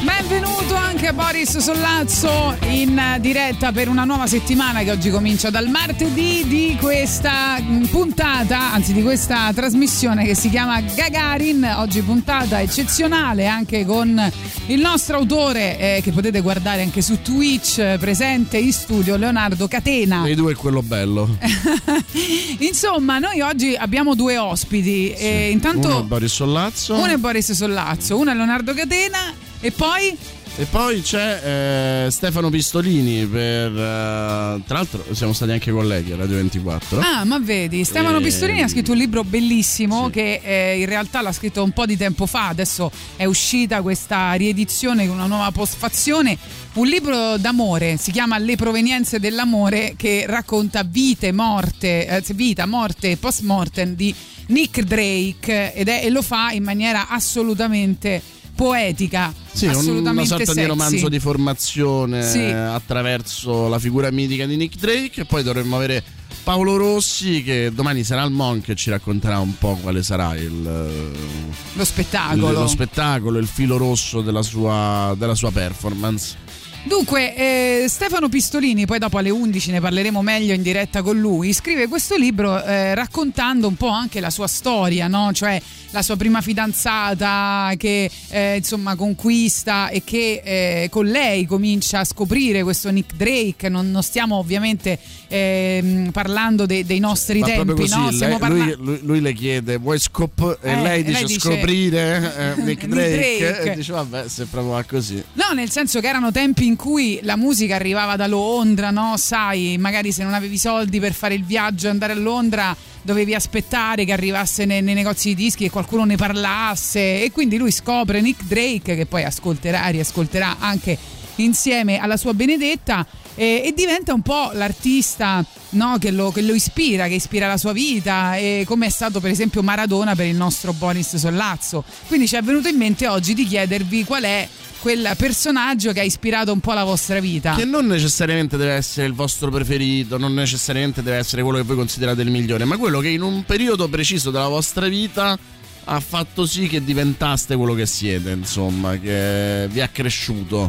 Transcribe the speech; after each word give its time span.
Benvenuto 0.00 0.74
anche 0.74 1.06
a 1.08 1.12
Boris 1.12 1.58
Sollazzo 1.58 2.56
in 2.70 3.00
diretta 3.20 3.70
per 3.72 3.88
una 3.88 4.04
nuova 4.04 4.26
settimana 4.26 4.80
che 4.82 4.90
oggi 4.90 5.10
comincia 5.10 5.50
dal 5.50 5.68
martedì 5.68 6.44
di 6.46 6.76
questa 6.80 7.62
puntata, 7.90 8.72
anzi 8.72 8.92
di 8.94 9.02
questa 9.02 9.52
trasmissione 9.54 10.24
che 10.24 10.34
si 10.34 10.48
chiama 10.48 10.80
Gagarin. 10.80 11.74
Oggi 11.76 12.00
puntata 12.02 12.60
eccezionale 12.60 13.46
anche 13.46 13.84
con 13.84 14.32
il 14.66 14.80
nostro 14.80 15.18
autore 15.18 15.78
eh, 15.78 16.00
che 16.02 16.10
potete 16.10 16.40
guardare 16.40 16.82
anche 16.82 17.02
su 17.02 17.20
Twitch 17.20 17.78
eh, 17.78 17.96
presente 18.00 18.56
in 18.56 18.72
studio, 18.72 19.16
Leonardo 19.16 19.68
Catena. 19.68 20.22
Dei 20.22 20.34
due 20.34 20.52
è 20.52 20.56
quello 20.56 20.82
bello. 20.82 21.36
Insomma, 22.58 23.18
noi 23.18 23.40
oggi 23.40 23.74
abbiamo 23.76 24.14
due 24.14 24.38
ospiti. 24.38 25.12
E 25.12 25.50
intanto 25.50 25.88
Uno 25.88 26.00
è 26.00 26.02
Boris 26.04 26.32
Sollazzo. 26.32 26.94
uno 26.94 27.06
è 27.12 27.16
Boris 27.16 27.52
Sollazzo, 27.52 28.16
uno 28.16 28.30
è 28.30 28.34
Leonardo 28.34 28.72
Catena 28.74 29.50
e 29.62 29.70
poi 29.70 30.16
E 30.56 30.66
poi 30.66 31.00
c'è 31.00 32.04
eh, 32.06 32.10
Stefano 32.10 32.50
Pistolini 32.50 33.24
per... 33.26 33.70
eh, 33.70 34.60
tra 34.66 34.76
l'altro 34.76 35.02
siamo 35.12 35.32
stati 35.32 35.52
anche 35.52 35.70
colleghi 35.72 36.12
a 36.12 36.16
Radio 36.16 36.36
24. 36.36 37.00
Ah, 37.00 37.24
ma 37.24 37.38
vedi, 37.38 37.84
Stefano 37.84 38.18
Ehm, 38.18 38.22
Pistolini 38.22 38.60
ha 38.60 38.68
scritto 38.68 38.92
un 38.92 38.98
libro 38.98 39.24
bellissimo 39.24 40.06
sì. 40.06 40.10
che 40.10 40.40
eh, 40.44 40.78
in 40.78 40.84
realtà 40.84 41.22
l'ha 41.22 41.32
scritto 41.32 41.62
un 41.62 41.70
po' 41.70 41.86
di 41.86 41.96
tempo 41.96 42.26
fa, 42.26 42.48
adesso 42.48 42.90
è 43.16 43.24
uscita 43.24 43.80
questa 43.80 44.32
riedizione 44.34 45.06
con 45.06 45.16
una 45.16 45.26
nuova 45.26 45.50
postfazione, 45.52 46.36
un 46.74 46.86
libro 46.86 47.38
d'amore, 47.38 47.96
si 47.96 48.10
chiama 48.10 48.36
Le 48.36 48.56
provenienze 48.56 49.18
dell'amore 49.18 49.94
che 49.96 50.26
racconta 50.26 50.82
vite, 50.82 51.32
morte, 51.32 52.06
eh, 52.06 52.22
vita, 52.34 52.66
morte 52.66 53.12
e 53.12 53.16
post 53.16 53.40
mortem 53.40 53.94
di 53.94 54.14
Nick 54.48 54.82
Drake 54.82 55.72
ed 55.72 55.88
è, 55.88 56.02
e 56.04 56.10
lo 56.10 56.20
fa 56.20 56.50
in 56.50 56.62
maniera 56.62 57.08
assolutamente 57.08 58.40
poetica, 58.54 59.32
Sì, 59.52 59.66
una 59.66 60.24
sorta 60.24 60.44
sexy. 60.44 60.60
di 60.60 60.66
romanzo 60.66 61.08
di 61.08 61.18
formazione 61.18 62.22
Sì. 62.22 62.38
eh, 62.38 62.52
attraverso 62.52 63.68
la 63.68 63.78
figura 63.78 64.10
mitica 64.10 64.46
di 64.46 64.56
Nick 64.56 64.76
Drake 64.78 65.22
e 65.22 65.24
poi 65.24 65.42
dovremmo 65.42 65.76
avere 65.76 66.02
Paolo 66.42 66.76
Rossi 66.76 67.42
che 67.42 67.70
domani 67.72 68.02
sarà 68.04 68.22
al 68.22 68.32
Monk 68.32 68.68
e 68.70 68.74
ci 68.74 68.90
racconterà 68.90 69.38
un 69.38 69.56
po' 69.58 69.76
quale 69.80 70.02
sarà 70.02 70.34
il, 70.36 70.62
lo 70.62 71.80
il- 71.80 71.86
spettacolo. 71.86 72.50
lo 72.52 72.66
spettacolo, 72.66 73.38
il 73.38 73.46
filo 73.46 73.76
rosso 73.76 74.20
della 74.22 74.42
sua, 74.42 75.14
della 75.16 75.34
sua 75.34 75.50
performance. 75.52 76.36
Dunque, 76.84 77.36
eh, 77.36 77.84
Stefano 77.88 78.28
Pistolini, 78.28 78.86
poi 78.86 78.98
dopo 78.98 79.16
alle 79.18 79.30
11 79.30 79.70
ne 79.70 79.80
parleremo 79.80 80.20
meglio 80.20 80.52
in 80.52 80.62
diretta 80.62 81.00
con 81.02 81.16
lui, 81.16 81.52
scrive 81.52 81.86
questo 81.86 82.16
libro 82.16 82.60
eh, 82.60 82.92
raccontando 82.96 83.68
un 83.68 83.76
po' 83.76 83.86
anche 83.86 84.18
la 84.18 84.30
sua 84.30 84.48
storia, 84.48 85.06
no? 85.06 85.30
cioè 85.32 85.62
la 85.92 86.02
sua 86.02 86.16
prima 86.16 86.40
fidanzata 86.40 87.72
che 87.76 88.10
eh, 88.28 88.56
insomma 88.56 88.96
conquista 88.96 89.88
e 89.88 90.02
che 90.04 90.40
eh, 90.44 90.88
con 90.90 91.06
lei 91.06 91.46
comincia 91.46 92.00
a 92.00 92.04
scoprire 92.04 92.62
questo 92.62 92.90
Nick 92.90 93.14
Drake. 93.14 93.68
Non, 93.68 93.90
non 93.90 94.02
stiamo 94.02 94.36
ovviamente 94.36 94.98
ehm, 95.28 96.10
parlando 96.10 96.66
de- 96.66 96.84
dei 96.84 96.98
nostri 96.98 97.38
Ma 97.40 97.46
tempi, 97.46 97.74
così, 97.74 97.94
no? 97.94 98.04
lei- 98.08 98.14
Stiamo 98.14 98.48
lui, 98.48 98.74
lui- 98.78 99.00
lui 99.02 99.20
le 99.20 99.32
chiede 99.32 99.76
vuoi 99.76 99.98
scop 99.98 100.58
e 100.60 100.70
Eh, 100.70 100.82
lei 100.82 101.02
dice 101.04 101.18
lei 101.18 101.26
dice- 101.26 101.40
scoprire 101.40 102.54
eh, 102.56 102.60
Nick 102.62 102.84
Nick 102.84 102.86
Drake, 102.88 103.38
Drake. 103.52 103.72
e 103.72 103.74
dice 103.76 103.92
vabbè 103.92 104.28
se 104.28 104.44
proprio 104.46 104.72
va 104.72 104.82
così 104.84 105.22
No, 105.34 105.52
nel 105.54 105.70
senso 105.70 106.00
che 106.00 106.08
erano 106.08 106.30
tempi 106.32 106.66
in 106.66 106.76
cui 106.76 107.20
la 107.22 107.36
musica 107.36 107.74
arrivava 107.74 108.16
da 108.16 108.26
Londra, 108.26 108.90
no? 108.90 109.14
Sai, 109.16 109.76
magari 109.78 110.10
se 110.12 110.22
non 110.22 110.34
avevi 110.34 110.58
soldi 110.58 110.98
per 111.00 111.12
fare 111.12 111.34
il 111.34 111.44
viaggio 111.44 111.86
e 111.86 111.90
andare 111.90 112.12
a 112.12 112.16
Londra 112.16 112.74
dovevi 113.02 113.34
aspettare 113.34 114.04
che 114.04 114.12
arrivasse 114.12 114.64
nei, 114.64 114.82
nei 114.82 114.94
negozi 114.94 115.28
di 115.28 115.44
dischi 115.44 115.64
e 115.64 115.70
qualcuno 115.70 116.04
ne 116.04 116.16
parlasse 116.16 117.22
e 117.22 117.30
quindi 117.32 117.56
lui 117.58 117.70
scopre 117.70 118.20
Nick 118.20 118.44
Drake 118.44 118.96
che 118.96 119.06
poi 119.06 119.24
ascolterà 119.24 119.86
e 119.86 119.92
riascolterà 119.92 120.56
anche 120.58 120.96
insieme 121.36 121.98
alla 121.98 122.16
sua 122.16 122.34
Benedetta 122.34 123.06
e, 123.34 123.62
e 123.64 123.72
diventa 123.74 124.12
un 124.12 124.22
po' 124.22 124.50
l'artista 124.52 125.44
no, 125.70 125.96
che, 125.98 126.10
lo, 126.10 126.30
che 126.30 126.42
lo 126.42 126.52
ispira, 126.52 127.08
che 127.08 127.14
ispira 127.14 127.46
la 127.46 127.56
sua 127.56 127.72
vita 127.72 128.36
come 128.64 128.86
è 128.86 128.90
stato 128.90 129.20
per 129.20 129.30
esempio 129.30 129.62
Maradona 129.62 130.14
per 130.14 130.26
il 130.26 130.36
nostro 130.36 130.72
Boris 130.72 131.16
Sollazzo. 131.16 131.84
Quindi 132.06 132.28
ci 132.28 132.36
è 132.36 132.42
venuto 132.42 132.68
in 132.68 132.76
mente 132.76 133.08
oggi 133.08 133.34
di 133.34 133.46
chiedervi 133.46 134.04
qual 134.04 134.22
è 134.24 134.48
quel 134.82 135.12
personaggio 135.16 135.92
che 135.92 136.00
ha 136.00 136.02
ispirato 136.02 136.52
un 136.52 136.58
po' 136.58 136.72
la 136.72 136.82
vostra 136.82 137.20
vita. 137.20 137.54
che 137.54 137.64
non 137.64 137.86
necessariamente 137.86 138.56
deve 138.56 138.72
essere 138.72 139.06
il 139.06 139.12
vostro 139.12 139.48
preferito 139.48 140.18
non 140.18 140.34
necessariamente 140.34 141.04
deve 141.04 141.18
essere 141.18 141.42
quello 141.42 141.58
che 141.58 141.64
voi 141.64 141.76
considerate 141.76 142.22
il 142.22 142.32
migliore 142.32 142.64
ma 142.64 142.76
quello 142.76 142.98
che 142.98 143.08
in 143.08 143.22
un 143.22 143.44
periodo 143.44 143.86
preciso 143.86 144.32
della 144.32 144.48
vostra 144.48 144.88
vita 144.88 145.38
ha 145.84 146.00
fatto 146.00 146.46
sì 146.46 146.66
che 146.66 146.82
diventaste 146.82 147.54
quello 147.54 147.74
che 147.74 147.86
siete 147.86 148.32
insomma 148.32 148.98
che 148.98 149.68
vi 149.70 149.80
ha 149.80 149.86
cresciuto 149.86 150.68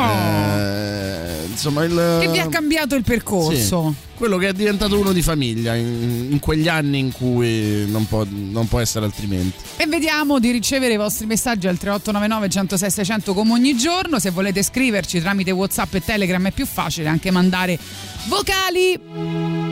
Oh. 0.00 0.58
Eh, 0.58 1.46
insomma 1.48 1.82
il 1.82 2.18
Che 2.20 2.28
vi 2.28 2.38
ha 2.38 2.48
cambiato 2.48 2.94
il 2.94 3.02
percorso. 3.02 3.94
Sì. 3.96 4.06
quello 4.16 4.36
che 4.36 4.48
è 4.48 4.52
diventato 4.52 4.98
uno 4.98 5.12
di 5.12 5.22
famiglia 5.22 5.74
in, 5.74 6.28
in 6.30 6.38
quegli 6.38 6.68
anni 6.68 6.98
in 6.98 7.12
cui 7.12 7.88
non 7.88 8.06
può, 8.06 8.24
non 8.28 8.66
può 8.68 8.80
essere 8.80 9.04
altrimenti 9.04 9.56
E 9.76 9.86
vediamo 9.86 10.38
di 10.38 10.50
ricevere 10.50 10.94
i 10.94 10.96
vostri 10.96 11.26
messaggi 11.26 11.66
al 11.66 11.78
3899 11.78 12.48
106 12.48 12.90
600 12.90 13.34
come 13.34 13.52
ogni 13.52 13.76
giorno. 13.76 14.18
Se 14.18 14.30
volete 14.30 14.62
scriverci 14.62 15.20
tramite 15.20 15.50
WhatsApp 15.50 15.94
e 15.94 16.04
Telegram 16.04 16.46
è 16.46 16.52
più 16.52 16.66
facile 16.66 17.08
anche 17.08 17.30
mandare 17.30 17.78
vocali. 18.26 19.67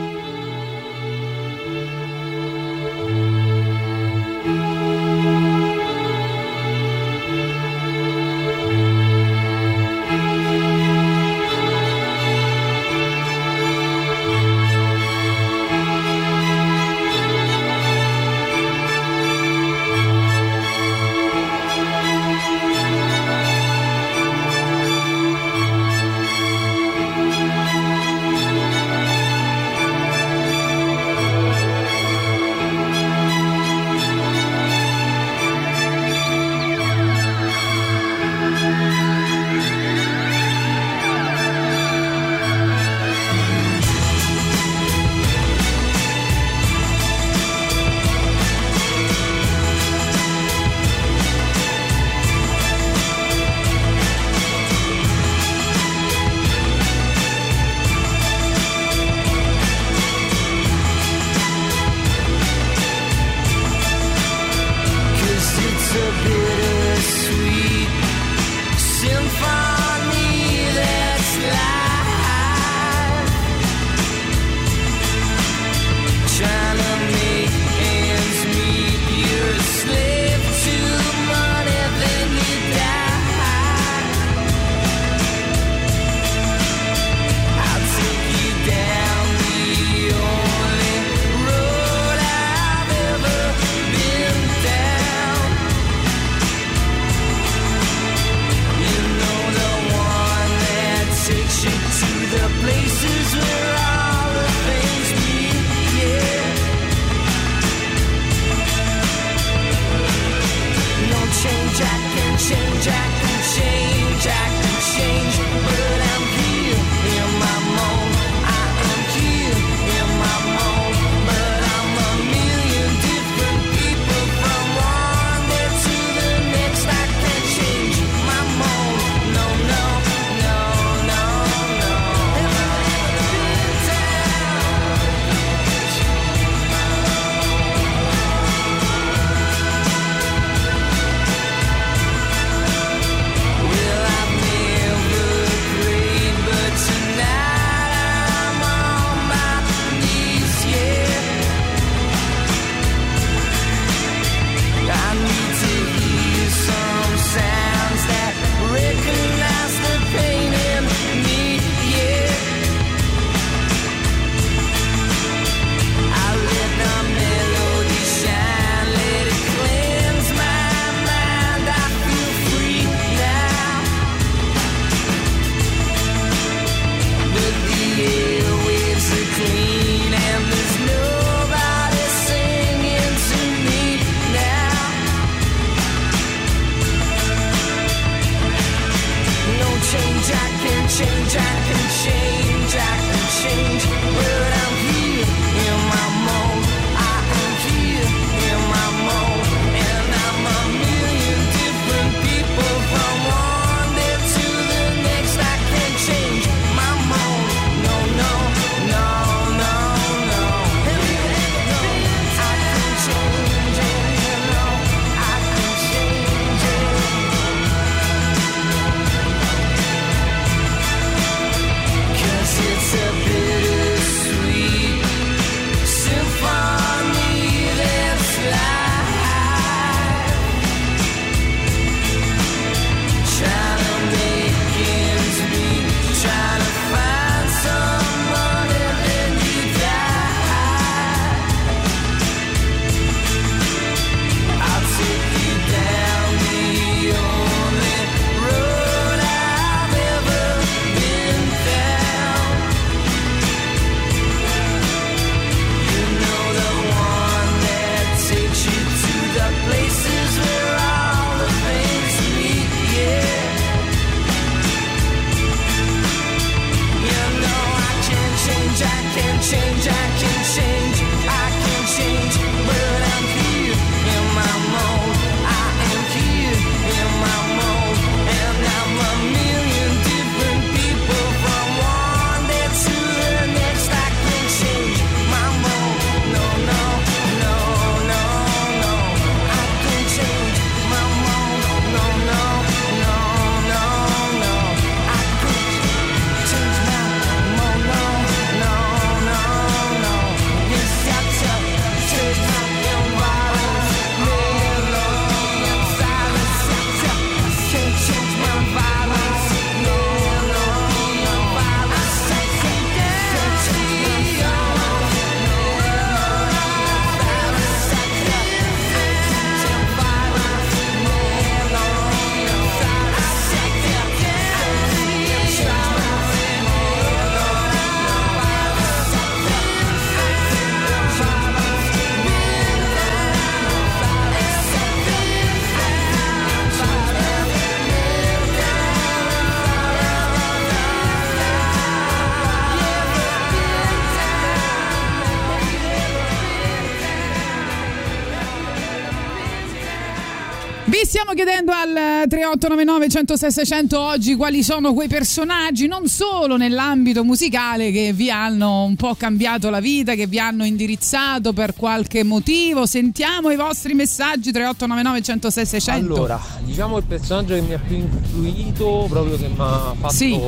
3899 352.57 353.09
106 353.09 353.51
600 353.51 353.99
oggi 353.99 354.35
quali 354.35 354.63
sono 354.63 354.93
quei 354.93 355.07
personaggi, 355.07 355.85
non 355.87 356.07
solo 356.07 356.57
nell'ambito 356.57 357.23
musicale, 357.23 357.91
che 357.91 358.13
vi 358.13 358.31
hanno 358.31 358.83
un 358.83 358.95
po' 358.95 359.13
cambiato 359.15 359.69
la 359.69 359.79
vita, 359.79 360.15
che 360.15 360.25
vi 360.27 360.39
hanno 360.39 360.65
indirizzato 360.65 361.53
per 361.53 361.75
qualche 361.75 362.23
motivo. 362.23 362.85
Sentiamo 362.87 363.51
i 363.51 363.55
vostri 363.55 363.93
messaggi 363.93 364.51
3899 364.51 365.21
106 365.21 365.65
600. 365.65 366.13
Allora, 366.13 366.41
diciamo 366.63 366.97
il 366.97 367.03
personaggio 367.03 367.53
che 367.53 367.61
mi 367.61 367.73
ha 367.73 367.79
più 367.79 367.95
influito, 367.97 369.05
proprio 369.07 369.37
che 369.37 369.47
mi 369.47 369.55
ha 369.57 369.93
fatto 369.99 370.13
Sì. 370.13 370.39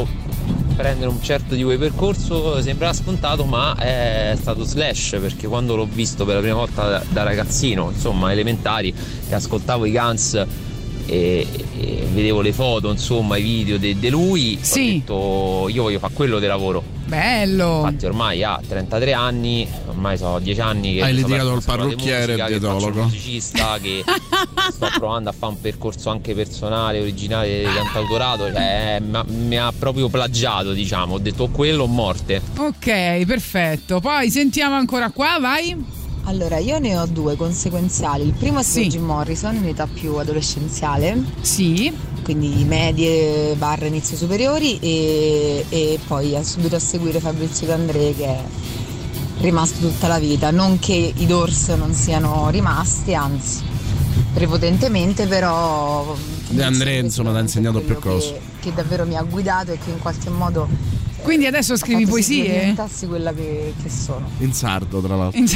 prendere 0.75 1.09
un 1.11 1.21
certo 1.21 1.55
tipo 1.55 1.69
di 1.69 1.77
percorso, 1.77 2.59
sembrava 2.61 2.93
scontato, 2.93 3.45
ma 3.45 3.75
è 3.77 4.35
stato 4.39 4.63
Slash, 4.63 5.17
perché 5.21 5.47
quando 5.47 5.75
l'ho 5.75 5.87
visto 5.91 6.25
per 6.25 6.35
la 6.35 6.41
prima 6.41 6.55
volta 6.55 6.87
da, 6.89 7.03
da 7.07 7.23
ragazzino, 7.23 7.91
insomma, 7.93 8.31
elementari, 8.31 8.93
e 9.29 9.33
ascoltavo 9.35 9.85
i 9.85 9.91
Guns 9.91 10.45
e, 11.09 11.47
e 11.79 12.07
vedevo 12.11 12.41
le 12.41 12.53
foto, 12.53 12.89
insomma, 12.91 13.37
i 13.37 13.41
video 13.41 13.77
di 13.77 14.09
lui, 14.09 14.57
Sì. 14.61 14.79
ho 14.79 14.83
detto 14.99 15.67
io 15.69 15.83
voglio 15.83 15.99
fare 15.99 16.13
quello 16.13 16.39
di 16.39 16.45
lavoro. 16.45 16.83
Bello. 17.09 17.77
Infatti 17.85 18.05
ormai 18.05 18.43
ha 18.43 18.59
33 18.67 19.13
anni, 19.13 19.67
ormai 19.87 20.15
sono 20.15 20.37
10 20.39 20.61
anni 20.61 20.93
che 20.93 21.01
Hai 21.01 21.15
litigato 21.15 21.49
col 21.49 21.63
parrucchiere 21.63 22.33
e 22.35 22.45
dietologo. 22.45 23.01
musicista 23.03 23.79
che 23.81 24.03
sto 24.71 24.87
provando 24.95 25.29
a 25.29 25.33
fare 25.37 25.53
un 25.53 25.59
percorso 25.59 26.11
anche 26.11 26.35
personale, 26.35 26.99
originale 26.99 27.59
di 27.59 27.73
cantautorato, 27.73 28.51
cioè 28.51 28.99
mi 29.01 29.15
ha- 29.17 29.25
mi 29.27 29.57
ha 29.57 29.73
proprio 29.77 30.07
plagiato, 30.09 30.71
diciamo, 30.73 31.15
ho 31.15 31.19
detto 31.19 31.47
quello 31.47 31.83
o 31.83 31.87
morte. 31.87 32.41
Ok, 32.57 33.25
perfetto. 33.25 33.99
Poi 33.99 34.29
sentiamo 34.29 34.75
ancora 34.75 35.09
qua, 35.09 35.37
vai. 35.41 35.97
Allora, 36.25 36.57
io 36.57 36.77
ne 36.79 36.97
ho 36.97 37.05
due 37.07 37.35
conseguenziali. 37.35 38.25
Il 38.25 38.33
primo 38.33 38.59
è 38.59 38.63
Sì. 38.63 38.87
Jim 38.87 39.03
Morrison 39.03 39.55
in 39.55 39.65
età 39.67 39.87
più 39.91 40.15
adolescenziale, 40.15 41.23
Sì. 41.41 41.91
quindi 42.23 42.63
medie 42.65 43.55
barra 43.55 43.87
inizio 43.87 44.15
superiori 44.15 44.77
e, 44.79 45.65
e 45.69 45.99
poi 46.07 46.35
ha 46.35 46.43
subito 46.43 46.75
a 46.75 46.79
seguire 46.79 47.19
Fabrizio 47.19 47.65
D'André 47.65 48.13
che 48.15 48.25
è 48.25 48.39
rimasto 49.41 49.79
tutta 49.87 50.07
la 50.07 50.19
vita. 50.19 50.51
Non 50.51 50.77
che 50.77 51.13
i 51.15 51.25
Doors 51.25 51.69
non 51.69 51.93
siano 51.93 52.49
rimasti, 52.51 53.15
anzi 53.15 53.63
prepotentemente, 54.33 55.25
però... 55.25 56.15
De 56.49 56.63
André, 56.63 56.99
questo 56.99 57.05
insomma, 57.05 57.31
ti 57.31 57.37
ha 57.37 57.41
insegnato 57.41 57.79
più 57.81 57.97
cose. 57.99 58.33
Che, 58.59 58.69
che 58.69 58.73
davvero 58.75 59.05
mi 59.05 59.15
ha 59.15 59.23
guidato 59.23 59.71
e 59.71 59.79
che 59.83 59.89
in 59.89 59.99
qualche 59.99 60.29
modo... 60.29 60.67
Quindi 61.23 61.45
adesso 61.45 61.75
scrivi 61.77 62.05
poesie? 62.05 62.43
diventassi 62.43 63.07
quella 63.07 63.33
che, 63.33 63.73
che 63.81 63.89
sono. 63.89 64.29
In 64.39 64.53
sardo, 64.53 64.99
tra 65.01 65.15
l'altro. 65.15 65.41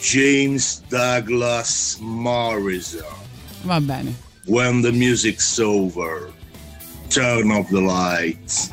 James 0.00 0.82
Douglas 0.88 1.98
Morrison. 2.00 3.04
Va 3.62 3.80
bene. 3.80 4.14
When 4.46 4.80
the 4.80 4.92
music's 4.92 5.58
over, 5.58 6.30
turn 7.10 7.50
off 7.50 7.68
the 7.68 7.80
lights. 7.80 8.68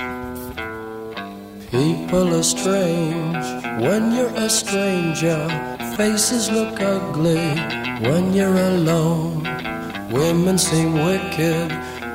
People 1.71 2.33
are 2.33 2.43
strange 2.43 3.43
when 3.81 4.13
you're 4.13 4.33
a 4.35 4.47
stranger. 4.49 5.47
Faces 5.97 6.49
look 6.49 6.79
ugly 6.79 7.35
when 8.07 8.33
you're 8.33 8.55
alone. 8.55 9.43
Women 10.11 10.57
seem 10.57 10.93
wicked 10.93 11.71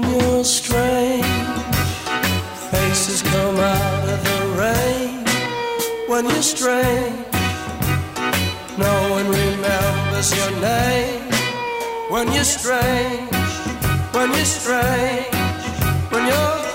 When 0.00 0.20
you're 0.20 0.44
strange. 0.44 1.24
Faces 2.70 3.22
come 3.22 3.56
out 3.56 4.08
of 4.08 4.18
the 4.28 4.40
rain 4.62 5.24
when 6.06 6.24
you're 6.24 6.42
strange. 6.42 7.26
No 8.78 8.94
one 9.10 9.26
remembers 9.28 10.28
your 10.38 10.52
name 10.60 11.22
when 12.10 12.32
you're 12.32 12.44
strange. 12.44 13.32
When 14.12 14.28
you're 14.30 14.52
strange. 14.58 15.34
When 16.12 16.26
you're 16.26 16.67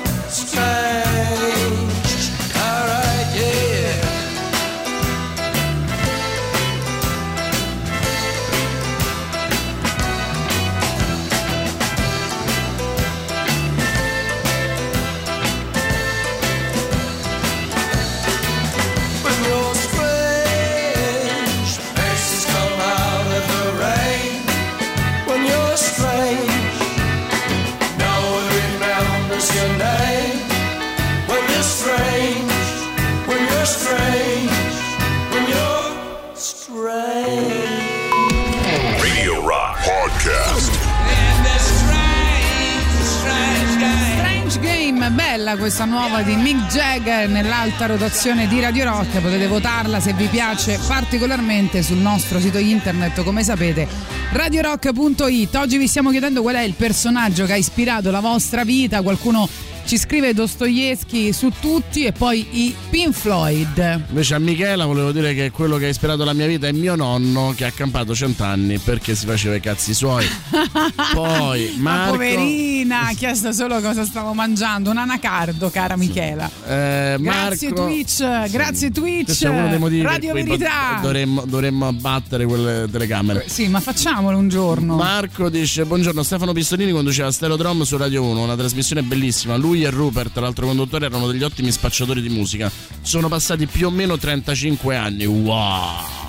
bella 45.54 45.58
questa 45.58 45.86
nuova 45.86 46.22
di 46.22 46.36
Mick 46.36 46.72
Jagger 46.72 47.30
nell'alta 47.30 47.86
rotazione 47.86 48.48
di 48.48 48.60
Radio 48.60 48.86
Rock. 48.86 49.20
Potete 49.20 49.48
votarla 49.48 50.00
se 50.00 50.14
vi 50.14 50.28
piace 50.28 50.80
particolarmente 50.88 51.82
sul 51.82 51.98
nostro 51.98 52.40
sito 52.40 52.58
internet, 52.58 53.24
come 53.24 53.44
sapete, 53.44 53.88
radiorock.it. 54.32 55.56
Oggi 55.56 55.78
vi 55.78 55.88
stiamo 55.88 56.12
chiedendo 56.12 56.42
qual 56.42 56.56
è 56.56 56.62
il 56.62 56.74
personaggio 56.74 57.46
che 57.46 57.54
ha 57.54 57.58
ispirato 57.58 58.12
la 58.12 58.20
vostra 58.20 58.64
vita. 58.64 59.02
Qualcuno 59.02 59.48
ci 59.86 59.98
scrive 59.98 60.34
Dostoevsky 60.34 61.32
su 61.34 61.52
tutti 61.60 62.06
e 62.06 62.12
poi 62.14 62.46
i 62.52 62.76
Pink 62.90 63.14
Floyd. 63.14 64.06
Invece 64.10 64.34
a 64.36 64.40
Michela 64.40 64.86
volevo 64.86 65.12
dire 65.12 65.34
che 65.34 65.52
quello 65.52 65.78
che 65.78 65.86
ha 65.86 65.90
ispirato 65.90 66.24
la 66.24 66.34
mia 66.34 66.48
vita 66.48 66.68
è 66.68 66.72
mio 66.72 66.96
nonno 66.96 67.54
che 67.56 67.66
ha 67.66 67.72
campato 67.72 68.16
cent'anni 68.16 68.78
perché 68.80 69.14
si 69.16 69.26
faceva 69.26 69.56
i 69.56 69.60
cazzi 69.60 69.94
suoi. 69.94 70.26
Poi 71.14 71.74
Ma 71.78 71.92
Marco, 71.96 72.12
poverina, 72.14 73.08
ha 73.08 73.14
chiesto 73.14 73.52
solo 73.52 73.80
cosa 73.82 74.06
stavo 74.06 74.34
mangiando. 74.34 74.90
Un 74.90 74.98
anacardo, 74.98 75.70
cara 75.70 75.96
Michela. 75.98 76.50
eh, 76.68 77.18
Grazie 77.20 77.70
Marco- 77.70 77.84
Twitch, 77.86 78.50
grazie 78.50 78.92
Twitch. 78.92 79.26
Questo 79.26 79.48
è 79.48 79.50
uno 79.50 79.68
dei 79.70 79.80
motivi 79.80 80.02
Radio 80.02 80.34
Verità. 80.34 81.00
dovremmo, 81.02 81.44
dovremmo 81.46 81.88
abbattere 81.88 82.46
quelle 82.46 82.88
telecamere. 82.92 83.46
Sì, 83.48 83.68
ma 83.68 83.80
facciamolo 83.80 84.38
un 84.38 84.48
giorno. 84.50 84.96
Marco 84.96 85.50
dice: 85.50 85.86
Buongiorno, 85.86 86.24
Stefano 86.24 86.54
Pistolini 86.54 86.92
conduceva 86.92 87.32
Stereodrom 87.32 87.82
su 87.84 87.98
Radio 87.98 88.24
1, 88.24 88.42
una 88.44 88.56
trasmissione 88.56 89.04
bellissima. 89.04 89.56
Lui 89.56 89.73
e 89.82 89.90
Rupert, 89.90 90.38
l'altro 90.38 90.68
conduttore, 90.68 91.08
erano 91.08 91.28
degli 91.28 91.42
ottimi 91.42 91.72
spacciatori 91.72 92.22
di 92.22 92.30
musica. 92.30 92.72
Sono 93.02 93.28
passati 93.28 93.66
più 93.66 93.88
o 93.88 93.90
meno 93.90 94.18
35 94.18 94.96
anni. 94.96 95.26
Wow! 95.26 96.22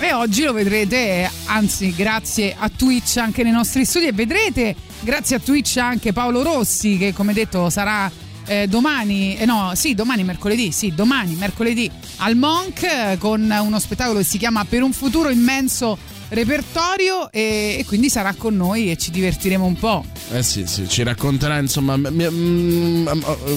E 0.00 0.12
oggi 0.12 0.42
lo 0.42 0.52
vedrete, 0.52 1.30
anzi, 1.44 1.94
grazie 1.94 2.56
a 2.58 2.68
Twitch 2.68 3.18
anche 3.18 3.44
nei 3.44 3.52
nostri 3.52 3.84
studi. 3.84 4.06
E 4.06 4.12
vedrete, 4.12 4.74
grazie 5.00 5.36
a 5.36 5.38
Twitch, 5.38 5.76
anche 5.76 6.12
Paolo 6.12 6.42
Rossi, 6.42 6.96
che 6.96 7.12
come 7.12 7.32
detto 7.32 7.70
sarà 7.70 8.10
eh, 8.46 8.66
domani, 8.66 9.36
eh, 9.36 9.44
no, 9.44 9.72
sì, 9.74 9.94
domani 9.94 10.24
mercoledì, 10.24 10.72
sì, 10.72 10.92
domani 10.94 11.34
mercoledì 11.34 11.88
al 12.16 12.34
Monk 12.36 12.82
eh, 12.82 13.16
con 13.18 13.42
uno 13.42 13.78
spettacolo 13.78 14.18
che 14.18 14.24
si 14.24 14.38
chiama 14.38 14.64
Per 14.64 14.82
un 14.82 14.92
futuro 14.92 15.28
immenso 15.28 15.96
repertorio 16.32 17.30
e, 17.30 17.76
e 17.78 17.84
quindi 17.86 18.08
sarà 18.08 18.34
con 18.34 18.56
noi 18.56 18.90
e 18.90 18.96
ci 18.96 19.10
divertiremo 19.10 19.64
un 19.64 19.74
po'. 19.74 20.04
Eh 20.30 20.42
sì, 20.42 20.66
sì, 20.66 20.88
ci 20.88 21.02
racconterà, 21.02 21.58
insomma, 21.58 21.96
mi- 21.96 22.28
mm, 22.28 23.06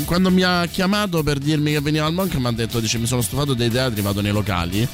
quando 0.06 0.30
mi 0.30 0.44
ha 0.44 0.66
chiamato 0.68 1.24
per 1.24 1.38
dirmi 1.38 1.72
che 1.72 1.82
veniva 1.82 2.06
al 2.06 2.14
Monk 2.14 2.36
mi 2.36 2.48
ha 2.48 2.52
detto, 2.52 2.80
dice, 2.80 2.98
mi 2.98 3.06
sono 3.08 3.22
stufato 3.22 3.54
dei 3.54 3.70
teatri, 3.70 4.02
vado 4.02 4.22
nei 4.22 4.32
locali. 4.32 4.88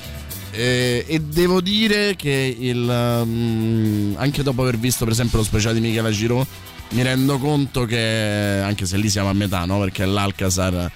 Eh, 0.54 1.06
e 1.08 1.20
devo 1.22 1.62
dire 1.62 2.16
che 2.16 2.56
il, 2.60 3.24
mm, 3.26 4.14
anche 4.18 4.44
dopo 4.44 4.62
aver 4.62 4.78
visto 4.78 5.06
per 5.06 5.14
esempio 5.14 5.38
lo 5.38 5.46
speciale 5.46 5.76
di 5.76 5.80
Michela 5.80 6.12
Giro 6.12 6.46
mi 6.90 7.04
rendo 7.04 7.38
conto 7.38 7.86
che 7.86 8.60
anche 8.62 8.86
se 8.86 8.98
lì 8.98 9.10
siamo 9.10 9.30
a 9.30 9.34
metà 9.34 9.64
no? 9.64 9.80
perché 9.80 10.04
l'Alcazar 10.04 10.92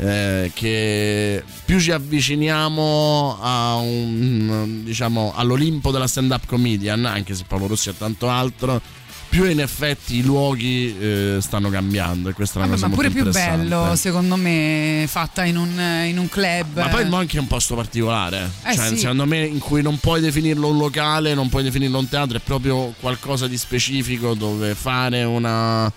eh, 0.00 0.50
che 0.54 1.42
più 1.64 1.80
ci 1.80 1.90
avviciniamo 1.90 3.38
a 3.40 3.76
un, 3.76 4.82
diciamo, 4.84 5.32
all'Olimpo 5.34 5.90
della 5.90 6.06
stand 6.06 6.30
up 6.30 6.46
comedian 6.46 7.04
anche 7.04 7.34
se 7.34 7.44
Paolo 7.46 7.66
Rossi 7.66 7.88
ha 7.88 7.94
tanto 7.94 8.28
altro 8.28 8.80
più 9.28 9.44
in 9.44 9.60
effetti 9.60 10.16
i 10.16 10.22
luoghi 10.22 10.96
eh, 10.98 11.38
stanno 11.40 11.68
cambiando 11.68 12.30
e 12.30 12.32
questa 12.32 12.60
è 12.60 12.62
una 12.62 12.74
Vabbè, 12.74 12.80
cosa 12.80 12.88
ma 12.88 12.94
pure 12.94 13.10
più 13.10 13.30
bello, 13.30 13.94
secondo 13.94 14.36
me, 14.36 15.04
fatta 15.06 15.44
in 15.44 15.56
un, 15.56 15.78
in 16.06 16.18
un 16.18 16.28
club. 16.28 16.78
Ma 16.78 16.88
poi 16.88 17.06
Monk 17.06 17.34
è 17.34 17.38
un 17.38 17.46
posto 17.46 17.74
particolare. 17.74 18.50
Eh 18.64 18.74
cioè, 18.74 18.88
sì. 18.88 18.96
secondo 18.96 19.26
me, 19.26 19.44
in 19.44 19.58
cui 19.58 19.82
non 19.82 19.98
puoi 19.98 20.20
definirlo 20.20 20.68
un 20.68 20.78
locale, 20.78 21.34
non 21.34 21.48
puoi 21.50 21.62
definirlo 21.62 21.98
un 21.98 22.08
teatro, 22.08 22.38
è 22.38 22.40
proprio 22.40 22.94
qualcosa 23.00 23.46
di 23.46 23.58
specifico 23.58 24.32
dove 24.32 24.74
fare 24.74 25.24
una, 25.24 25.92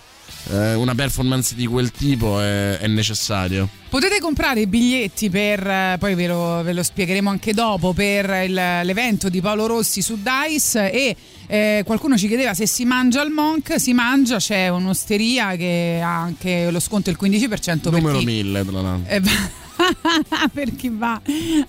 eh, 0.50 0.74
una 0.74 0.94
performance 0.94 1.54
di 1.54 1.66
quel 1.66 1.90
tipo 1.90 2.40
è, 2.40 2.78
è 2.78 2.86
necessario. 2.86 3.68
Potete 3.88 4.20
comprare 4.20 4.60
i 4.60 4.66
biglietti 4.66 5.28
per, 5.30 5.66
eh, 5.66 5.96
poi 5.98 6.14
ve 6.14 6.26
lo, 6.26 6.62
ve 6.62 6.72
lo 6.72 6.82
spiegheremo 6.82 7.28
anche 7.28 7.52
dopo, 7.52 7.92
per 7.92 8.44
il- 8.46 8.54
l'evento 8.54 9.28
di 9.28 9.40
Paolo 9.40 9.66
Rossi 9.66 10.00
su 10.02 10.18
Dice 10.22 10.90
e 10.90 11.16
eh, 11.46 11.82
qualcuno 11.84 12.16
ci 12.16 12.26
chiedeva 12.28 12.54
se 12.54 12.66
si 12.66 12.84
mangia 12.86 13.20
al 13.20 13.30
Monk, 13.30 13.78
si 13.78 13.92
mangia, 13.92 14.38
c'è 14.38 14.68
un'osteria 14.68 15.54
che 15.56 16.00
ha 16.02 16.20
anche 16.20 16.70
lo 16.70 16.80
sconto 16.80 17.10
del 17.10 17.18
15% 17.20 17.80
per 17.82 17.92
Numero 17.92 18.18
chi, 18.18 18.24
1000, 18.24 18.64
tra 18.64 18.80
l'altro. 18.80 19.14
eh, 19.14 19.20
per 20.52 20.74
chi 20.74 20.88
va 20.90 21.20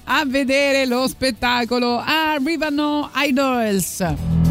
a 0.05 0.23
vedere 0.25 0.85
lo 0.85 1.07
spettacolo. 1.07 2.01
Arrivano 2.05 3.09
Idols. 3.15 4.42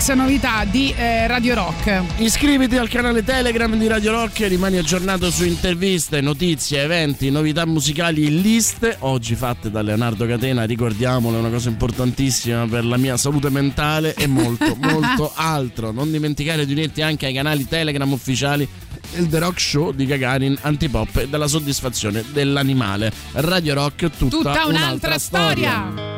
Ex 0.00 0.14
novità 0.14 0.64
di 0.64 0.94
eh, 0.96 1.26
Radio 1.26 1.54
Rock. 1.54 2.02
Iscriviti 2.16 2.78
al 2.78 2.88
canale 2.88 3.22
Telegram 3.22 3.76
di 3.76 3.86
Radio 3.86 4.12
Rock 4.12 4.40
e 4.40 4.48
rimani 4.48 4.78
aggiornato 4.78 5.30
su 5.30 5.44
interviste, 5.44 6.22
notizie, 6.22 6.84
eventi, 6.84 7.30
novità 7.30 7.66
musicali, 7.66 8.40
liste. 8.40 8.96
Oggi 9.00 9.34
fatte 9.34 9.70
da 9.70 9.82
Leonardo 9.82 10.26
Catena, 10.26 10.64
ricordiamolo, 10.64 11.36
è 11.36 11.40
una 11.40 11.50
cosa 11.50 11.68
importantissima 11.68 12.66
per 12.66 12.86
la 12.86 12.96
mia 12.96 13.18
salute 13.18 13.50
mentale 13.50 14.14
e 14.14 14.26
molto, 14.26 14.74
molto 14.80 15.32
altro. 15.34 15.90
Non 15.90 16.10
dimenticare 16.10 16.64
di 16.64 16.72
unirti 16.72 17.02
anche 17.02 17.26
ai 17.26 17.34
canali 17.34 17.68
Telegram 17.68 18.10
ufficiali 18.10 18.66
del 19.12 19.28
The 19.28 19.38
Rock 19.38 19.60
Show 19.60 19.92
di 19.92 20.06
Gagarin, 20.06 20.56
Antipop 20.62 21.16
e 21.16 21.28
della 21.28 21.46
soddisfazione 21.46 22.24
dell'animale. 22.32 23.12
Radio 23.32 23.74
Rock, 23.74 24.08
tutta, 24.16 24.36
Tutta 24.36 24.66
un'altra 24.66 25.18
storia. 25.18 25.92
such 25.94 26.09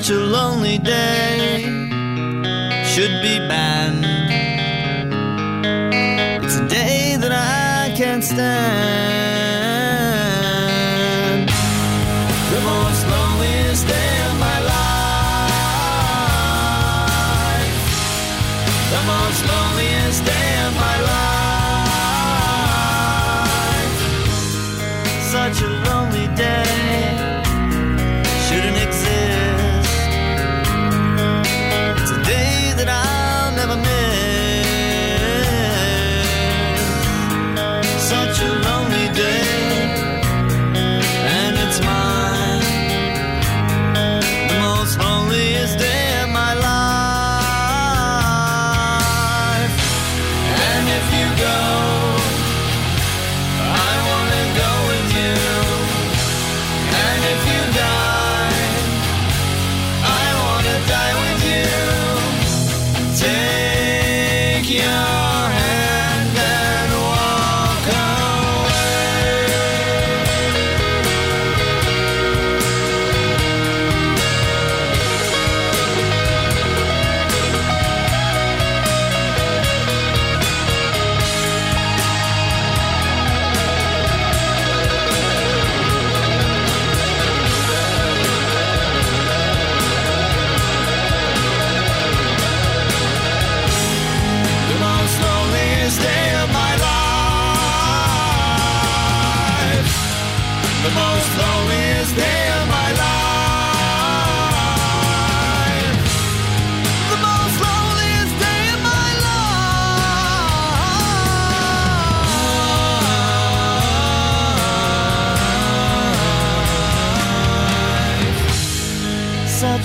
Such 0.00 0.10
a 0.10 0.14
lonely 0.14 0.78
day 0.78 1.60
should 2.84 3.20
be 3.20 3.36
banned. 3.48 4.04
It's 6.44 6.54
a 6.54 6.68
day 6.68 7.16
that 7.16 7.32
I 7.32 7.92
can't 7.96 8.22
stand. 8.22 9.07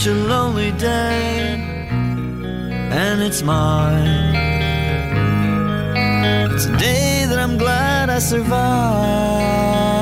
Such 0.03 0.11
a 0.11 0.15
lonely 0.15 0.71
day, 0.73 1.55
and 2.91 3.21
it's 3.23 3.41
mine. 3.41 4.35
It's 6.51 6.65
a 6.65 6.77
day 6.77 7.25
that 7.29 7.39
I'm 7.39 7.57
glad 7.57 8.09
I 8.09 8.19
survived. 8.19 9.92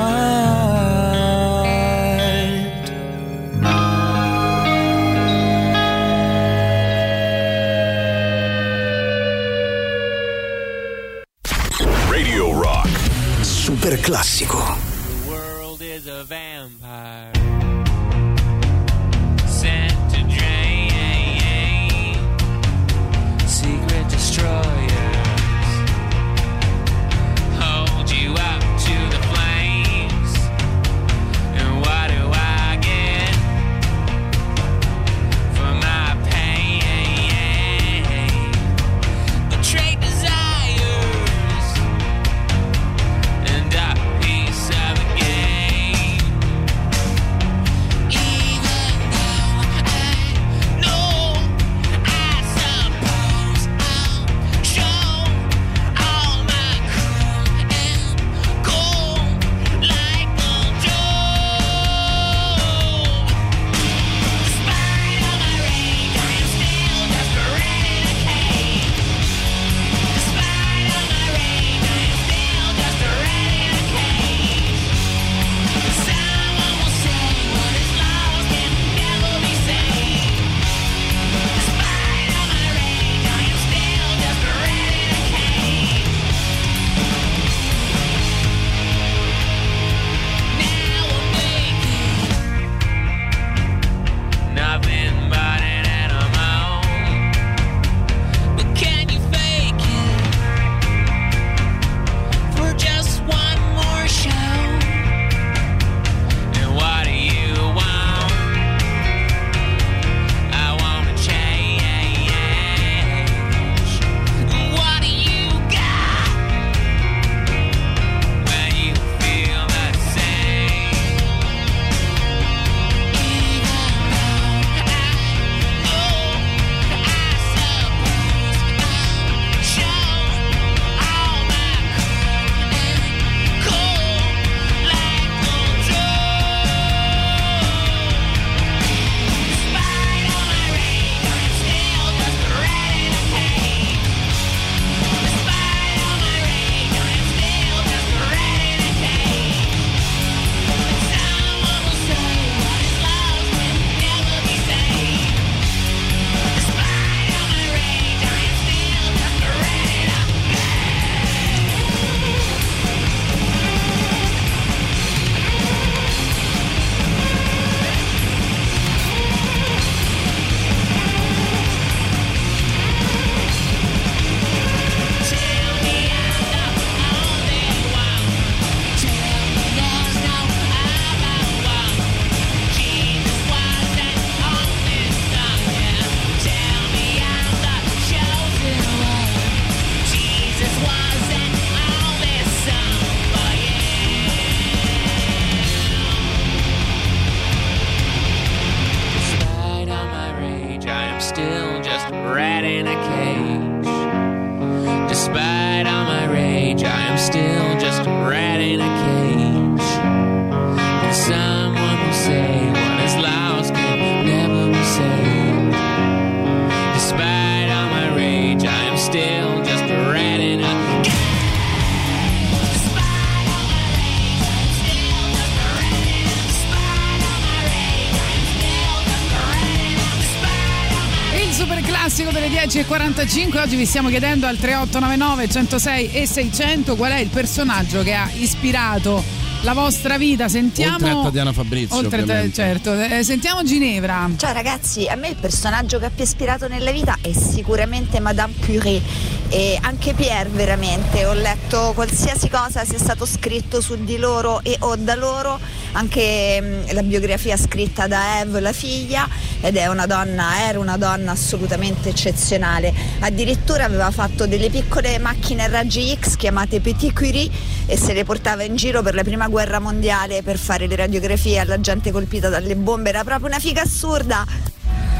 Oggi 233.62 233.76
vi 233.76 233.86
stiamo 233.86 234.08
chiedendo 234.08 234.48
al 234.48 234.56
3899 234.56 235.48
106 235.48 236.10
e 236.10 236.26
600 236.26 236.96
qual 236.96 237.12
è 237.12 237.18
il 237.20 237.28
personaggio 237.28 238.02
che 238.02 238.12
ha 238.12 238.28
ispirato 238.34 239.22
la 239.62 239.72
vostra 239.72 240.18
vita. 240.18 240.48
Sentiamo. 240.48 240.94
Oltre 240.96 241.10
a 241.10 241.22
Tatiana 241.22 241.52
Fabrizio, 241.52 241.96
Oltre 241.96 242.22
a- 242.22 242.50
certo. 242.50 242.92
Eh, 243.00 243.22
sentiamo 243.22 243.62
Ginevra. 243.62 244.28
Ciao 244.36 244.52
ragazzi, 244.52 245.06
a 245.06 245.14
me 245.14 245.28
il 245.28 245.36
personaggio 245.36 246.00
che 246.00 246.06
ha 246.06 246.10
più 246.12 246.24
ispirato 246.24 246.66
nella 246.66 246.90
vita 246.90 247.16
è 247.20 247.32
sicuramente 247.32 248.18
Madame 248.18 248.52
Curie 248.64 249.00
e 249.48 249.78
anche 249.80 250.14
Pierre 250.14 250.48
veramente, 250.48 251.24
ho 251.24 251.34
letto 251.34 251.92
qualsiasi 251.94 252.48
cosa 252.48 252.84
sia 252.84 252.98
stato 252.98 253.26
scritto 253.26 253.80
su 253.80 254.02
di 254.02 254.16
loro 254.16 254.60
e 254.64 254.76
o 254.80 254.96
da 254.96 255.14
loro, 255.14 255.60
anche 255.92 256.84
mh, 256.88 256.94
la 256.94 257.02
biografia 257.02 257.56
scritta 257.56 258.06
da 258.06 258.40
Eve, 258.40 258.60
la 258.60 258.72
figlia, 258.72 259.28
ed 259.62 259.76
è 259.76 259.86
una 259.86 260.06
donna, 260.06 260.68
era 260.68 260.78
una 260.78 260.98
donna 260.98 261.30
assolutamente 261.32 262.10
eccezionale, 262.10 262.92
addirittura 263.20 263.84
aveva 263.84 264.10
fatto 264.10 264.46
delle 264.46 264.68
piccole 264.68 265.18
macchine 265.18 265.64
a 265.64 265.68
raggi 265.68 266.14
X 266.20 266.36
chiamate 266.36 266.80
Petit 266.80 267.14
Curie 267.14 267.48
e 267.86 267.96
se 267.96 268.12
le 268.12 268.24
portava 268.24 268.64
in 268.64 268.76
giro 268.76 269.00
per 269.02 269.14
la 269.14 269.22
prima 269.22 269.48
guerra 269.48 269.78
mondiale 269.78 270.42
per 270.42 270.58
fare 270.58 270.86
le 270.86 270.96
radiografie 270.96 271.60
alla 271.60 271.80
gente 271.80 272.10
colpita 272.10 272.48
dalle 272.48 272.76
bombe, 272.76 273.08
era 273.08 273.24
proprio 273.24 273.46
una 273.46 273.58
figa 273.58 273.82
assurda. 273.82 274.44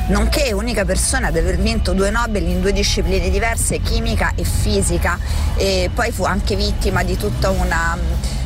Nonché 0.08 0.52
unica 0.52 0.84
persona 0.84 1.28
ad 1.28 1.36
aver 1.36 1.58
vinto 1.58 1.92
due 1.92 2.10
Nobel 2.10 2.42
in 2.42 2.60
due 2.60 2.72
discipline 2.72 3.30
diverse, 3.30 3.80
chimica 3.80 4.32
e 4.34 4.42
fisica, 4.42 5.16
e 5.56 5.90
poi 5.94 6.10
fu 6.10 6.24
anche 6.24 6.56
vittima 6.56 7.04
di 7.04 7.16
tutta 7.16 7.50
una 7.50 7.96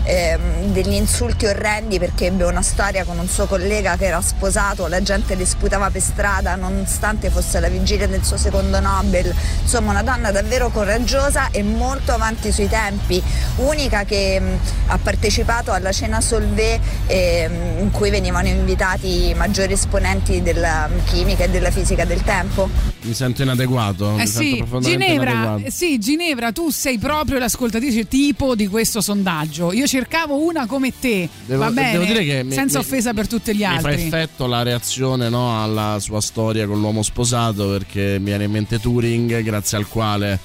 ehm, 0.06 0.72
degli 0.72 0.94
insulti 0.94 1.46
orrendi 1.46 1.98
perché 1.98 2.26
ebbe 2.26 2.44
una 2.44 2.62
storia 2.62 3.04
con 3.04 3.18
un 3.18 3.28
suo 3.28 3.46
collega 3.46 3.96
che 3.96 4.06
era 4.06 4.20
sposato, 4.20 4.86
la 4.86 5.02
gente 5.02 5.34
le 5.34 5.44
sputava 5.44 5.90
per 5.90 6.00
strada 6.00 6.54
nonostante 6.54 7.28
fosse 7.30 7.60
la 7.60 7.68
vigilia 7.68 8.06
del 8.06 8.24
suo 8.24 8.36
secondo 8.36 8.80
Nobel, 8.80 9.34
insomma 9.62 9.90
una 9.90 10.02
donna 10.02 10.30
davvero 10.30 10.70
coraggiosa 10.70 11.50
e 11.50 11.62
molto 11.62 12.12
avanti 12.12 12.52
sui 12.52 12.68
tempi, 12.68 13.22
unica 13.56 14.04
che 14.04 14.40
mh, 14.40 14.58
ha 14.86 14.98
partecipato 14.98 15.72
alla 15.72 15.92
cena 15.92 16.20
Solvay 16.20 16.80
ehm, 17.06 17.65
in 17.78 17.90
cui 17.90 18.10
venivano 18.10 18.48
invitati 18.48 19.28
i 19.28 19.34
maggiori 19.34 19.72
esponenti 19.72 20.42
della 20.42 20.88
chimica 21.04 21.44
e 21.44 21.50
della 21.50 21.70
fisica 21.70 22.04
del 22.04 22.22
tempo. 22.22 22.68
Mi 23.02 23.12
sento 23.14 23.42
inadeguato. 23.42 24.10
Eh 24.16 24.22
mi 24.22 24.26
sento 24.26 24.40
sì, 24.40 24.56
profondamente 24.58 25.04
Ginevra, 25.06 25.30
inadeguato. 25.30 25.70
sì, 25.76 25.98
Ginevra, 25.98 26.52
tu 26.52 26.70
sei 26.70 26.98
proprio 26.98 27.38
l'ascoltatrice 27.38 28.08
tipo 28.08 28.54
di 28.54 28.66
questo 28.68 29.00
sondaggio. 29.00 29.72
Io 29.72 29.86
cercavo 29.86 30.42
una 30.44 30.66
come 30.66 30.92
te, 30.98 31.28
Devo- 31.44 31.60
va 31.64 31.70
bene, 31.70 31.92
devo 31.92 32.04
dire 32.04 32.24
che 32.24 32.42
mi- 32.42 32.52
senza 32.52 32.78
mi- 32.78 32.84
offesa 32.84 33.12
per 33.14 33.26
tutti 33.28 33.52
gli 33.54 33.58
Mi 33.58 33.64
fa 33.64 33.88
altri. 33.88 33.92
effetto 34.06 34.46
la 34.46 34.62
reazione 34.62 35.28
no, 35.28 35.62
alla 35.62 35.98
sua 36.00 36.20
storia 36.20 36.66
con 36.66 36.80
l'uomo 36.80 37.02
sposato 37.02 37.68
perché 37.68 38.18
mi 38.18 38.24
viene 38.26 38.44
in 38.44 38.50
mente 38.50 38.80
Turing, 38.80 39.42
grazie 39.42 39.76
al 39.78 39.86
quale 39.88 40.38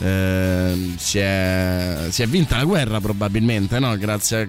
ehm, 0.00 0.96
si, 0.96 1.18
è, 1.18 2.06
si 2.10 2.22
è 2.22 2.26
vinta 2.26 2.56
la 2.56 2.64
guerra 2.64 3.00
probabilmente, 3.00 3.78
no? 3.78 3.96
grazie 3.96 4.48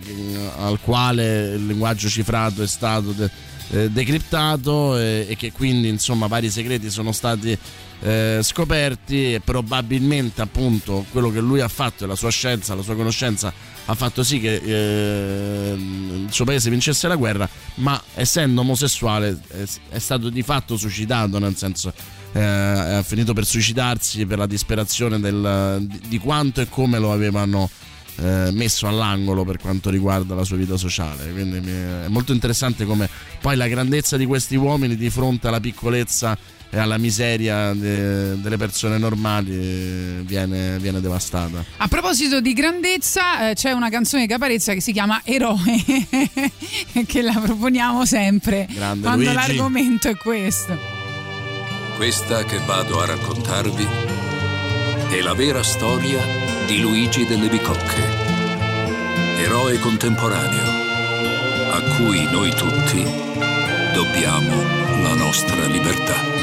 a- 0.57 0.65
al 0.65 0.79
quale 0.81 1.53
il 1.55 1.65
linguaggio 1.65 2.07
cifrato 2.09 2.63
è 2.63 2.67
stato 2.67 3.11
de- 3.11 3.29
eh, 3.71 3.89
decriptato 3.89 4.97
e, 4.97 5.27
e 5.29 5.35
che 5.35 5.51
quindi 5.51 5.89
insomma 5.89 6.27
vari 6.27 6.49
segreti 6.49 6.89
sono 6.89 7.11
stati 7.11 7.57
eh, 8.01 8.39
scoperti 8.41 9.33
e 9.35 9.41
probabilmente 9.41 10.41
appunto 10.41 11.05
quello 11.11 11.29
che 11.31 11.39
lui 11.39 11.59
ha 11.61 11.67
fatto 11.67 12.03
e 12.03 12.07
la 12.07 12.15
sua 12.15 12.31
scienza, 12.31 12.73
la 12.73 12.81
sua 12.81 12.95
conoscenza 12.95 13.53
ha 13.85 13.95
fatto 13.95 14.23
sì 14.23 14.39
che 14.39 14.55
eh, 14.55 15.73
il 15.73 16.27
suo 16.31 16.45
paese 16.45 16.69
vincesse 16.69 17.07
la 17.07 17.15
guerra, 17.15 17.49
ma 17.75 18.01
essendo 18.15 18.61
omosessuale 18.61 19.39
è, 19.47 19.63
è 19.89 19.99
stato 19.99 20.29
di 20.29 20.43
fatto 20.43 20.77
suicidato, 20.77 21.39
nel 21.39 21.55
senso 21.55 21.91
eh, 22.33 22.39
ha 22.39 23.03
finito 23.03 23.33
per 23.33 23.45
suicidarsi 23.45 24.25
per 24.25 24.37
la 24.37 24.45
disperazione 24.45 25.19
del- 25.19 25.77
di, 25.81 26.01
di 26.07 26.17
quanto 26.19 26.61
e 26.61 26.69
come 26.69 26.99
lo 26.99 27.11
avevano 27.11 27.69
eh, 28.17 28.49
messo 28.51 28.87
all'angolo 28.87 29.43
per 29.43 29.57
quanto 29.57 29.89
riguarda 29.89 30.35
la 30.35 30.43
sua 30.43 30.57
vita 30.57 30.77
sociale. 30.77 31.31
Quindi 31.31 31.69
è 31.69 32.07
molto 32.07 32.31
interessante 32.33 32.85
come 32.85 33.09
poi 33.41 33.55
la 33.55 33.67
grandezza 33.67 34.17
di 34.17 34.25
questi 34.25 34.55
uomini 34.55 34.95
di 34.95 35.09
fronte 35.09 35.47
alla 35.47 35.59
piccolezza 35.59 36.37
e 36.71 36.77
alla 36.77 36.97
miseria 36.99 37.73
de- 37.73 38.39
delle 38.39 38.57
persone 38.57 38.97
normali 38.99 39.51
eh, 39.53 40.21
viene, 40.23 40.77
viene 40.79 41.01
devastata. 41.01 41.63
A 41.77 41.87
proposito 41.87 42.41
di 42.41 42.53
grandezza, 42.53 43.49
eh, 43.49 43.53
c'è 43.55 43.71
una 43.71 43.89
canzone 43.89 44.23
di 44.23 44.27
Caparezza 44.27 44.73
che 44.73 44.81
si 44.81 44.91
chiama 44.91 45.21
Eroe, 45.23 45.57
che 47.07 47.21
la 47.21 47.39
proponiamo 47.39 48.05
sempre 48.05 48.67
Grande 48.69 49.01
quando 49.07 49.31
Luigi. 49.31 49.33
l'argomento 49.47 50.09
è 50.09 50.15
questo. 50.15 50.77
Questa 51.95 52.43
che 52.45 52.59
vado 52.65 53.01
a 53.01 53.05
raccontarvi 53.07 53.87
è 55.09 55.21
la 55.21 55.33
vera 55.33 55.63
storia 55.63 56.23
di 56.67 56.79
Luigi 56.79 57.25
delle 57.25 57.49
Bicocche, 57.49 58.03
eroe 59.39 59.79
contemporaneo 59.79 60.67
a 61.71 61.81
cui 61.95 62.29
noi 62.31 62.51
tutti 62.51 63.03
dobbiamo 63.93 65.01
la 65.01 65.15
nostra 65.15 65.65
libertà. 65.65 66.38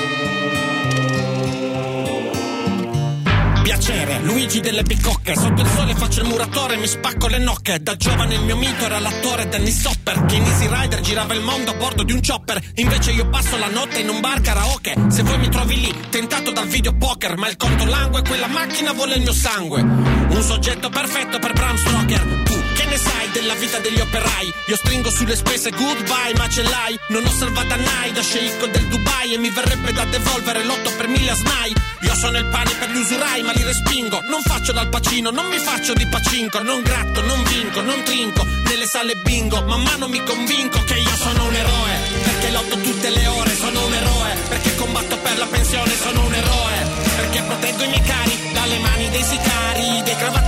Piacere, 3.66 4.20
Luigi 4.20 4.61
delle 4.61 4.85
Bicocche 4.85 5.35
Sotto 5.35 5.61
il 5.61 5.66
sole 5.66 5.92
faccio 5.96 6.20
il 6.20 6.29
muratore 6.29 6.76
mi 6.76 6.87
spacco 6.87 7.26
le 7.26 7.38
nocche. 7.38 7.83
Da 7.83 7.96
giovane 7.96 8.37
il 8.37 8.42
mio 8.42 8.57
mito 8.57 8.85
era 8.85 9.00
l'attore 9.00 9.48
Danny 9.48 9.72
Sopper 9.72 10.24
Che 10.24 10.37
in 10.37 10.44
Easy 10.44 10.68
Rider 10.70 11.00
girava 11.00 11.35
il 11.35 11.40
mondo 11.40 11.72
a 11.72 11.74
bordo 11.74 12.05
di 12.05 12.12
un 12.12 12.20
chopper. 12.24 12.62
Invece 12.76 13.11
io 13.11 13.29
passo 13.29 13.57
la 13.57 13.66
notte 13.66 13.98
in 13.98 14.09
un 14.09 14.20
bar 14.20 14.40
karaoke. 14.40 14.94
Se 15.09 15.24
vuoi 15.24 15.38
mi 15.38 15.48
trovi 15.48 15.81
lì, 15.81 15.92
tentato 16.11 16.52
dal 16.52 16.68
video 16.68 16.94
poker 16.94 17.37
Ma 17.37 17.48
il 17.48 17.57
conto 17.57 17.85
langue, 17.87 18.22
quella 18.22 18.46
macchina 18.46 18.92
vuole 18.92 19.16
il 19.16 19.22
mio 19.22 19.33
sangue. 19.33 19.81
Un 19.81 20.42
soggetto 20.42 20.88
perfetto 20.88 21.40
per 21.40 21.52
Bram 21.52 21.76
Stoker 21.76 22.44
che 22.76 22.84
ne 22.84 22.98
sai 22.98 23.30
della 23.32 23.54
vita 23.54 23.78
degli 23.78 24.00
operai? 24.00 24.52
Io 24.66 24.76
stringo 24.76 25.10
sulle 25.10 25.34
spese 25.34 25.70
goodbye 25.70 26.34
ma 26.36 26.48
ce 26.48 26.62
l'hai? 26.62 26.98
Non 27.08 27.24
ho 27.24 27.30
salvata 27.30 27.76
Nai 27.76 28.12
da 28.12 28.22
sceicco 28.22 28.66
del 28.66 28.86
Dubai 28.86 29.32
E 29.32 29.38
mi 29.38 29.50
verrebbe 29.50 29.92
da 29.92 30.04
devolvere 30.04 30.62
l'otto 30.64 30.90
per 30.96 31.08
mille 31.08 31.30
a 31.30 31.34
Snai. 31.34 31.72
Io 32.02 32.14
sono 32.14 32.36
il 32.38 32.46
pane 32.46 32.70
per 32.78 32.90
gli 32.90 32.98
usurai 32.98 33.42
ma 33.42 33.52
li 33.52 33.62
respingo. 33.62 34.20
Non 34.28 34.42
faccio 34.42 34.72
dal 34.72 34.88
pacino, 34.88 35.30
non 35.30 35.46
mi 35.46 35.58
faccio 35.58 35.94
di 35.94 36.06
pacinco. 36.06 36.62
Non 36.62 36.82
gratto, 36.82 37.22
non 37.22 37.42
vinco, 37.44 37.80
non 37.80 38.02
trinco 38.04 38.44
Nelle 38.44 38.86
sale 38.86 39.14
bingo, 39.24 39.62
man 39.62 39.82
mano 39.82 40.08
mi 40.08 40.22
convinco 40.22 40.82
Che 40.84 40.94
io 40.94 41.16
sono 41.16 41.46
un 41.46 41.54
eroe 41.54 41.94
Perché 42.24 42.50
lotto 42.50 42.76
tutte 42.78 43.10
le 43.10 43.26
ore, 43.26 43.56
sono 43.56 43.86
un 43.86 43.94
eroe. 43.94 44.36
Perché 44.48 44.76
combatto 44.76 45.16
per 45.16 45.38
la 45.38 45.46
pensione, 45.46 45.92
sono 45.96 46.24
un 46.24 46.34
eroe. 46.34 46.76
Perché 47.16 47.42
proteggo 47.42 47.82
i 47.84 47.88
miei 47.88 48.02
cari 48.02 48.52
dalle 48.52 48.78
mani 48.78 49.10
dei 49.10 49.22
sicari 49.22 50.02
Dei 50.04 50.16
un 50.28 50.45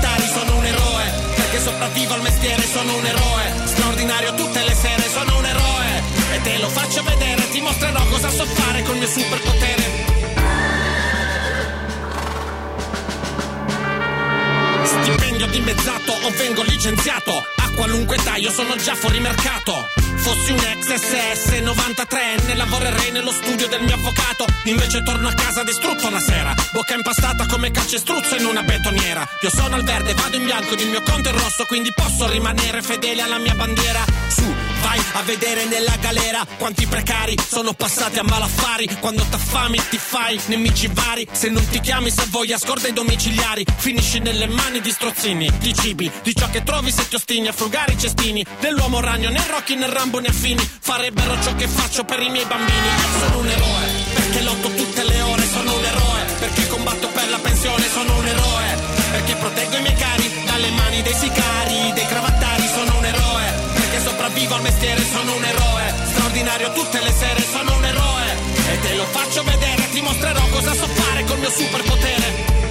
Perché 1.50 1.64
sopravvivo 1.64 2.12
al 2.12 2.20
mestiere, 2.20 2.60
sono 2.60 2.94
un 2.94 3.06
eroe. 3.06 3.52
Straordinario 3.64 4.34
tutte 4.34 4.62
le 4.62 4.74
sere, 4.74 5.08
sono 5.08 5.38
un 5.38 5.46
eroe. 5.46 6.02
E 6.34 6.42
te 6.42 6.58
lo 6.58 6.68
faccio 6.68 7.02
vedere, 7.02 7.48
ti 7.48 7.62
mostrerò 7.62 8.04
cosa 8.10 8.28
so 8.28 8.44
fare 8.44 8.82
col 8.82 8.98
mio 8.98 9.06
superpotere 9.06 10.07
Stipendio 14.88 15.46
dimezzato 15.48 16.12
o 16.12 16.30
vengo 16.30 16.62
licenziato. 16.62 17.36
A 17.36 17.70
qualunque 17.74 18.16
taglio 18.16 18.50
sono 18.50 18.74
già 18.76 18.94
fuori 18.94 19.20
mercato. 19.20 19.86
Fossi 20.16 20.50
un 20.50 20.58
ex 20.58 20.94
SS 20.94 21.48
93enne 21.60 22.56
Lavorerei 22.56 23.10
nello 23.10 23.30
studio 23.30 23.68
del 23.68 23.82
mio 23.82 23.96
avvocato. 23.96 24.46
Invece 24.64 25.02
torno 25.02 25.28
a 25.28 25.34
casa 25.34 25.62
distrutto 25.62 26.08
la 26.08 26.20
sera. 26.20 26.54
Bocca 26.72 26.94
impastata 26.94 27.44
come 27.46 27.70
calcestruzzo 27.70 28.36
in 28.36 28.46
una 28.46 28.62
betoniera. 28.62 29.28
Io 29.42 29.50
sono 29.50 29.74
al 29.74 29.84
verde, 29.84 30.14
vado 30.14 30.36
in 30.36 30.44
bianco 30.44 30.72
il 30.74 30.88
mio 30.88 31.02
conto 31.02 31.28
è 31.28 31.32
rosso 31.32 31.66
Quindi 31.66 31.92
posso 31.92 32.26
rimanere 32.26 32.80
fedele 32.80 33.20
alla 33.20 33.38
mia 33.38 33.54
bandiera. 33.54 34.02
Su, 34.28 34.54
vai 34.80 35.00
a 35.12 35.22
vedere 35.22 35.64
nella 35.66 35.96
galera 36.00 36.46
Quanti 36.56 36.86
precari 36.86 37.36
sono 37.38 37.72
passati 37.72 38.18
a 38.18 38.22
malaffari. 38.22 38.88
Quando 39.00 39.24
t'affami 39.28 39.80
ti 39.88 39.98
fai 39.98 40.40
nemici 40.46 40.88
vari. 40.92 41.26
Se 41.30 41.48
non 41.48 41.66
ti 41.68 41.80
chiami 41.80 42.10
se 42.10 42.26
vuoi 42.30 42.52
a 42.52 42.58
scorta 42.58 42.88
i 42.88 42.92
domiciliari. 42.92 43.64
Finisci 43.76 44.18
nelle 44.18 44.46
mani 44.46 44.80
di 44.80 44.90
strozzini 44.90 45.50
Di 45.58 45.74
cibi, 45.74 46.10
di 46.22 46.34
ciò 46.34 46.48
che 46.50 46.62
trovi 46.62 46.90
se 46.90 47.08
ti 47.08 47.14
ostini 47.14 47.48
A 47.48 47.52
frugare 47.52 47.92
i 47.92 47.98
cestini. 47.98 48.44
Dell'uomo 48.60 49.00
ragno 49.00 49.30
né 49.30 49.44
Rocky 49.48 49.76
né 49.76 49.86
Rambo 49.88 50.18
né 50.18 50.28
affini 50.28 50.68
Farebbero 50.80 51.40
ciò 51.42 51.54
che 51.54 51.68
faccio 51.68 52.04
per 52.04 52.20
i 52.20 52.30
miei 52.30 52.44
bambini. 52.46 52.86
Io 52.86 53.18
sono 53.20 53.38
un 53.38 53.48
eroe 53.48 53.86
Perché 54.14 54.40
lotto 54.42 54.74
tutte 54.74 55.04
le 55.04 55.20
ore. 55.20 55.46
Sono 55.46 55.76
un 55.76 55.84
eroe 55.84 56.24
Perché 56.38 56.68
combatto 56.68 57.08
per 57.08 57.28
la 57.30 57.38
pensione. 57.38 57.88
Sono 57.88 58.18
un 58.18 58.26
eroe 58.26 58.76
Perché 59.10 59.34
proteggo 59.36 59.76
i 59.76 59.82
miei 59.82 59.94
cari 59.94 60.30
Dalle 60.44 60.70
mani 60.70 61.02
dei 61.02 61.14
sicari 61.14 61.92
Dei 61.92 62.04
eroe 62.04 62.37
Perché 63.98 64.10
sopravvivo 64.10 64.54
al 64.54 64.62
mestiere 64.62 65.00
Sono 65.02 65.34
un 65.34 65.44
eroe. 65.44 65.94
Straordinario 66.04 66.72
tutte 66.72 67.00
le 67.00 67.12
sere 67.12 67.40
Sono 67.42 67.76
un 67.76 67.84
eroe. 67.84 68.26
E 68.70 68.80
te 68.80 68.94
lo 68.94 69.04
faccio 69.04 69.42
vedere 69.42 69.90
Ti 69.90 70.00
mostrerò 70.00 70.40
cosa 70.50 70.72
so 70.72 70.86
fare 70.86 71.24
col 71.24 71.38
mio 71.38 71.50
superpotere 71.50 72.67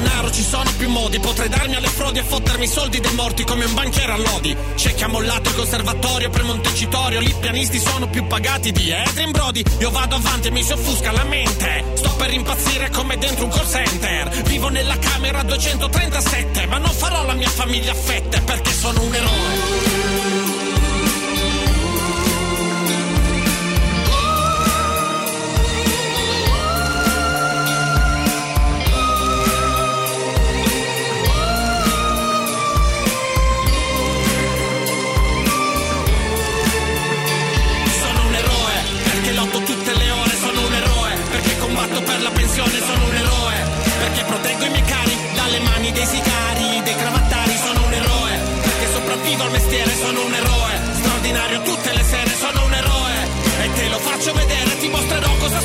denaro 0.00 0.30
ci 0.30 0.42
sono 0.42 0.70
più 0.76 0.88
modi. 0.90 1.18
Potrei 1.18 1.48
darmi 1.48 1.74
alle 1.74 1.88
frodi 1.88 2.18
e 2.18 2.22
fottermi 2.22 2.64
i 2.64 2.68
soldi 2.68 3.00
dei 3.00 3.14
morti 3.14 3.44
come 3.44 3.64
un 3.64 3.74
banchiere 3.74 4.12
a 4.12 4.16
lodi. 4.16 4.54
C'è 4.74 4.94
chi 4.94 5.04
ha 5.04 5.08
mollato 5.08 5.48
il 5.48 5.54
conservatorio 5.54 6.30
per 6.30 6.42
Montecitorio. 6.42 7.20
Lì 7.20 7.34
pianisti 7.38 7.78
sono 7.78 8.08
più 8.08 8.26
pagati 8.26 8.72
di 8.72 8.92
Adrian 8.92 9.30
Brody. 9.30 9.62
Io 9.80 9.90
vado 9.90 10.16
avanti 10.16 10.48
e 10.48 10.50
mi 10.50 10.62
si 10.62 10.72
offusca 10.72 11.12
la 11.12 11.24
mente. 11.24 11.84
Sto 11.94 12.14
per 12.16 12.32
impazzire 12.32 12.90
come 12.90 13.16
dentro 13.16 13.44
un 13.44 13.50
call 13.50 13.68
center. 13.68 14.28
Vivo 14.44 14.68
nella 14.68 14.98
camera 14.98 15.42
237 15.42 16.66
Ma 16.66 16.78
non 16.78 16.90
farò 16.90 17.24
la 17.24 17.34
mia 17.34 17.48
famiglia 17.48 17.92
a 17.92 17.94
fette 17.94 18.40
perché 18.40 18.72
sono 18.72 19.02
un 19.02 19.14
eroe 19.14 19.85
mani 45.86 45.92
dei 45.92 46.06
sicari, 46.06 46.82
dei 46.82 46.94
cravattari, 46.94 47.56
sono 47.56 47.86
un 47.86 47.92
eroe. 47.92 48.38
Perché 48.60 48.86
sopravvivo 48.92 49.42
al 49.42 49.50
mestiere, 49.50 49.90
sono 49.94 50.24
un 50.24 50.34
eroe. 50.34 50.74
Straordinario 50.94 51.62
tutte 51.62 51.92
le 51.92 52.02
sere, 52.02 52.30
sono 52.34 52.64
un 52.64 52.74
eroe. 52.74 53.14
E 53.62 53.72
te 53.72 53.88
lo 53.88 53.98
faccio 53.98 54.32
vedere, 54.32 54.78
ti 54.78 54.88
mostrerò 54.88 55.36
cosa 55.38 55.55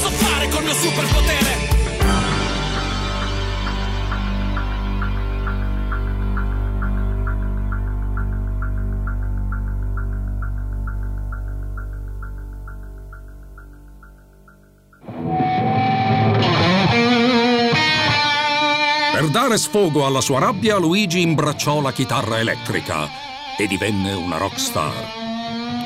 dare 19.52 19.58
sfogo 19.58 20.06
alla 20.06 20.22
sua 20.22 20.40
rabbia, 20.40 20.78
Luigi 20.78 21.20
imbracciò 21.20 21.82
la 21.82 21.92
chitarra 21.92 22.40
elettrica 22.40 23.10
e 23.58 23.68
divenne 23.68 24.14
una 24.14 24.38
rockstar. 24.38 24.94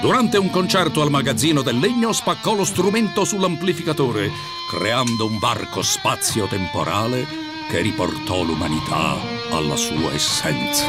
Durante 0.02 0.38
un 0.38 0.52
concerto 0.52 1.02
al 1.02 1.10
magazzino 1.10 1.64
del 1.64 1.80
legno 1.80 2.12
spaccò 2.12 2.54
lo 2.54 2.64
strumento 2.64 3.26
sull'amplificatore, 3.26 4.30
creando 4.70 5.26
un 5.26 5.40
varco 5.40 5.82
spazio-temporale 5.82 7.45
che 7.70 7.82
riportò 7.82 8.44
l'umanità 8.44 9.18
alla 9.52 9.76
sua 9.76 10.14
essenza. 10.14 10.86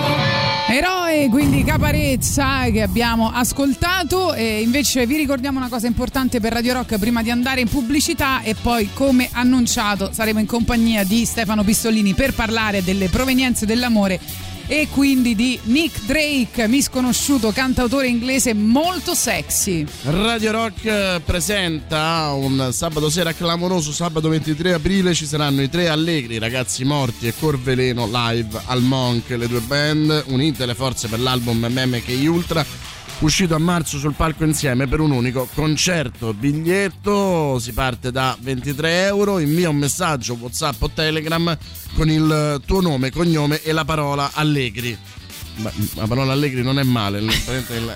Eroe, 0.68 1.28
quindi 1.28 1.64
Caparezza 1.64 2.70
che 2.70 2.82
abbiamo 2.82 3.30
ascoltato 3.30 4.34
e 4.34 4.60
invece 4.62 5.06
vi 5.06 5.16
ricordiamo 5.16 5.58
una 5.58 5.68
cosa 5.68 5.86
importante 5.86 6.40
per 6.40 6.52
Radio 6.52 6.74
Rock 6.74 6.98
prima 6.98 7.22
di 7.22 7.30
andare 7.30 7.60
in 7.60 7.68
pubblicità 7.68 8.42
e 8.42 8.54
poi 8.54 8.90
come 8.92 9.28
annunciato 9.32 10.10
saremo 10.12 10.40
in 10.40 10.46
compagnia 10.46 11.04
di 11.04 11.24
Stefano 11.24 11.62
Pistolini 11.62 12.14
per 12.14 12.34
parlare 12.34 12.82
delle 12.82 13.08
provenienze 13.08 13.66
dell'amore 13.66 14.20
e 14.66 14.88
quindi 14.90 15.34
di 15.34 15.58
Nick 15.64 16.04
Drake, 16.04 16.66
misconosciuto 16.66 17.52
cantautore 17.52 18.08
inglese 18.08 18.54
molto 18.54 19.14
sexy. 19.14 19.86
Radio 20.02 20.50
Rock 20.52 20.84
eh, 20.84 21.20
presenta 21.24 22.32
un 22.32 22.70
sabato 22.72 23.08
sera 23.08 23.32
clamoroso, 23.32 23.92
sabato 23.92 24.28
23 24.28 24.74
aprile 24.74 25.14
ci 25.14 25.26
saranno 25.26 25.62
i 25.62 25.68
tre 25.68 25.88
allegri, 25.88 26.38
ragazzi 26.38 26.84
morti 26.84 27.28
e 27.28 27.34
Corveleno 27.38 28.08
live 28.10 28.60
al 28.66 28.82
Monk, 28.82 29.30
le 29.30 29.46
due 29.46 29.60
band, 29.60 30.24
unite 30.28 30.66
le 30.66 30.74
forze 30.74 31.08
per 31.08 31.20
l'album 31.20 31.64
che 32.04 32.14
Ultra, 32.26 32.64
uscito 33.20 33.54
a 33.54 33.58
marzo 33.58 33.98
sul 33.98 34.14
palco 34.14 34.44
insieme 34.44 34.86
per 34.86 35.00
un 35.00 35.10
unico 35.10 35.48
concerto. 35.54 36.34
Biglietto 36.34 37.58
si 37.58 37.72
parte 37.72 38.10
da 38.10 38.36
23 38.40 39.04
euro, 39.06 39.38
invia 39.38 39.68
un 39.68 39.76
messaggio 39.76 40.36
WhatsApp 40.40 40.82
o 40.82 40.90
Telegram 40.90 41.56
con 41.94 42.10
il 42.10 42.60
tuo 42.64 42.80
nome, 42.80 43.10
cognome 43.10 43.62
e 43.62 43.72
la 43.72 43.84
parola 43.84 44.30
Allegri. 44.34 44.96
La 45.94 46.06
parola 46.06 46.32
Allegri 46.32 46.62
non 46.62 46.78
è 46.78 46.82
male, 46.82 47.22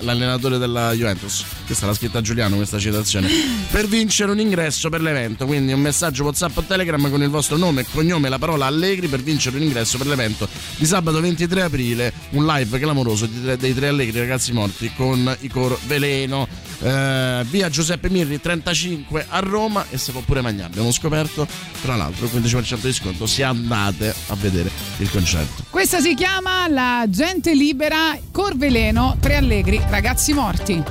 l'allenatore 0.00 0.58
della 0.58 0.92
Juventus. 0.92 1.44
Questa 1.66 1.86
l'ha 1.86 1.94
scritta 1.94 2.20
Giuliano 2.20 2.56
questa 2.56 2.78
citazione. 2.78 3.28
Per 3.70 3.86
vincere 3.86 4.32
un 4.32 4.40
ingresso 4.40 4.88
per 4.88 5.02
l'evento, 5.02 5.46
quindi 5.46 5.72
un 5.72 5.80
messaggio 5.80 6.24
WhatsApp 6.24 6.56
o 6.56 6.62
Telegram 6.62 7.10
con 7.10 7.22
il 7.22 7.28
vostro 7.28 7.56
nome 7.56 7.82
e 7.82 7.86
cognome 7.90 8.28
la 8.28 8.38
parola 8.38 8.66
Allegri 8.66 9.08
per 9.08 9.20
vincere 9.20 9.56
un 9.56 9.62
ingresso 9.62 9.98
per 9.98 10.06
l'evento 10.06 10.48
di 10.76 10.86
sabato 10.86 11.20
23 11.20 11.62
aprile, 11.62 12.12
un 12.30 12.46
live 12.46 12.78
clamoroso 12.78 13.26
dei 13.26 13.74
tre 13.74 13.88
Allegri 13.88 14.18
ragazzi 14.18 14.52
morti 14.52 14.90
con 14.96 15.36
i 15.40 15.48
coro 15.48 15.78
Veleno. 15.86 16.48
Eh, 16.82 17.44
via 17.50 17.68
Giuseppe 17.68 18.08
Mirri 18.08 18.40
35 18.40 19.26
a 19.28 19.40
Roma 19.40 19.84
e 19.90 19.98
si 19.98 20.12
può 20.12 20.22
pure 20.22 20.40
mangiare. 20.40 20.68
Abbiamo 20.68 20.90
scoperto, 20.92 21.46
tra 21.82 21.94
l'altro, 21.94 22.24
il 22.24 22.32
15% 22.32 22.80
di 22.80 22.92
sconto 22.92 23.26
se 23.26 23.42
andate 23.42 24.14
a 24.28 24.34
vedere 24.36 24.70
il 24.98 25.10
concerto. 25.10 25.64
Questa 25.68 26.00
si 26.00 26.14
chiama 26.14 26.66
La 26.68 27.04
gente 27.08 27.49
libera 27.54 28.18
Corveleno, 28.30 29.16
Tre 29.20 29.36
Allegri, 29.36 29.80
ragazzi 29.88 30.32
morti. 30.32 30.82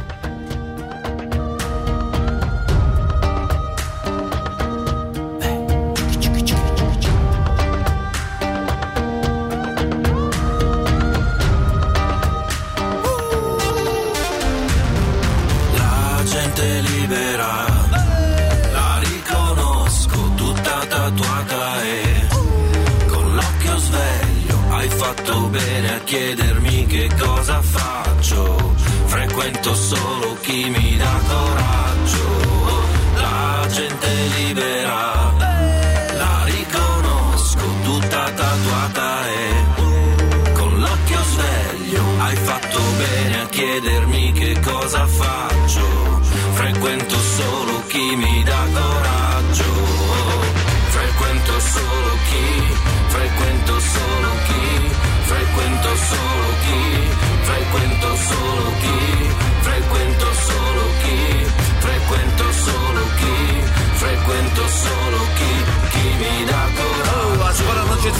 Bene 26.12 26.59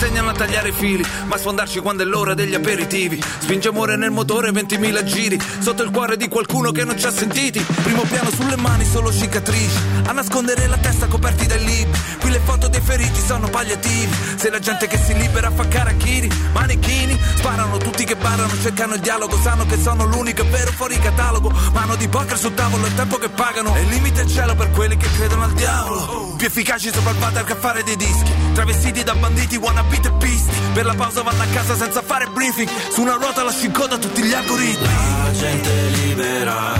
insegnano 0.00 0.30
a 0.30 0.32
tagliare 0.32 0.70
i 0.70 0.72
fili, 0.72 1.04
ma 1.26 1.36
sfondarci 1.36 1.78
quando 1.80 2.02
è 2.04 2.06
l'ora 2.06 2.32
degli 2.32 2.54
aperitivi. 2.54 3.22
Spinge 3.40 3.68
amore 3.68 3.96
nel 3.96 4.10
motore, 4.10 4.50
20.000 4.50 5.02
giri, 5.04 5.38
sotto 5.58 5.82
il 5.82 5.90
cuore 5.90 6.16
di 6.16 6.26
qualcuno 6.26 6.72
che 6.72 6.84
non 6.84 6.98
ci 6.98 7.04
ha 7.04 7.12
sentiti. 7.12 7.60
Primo 7.82 8.00
piano 8.08 8.30
sulle 8.30 8.56
mani, 8.56 8.86
solo 8.86 9.12
cicatrici, 9.12 9.78
a 10.06 10.12
nascondere 10.12 10.66
la 10.68 10.78
testa 10.78 11.06
coperti 11.06 11.46
dai 11.46 11.62
libri. 11.62 12.00
Qui 12.18 12.30
le 12.30 12.40
foto 12.42 12.68
dei 12.68 12.80
feriti 12.80 13.20
sono 13.20 13.50
palliativi. 13.50 14.08
Se 14.36 14.48
la 14.48 14.58
gente 14.58 14.86
che 14.86 14.96
si 14.96 15.12
libera 15.12 15.50
fa 15.50 15.68
carachiri, 15.68 16.30
manichini, 16.52 17.18
sparano 17.34 17.76
tutti 17.76 18.04
che 18.04 18.16
barano, 18.16 18.54
cercano 18.62 18.94
il 18.94 19.00
dialogo, 19.00 19.36
sanno 19.36 19.66
che 19.66 19.78
sono 19.78 20.06
l'unico 20.06 20.48
vero 20.48 20.72
fuori 20.72 20.98
catalogo. 20.98 21.52
Mano 21.74 21.96
di 21.96 22.08
poker 22.08 22.38
sul 22.38 22.54
tavolo, 22.54 22.86
il 22.86 22.94
tempo 22.94 23.18
che 23.18 23.28
pagano. 23.28 23.76
E 23.76 23.82
il 23.82 23.88
limite 23.88 24.22
è 24.22 24.24
il 24.24 24.30
cielo 24.30 24.54
per 24.54 24.70
quelli 24.70 24.96
che 24.96 25.08
credono 25.14 25.44
al 25.44 25.52
diavolo. 25.52 26.36
Più 26.38 26.46
efficaci 26.46 26.90
sopra 26.90 27.10
il 27.10 27.18
water 27.18 27.44
che 27.44 27.52
a 27.52 27.56
fare 27.56 27.82
dei 27.82 27.96
dischi. 27.96 28.32
Travestiti 28.54 29.02
da 29.02 29.14
banditi, 29.14 29.56
wannabe 29.56 29.89
e 29.96 30.12
pisti. 30.12 30.54
Per 30.72 30.84
la 30.84 30.94
pausa 30.94 31.22
vanno 31.22 31.42
a 31.42 31.46
casa 31.46 31.76
senza 31.76 32.02
fare 32.02 32.26
briefing. 32.26 32.68
Su 32.90 33.02
una 33.02 33.14
ruota 33.14 33.42
lascio 33.42 33.66
in 33.66 33.72
coda 33.72 33.98
tutti 33.98 34.22
gli 34.22 34.32
algoritmi. 34.32 34.86
La 34.86 35.32
gente 35.32 35.70
libera, 35.90 36.74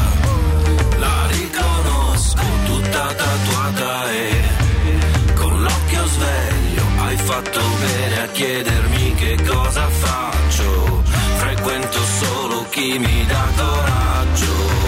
la 0.99 1.27
riconosco 1.29 2.43
tutta 2.67 3.15
tatuata 3.15 4.11
e 4.11 5.35
con 5.35 5.63
l'occhio 5.63 6.07
sveglio 6.07 6.85
hai 6.99 7.17
fatto 7.17 7.61
bene 7.81 8.23
a 8.23 8.27
chiedermi 8.29 9.15
che 9.15 9.37
cosa 9.47 9.89
faccio. 9.89 11.03
Frequento 11.37 11.99
solo 12.21 12.67
chi 12.71 12.99
mi 12.99 13.27
dà 13.27 13.47
coraggio. 13.57 14.80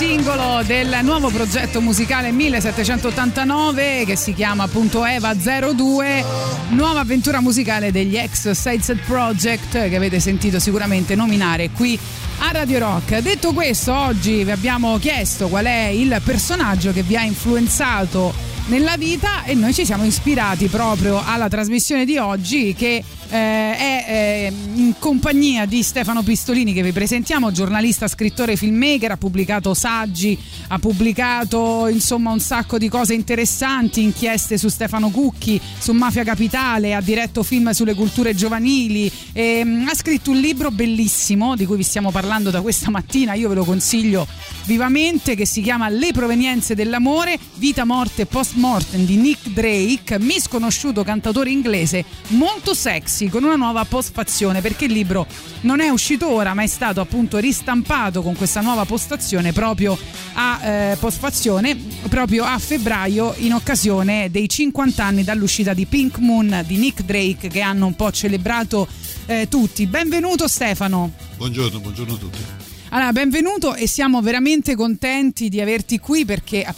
Singolo 0.00 0.62
del 0.62 1.00
nuovo 1.02 1.28
progetto 1.28 1.82
musicale 1.82 2.32
1789 2.32 4.04
che 4.06 4.16
si 4.16 4.32
chiama 4.32 4.62
appunto 4.62 5.04
Eva 5.04 5.34
02, 5.34 6.24
nuova 6.70 7.00
avventura 7.00 7.42
musicale 7.42 7.92
degli 7.92 8.16
ex 8.16 8.50
Sidesed 8.52 9.00
Project 9.00 9.90
che 9.90 9.96
avete 9.96 10.18
sentito 10.18 10.58
sicuramente 10.58 11.14
nominare 11.14 11.68
qui 11.68 11.98
a 12.38 12.50
Radio 12.50 12.78
Rock. 12.78 13.18
Detto 13.18 13.52
questo, 13.52 13.92
oggi 13.92 14.42
vi 14.42 14.50
abbiamo 14.50 14.96
chiesto 14.96 15.48
qual 15.48 15.66
è 15.66 15.88
il 15.88 16.18
personaggio 16.24 16.92
che 16.92 17.02
vi 17.02 17.16
ha 17.16 17.22
influenzato 17.22 18.49
nella 18.70 18.96
vita 18.96 19.42
e 19.42 19.54
noi 19.54 19.74
ci 19.74 19.84
siamo 19.84 20.04
ispirati 20.04 20.68
proprio 20.68 21.20
alla 21.22 21.48
trasmissione 21.48 22.04
di 22.04 22.18
oggi 22.18 22.72
che 22.72 23.02
eh, 23.30 23.36
è 23.36 24.04
eh, 24.08 24.52
in 24.74 24.94
compagnia 24.98 25.66
di 25.66 25.82
Stefano 25.82 26.22
Pistolini 26.22 26.72
che 26.72 26.82
vi 26.82 26.92
presentiamo, 26.92 27.50
giornalista, 27.50 28.06
scrittore, 28.06 28.56
filmmaker, 28.56 29.12
ha 29.12 29.16
pubblicato 29.16 29.74
saggi, 29.74 30.38
ha 30.68 30.78
pubblicato 30.78 31.88
insomma 31.88 32.30
un 32.30 32.40
sacco 32.40 32.78
di 32.78 32.88
cose 32.88 33.14
interessanti, 33.14 34.02
inchieste 34.02 34.56
su 34.56 34.68
Stefano 34.68 35.10
Cucchi, 35.10 35.60
su 35.78 35.92
Mafia 35.92 36.22
Capitale, 36.22 36.94
ha 36.94 37.00
diretto 37.00 37.42
film 37.42 37.70
sulle 37.70 37.94
culture 37.94 38.34
giovanili, 38.34 39.10
ehm, 39.32 39.86
ha 39.88 39.94
scritto 39.94 40.30
un 40.30 40.38
libro 40.38 40.70
bellissimo 40.70 41.56
di 41.56 41.66
cui 41.66 41.76
vi 41.76 41.84
stiamo 41.84 42.10
parlando 42.12 42.50
da 42.50 42.60
questa 42.60 42.90
mattina, 42.90 43.34
io 43.34 43.48
ve 43.48 43.54
lo 43.56 43.64
consiglio 43.64 44.26
vivamente, 44.64 45.34
che 45.34 45.46
si 45.46 45.60
chiama 45.60 45.88
Le 45.88 46.10
provenienze 46.12 46.74
dell'amore, 46.74 47.38
vita, 47.54 47.84
morte, 47.84 48.26
post 48.26 48.54
mortem 48.60 49.06
di 49.06 49.16
Nick 49.16 49.48
Drake, 49.48 50.18
misconosciuto 50.18 51.02
cantautore 51.02 51.50
inglese 51.50 52.04
molto 52.28 52.74
sexy 52.74 53.28
con 53.28 53.42
una 53.42 53.56
nuova 53.56 53.84
postfazione 53.86 54.60
perché 54.60 54.84
il 54.84 54.92
libro 54.92 55.26
non 55.62 55.80
è 55.80 55.88
uscito 55.88 56.28
ora 56.28 56.52
ma 56.52 56.62
è 56.62 56.66
stato 56.66 57.00
appunto 57.00 57.38
ristampato 57.38 58.20
con 58.22 58.36
questa 58.36 58.60
nuova 58.60 58.84
postazione 58.84 59.52
proprio 59.52 59.98
a 60.34 60.60
eh, 60.62 60.96
postfazione 61.00 61.74
proprio 62.08 62.44
a 62.44 62.58
febbraio 62.58 63.34
in 63.38 63.54
occasione 63.54 64.30
dei 64.30 64.48
50 64.48 65.02
anni 65.02 65.24
dall'uscita 65.24 65.72
di 65.72 65.86
Pink 65.86 66.18
Moon 66.18 66.62
di 66.66 66.76
Nick 66.76 67.02
Drake 67.02 67.48
che 67.48 67.62
hanno 67.62 67.86
un 67.86 67.96
po' 67.96 68.12
celebrato 68.12 68.86
eh, 69.24 69.46
tutti. 69.48 69.86
Benvenuto 69.86 70.48
Stefano. 70.48 71.12
Buongiorno, 71.36 71.80
buongiorno 71.80 72.14
a 72.14 72.18
tutti. 72.18 72.59
Allora, 72.92 73.12
benvenuto 73.12 73.76
e 73.76 73.86
siamo 73.86 74.20
veramente 74.20 74.74
contenti 74.74 75.48
di 75.48 75.60
averti 75.60 76.00
qui 76.00 76.24
perché 76.24 76.64
a 76.64 76.74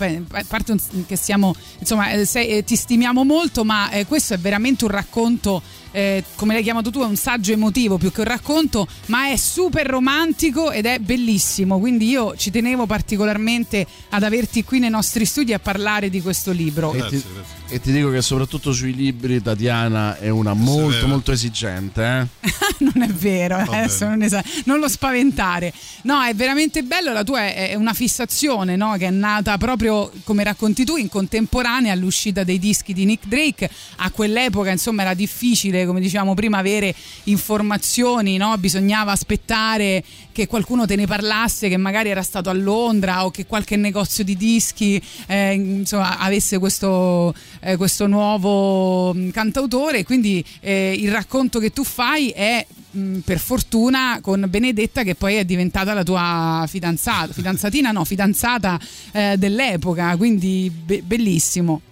parte 0.47 0.77
che 1.07 1.17
siamo, 1.17 1.55
insomma, 1.79 2.11
eh, 2.11 2.27
sei, 2.27 2.49
eh, 2.49 2.65
ti 2.65 2.77
stimiamo 2.77 3.25
molto, 3.25 3.65
ma 3.65 3.91
eh, 3.91 4.05
questo 4.05 4.35
è 4.35 4.39
veramente 4.39 4.85
un 4.85 4.91
racconto, 4.91 5.63
eh, 5.93 6.25
come 6.35 6.55
l'hai 6.55 6.63
chiamato 6.63 6.91
tu, 6.91 7.01
è 7.01 7.07
un 7.07 7.17
saggio 7.17 7.53
emotivo 7.53 7.99
più 7.99 8.11
che 8.11 8.21
un 8.21 8.27
racconto, 8.27 8.87
ma 9.07 9.29
è 9.29 9.37
super 9.37 9.87
romantico 9.87 10.71
ed 10.71 10.87
è 10.87 10.99
bellissimo. 10.99 11.79
Quindi 11.79 12.09
io 12.09 12.35
ci 12.37 12.51
tenevo 12.51 12.87
particolarmente 12.87 13.87
ad 14.11 14.23
averti 14.23 14.65
qui 14.65 14.79
nei 14.79 14.91
nostri 14.91 15.25
studi 15.25 15.53
a 15.53 15.59
parlare 15.59 16.11
di 16.11 16.21
questo 16.21 16.51
libro. 16.51 16.93
E 16.93 17.07
ti, 17.09 17.23
e 17.69 17.81
ti 17.81 17.93
dico 17.93 18.11
che 18.11 18.23
soprattutto 18.23 18.73
sui 18.73 18.95
libri 18.95 19.41
Tatiana 19.41 20.19
è 20.19 20.29
una 20.29 20.55
molto 20.55 20.91
Severa. 20.91 21.07
molto 21.07 21.33
esigente. 21.33 22.29
Eh? 22.43 22.53
non 22.93 23.03
è 23.03 23.09
vero, 23.09 23.59
eh, 23.59 23.65
Va 23.65 23.77
adesso 23.79 24.07
non, 24.09 24.23
esa- 24.23 24.43
non 24.65 24.79
lo 24.79 24.89
spaventare. 24.89 25.73
No, 26.03 26.23
è 26.23 26.35
veramente 26.35 26.83
bello, 26.83 27.13
la 27.13 27.25
tua 27.25 27.41
è, 27.41 27.71
è 27.71 27.75
una 27.75 27.95
fissazione 27.95 28.77
no? 28.77 28.97
che 28.97 29.07
è 29.07 29.11
nata 29.11 29.57
proprio, 29.59 30.11
come 30.25 30.45
racconti 30.45 30.85
tu, 30.85 30.97
in 30.97 31.09
contemporanea 31.09 31.93
all'uscita 31.93 32.45
dei 32.45 32.59
dischi 32.59 32.93
di 32.93 33.05
Nick 33.05 33.27
Drake. 33.27 33.71
A 33.97 34.11
quell'epoca, 34.11 34.71
insomma, 34.71 35.03
era 35.03 35.15
difficile, 35.15 35.82
come 35.87 36.01
dicevamo 36.01 36.35
prima, 36.35 36.59
avere 36.59 36.95
informazioni, 37.25 38.37
no? 38.37 38.57
bisognava 38.59 39.13
aspettare 39.13 40.03
che 40.33 40.47
qualcuno 40.47 40.87
te 40.87 40.97
ne 40.97 41.07
parlasse, 41.07 41.69
che 41.69 41.77
magari 41.77 42.09
era 42.09 42.23
stato 42.23 42.51
a 42.51 42.53
Londra 42.53 43.25
o 43.25 43.31
che 43.31 43.47
qualche 43.47 43.77
negozio 43.77 44.25
di 44.25 44.37
dischi 44.37 45.01
eh, 45.27 45.53
insomma, 45.53 46.19
avesse 46.19 46.59
questo, 46.59 47.35
eh, 47.61 47.77
questo 47.77 48.07
nuovo 48.07 49.13
mh, 49.13 49.31
cantautore. 49.31 50.05
Quindi 50.05 50.45
eh, 50.61 50.95
il 50.99 51.11
racconto 51.11 51.59
che 51.59 51.71
tu 51.71 51.85
fai 51.85 52.31
è 52.31 52.65
mh, 52.91 53.19
per 53.19 53.39
fortuna 53.39 54.19
con 54.21 54.45
Benedetta 54.49 55.03
che 55.03 55.15
poi 55.15 55.37
è 55.37 55.45
diventata 55.45 55.93
la 55.93 56.03
tua 56.03 56.65
fidanzata, 56.69 57.33
fidanzatina 57.33 57.91
no, 57.91 58.05
fidanzata 58.05 58.81
eh, 59.13 59.37
dell'epoca, 59.37 60.17
quindi 60.17 60.71
be- 60.71 61.03
bellissimo. 61.03 61.83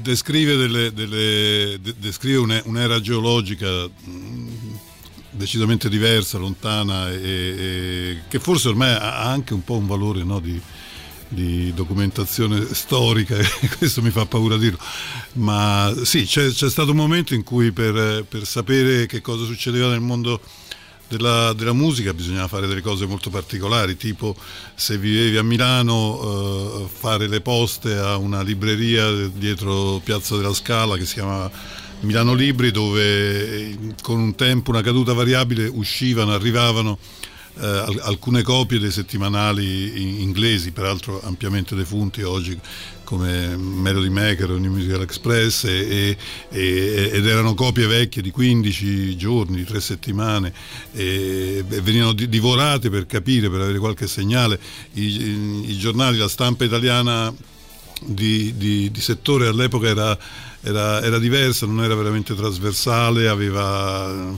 Descrive, 0.00 0.56
delle- 0.56 0.92
delle- 0.92 1.78
de- 1.80 1.94
descrive 1.98 2.38
une- 2.38 2.62
un'era 2.66 3.00
geologica 3.00 3.86
mh, 3.86 4.78
decisamente 5.30 5.88
diversa, 5.88 6.38
lontana 6.38 7.10
e, 7.10 7.18
e 7.20 8.18
che 8.28 8.38
forse 8.38 8.68
ormai 8.68 8.92
ha 8.92 9.24
anche 9.30 9.54
un 9.54 9.64
po' 9.64 9.76
un 9.76 9.86
valore 9.86 10.22
no, 10.22 10.38
di, 10.40 10.60
di 11.28 11.72
documentazione 11.74 12.66
storica, 12.74 13.36
questo 13.78 14.02
mi 14.02 14.10
fa 14.10 14.26
paura 14.26 14.56
dirlo, 14.56 14.78
ma 15.34 15.92
sì, 16.04 16.24
c'è, 16.24 16.48
c'è 16.50 16.68
stato 16.70 16.90
un 16.90 16.96
momento 16.96 17.34
in 17.34 17.42
cui 17.42 17.72
per, 17.72 18.24
per 18.28 18.46
sapere 18.46 19.06
che 19.06 19.20
cosa 19.20 19.44
succedeva 19.44 19.88
nel 19.88 20.00
mondo 20.00 20.40
della, 21.10 21.52
della 21.54 21.72
musica 21.72 22.14
bisognava 22.14 22.46
fare 22.46 22.68
delle 22.68 22.80
cose 22.80 23.04
molto 23.04 23.30
particolari, 23.30 23.96
tipo 23.96 24.36
se 24.76 24.96
vivevi 24.96 25.36
a 25.38 25.42
Milano 25.42 26.20
eh, 26.22 26.88
fare 26.88 27.26
le 27.26 27.40
poste 27.40 27.96
a 27.96 28.16
una 28.16 28.42
libreria 28.42 29.10
dietro 29.26 30.00
Piazza 30.04 30.36
della 30.36 30.54
Scala 30.54 30.96
che 30.96 31.04
si 31.04 31.14
chiamava 31.14 31.50
Milano 32.02 32.32
Libri 32.32 32.70
dove 32.70 33.02
eh, 33.02 33.78
con 34.02 34.20
un 34.20 34.36
tempo, 34.36 34.70
una 34.70 34.82
caduta 34.82 35.12
variabile 35.12 35.66
uscivano, 35.66 36.32
arrivavano 36.32 36.96
eh, 37.60 37.66
al- 37.66 38.00
alcune 38.04 38.42
copie 38.42 38.78
dei 38.78 38.90
settimanali 38.90 40.00
in- 40.02 40.20
inglesi, 40.20 40.70
peraltro 40.72 41.20
ampiamente 41.22 41.74
defunti 41.74 42.22
oggi, 42.22 42.58
come 43.04 43.56
Melody 43.56 44.08
Maker 44.08 44.52
o 44.52 44.58
New 44.58 44.70
Musical 44.72 45.02
Express, 45.02 45.64
e- 45.64 46.16
e- 46.50 47.10
ed 47.12 47.26
erano 47.26 47.54
copie 47.54 47.86
vecchie 47.86 48.22
di 48.22 48.30
15 48.30 49.16
giorni, 49.16 49.56
di 49.56 49.64
3 49.64 49.80
settimane, 49.80 50.52
e, 50.92 51.64
e 51.68 51.80
venivano 51.80 52.12
di- 52.12 52.28
divorate 52.28 52.88
per 52.88 53.06
capire, 53.06 53.50
per 53.50 53.60
avere 53.62 53.78
qualche 53.78 54.06
segnale. 54.06 54.60
I- 54.94 55.64
i 55.70 55.76
giornali, 55.76 56.18
la 56.18 56.28
stampa 56.28 56.64
italiana 56.64 57.34
di, 58.00 58.56
di- 58.56 58.90
di 58.90 59.00
settore 59.00 59.46
all'epoca 59.46 59.88
era, 59.88 60.18
era- 60.62 61.02
era 61.02 61.18
diversa, 61.18 61.66
non 61.66 61.82
era 61.82 61.94
veramente 61.94 62.34
trasversale, 62.34 63.28
aveva- 63.28 64.36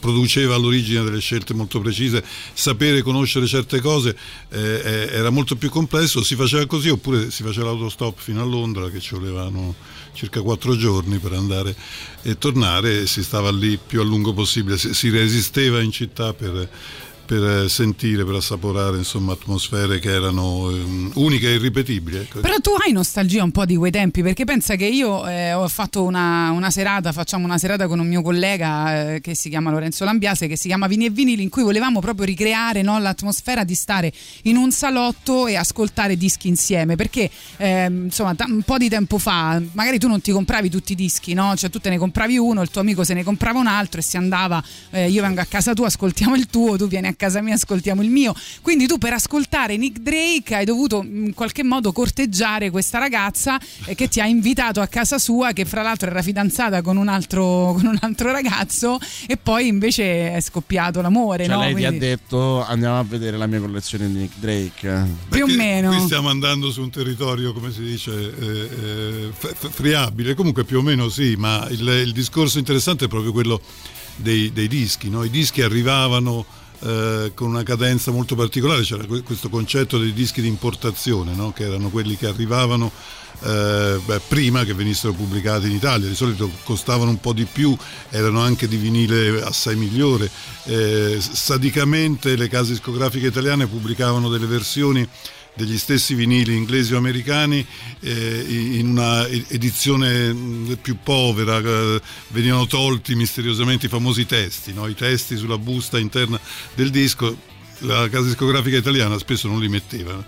produceva 0.00 0.54
all'origine 0.54 1.04
delle 1.04 1.20
scelte 1.20 1.54
molto 1.54 1.80
precise, 1.80 2.24
sapere 2.52 3.02
conoscere 3.02 3.46
certe 3.46 3.80
cose 3.80 4.16
eh, 4.50 4.58
eh, 4.84 5.08
era 5.12 5.30
molto 5.30 5.56
più 5.56 5.70
complesso, 5.70 6.22
si 6.22 6.34
faceva 6.34 6.66
così 6.66 6.88
oppure 6.88 7.30
si 7.30 7.42
faceva 7.42 7.66
l'autostop 7.66 8.18
fino 8.18 8.40
a 8.42 8.44
Londra 8.44 8.88
che 8.90 9.00
ci 9.00 9.14
volevano 9.14 9.74
circa 10.12 10.40
quattro 10.42 10.76
giorni 10.76 11.18
per 11.18 11.32
andare 11.32 11.76
e 12.22 12.36
tornare 12.38 13.02
e 13.02 13.06
si 13.06 13.22
stava 13.22 13.52
lì 13.52 13.78
più 13.78 14.00
a 14.00 14.04
lungo 14.04 14.32
possibile, 14.32 14.76
si, 14.76 14.92
si 14.92 15.10
resisteva 15.10 15.80
in 15.80 15.92
città 15.92 16.32
per 16.32 16.68
per 17.28 17.68
sentire, 17.68 18.24
per 18.24 18.36
assaporare 18.36 18.96
insomma 18.96 19.34
atmosfere 19.34 19.98
che 19.98 20.10
erano 20.10 20.70
ehm, 20.70 21.10
uniche 21.16 21.48
e 21.50 21.54
irripetibili. 21.56 22.16
ecco. 22.16 22.40
Però 22.40 22.56
tu 22.60 22.70
hai 22.82 22.90
nostalgia 22.90 23.44
un 23.44 23.50
po' 23.50 23.66
di 23.66 23.76
quei 23.76 23.90
tempi 23.90 24.22
perché 24.22 24.44
pensa 24.44 24.76
che 24.76 24.86
io 24.86 25.28
eh, 25.28 25.52
ho 25.52 25.68
fatto 25.68 26.04
una, 26.04 26.50
una 26.52 26.70
serata, 26.70 27.12
facciamo 27.12 27.44
una 27.44 27.58
serata 27.58 27.86
con 27.86 27.98
un 27.98 28.08
mio 28.08 28.22
collega 28.22 29.12
eh, 29.12 29.20
che 29.20 29.34
si 29.34 29.50
chiama 29.50 29.70
Lorenzo 29.70 30.06
Lambiase, 30.06 30.46
che 30.46 30.56
si 30.56 30.68
chiama 30.68 30.86
Vini 30.86 31.04
e 31.04 31.10
Vinili, 31.10 31.42
in 31.42 31.50
cui 31.50 31.62
volevamo 31.62 32.00
proprio 32.00 32.24
ricreare 32.24 32.80
no, 32.80 32.98
l'atmosfera 32.98 33.62
di 33.62 33.74
stare 33.74 34.10
in 34.44 34.56
un 34.56 34.72
salotto 34.72 35.46
e 35.46 35.56
ascoltare 35.56 36.16
dischi 36.16 36.48
insieme. 36.48 36.96
Perché 36.96 37.28
ehm, 37.58 38.04
insomma 38.04 38.34
ta- 38.34 38.46
un 38.48 38.62
po' 38.62 38.78
di 38.78 38.88
tempo 38.88 39.18
fa 39.18 39.60
magari 39.72 39.98
tu 39.98 40.08
non 40.08 40.22
ti 40.22 40.32
compravi 40.32 40.70
tutti 40.70 40.92
i 40.92 40.94
dischi, 40.94 41.34
no? 41.34 41.54
Cioè 41.54 41.68
tu 41.68 41.78
te 41.78 41.90
ne 41.90 41.98
compravi 41.98 42.38
uno, 42.38 42.62
il 42.62 42.70
tuo 42.70 42.80
amico 42.80 43.04
se 43.04 43.12
ne 43.12 43.22
comprava 43.22 43.58
un 43.58 43.66
altro 43.66 44.00
e 44.00 44.02
si 44.02 44.16
andava, 44.16 44.64
eh, 44.92 45.10
io 45.10 45.20
vengo 45.20 45.42
a 45.42 45.46
casa 45.46 45.74
tua, 45.74 45.88
ascoltiamo 45.88 46.34
il 46.34 46.46
tuo, 46.46 46.78
tu 46.78 46.88
vieni 46.88 47.08
a 47.08 47.16
casa 47.18 47.42
mia 47.42 47.54
ascoltiamo 47.54 48.02
il 48.02 48.08
mio. 48.08 48.32
Quindi 48.62 48.86
tu 48.86 48.96
per 48.96 49.12
ascoltare 49.12 49.76
Nick 49.76 49.98
Drake 49.98 50.54
hai 50.54 50.64
dovuto 50.64 51.02
in 51.02 51.34
qualche 51.34 51.62
modo 51.62 51.92
corteggiare 51.92 52.70
questa 52.70 52.98
ragazza 52.98 53.58
eh, 53.84 53.94
che 53.94 54.08
ti 54.08 54.20
ha 54.20 54.26
invitato 54.26 54.80
a 54.80 54.86
casa 54.86 55.18
sua, 55.18 55.52
che 55.52 55.66
fra 55.66 55.82
l'altro 55.82 56.08
era 56.08 56.22
fidanzata 56.22 56.80
con 56.80 56.96
un 56.96 57.08
altro, 57.08 57.74
con 57.76 57.86
un 57.86 57.98
altro 58.00 58.30
ragazzo 58.32 58.98
e 59.26 59.36
poi 59.36 59.66
invece 59.66 60.32
è 60.32 60.40
scoppiato 60.40 61.02
l'amore. 61.02 61.44
Cioè 61.44 61.54
no? 61.54 61.60
lei 61.60 61.74
ti 61.74 61.84
ha 61.84 61.88
Quindi- 61.88 62.06
detto 62.06 62.64
andiamo 62.64 62.98
a 62.98 63.02
vedere 63.04 63.36
la 63.36 63.46
mia 63.46 63.60
collezione 63.60 64.06
di 64.10 64.18
Nick 64.18 64.38
Drake. 64.38 65.06
più 65.28 65.44
o 65.44 65.48
meno. 65.48 65.90
Qui 65.90 66.00
stiamo 66.04 66.28
andando 66.30 66.70
su 66.70 66.80
un 66.80 66.90
territorio, 66.90 67.52
come 67.52 67.72
si 67.72 67.82
dice, 67.82 68.12
eh, 68.12 68.68
eh, 68.84 69.32
friabile. 69.70 70.34
Comunque 70.34 70.62
più 70.64 70.78
o 70.78 70.82
meno 70.82 71.08
sì, 71.08 71.34
ma 71.36 71.66
il, 71.70 71.86
il 72.06 72.12
discorso 72.12 72.58
interessante 72.58 73.06
è 73.06 73.08
proprio 73.08 73.32
quello 73.32 73.60
dei, 74.16 74.52
dei 74.52 74.68
dischi. 74.68 75.08
no? 75.10 75.24
I 75.24 75.30
dischi 75.30 75.62
arrivavano 75.62 76.44
eh, 76.80 77.32
con 77.34 77.48
una 77.48 77.62
cadenza 77.62 78.10
molto 78.10 78.34
particolare, 78.34 78.82
c'era 78.82 79.04
que- 79.04 79.22
questo 79.22 79.48
concetto 79.48 79.98
dei 79.98 80.12
dischi 80.12 80.40
di 80.40 80.48
importazione, 80.48 81.34
no? 81.34 81.52
che 81.52 81.64
erano 81.64 81.88
quelli 81.90 82.16
che 82.16 82.26
arrivavano 82.26 82.90
eh, 83.40 84.00
beh, 84.04 84.20
prima 84.26 84.64
che 84.64 84.74
venissero 84.74 85.12
pubblicati 85.12 85.66
in 85.66 85.72
Italia, 85.72 86.08
di 86.08 86.14
solito 86.14 86.50
costavano 86.64 87.10
un 87.10 87.20
po' 87.20 87.32
di 87.32 87.44
più, 87.44 87.76
erano 88.10 88.40
anche 88.40 88.66
di 88.66 88.76
vinile 88.76 89.42
assai 89.42 89.76
migliore. 89.76 90.30
Eh, 90.64 91.18
sadicamente 91.20 92.36
le 92.36 92.48
case 92.48 92.72
discografiche 92.72 93.28
italiane 93.28 93.66
pubblicavano 93.66 94.28
delle 94.28 94.46
versioni 94.46 95.08
degli 95.58 95.76
stessi 95.76 96.14
vinili 96.14 96.56
inglesi 96.56 96.94
o 96.94 96.98
americani 96.98 97.66
eh, 98.00 98.44
in 98.48 98.90
una 98.90 99.26
edizione 99.26 100.32
mh, 100.32 100.78
più 100.80 100.98
povera, 101.02 101.58
eh, 101.58 102.00
venivano 102.28 102.66
tolti 102.66 103.16
misteriosamente 103.16 103.86
i 103.86 103.88
famosi 103.88 104.24
testi, 104.24 104.72
no? 104.72 104.86
i 104.86 104.94
testi 104.94 105.36
sulla 105.36 105.58
busta 105.58 105.98
interna 105.98 106.38
del 106.74 106.90
disco, 106.90 107.36
la 107.78 108.08
casa 108.08 108.26
discografica 108.26 108.76
italiana 108.76 109.18
spesso 109.18 109.48
non 109.48 109.60
li 109.60 109.68
metteva 109.68 110.24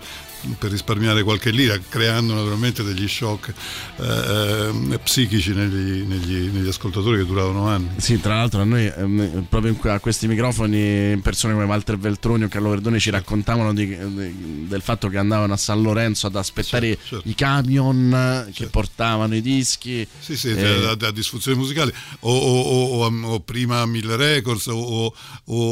per 0.57 0.71
risparmiare 0.71 1.23
qualche 1.23 1.51
lira, 1.51 1.77
creando 1.89 2.33
naturalmente 2.33 2.83
degli 2.83 3.07
shock 3.07 3.53
eh, 3.97 4.69
eh, 4.91 4.99
psichici 4.99 5.53
negli, 5.53 6.01
negli- 6.03 6.49
negli 6.51 6.67
ascoltatori 6.67 7.17
che 7.19 7.25
duravano 7.25 7.67
anni. 7.67 7.89
Sì, 7.97 8.19
tra 8.19 8.35
l'altro 8.35 8.61
a 8.61 8.63
noi 8.63 8.85
ehm, 8.85 9.45
proprio 9.49 9.75
a 9.91 9.99
questi 9.99 10.27
microfoni 10.27 11.17
persone 11.21 11.53
come 11.53 11.65
Walter 11.65 11.97
Veltroni 11.97 12.43
o 12.43 12.47
Carlo 12.47 12.69
Verdoni 12.69 12.99
ci 12.99 13.09
raccontavano 13.11 13.73
di- 13.73 13.87
di- 13.87 14.67
del 14.67 14.81
fatto 14.81 15.09
che 15.09 15.17
andavano 15.17 15.53
a 15.53 15.57
San 15.57 15.81
Lorenzo 15.81 16.27
ad 16.27 16.35
aspettare 16.35 16.97
i 17.23 17.35
camion 17.35 18.49
che 18.53 18.67
portavano 18.67 19.35
i 19.35 19.41
dischi. 19.41 20.05
Sì, 20.19 20.35
sì, 20.37 20.49
Eh, 20.49 20.81
da, 20.81 20.95
da 20.95 21.11
disfunzioni 21.11 21.57
musicali. 21.57 21.93
O, 22.21 22.31
o- 22.35 22.61
o- 22.61 23.05
o 23.05 23.35
a- 23.35 23.39
prima 23.39 23.81
a 23.81 23.85
Mille 23.85 24.15
Records 24.15 24.67
o 24.67 25.13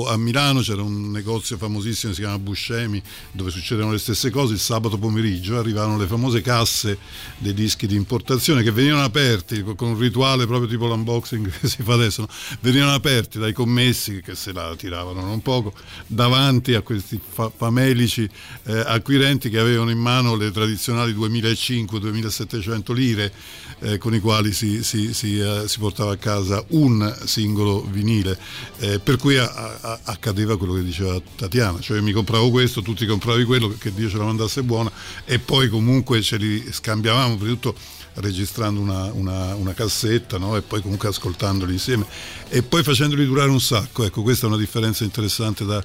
a 0.08 0.18
Milano 0.18 0.62
c'era 0.62 0.82
un 0.82 1.12
negozio 1.12 1.58
famosissimo 1.58 2.12
che 2.12 2.16
si 2.18 2.22
chiama 2.22 2.40
Buscemi 2.40 3.02
dove 3.32 3.50
succedevano 3.52 3.94
le 3.94 4.00
stesse 4.00 4.30
cose. 4.30 4.58
Il 4.60 4.66
sabato 4.66 4.98
pomeriggio 4.98 5.58
arrivavano 5.58 5.98
le 5.98 6.06
famose 6.06 6.42
casse 6.42 6.98
dei 7.38 7.54
dischi 7.54 7.88
di 7.88 7.96
importazione 7.96 8.62
che 8.62 8.72
venivano 8.72 9.04
aperti 9.04 9.64
con 9.64 9.78
con 9.80 9.88
un 9.92 9.98
rituale 9.98 10.46
proprio 10.46 10.68
tipo 10.68 10.86
l'unboxing 10.88 11.50
che 11.58 11.68
si 11.70 11.82
fa 11.82 11.94
adesso. 11.94 12.24
no? 12.24 12.28
Venivano 12.60 12.92
aperti 12.94 13.40
dai 13.40 13.54
commessi 13.54 14.20
che 14.22 14.36
se 14.36 14.52
la 14.52 14.76
tiravano 14.76 15.22
non 15.22 15.42
poco 15.42 15.72
davanti 16.06 16.74
a 16.74 16.82
questi 16.82 17.18
fa- 17.26 17.50
famelici 17.56 18.30
eh, 18.66 18.84
acquirenti 18.86 19.50
che 19.50 19.60
avevano 19.60 19.90
in 19.92 19.98
mano 20.00 20.36
le 20.36 20.52
tradizionali 20.52 21.14
2500-2700 21.14 22.94
lire 22.94 23.32
eh, 23.80 23.98
con 23.98 24.14
i 24.14 24.20
quali 24.20 24.52
si, 24.52 24.84
si- 24.84 25.14
si, 25.14 25.40
eh, 25.40 25.64
si 25.68 25.80
portava 25.80 26.12
a 26.12 26.18
casa 26.18 26.62
un 26.72 27.16
singolo 27.24 27.82
vinile. 27.90 28.38
Eh, 28.80 29.00
per 29.00 29.16
cui 29.16 29.38
a- 29.38 29.46
a- 29.80 30.00
accadeva 30.04 30.58
quello 30.58 30.74
che 30.74 30.84
diceva 30.84 31.18
Tatiana, 31.38 31.80
cioè 31.80 32.02
mi 32.02 32.12
compravo 32.12 32.50
questo, 32.50 32.82
tu 32.82 32.94
ti 32.94 33.06
compravi 33.06 33.46
quello, 33.46 33.74
che 33.78 33.94
Dio 33.94 34.10
ce 34.10 34.18
la 34.18 34.26
mandasse 34.26 34.48
buona 34.64 34.92
e 35.26 35.40
poi 35.40 35.70
comunque 35.70 36.22
ce 36.22 36.38
li 36.38 36.66
scambiavamo, 36.72 37.36
prima 37.36 37.52
di 37.54 37.60
tutto 37.60 37.76
registrando 38.16 38.82
una, 38.82 39.12
una- 39.14 39.56
una 39.56 39.74
cassetta 39.74 40.38
no? 40.38 40.58
e 40.58 40.62
poi 40.62 40.82
comunque 40.82 41.08
ascoltandoli 41.08 41.72
insieme 41.74 42.06
e 42.50 42.64
poi 42.64 42.84
facendoli 42.84 43.26
durare 43.26 43.50
un 43.50 43.62
sacco. 43.62 44.04
Ecco, 44.04 44.22
questa 44.24 44.46
è 44.46 44.50
una 44.50 44.58
differenza 44.58 45.04
interessante 45.04 45.64
da, 45.66 45.84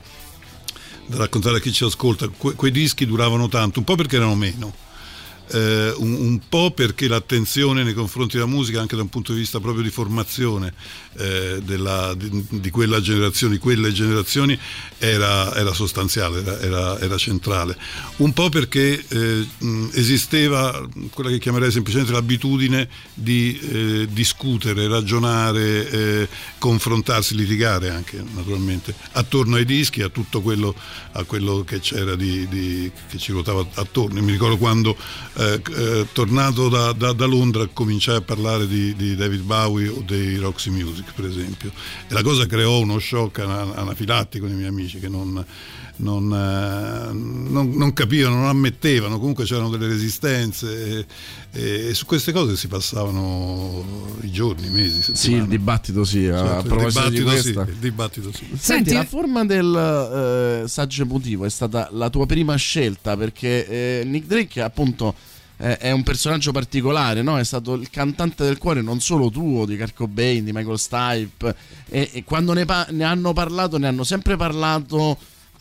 da 1.07 1.17
raccontare 1.19 1.59
a 1.59 1.61
chi 1.61 1.73
ci 1.73 1.85
ascolta. 1.85 2.29
Que- 2.29 2.55
quei 2.55 2.71
dischi 2.73 3.07
duravano 3.07 3.49
tanto, 3.49 3.79
un 3.79 3.85
po' 3.85 3.95
perché 3.95 4.17
erano 4.17 4.35
meno. 4.35 4.75
Eh, 5.51 5.93
un, 5.97 6.13
un 6.15 6.41
po' 6.49 6.71
perché 6.71 7.09
l'attenzione 7.09 7.83
nei 7.83 7.95
confronti 7.95 8.37
della 8.37 8.49
musica, 8.49 8.81
anche 8.81 8.97
da 8.97 9.03
un 9.03 9.09
punto 9.09 9.33
di 9.33 9.39
vista 9.41 9.61
proprio 9.61 9.83
di 9.83 9.91
formazione 9.91 10.73
eh, 11.17 11.61
della- 11.63 12.15
di, 12.15 12.45
di 12.49 12.71
quella 12.71 13.01
generazione, 13.01 13.55
di 13.55 13.59
quelle 13.61 13.93
generazioni, 13.93 14.59
era, 14.99 15.55
era 15.55 15.73
sostanziale, 15.73 16.41
era, 16.41 16.61
era- 16.61 17.01
era 17.01 17.17
centrale. 17.17 17.77
Un 18.17 18.33
po' 18.33 18.49
perché 18.49 19.05
eh, 19.07 19.47
esisteva 19.93 20.89
quella 21.11 21.31
che 21.31 21.39
chiamerei 21.39 21.71
semplicemente 21.71 22.13
l'abitudine 22.13 22.89
di 23.15 23.59
eh, 23.59 24.09
discutere, 24.11 24.89
ragionare, 24.89 25.91
eh, 25.91 26.29
confrontarsi, 26.59 27.35
litigare 27.35 27.91
anche 27.91 28.23
naturalmente 28.35 28.95
attorno 29.13 29.57
ai 29.57 29.65
dischi, 29.65 30.03
a 30.03 30.09
tutto 30.09 30.41
quello, 30.41 30.75
a 31.13 31.25
quello 31.25 31.63
che 31.65 31.81
c'era 31.81 32.15
di, 32.17 32.49
di- 32.49 32.91
che 33.09 33.19
ci 33.19 33.33
ruotava 33.33 33.65
attorno. 33.75 34.21
Mi 34.23 34.33
ricordo 34.33 34.57
quando 34.57 34.97
eh, 35.37 35.61
eh, 35.77 36.07
tornato 36.13 36.69
da, 36.69 36.93
da- 36.93 37.13
da 37.13 37.27
Londra 37.27 37.67
cominciai 37.73 38.17
a 38.17 38.21
parlare 38.21 38.67
di, 38.67 38.95
di 38.95 39.17
David 39.17 39.43
Bowie 39.43 39.89
o 39.89 40.03
dei 40.07 40.37
Roxy 40.37 40.71
Music 40.71 41.13
per 41.15 41.25
esempio. 41.27 41.71
E 42.09 42.13
la 42.15 42.23
cosa 42.23 42.47
creò 42.47 42.79
uno 42.79 42.99
shock 42.99 43.39
ana- 43.41 43.75
anafilattico 43.75 44.47
nei 44.47 44.55
miei 44.57 44.69
amici 44.69 44.99
che 45.01 45.09
non, 45.09 45.45
non, 45.97 46.33
eh, 46.33 47.13
non- 47.13 47.71
non 47.75 47.93
capivano, 47.93 48.37
non 48.37 48.47
ammettevano, 48.49 49.19
comunque 49.19 49.45
c'erano 49.45 49.71
delle 49.71 49.89
resistenze 49.89 51.07
e, 51.55 51.95
su 51.95 52.05
queste 52.05 52.33
cose 52.33 52.57
si 52.57 52.67
passavano 52.69 54.17
i 54.23 54.31
giorni, 54.31 54.67
i 54.67 54.71
mesi, 54.71 55.01
Sì, 55.03 55.11
il 55.11 55.17
settimane. 55.17 55.49
dibattito 55.49 56.05
sì, 56.05 56.27
a 56.27 56.39
Certo, 56.39 56.59
il 56.59 56.65
proposito 56.67 57.09
di 57.09 57.17
dibattito 57.19 57.43
sì, 57.43 57.53
questa. 57.53 57.71
il 57.73 57.79
dibattito 57.79 58.33
sì. 58.33 58.51
Senti, 58.59 58.93
la 58.93 59.05
forma 59.05 59.45
del 59.45 60.63
eh, 60.65 60.69
saggio 60.69 61.03
emotivo 61.03 61.45
è 61.45 61.51
stata 61.51 61.89
la 61.93 62.11
tua 62.11 62.27
prima 62.27 62.57
scelta 62.57 63.17
perché 63.17 64.01
eh, 64.01 64.05
Nick 64.05 64.27
Drake 64.27 64.61
appunto 64.61 65.15
eh, 65.59 65.79
è 65.79 65.93
un 65.93 66.03
personaggio 66.03 66.51
particolare, 66.51 67.23
no? 67.23 67.39
è 67.39 67.45
stato 67.45 67.75
il 67.75 67.89
cantante 67.89 68.45
del 68.45 68.59
cuore 68.59 68.83
non 68.83 69.01
solo 69.01 69.31
tuo, 69.31 69.65
di 69.65 69.77
Kurt 69.77 69.95
Cobain, 69.95 70.45
di 70.45 70.53
Michael 70.53 70.79
Stipe 70.79 71.55
e, 71.89 72.11
e 72.13 72.25
quando 72.25 72.53
ne, 72.53 72.65
pa- 72.65 72.89
ne 72.91 73.05
hanno 73.05 73.33
parlato 73.33 73.79
ne 73.79 73.87
hanno 73.87 74.03
sempre 74.03 74.37
parlato 74.37 75.17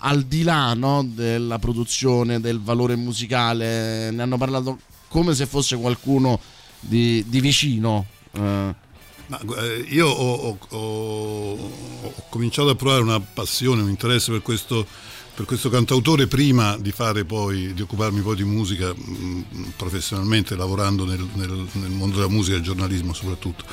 al 0.05 0.23
di 0.23 0.43
là 0.43 0.73
no, 0.73 1.03
della 1.07 1.59
produzione, 1.59 2.41
del 2.41 2.59
valore 2.59 2.95
musicale, 2.95 4.11
ne 4.11 4.21
hanno 4.21 4.37
parlato 4.37 4.79
come 5.13 5.35
se 5.35 5.45
fosse 5.45 5.77
qualcuno 5.77 6.39
di, 6.79 7.23
di 7.27 7.39
vicino. 7.39 8.05
eh. 8.31 8.75
Ma, 9.27 9.39
eh, 9.61 9.85
io 9.89 10.07
ho, 10.09 10.33
ho- 10.33 10.57
ho- 10.75 11.71
ho 12.03 12.13
cominciato 12.29 12.69
a 12.69 12.75
provare 12.75 13.03
una 13.03 13.19
passione, 13.21 13.83
un 13.83 13.89
interesse 13.89 14.31
per 14.31 14.41
questo, 14.41 14.85
per 15.35 15.45
questo 15.45 15.69
cantautore 15.69 16.25
prima 16.27 16.77
di 16.77 16.91
poi, 17.23 17.73
di 17.75 17.81
occuparmi 17.83 18.21
poi 18.21 18.35
di 18.35 18.43
musica 18.43 18.91
mh, 18.93 19.73
professionalmente, 19.77 20.55
lavorando 20.55 21.05
nel, 21.05 21.25
nel- 21.35 21.67
nel 21.73 21.91
mondo 21.91 22.15
della 22.17 22.27
musica 22.27 22.55
e 22.55 22.59
del 22.59 22.65
giornalismo 22.65 23.13
soprattutto. 23.13 23.63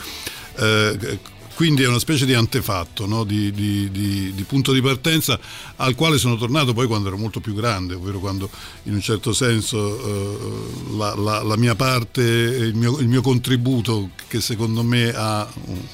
Eh, 0.57 1.19
quindi 1.61 1.83
è 1.83 1.89
una 1.89 1.99
specie 1.99 2.25
di 2.25 2.33
antefatto, 2.33 3.05
no? 3.05 3.23
di, 3.23 3.53
di- 3.53 3.91
di- 3.91 4.33
di 4.35 4.43
punto 4.45 4.73
di 4.73 4.81
partenza 4.81 5.39
al 5.77 5.95
quale 5.95 6.17
sono 6.17 6.39
tornato 6.39 6.73
poi 6.73 6.87
quando 6.87 7.09
ero 7.09 7.19
molto 7.19 7.41
più 7.41 7.53
grande, 7.53 7.93
ovvero 7.93 8.19
quando 8.19 8.49
in 8.85 8.95
un 8.95 9.03
certo 9.03 9.35
senso 9.35 9.77
eh, 10.07 10.97
la, 10.97 11.15
la- 11.17 11.43
la 11.43 11.57
mia 11.59 11.75
parte, 11.75 12.23
il 12.23 12.75
mio, 12.75 12.99
il 12.99 13.09
mio 13.09 13.21
contributo 13.21 14.09
che 14.27 14.41
secondo 14.41 14.83
me 14.83 15.11
ha, 15.15 15.41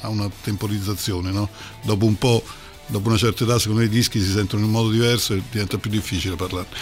ha 0.02 0.08
una 0.08 0.30
temporizzazione, 0.40 1.32
no? 1.32 1.48
dopo 1.82 2.06
un 2.06 2.16
po', 2.16 2.44
dopo 2.86 3.08
una 3.08 3.18
certa 3.18 3.42
età 3.42 3.58
secondo 3.58 3.80
me 3.80 3.86
i 3.86 3.90
dischi 3.90 4.20
si 4.20 4.30
sentono 4.30 4.62
in 4.62 4.68
un 4.68 4.72
modo 4.72 4.90
diverso 4.90 5.34
e 5.34 5.42
diventa 5.50 5.78
più 5.78 5.90
difficile 5.90 6.36
parlarne. 6.36 6.76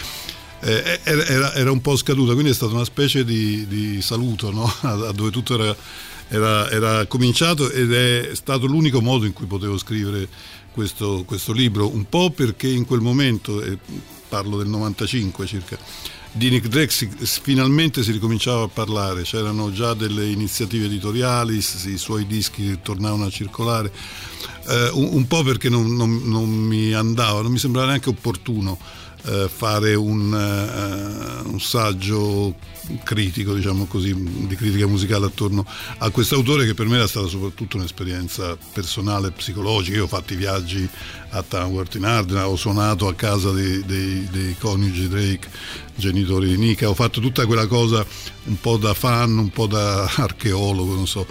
Eh, 0.61 0.99
era, 1.01 1.25
era- 1.25 1.53
era 1.55 1.71
un 1.71 1.81
po' 1.81 1.95
scaduta, 1.95 2.33
quindi 2.33 2.51
è 2.51 2.53
stata 2.53 2.73
una 2.75 2.85
specie 2.85 3.25
di, 3.25 3.65
di 3.65 3.99
saluto 4.03 4.51
no? 4.51 4.71
a, 4.81 4.91
a 5.09 5.11
dove 5.11 5.31
tutto 5.31 5.55
era, 5.55 5.75
era- 6.29 6.69
era 6.69 7.05
cominciato 7.05 7.69
ed 7.71 7.93
è 7.93 8.29
stato 8.33 8.65
l'unico 8.65 9.01
modo 9.01 9.25
in 9.25 9.33
cui 9.33 9.45
potevo 9.45 9.77
scrivere 9.77 10.27
questo, 10.71 11.23
questo 11.25 11.51
libro, 11.53 11.87
un 11.93 12.07
po' 12.09 12.29
perché 12.31 12.67
in 12.67 12.85
quel 12.85 12.99
momento, 13.01 13.61
e 13.61 13.77
parlo 14.27 14.57
del 14.57 14.67
95 14.67 15.45
circa, 15.45 15.77
di 16.31 16.49
Nick 16.49 16.67
Drake 16.67 16.91
finalmente 17.41 18.03
si 18.03 18.11
ricominciava 18.11 18.63
a 18.63 18.67
parlare, 18.67 19.21
c'erano 19.21 19.71
già 19.71 19.93
delle 19.93 20.25
iniziative 20.27 20.85
editoriali, 20.85 21.55
i 21.85 21.97
suoi 21.97 22.27
dischi 22.27 22.79
tornavano 22.81 23.23
a 23.25 23.29
circolare, 23.29 23.89
eh, 24.67 24.89
un, 24.93 25.09
un 25.13 25.27
po' 25.27 25.43
perché 25.43 25.69
non, 25.69 25.95
non- 25.95 26.23
non 26.25 26.49
mi 26.49 26.91
andava, 26.91 27.41
non 27.41 27.51
mi 27.53 27.57
sembrava 27.57 27.87
neanche 27.87 28.09
opportuno 28.09 28.77
eh, 29.27 29.49
fare 29.53 29.95
un, 29.95 30.33
eh, 30.33 31.47
un 31.49 31.59
saggio 31.61 32.53
critico, 33.03 33.53
diciamo 33.53 33.85
così, 33.85 34.13
di 34.47 34.55
critica 34.55 34.87
musicale 34.87 35.25
attorno 35.25 35.65
a 35.97 36.09
questo 36.09 36.35
autore 36.35 36.65
che 36.65 36.73
per 36.73 36.87
me 36.87 36.95
era 36.95 37.07
stata 37.07 37.27
soprattutto 37.27 37.77
un'esperienza 37.77 38.57
personale, 38.73 39.31
psicologica. 39.31 39.97
Io 39.97 40.03
ho 40.03 40.07
fatto 40.07 40.33
i 40.33 40.37
viaggi 40.37 40.87
a 41.29 41.43
Tamworth 41.43 41.95
in 41.95 42.05
Ardena, 42.05 42.47
ho 42.47 42.55
suonato 42.55 43.07
a 43.07 43.13
casa 43.13 43.51
dei, 43.51 43.83
dei- 43.85 44.27
dei 44.31 44.55
coniugi 44.57 45.07
Drake, 45.07 45.49
genitori 45.95 46.47
di 46.49 46.57
Nika, 46.57 46.87
ho 46.89 46.93
fatto 46.93 47.19
tutta 47.19 47.45
quella 47.45 47.67
cosa 47.67 48.05
un 48.45 48.59
po' 48.59 48.77
da 48.77 48.93
fan, 48.93 49.37
un 49.37 49.49
po' 49.49 49.65
da 49.67 50.03
archeologo, 50.17 50.93
non 50.95 51.07
so, 51.07 51.25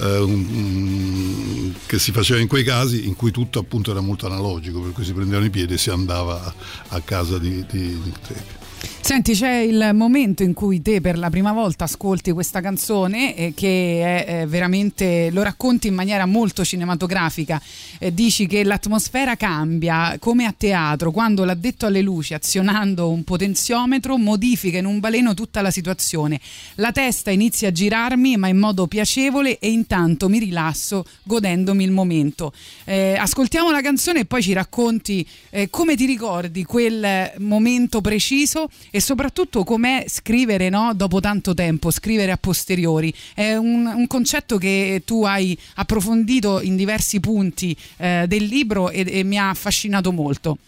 eh, 0.00 0.18
un- 0.18 0.46
un- 0.50 1.74
che 1.86 1.98
si 1.98 2.12
faceva 2.12 2.40
in 2.40 2.46
quei 2.48 2.64
casi 2.64 3.06
in 3.06 3.16
cui 3.16 3.30
tutto 3.30 3.58
appunto 3.58 3.90
era 3.90 4.00
molto 4.00 4.26
analogico, 4.26 4.80
per 4.80 4.92
cui 4.92 5.04
si 5.04 5.12
prendevano 5.12 5.46
i 5.46 5.50
piedi 5.50 5.74
e 5.74 5.78
si 5.78 5.90
andava 5.90 6.42
a, 6.44 6.54
a 6.96 7.00
casa 7.00 7.38
di, 7.38 7.64
di, 7.70 8.00
di 8.02 8.12
Drake. 8.22 8.60
Senti, 9.04 9.34
c'è 9.34 9.56
il 9.56 9.90
momento 9.94 10.44
in 10.44 10.54
cui 10.54 10.80
te 10.80 11.00
per 11.00 11.18
la 11.18 11.28
prima 11.28 11.52
volta 11.52 11.84
ascolti 11.84 12.30
questa 12.30 12.60
canzone 12.60 13.34
eh, 13.34 13.52
che 13.52 14.00
è 14.00 14.42
eh, 14.42 14.46
veramente 14.46 15.28
lo 15.32 15.42
racconti 15.42 15.88
in 15.88 15.94
maniera 15.94 16.24
molto 16.24 16.64
cinematografica. 16.64 17.60
Eh, 17.98 18.14
dici 18.14 18.46
che 18.46 18.62
l'atmosfera 18.62 19.34
cambia 19.34 20.16
come 20.20 20.44
a 20.44 20.54
teatro 20.56 21.10
quando 21.10 21.44
l'addetto 21.44 21.86
alle 21.86 22.00
luci, 22.00 22.32
azionando 22.32 23.10
un 23.10 23.24
potenziometro, 23.24 24.16
modifica 24.18 24.78
in 24.78 24.86
un 24.86 25.00
baleno 25.00 25.34
tutta 25.34 25.62
la 25.62 25.72
situazione. 25.72 26.40
La 26.76 26.92
testa 26.92 27.32
inizia 27.32 27.68
a 27.68 27.72
girarmi, 27.72 28.36
ma 28.36 28.46
in 28.46 28.58
modo 28.58 28.86
piacevole, 28.86 29.58
e 29.58 29.68
intanto 29.68 30.28
mi 30.28 30.38
rilasso 30.38 31.04
godendomi 31.24 31.82
il 31.82 31.90
momento. 31.90 32.52
Eh, 32.84 33.16
ascoltiamo 33.18 33.72
la 33.72 33.80
canzone 33.80 34.20
e 34.20 34.24
poi 34.26 34.42
ci 34.42 34.52
racconti 34.52 35.26
eh, 35.50 35.68
come 35.70 35.96
ti 35.96 36.06
ricordi 36.06 36.62
quel 36.62 37.32
momento 37.38 38.00
preciso 38.00 38.68
e 38.94 39.00
soprattutto 39.00 39.64
com'è 39.64 40.04
scrivere 40.06 40.68
no, 40.68 40.92
dopo 40.94 41.18
tanto 41.18 41.54
tempo, 41.54 41.90
scrivere 41.90 42.30
a 42.30 42.36
posteriori. 42.36 43.12
È 43.34 43.54
un, 43.54 43.86
un 43.86 44.06
concetto 44.06 44.58
che 44.58 45.02
tu 45.06 45.24
hai 45.24 45.58
approfondito 45.76 46.60
in 46.60 46.76
diversi 46.76 47.18
punti 47.18 47.74
eh, 47.96 48.26
del 48.28 48.44
libro 48.44 48.90
e, 48.90 49.04
e 49.08 49.24
mi 49.24 49.38
ha 49.38 49.48
affascinato 49.48 50.12
molto. 50.12 50.58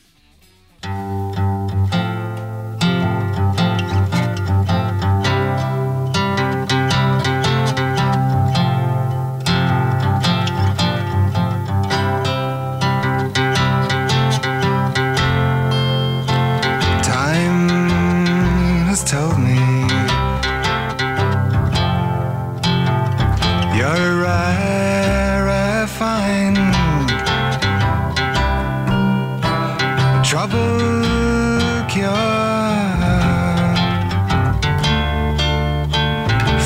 Cure 31.95 32.11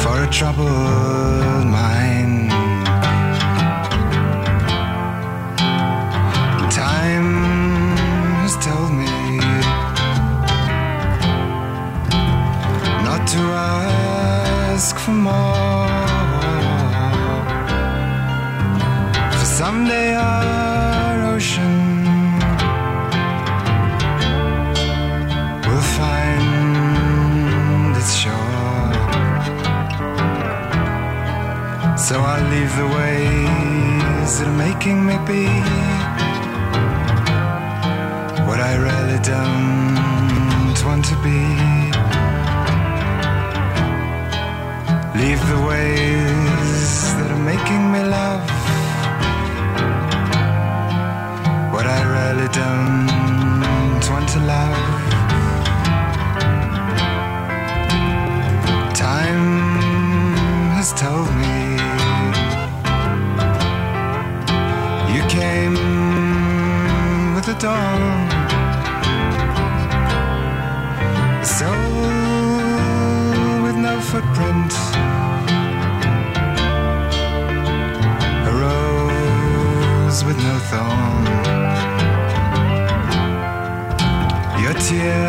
for 0.00 0.16
a 0.24 0.28
troubled 0.30 1.66
mind. 1.66 2.50
Time 6.72 7.32
has 8.40 8.54
told 8.66 8.90
me 9.00 9.38
not 13.04 13.22
to 13.28 13.40
ask 13.52 14.96
for 14.96 15.10
more. 15.10 15.57
Leave 32.50 32.74
the 32.76 32.88
ways 32.98 34.38
that 34.38 34.48
are 34.48 34.58
making 34.68 35.04
me 35.04 35.16
be 35.28 35.44
what 38.48 38.60
I 38.60 38.74
really 38.86 39.20
don't 39.32 40.78
want 40.86 41.04
to 41.12 41.16
be. 41.26 41.42
Leave 45.20 45.42
the 45.52 45.60
ways 45.70 47.14
that 47.18 47.30
are 47.34 47.44
making 47.52 47.84
me 47.92 48.02
love 48.16 48.46
what 51.72 51.86
I 51.86 52.00
really 52.16 52.48
don't 52.60 54.02
want 54.10 54.28
to 54.30 54.40
love. 54.40 55.17
Dawn. 67.58 68.30
Soul 71.42 72.02
with 73.64 73.76
no 73.76 74.00
footprint. 74.00 74.72
A 78.46 78.52
rose 78.62 80.24
with 80.24 80.38
no 80.38 80.58
thorn. 80.70 81.26
Your 84.62 84.74
tears, 84.74 85.24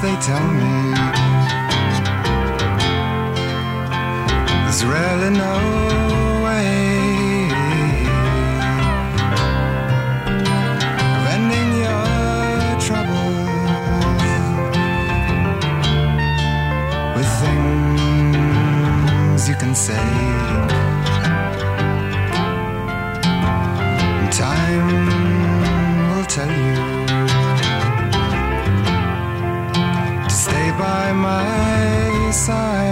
they 0.00 0.16
tell 0.20 0.48
me 0.60 0.94
there's 4.64 4.82
really 4.84 5.30
no 5.30 6.01
side, 32.42 32.91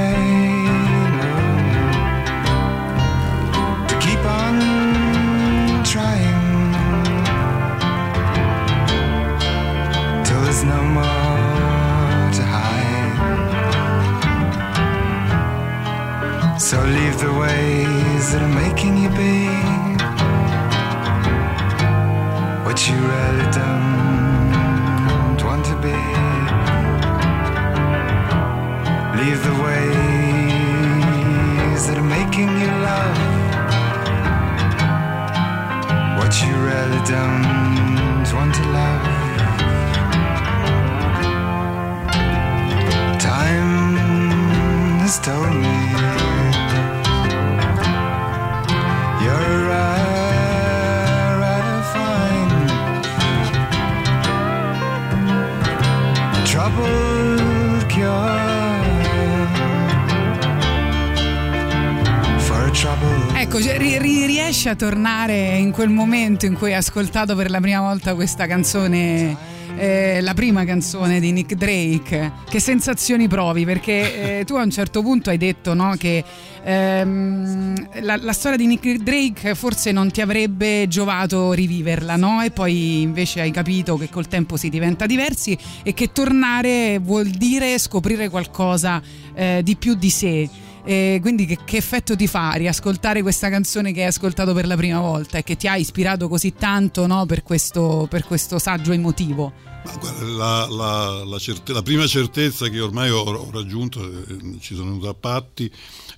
ri- 64.61 64.69
riesci 64.69 64.69
a 64.69 64.77
tornare 64.77 65.57
in 65.57 65.71
quel 65.71 65.89
momento 65.89 66.45
in 66.45 66.55
cui 66.55 66.73
hai 66.73 66.77
ascoltato 66.77 67.35
per 67.35 67.49
la 67.49 67.61
prima 67.61 67.81
volta 67.81 68.15
questa 68.15 68.47
canzone 68.47 69.35
eh, 69.77 70.21
la 70.21 70.35
prima 70.35 70.65
canzone 70.65 71.21
di 71.21 71.33
Nick 71.33 71.55
Drake, 71.55 72.33
che 72.49 72.61
sensazioni 72.61 73.29
provi? 73.29 73.65
Perché 73.65 74.41
eh, 74.41 74.45
tu 74.45 74.57
a 74.57 74.63
un 74.63 74.71
certo 74.71 75.01
punto 75.01 75.31
hai 75.31 75.39
detto 75.39 75.73
no, 75.73 75.95
che 75.97 76.23
ehm, 76.63 78.03
la, 78.03 78.17
la 78.21 78.33
storia 78.33 78.59
di 78.59 78.67
Nick 78.67 78.97
Drake 78.97 79.55
forse 79.55 79.93
non 79.93 80.11
ti 80.11 80.21
avrebbe 80.21 80.87
giovato 80.89 81.53
riviverla, 81.53 82.17
no? 82.17 82.43
E 82.43 82.51
poi 82.51 83.01
invece 83.01 83.41
hai 83.41 83.53
capito 83.53 83.97
che 83.97 84.11
col 84.11 84.27
tempo 84.27 84.59
si 84.59 84.69
diventa 84.69 85.07
diversi 85.07 85.57
e 85.83 85.95
che 85.95 86.13
tornare 86.13 86.99
vuol 86.99 87.29
dire 87.29 87.79
scoprire 87.79 88.29
qualcosa 88.29 89.01
eh, 89.35 89.61
di 89.63 89.77
più 89.77 89.95
di 89.95 90.11
sé. 90.11 90.49
E 90.85 91.19
quindi 91.21 91.47
che, 91.47 91.59
che 91.65 91.77
effetto 91.77 92.17
ti 92.17 92.27
fa 92.27 92.53
riascoltare 92.53 93.23
questa 93.23 93.49
canzone 93.51 93.93
che 93.93 94.01
hai 94.03 94.07
ascoltato 94.09 94.55
per 94.55 94.67
la 94.67 94.77
prima 94.77 95.01
volta 95.01 95.39
e 95.39 95.43
che 95.43 95.57
ti 95.57 95.69
ha 95.69 95.77
ispirato 95.77 96.29
così 96.29 96.55
tanto 96.55 97.07
no, 97.07 97.27
per, 97.27 97.43
questo, 97.43 98.07
per 98.09 98.25
questo 98.25 98.59
saggio 98.59 98.93
emotivo? 98.93 99.53
Guarda, 99.99 100.25
la, 100.25 100.69
la- 100.69 101.25
la 101.25 101.39
certe- 101.39 101.73
la 101.73 101.83
prima 101.83 102.07
certezza 102.07 102.69
che 102.69 102.81
ormai 102.81 103.09
ho, 103.11 103.21
ho 103.21 103.51
raggiunto, 103.51 104.03
eh, 104.05 104.59
ci 104.61 104.75
sono 104.75 104.91
venuto 104.91 105.09
a 105.09 105.15
patti, 105.15 105.71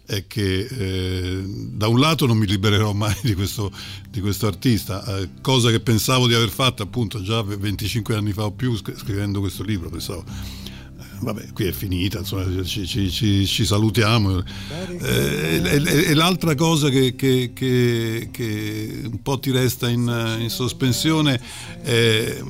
è 0.04 0.26
che 0.26 0.66
eh, 0.68 1.42
da 1.44 1.86
un 1.86 2.00
lato 2.00 2.26
non 2.26 2.36
mi 2.38 2.46
libererò 2.46 2.92
mai 2.92 3.14
di 3.22 3.34
questo, 3.34 3.70
di 4.10 4.20
questo 4.20 4.48
artista, 4.48 5.04
eh, 5.18 5.28
cosa 5.40 5.70
che 5.70 5.78
pensavo 5.80 6.26
di 6.26 6.34
aver 6.34 6.50
fatto 6.50 6.82
appunto 6.82 7.22
già 7.22 7.40
25 7.42 8.16
anni 8.16 8.32
fa 8.32 8.44
o 8.46 8.50
più 8.50 8.76
scri- 8.76 8.96
scrivendo 8.96 9.38
questo 9.38 9.62
libro, 9.62 9.88
pensavo 9.90 10.24
vabbè 11.22 11.52
qui 11.52 11.66
è 11.66 11.72
finita, 11.72 12.18
insomma 12.18 12.64
ci, 12.64 12.86
ci- 12.86 13.10
ci- 13.10 13.46
ci 13.46 13.64
salutiamo. 13.64 14.42
Eh, 15.00 15.60
e, 15.64 15.82
e- 15.84 16.04
e 16.10 16.14
l'altra 16.14 16.54
cosa 16.54 16.88
che, 16.90 17.14
che- 17.14 17.52
che- 17.54 18.28
che 18.30 19.00
un 19.04 19.22
po' 19.22 19.38
ti 19.38 19.50
resta 19.50 19.88
in, 19.88 20.36
in 20.40 20.50
sospensione 20.50 21.40
è 21.82 21.90
eh, 21.94 22.42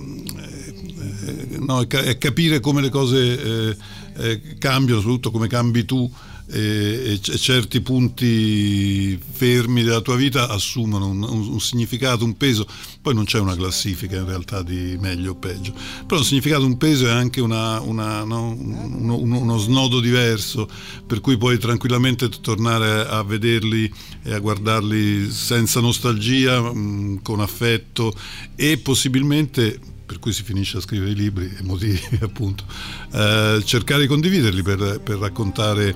no, 1.59 1.83
è, 1.83 1.87
ca- 1.87 2.03
è 2.03 2.19
capire 2.19 2.61
come 2.61 2.81
le 2.81 2.91
cose 2.91 3.77
eh, 4.17 4.41
cambiano, 4.59 5.01
soprattutto 5.01 5.31
come 5.31 5.49
cambi 5.49 5.85
tu 5.85 6.11
e, 6.53 7.19
e 7.27 7.39
certi 7.39 7.81
punti 7.81 9.19
fermi 9.19 9.83
della 9.83 10.01
tua 10.03 10.17
vita 10.17 10.49
assumono 10.49 11.07
un, 11.09 11.23
un- 11.23 11.49
un 11.49 11.61
significato, 11.61 12.25
un 12.25 12.37
peso. 12.37 12.67
Poi 13.01 13.15
non 13.15 13.25
c'è 13.25 13.39
una 13.39 13.57
classifica 13.57 14.17
in 14.19 14.27
realtà 14.27 14.63
di 14.63 14.97
meglio 15.01 15.33
o 15.33 15.35
peggio, 15.35 15.73
però 16.07 16.21
un 16.21 16.27
significato, 16.27 16.65
un 16.65 16.77
peso 16.77 17.07
è 17.07 17.11
anche 17.11 17.41
una- 17.41 17.81
una, 17.81 18.23
no, 18.25 18.51
uno, 18.57 19.17
uno- 19.17 19.59
snodo 19.59 19.99
diverso, 20.01 20.69
per 21.07 21.21
cui 21.21 21.37
puoi 21.39 21.59
tranquillamente 21.59 22.29
tornare 22.29 23.07
a 23.09 23.23
vederli 23.23 23.91
e 24.23 24.35
a 24.35 24.39
guardarli 24.39 25.31
senza 25.31 25.81
nostalgia, 25.81 26.61
mh, 26.61 27.23
con 27.23 27.41
affetto 27.41 28.15
e 28.55 28.79
possibilmente 28.79 29.81
per 30.05 30.19
cui 30.21 30.33
si 30.35 30.43
finisce 30.43 30.77
a 30.77 30.81
scrivere 30.81 31.13
i 31.13 31.15
libri 31.15 31.47
e 31.59 31.63
motivi 31.63 31.99
appunto 32.21 32.65
eh, 33.13 33.63
cercare 33.65 34.03
di 34.03 34.07
condividerli 34.09 34.63
per, 34.63 35.01
per 35.03 35.17
raccontare 35.17 35.95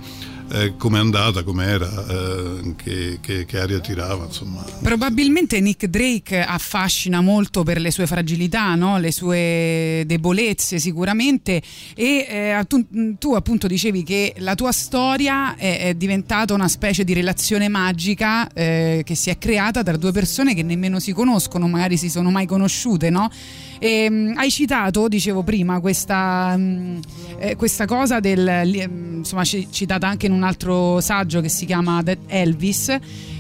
eh, 0.53 0.77
com'è 0.77 0.99
andata, 0.99 1.43
com'era, 1.43 1.89
eh, 2.09 2.75
che, 2.77 3.19
che, 3.21 3.45
che 3.45 3.59
aria 3.59 3.81
tirava 3.81 4.25
insomma 4.25 4.65
Probabilmente 4.83 5.61
Nick 5.61 5.87
Drake 5.87 6.43
affascina 6.43 7.21
molto 7.21 7.63
per 7.63 7.81
le 7.81 7.91
sue 7.91 8.07
fragilità, 8.07 8.75
no? 8.75 8.99
le 8.99 9.13
sue 9.13 10.05
debolezze 10.07 10.79
sicuramente 10.79 11.63
e 11.95 12.27
eh, 12.29 12.65
tu, 12.67 12.87
tu 13.19 13.35
appunto 13.35 13.67
dicevi 13.67 14.03
che 14.03 14.35
la 14.39 14.55
tua 14.55 14.73
storia 14.73 15.57
è, 15.57 15.89
è 15.89 15.95
diventata 15.95 16.55
una 16.55 16.69
specie 16.69 17.05
di 17.05 17.13
relazione 17.13 17.69
magica 17.69 18.49
eh, 18.53 19.03
che 19.05 19.15
si 19.15 19.31
è 19.31 19.39
creata 19.39 19.83
tra 19.83 19.97
due 19.97 20.13
persone 20.13 20.55
che 20.55 20.63
nemmeno 20.63 21.01
si 21.01 21.13
conoscono, 21.13 21.67
magari 21.67 21.97
si 21.97 22.09
sono 22.09 22.31
mai 22.31 22.47
conosciute, 22.47 23.11
no? 23.11 23.31
E, 23.79 24.09
mh, 24.11 24.35
hai 24.37 24.51
citato, 24.51 25.09
dicevo 25.09 25.43
prima, 25.43 25.81
questa, 25.81 26.57
mh, 26.57 27.01
eh, 27.39 27.57
questa 27.57 27.87
cosa 27.87 28.21
del, 28.21 28.89
mh, 28.89 29.17
insomma, 29.19 29.45
ci- 29.45 29.69
citata 29.71 30.07
anche 30.07 30.27
in 30.27 30.33
un 30.33 30.43
altro 30.43 31.01
saggio 31.01 31.41
che 31.41 31.49
si 31.49 31.67
chiama 31.67 32.03
Elvis, 32.27 32.97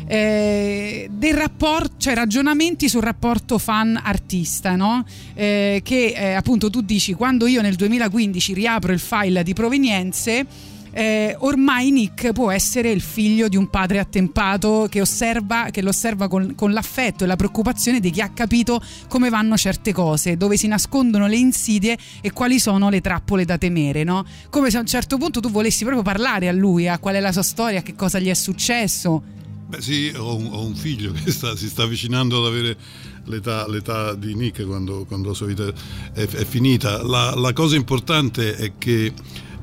eh, 0.09 1.09
del 1.11 1.35
rapporto, 1.35 1.95
cioè 1.99 2.15
ragionamenti 2.15 2.89
sul 2.89 3.03
rapporto 3.03 3.59
fan-artista, 3.59 4.77
no? 4.77 5.05
Eh, 5.35 5.81
che 5.83 6.15
eh, 6.17 6.33
appunto 6.35 6.71
tu 6.71 6.81
dici 6.81 7.13
quando 7.15 7.47
io 7.47 7.61
nel 7.61 7.75
2015 7.75 8.55
riapro 8.55 8.93
il 8.93 9.01
file 9.01 9.43
di 9.43 9.53
provenienze. 9.53 10.75
Eh, 10.97 11.37
ormai 11.41 11.91
Nick 11.91 12.33
può 12.33 12.51
essere 12.51 12.91
il 12.91 13.03
figlio 13.03 13.49
di 13.49 13.57
un 13.57 13.69
padre 13.69 13.99
attempato 13.99 14.87
che, 14.89 15.03
osserva, 15.03 15.69
che 15.71 15.83
lo 15.83 15.91
osserva 15.91 16.27
con, 16.27 16.55
con 16.55 16.73
l'affetto 16.73 17.25
e 17.25 17.27
la 17.27 17.37
preoccupazione 17.37 18.01
di 18.01 18.11
chi 18.11 18.23
ha 18.23 18.31
capito 18.31 18.81
come 19.07 19.29
vanno 19.29 19.59
certe 19.59 19.93
cose, 19.93 20.39
dove 20.39 20.57
si 20.57 20.67
nascondono 20.69 21.27
le 21.27 21.37
insidie 21.37 21.99
e 22.23 22.33
quali 22.33 22.59
sono 22.59 22.89
le 22.89 23.03
trappole 23.03 23.45
da 23.45 23.59
temere. 23.59 24.05
No? 24.05 24.25
Come 24.49 24.71
se 24.71 24.79
a 24.79 24.81
un 24.81 24.87
certo 24.87 25.19
punto 25.19 25.41
tu 25.41 25.51
volessi 25.51 25.85
proprio 25.85 26.03
parlare 26.03 26.49
a 26.49 26.53
lui, 26.53 26.89
a 26.89 26.99
qual 26.99 27.17
è 27.17 27.21
la 27.21 27.33
sua 27.33 27.43
storia, 27.43 27.81
a 27.81 27.83
che 27.83 27.95
cosa 27.95 28.19
gli 28.19 28.29
è 28.29 28.35
successo. 28.35 29.23
Beh 29.69 29.83
sì, 29.83 30.11
ho 30.17 30.35
un, 30.35 30.49
ho 30.51 30.65
un 30.65 30.75
figlio 30.75 31.13
che 31.13 31.31
sta- 31.31 31.57
si 31.57 31.69
sta 31.69 31.83
avvicinando 31.83 32.39
ad 32.39 32.47
avere 32.47 32.77
l'età, 33.25 33.69
l'età 33.69 34.15
di 34.15 34.35
Nick 34.35 34.65
quando, 34.65 35.05
quando 35.05 35.29
la 35.29 35.35
sua 35.35 35.47
vita 35.47 35.71
è, 36.15 36.23
è 36.23 36.45
finita. 36.47 37.03
La, 37.03 37.35
la 37.35 37.53
cosa 37.53 37.77
importante 37.77 38.57
è 38.57 38.73
che, 38.79 39.13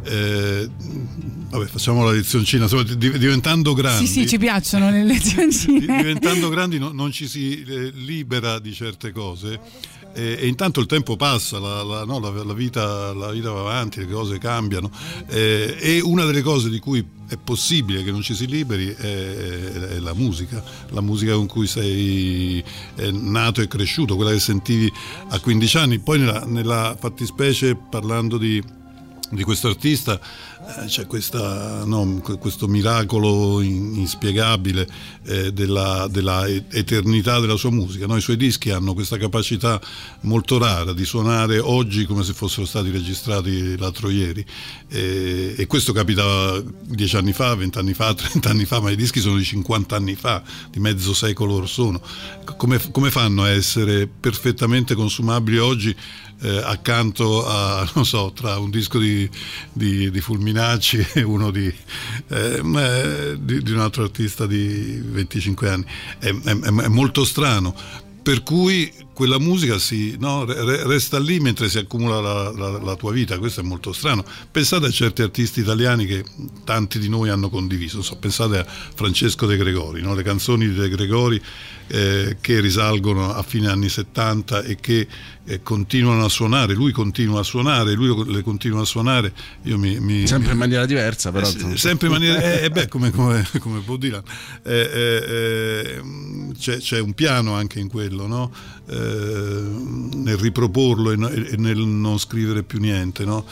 eh, 0.04 0.70
vabbè 1.50 1.66
facciamo 1.66 2.04
la 2.04 2.12
lezioncina, 2.12 2.64
insomma, 2.64 2.84
di- 2.84 3.18
diventando 3.18 3.74
grandi... 3.74 4.06
Sì, 4.08 4.22
sì, 4.22 4.28
ci 4.28 4.38
piacciono 4.38 4.90
le 4.90 5.04
lezioncine. 5.04 5.80
Di- 5.80 5.86
diventando 5.86 6.50
grandi 6.50 6.78
no- 6.80 6.92
non 6.92 7.12
ci 7.12 7.28
si 7.28 7.64
eh, 7.64 7.92
libera 7.96 8.60
di 8.60 8.74
certe 8.74 9.12
cose. 9.12 9.60
E, 10.16 10.38
e 10.42 10.48
intanto 10.48 10.80
il 10.80 10.86
tempo 10.86 11.16
passa, 11.16 11.58
la, 11.58 11.82
la- 11.84 12.06
no, 12.06 12.20
la- 12.20 12.44
la 12.44 12.54
vita, 12.54 13.14
la 13.14 13.32
vita 13.32 13.50
va 13.52 13.62
avanti, 13.62 14.00
le 14.00 14.08
cose 14.08 14.38
cambiano. 14.38 14.92
Eh, 15.28 15.76
e 15.80 16.00
una 16.02 16.24
delle 16.26 16.42
cose 16.44 16.70
di 16.70 16.78
cui 16.80 17.04
è 17.28 17.38
possibile 17.38 18.04
che 18.04 18.12
non 18.12 18.22
ci 18.22 18.36
si 18.36 18.46
liberi 18.46 18.90
è, 18.90 19.72
è 19.96 20.00
la 20.00 20.14
musica, 20.14 20.64
la 20.90 21.02
musica 21.02 21.34
con 21.34 21.48
cui 21.48 21.66
sei 21.66 22.64
eh, 22.96 23.12
nato 23.12 23.62
e 23.62 23.68
cresciuto, 23.68 24.16
quella 24.16 24.30
che 24.32 24.40
sentivi 24.40 24.92
a 25.30 25.40
15 25.40 25.78
anni, 25.78 26.00
poi 26.00 26.20
nella, 26.20 26.44
nella 26.46 26.96
fattispecie 27.00 27.76
parlando 27.76 28.38
di 28.38 28.62
di 29.34 29.44
questo 29.44 29.68
artista 29.68 30.20
eh, 30.20 30.86
c'è 30.86 31.08
questa, 31.08 31.84
no, 31.86 32.20
que- 32.24 32.38
questo 32.38 32.68
miracolo 32.68 33.62
in- 33.62 33.96
inspiegabile 33.96 34.88
eh, 35.26 35.52
della, 35.52 36.08
della 36.10 36.48
eternità 36.48 37.40
della 37.40 37.56
sua 37.58 37.72
musica. 37.72 38.06
no? 38.06 38.16
I 38.16 38.22
suoi 38.22 38.38
dischi 38.38 38.70
hanno 38.70 38.94
questa 38.94 39.18
capacità 39.18 39.82
molto 40.22 40.58
rara 40.58 40.94
di 40.94 41.06
suonare 41.06 41.60
oggi 41.60 42.06
come 42.06 42.24
se 42.24 42.34
fossero 42.34 42.66
stati 42.66 42.90
registrati 42.92 43.78
l'altro 43.78 44.10
ieri 44.10 44.46
Eh, 44.90 45.56
e 45.58 45.68
questo 45.68 45.92
capitava 45.92 46.62
dieci 46.84 47.16
anni 47.18 47.34
fa, 47.34 47.56
vent'anni 47.56 47.94
fa, 47.94 48.14
trent'anni 48.16 48.66
fa, 48.66 48.80
ma 48.80 48.92
i 48.92 48.96
dischi 48.96 49.20
sono 49.20 49.38
di 49.38 49.44
50 49.44 49.96
anni 49.96 50.16
fa, 50.16 50.44
di 50.70 50.80
mezzo 50.80 51.14
secolo 51.14 51.56
or 51.56 51.68
sono. 51.68 52.02
Come, 52.58 52.80
come 52.92 53.10
fanno 53.10 53.44
a 53.44 53.50
essere 53.50 54.08
perfettamente 54.08 54.94
consumabili 54.96 55.58
oggi 55.58 55.96
eh, 56.44 56.62
accanto 56.64 57.48
a, 57.48 57.90
non 57.96 58.06
so, 58.06 58.32
tra 58.36 58.58
un 58.60 58.70
disco 58.70 59.00
di, 59.00 59.30
di, 59.72 60.12
di 60.12 60.22
Fulminacci 60.22 61.06
e 61.14 61.24
uno 61.24 61.50
di, 61.52 61.74
eh, 62.28 62.62
eh, 62.62 63.38
di, 63.40 63.72
un 63.72 63.80
altro 63.80 64.04
artista 64.04 64.46
di 64.46 65.00
25 65.02 65.70
anni. 65.70 65.86
È, 66.20 66.28
è- 66.28 66.60
è 66.60 66.88
molto 66.88 67.24
strano. 67.24 67.76
Per 68.24 68.42
cui 68.44 68.90
quella 69.14 69.38
musica 69.38 69.78
si, 69.78 70.16
no, 70.18 70.46
re- 70.46 70.88
resta 70.88 71.20
lì 71.20 71.42
mentre 71.42 71.68
si 71.68 71.78
accumula 71.78 72.22
la, 72.22 72.52
la- 72.52 72.80
la 72.82 72.96
tua 72.96 73.12
vita, 73.12 73.38
questo 73.38 73.60
è 73.60 73.64
molto 73.64 73.92
strano. 73.92 74.24
Pensate 74.50 74.86
a 74.86 74.92
certi 74.92 75.22
artisti 75.22 75.60
italiani 75.60 76.06
che 76.06 76.24
tanti 76.64 77.00
di 77.00 77.10
noi 77.10 77.28
hanno 77.30 77.50
condiviso, 77.50 78.02
so, 78.02 78.16
pensate 78.16 78.60
a 78.60 78.66
Francesco 78.66 79.46
De 79.46 79.58
Gregori, 79.58 80.02
no? 80.02 80.14
le 80.16 80.24
canzoni 80.24 80.70
di 80.70 80.74
De 80.74 80.88
Gregori 80.88 81.42
eh, 81.88 82.38
che 82.42 82.60
risalgono 82.60 83.34
a 83.34 83.42
fine 83.44 83.68
anni 83.68 83.90
70 83.90 84.64
e 84.64 84.78
che 84.80 85.08
eh, 85.46 85.62
continuano 85.62 86.24
a 86.26 86.30
suonare, 86.30 86.74
lui 86.74 86.92
continua 86.92 87.42
a 87.42 87.44
suonare, 87.44 87.94
lui 87.94 88.32
le 88.32 88.42
continua 88.42 88.82
a 88.82 88.86
suonare, 88.86 89.34
io 89.64 89.78
mi... 89.78 90.00
mi- 90.00 90.26
Sempre 90.26 90.54
in 90.54 90.58
maniera 90.58 90.86
diversa, 90.86 91.32
però. 91.32 91.48
eh, 91.48 91.78
sempre 91.78 92.08
in 92.08 92.14
maniera 92.14 92.40
eh, 92.60 92.64
eh, 92.66 92.70
beh, 92.70 92.88
come, 92.88 93.12
come, 93.12 93.46
come 93.60 93.80
Bob 93.80 94.00
Dylan 94.00 94.24
Eh, 94.64 94.90
eh, 94.94 96.02
c'è, 96.58 96.78
c'è 96.78 97.00
un 97.00 97.14
piano 97.14 97.54
anche 97.56 97.80
in 97.80 97.90
quello 97.90 98.26
no? 98.28 98.52
Nel 98.86 100.38
riproporlo 100.38 101.12
e, 101.12 101.16
e 101.52 101.56
nel 101.58 101.78
non 101.80 102.18
scrivere 102.20 102.64
più 102.64 102.80
niente 102.80 103.26
no? 103.26 103.46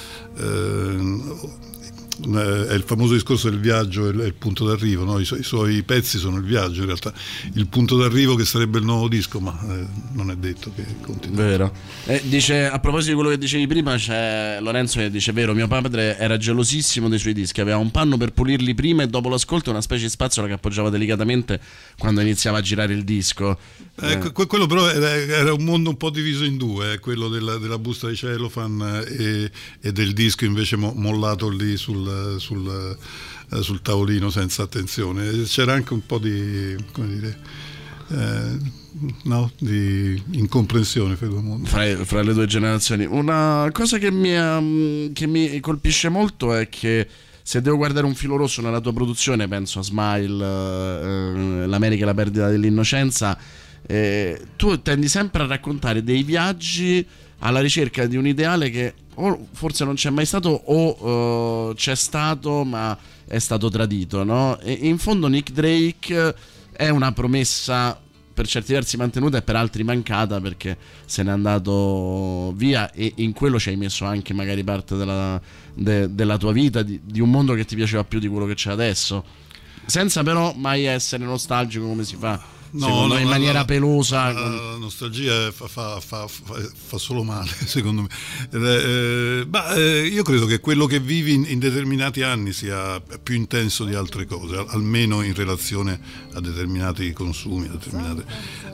Eh, 2.24 2.40
eh, 2.40 2.68
è 2.68 2.74
il 2.74 2.84
famoso 2.84 3.14
discorso 3.14 3.50
del 3.50 3.60
viaggio 3.60 4.08
e 4.08 4.12
il, 4.12 4.20
è 4.20 4.26
il 4.26 4.34
punto 4.34 4.66
d'arrivo, 4.66 5.04
no? 5.04 5.20
I, 5.20 5.26
su- 5.26 5.36
i 5.36 5.44
suoi 5.44 5.82
pezzi 5.84 6.18
sono 6.18 6.38
il 6.38 6.44
viaggio 6.44 6.82
in 6.82 6.86
realtà, 6.88 7.14
il 7.54 7.68
punto 7.68 7.98
d'arrivo 7.98 8.36
che 8.36 8.46
sarebbe 8.46 8.80
il 8.80 8.86
nuovo 8.86 9.08
disco, 9.08 9.40
ma 9.40 9.58
eh, 9.70 9.86
non 10.14 10.32
è 10.32 10.36
detto 10.36 10.72
che 10.76 10.86
continui. 11.02 11.36
Vero. 11.36 11.74
Eh, 12.06 12.22
dice, 12.26 12.68
a 12.68 12.80
proposito 12.80 13.12
di 13.12 13.16
quello 13.16 13.30
che 13.32 13.38
dicevi 13.38 13.68
prima, 13.68 13.96
c'è 13.96 14.58
Lorenzo 14.62 15.00
che 15.00 15.10
dice: 15.10 15.32
Vero, 15.32 15.54
mio 15.54 15.68
padre 15.68 16.18
era 16.18 16.38
gelosissimo 16.38 17.10
dei 17.10 17.20
suoi 17.20 17.34
dischi, 17.34 17.62
aveva 17.62 17.78
un 17.78 17.92
panno 17.92 18.18
per 18.18 18.34
pulirli 18.34 18.74
prima 18.74 19.04
e 19.04 19.08
dopo 19.08 19.30
l'ascolto 19.30 19.70
una 19.70 19.82
specie 19.82 20.04
di 20.04 20.10
spazzola 20.10 20.48
che 20.48 20.54
appoggiava 20.54 20.90
delicatamente 20.90 21.60
quando 21.98 22.22
iniziava 22.22 22.60
a 22.60 22.62
girare 22.62 22.94
il 22.94 23.04
disco. 23.04 23.58
Eh, 24.02 24.32
que- 24.32 24.48
quello 24.48 24.66
però 24.66 24.90
era, 24.90 25.14
era 25.14 25.54
un 25.54 25.64
mondo 25.64 25.90
un 25.90 25.98
po' 25.98 26.10
diviso 26.10 26.44
in 26.44 26.58
due, 26.58 26.94
eh, 26.94 27.00
quello 27.00 27.28
della, 27.28 27.58
della 27.58 27.78
busta 27.78 28.08
di 28.08 28.16
cellophane 28.16 29.06
e, 29.06 29.52
e 29.80 29.92
del 29.92 30.14
disco 30.14 30.46
invece 30.46 30.76
mo- 30.76 30.94
mollato 30.96 31.50
lì 31.50 31.78
sul, 31.78 32.11
sul, 32.38 32.98
eh, 33.52 33.62
sul 33.62 33.82
tavolino 33.82 34.30
senza 34.30 34.64
attenzione. 34.64 35.44
C'era 35.44 35.74
anche 35.74 35.94
un 35.94 36.06
po' 36.06 36.18
di, 36.18 36.76
dire, 36.94 37.38
eh, 38.10 38.58
no, 39.24 39.52
di 39.60 40.22
incomprensione 40.32 41.16
fra 41.16 41.28
fra, 42.04 42.22
le 42.22 42.34
due 42.34 42.46
generazioni. 42.46 43.06
Una 43.06 43.70
cosa 43.72 43.98
che 43.98 44.12
mi, 44.12 44.34
ehm, 44.34 45.14
che 45.14 45.28
mi 45.28 45.60
colpisce 45.60 46.10
molto 46.10 46.54
è 46.54 46.70
che 46.70 47.08
se 47.44 47.62
devo 47.62 47.78
guardare 47.78 48.06
un 48.06 48.16
filo 48.16 48.36
rosso 48.36 48.62
nella 48.62 48.80
tua 48.80 48.94
produzione, 48.94 49.48
penso 49.48 49.80
a 49.80 49.84
Smile, 49.84 50.46
eh, 50.46 51.66
L'America 51.68 52.04
e 52.04 52.06
la 52.06 52.14
perdita 52.14 52.50
dell'innocenza, 52.50 53.38
eh, 53.86 54.40
tu 54.56 54.82
tendi 54.82 55.08
sempre 55.08 55.44
a 55.44 55.48
raccontare 55.48 56.04
dei 56.04 56.24
viaggi 56.24 57.06
alla 57.40 57.60
ricerca 57.60 58.06
di 58.06 58.16
un 58.16 58.28
ideale 58.28 58.70
che 58.70 58.94
o 59.16 59.48
forse 59.52 59.84
non 59.84 59.96
c'è 59.96 60.10
mai 60.10 60.26
stato 60.26 60.50
o 60.50 61.70
eh, 61.70 61.76
c'è 61.76 61.96
stato 61.96 62.64
ma 62.64 62.98
è 63.26 63.40
stato 63.40 63.70
tradito, 63.70 64.24
no? 64.24 64.60
E 64.60 64.74
in 64.74 64.98
fondo 64.98 65.28
Nick 65.28 65.52
Drake 65.52 66.36
è 66.72 66.90
una 66.90 67.12
promessa 67.12 68.00
per 68.34 68.48
certi 68.48 68.74
versi 68.74 68.98
mantenuta 68.98 69.38
e 69.38 69.42
per 69.42 69.56
altri 69.56 69.84
mancata 69.84 70.40
perché 70.40 70.78
se 71.06 71.22
n'è 71.24 71.32
andato 71.32 72.54
via 72.56 72.92
e 72.92 73.14
in 73.18 73.34
quello 73.34 73.60
ci 73.60 73.70
hai 73.70 73.76
messo 73.76 74.06
anche 74.06 74.34
magari 74.34 74.64
parte 74.64 74.96
della, 74.96 75.40
de- 75.74 76.14
della 76.14 76.38
tua 76.38 76.52
vita, 76.52 76.82
di, 76.82 77.00
di 77.04 77.20
un 77.20 77.30
mondo 77.30 77.54
che 77.54 77.66
ti 77.66 77.76
piaceva 77.76 78.04
più 78.04 78.20
di 78.20 78.28
quello 78.28 78.46
che 78.46 78.56
c'è 78.56 78.72
adesso. 78.72 79.24
Senza 79.86 80.24
però 80.24 80.54
mai 80.56 80.86
essere 80.86 81.24
nostalgico 81.24 81.86
come 81.86 82.04
si 82.04 82.16
fa. 82.16 82.42
Secondo 82.80 83.16
me, 83.16 83.22
in 83.22 83.28
maniera 83.28 83.60
la- 83.60 83.66
pelosa. 83.66 84.32
La, 84.32 84.48
la 84.50 84.78
nostalgia 84.78 85.52
fa, 85.52 85.68
fa- 85.68 86.00
fa- 86.00 86.28
fa- 86.28 86.98
solo 86.98 87.24
male, 87.24 87.50
secondo 87.66 88.02
me. 88.04 88.08
Eh, 88.52 89.40
eh, 89.42 89.46
ma, 89.50 89.74
eh, 89.74 90.08
io 90.08 90.24
credo 90.24 90.46
che 90.46 90.60
quello 90.60 90.86
che 90.86 91.00
vivi 91.00 91.34
in, 91.34 91.46
in 91.48 91.60
determinati 91.60 92.22
anni 92.22 92.54
sia 92.54 93.02
più 93.22 93.36
intenso 93.36 93.84
di 93.86 93.94
altre 93.94 94.26
cose, 94.26 94.56
al- 94.58 94.66
almeno 94.70 95.22
in 95.22 95.34
relazione 95.34 96.00
a 96.34 96.40
determinati 96.40 97.12
consumi, 97.14 97.68
a 97.68 97.72
determinate, 97.72 98.24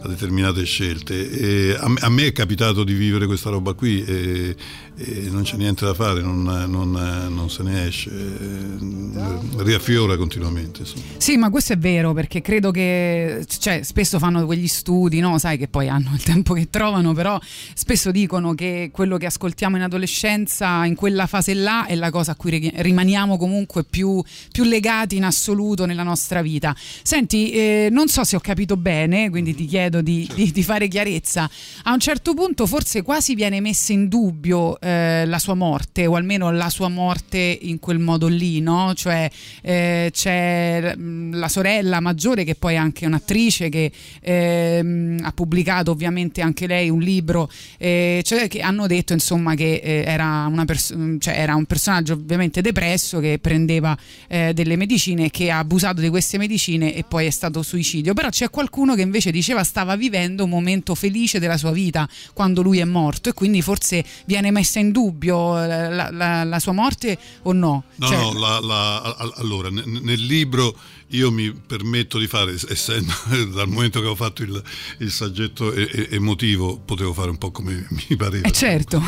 a 0.02 0.08
determinate 0.08 0.64
scelte. 0.64 1.30
E 1.72 1.76
a, 1.80 1.88
me- 1.90 2.00
a 2.02 2.10
me 2.10 2.26
è 2.28 2.32
capitato 2.32 2.84
di 2.84 2.94
vivere 2.94 3.26
questa 3.26 3.50
roba 3.50 3.74
qui 3.74 4.04
e, 4.04 4.56
e 4.96 5.30
non 5.30 5.44
c'è 5.44 5.58
niente 5.58 5.86
da 5.86 5.94
fare, 5.94 6.22
non, 6.22 6.44
non- 6.44 7.26
non 7.30 7.50
se 7.50 7.64
ne 7.64 7.88
esce, 7.88 8.10
eh, 8.10 9.64
riaffiora 9.64 10.18
continuamente. 10.18 10.82
insomma. 10.82 11.02
Sì, 11.18 11.38
ma 11.38 11.50
questo 11.50 11.74
è 11.74 11.78
vero 11.78 12.14
perché 12.14 12.42
credo 12.42 12.72
che 12.72 13.46
cioè, 13.60 13.82
spesso 13.88 14.20
fanno 14.20 14.46
quegli 14.46 14.68
studi, 14.68 15.22
no? 15.22 15.38
sai 15.38 15.58
che 15.58 15.70
poi 15.70 15.88
hanno 15.88 16.12
il 16.14 16.22
tempo 16.22 16.54
che 16.54 16.70
trovano, 16.70 17.14
però 17.14 17.40
spesso 17.74 18.12
dicono 18.12 18.54
che 18.54 18.90
quello 18.92 19.16
che 19.16 19.28
ascoltiamo 19.28 19.78
in 19.78 19.84
adolescenza, 19.84 20.84
in 20.84 20.94
quella 20.94 21.26
fase 21.26 21.54
là, 21.54 21.86
è 21.86 21.96
la 21.96 22.12
cosa 22.12 22.34
a 22.34 22.36
cui 22.36 22.52
ri- 22.52 22.74
rimaniamo 22.76 23.38
comunque 23.38 23.86
più, 23.86 24.22
più 24.52 24.66
legati 24.66 25.16
in 25.16 25.24
assoluto 25.24 25.86
nella 25.86 26.04
nostra 26.04 26.42
vita. 26.42 26.76
Senti, 27.02 27.52
eh, 27.52 27.88
non 27.90 28.10
so 28.10 28.26
se 28.26 28.36
ho 28.36 28.42
capito 28.42 28.76
bene, 28.76 29.30
quindi 29.30 29.56
ti 29.56 29.66
chiedo 29.66 30.02
di, 30.02 30.30
di- 30.36 30.52
di 30.52 30.64
fare 30.64 30.90
chiarezza. 30.90 31.50
A 31.84 31.94
un 31.94 32.00
certo 32.00 32.34
punto 32.34 32.68
forse 32.68 33.04
quasi 33.04 33.36
viene 33.36 33.62
messa 33.62 33.94
in 33.94 34.10
dubbio 34.10 34.78
eh, 34.82 35.24
la 35.26 35.40
sua 35.40 35.54
morte, 35.54 36.06
o 36.08 36.16
almeno 36.16 36.52
la 36.52 36.70
sua 36.70 36.90
morte 36.90 37.58
in 37.62 37.80
quel 37.80 38.00
modo 38.00 38.28
lì, 38.28 38.60
no? 38.60 38.92
Cioè 38.94 39.30
eh, 39.62 40.10
c'è 40.12 40.94
mm, 40.98 41.36
la 41.36 41.48
sorella 41.48 42.02
maggiore 42.02 42.44
che 42.44 42.56
poi 42.56 42.74
è 42.74 42.78
anche 42.78 43.06
un'attrice 43.06 43.70
che 43.70 43.77
ehm, 44.22 45.20
ha 45.24 45.32
pubblicato 45.32 45.92
ovviamente 45.92 46.42
anche 46.42 46.68
lei 46.68 46.90
un 46.90 47.00
libro, 47.00 47.50
eh, 47.78 48.22
cioè 48.24 48.48
che 48.48 48.60
hanno 48.62 48.88
detto 48.88 49.14
insomma 49.14 49.56
che 49.56 49.76
eh, 49.84 50.04
era, 50.06 50.46
una 50.50 50.66
pers- 50.66 50.96
cioè, 51.20 51.40
era 51.40 51.56
un 51.56 51.66
personaggio 51.66 52.14
ovviamente 52.14 52.62
depresso 52.62 53.20
che 53.20 53.40
prendeva 53.42 53.98
eh, 54.28 54.54
delle 54.54 54.76
medicine 54.76 55.26
e 55.26 55.30
che 55.30 55.50
ha 55.52 55.60
abusato 55.60 56.02
di 56.02 56.10
queste 56.10 56.38
medicine 56.38 56.94
e 56.94 57.04
poi 57.04 57.26
è 57.26 57.30
stato 57.30 57.62
suicidio. 57.62 58.14
Però 58.14 58.30
c'è 58.30 58.50
qualcuno 58.50 58.96
che 58.96 59.02
invece 59.02 59.32
diceva 59.32 59.64
stava 59.64 59.96
vivendo 59.96 60.44
un 60.44 60.50
momento 60.50 60.96
felice 60.96 61.40
della 61.40 61.58
sua 61.58 61.72
vita 61.72 62.08
quando 62.34 62.62
lui 62.62 62.80
è 62.80 62.86
morto 62.86 63.30
e 63.30 63.34
quindi 63.34 63.62
forse 63.62 64.04
viene 64.26 64.52
messa 64.52 64.80
in 64.80 64.92
dubbio 64.92 65.62
eh, 65.62 65.90
la, 65.90 66.10
la- 66.12 66.44
la 66.44 66.60
sua 66.60 66.72
morte 66.74 67.18
o 67.44 67.52
no? 67.54 67.84
No, 67.96 68.08
Cioè, 68.08 68.18
no, 68.18 68.34
la- 68.62 69.16
allora, 69.38 69.70
ne- 69.70 69.84
nel 69.86 70.24
libro 70.26 70.76
io 71.12 71.32
mi 71.32 71.52
permetto 71.54 72.18
di 72.20 72.28
fare, 72.28 72.54
essendo 72.68 73.14
dal 73.54 73.68
momento 73.70 74.02
che 74.02 74.08
ho 74.08 74.16
fatto 74.16 74.44
il, 74.44 74.62
il 75.00 75.12
saggetto 75.12 75.74
emotivo, 75.74 76.78
potevo 76.78 77.14
fare 77.14 77.30
un 77.30 77.38
po' 77.38 77.52
come 77.52 77.88
mi 78.10 78.16
pareva. 78.16 78.48
eh 78.48 78.52
certo. 78.52 79.02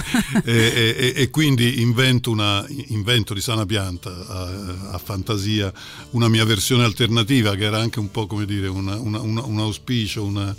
e, 0.46 0.94
e- 0.98 1.14
e- 1.16 1.30
quindi 1.30 1.82
invento, 1.82 2.32
una, 2.32 2.66
invento 2.88 3.34
di 3.34 3.42
sana 3.42 3.66
pianta 3.66 4.10
a, 4.28 4.92
a 4.92 4.98
fantasia 4.98 5.72
una 6.12 6.28
mia 6.30 6.46
versione 6.46 6.84
alternativa 6.84 7.56
che 7.56 7.66
era 7.66 7.80
anche 7.80 8.00
un 8.00 8.12
po' 8.12 8.28
come 8.28 8.46
dire 8.46 8.68
una- 8.68 8.98
una- 8.98 9.20
un 9.22 9.60
auspicio, 9.60 10.24
una, 10.24 10.56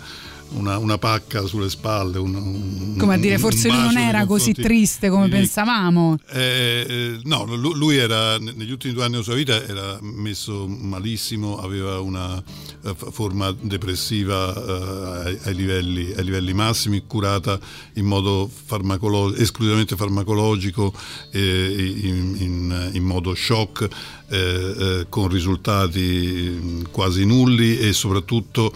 una- 0.53 0.77
una 0.77 0.97
pacca 0.97 1.45
sulle 1.45 1.69
spalle. 1.69 2.17
un- 2.19 2.35
un- 2.35 2.95
come 2.97 3.15
a 3.15 3.17
dire, 3.17 3.37
forse 3.37 3.67
lui 3.69 3.77
non 3.81 3.97
era 3.97 4.25
così 4.25 4.53
triste 4.53 5.09
come 5.09 5.25
di 5.25 5.31
pensavamo. 5.31 6.17
Eh, 6.29 6.85
eh, 6.87 7.19
no, 7.23 7.45
lu- 7.55 7.73
lui 7.73 7.97
era 7.97 8.37
negli 8.37 8.71
ultimi 8.71 8.93
due 8.93 9.03
anni 9.03 9.11
della 9.13 9.23
sua 9.23 9.35
vita 9.35 9.65
era 9.67 9.97
messo 10.01 10.67
malissimo, 10.67 11.59
aveva 11.59 11.99
una 11.99 12.41
eh, 12.83 12.95
forma 13.11 13.55
depressiva 13.59 14.53
eh, 14.53 15.29
ai, 15.29 15.37
ai 15.43 15.55
livelli, 15.55 16.13
ai 16.15 16.23
livelli 16.23 16.53
massimi, 16.53 17.03
curata 17.05 17.59
in 17.93 18.05
modo 18.05 18.49
farmacolo- 18.65 19.33
esclusivamente 19.35 19.95
farmacologico, 19.95 20.93
eh, 21.31 21.93
in, 22.03 22.35
in- 22.39 22.89
in 22.93 23.03
modo 23.03 23.33
shock, 23.35 23.87
eh, 24.29 24.37
eh, 24.37 25.05
con 25.09 25.27
risultati 25.27 25.99
mh, 26.01 26.89
quasi 26.91 27.25
nulli 27.25 27.77
e 27.79 27.93
soprattutto 27.93 28.73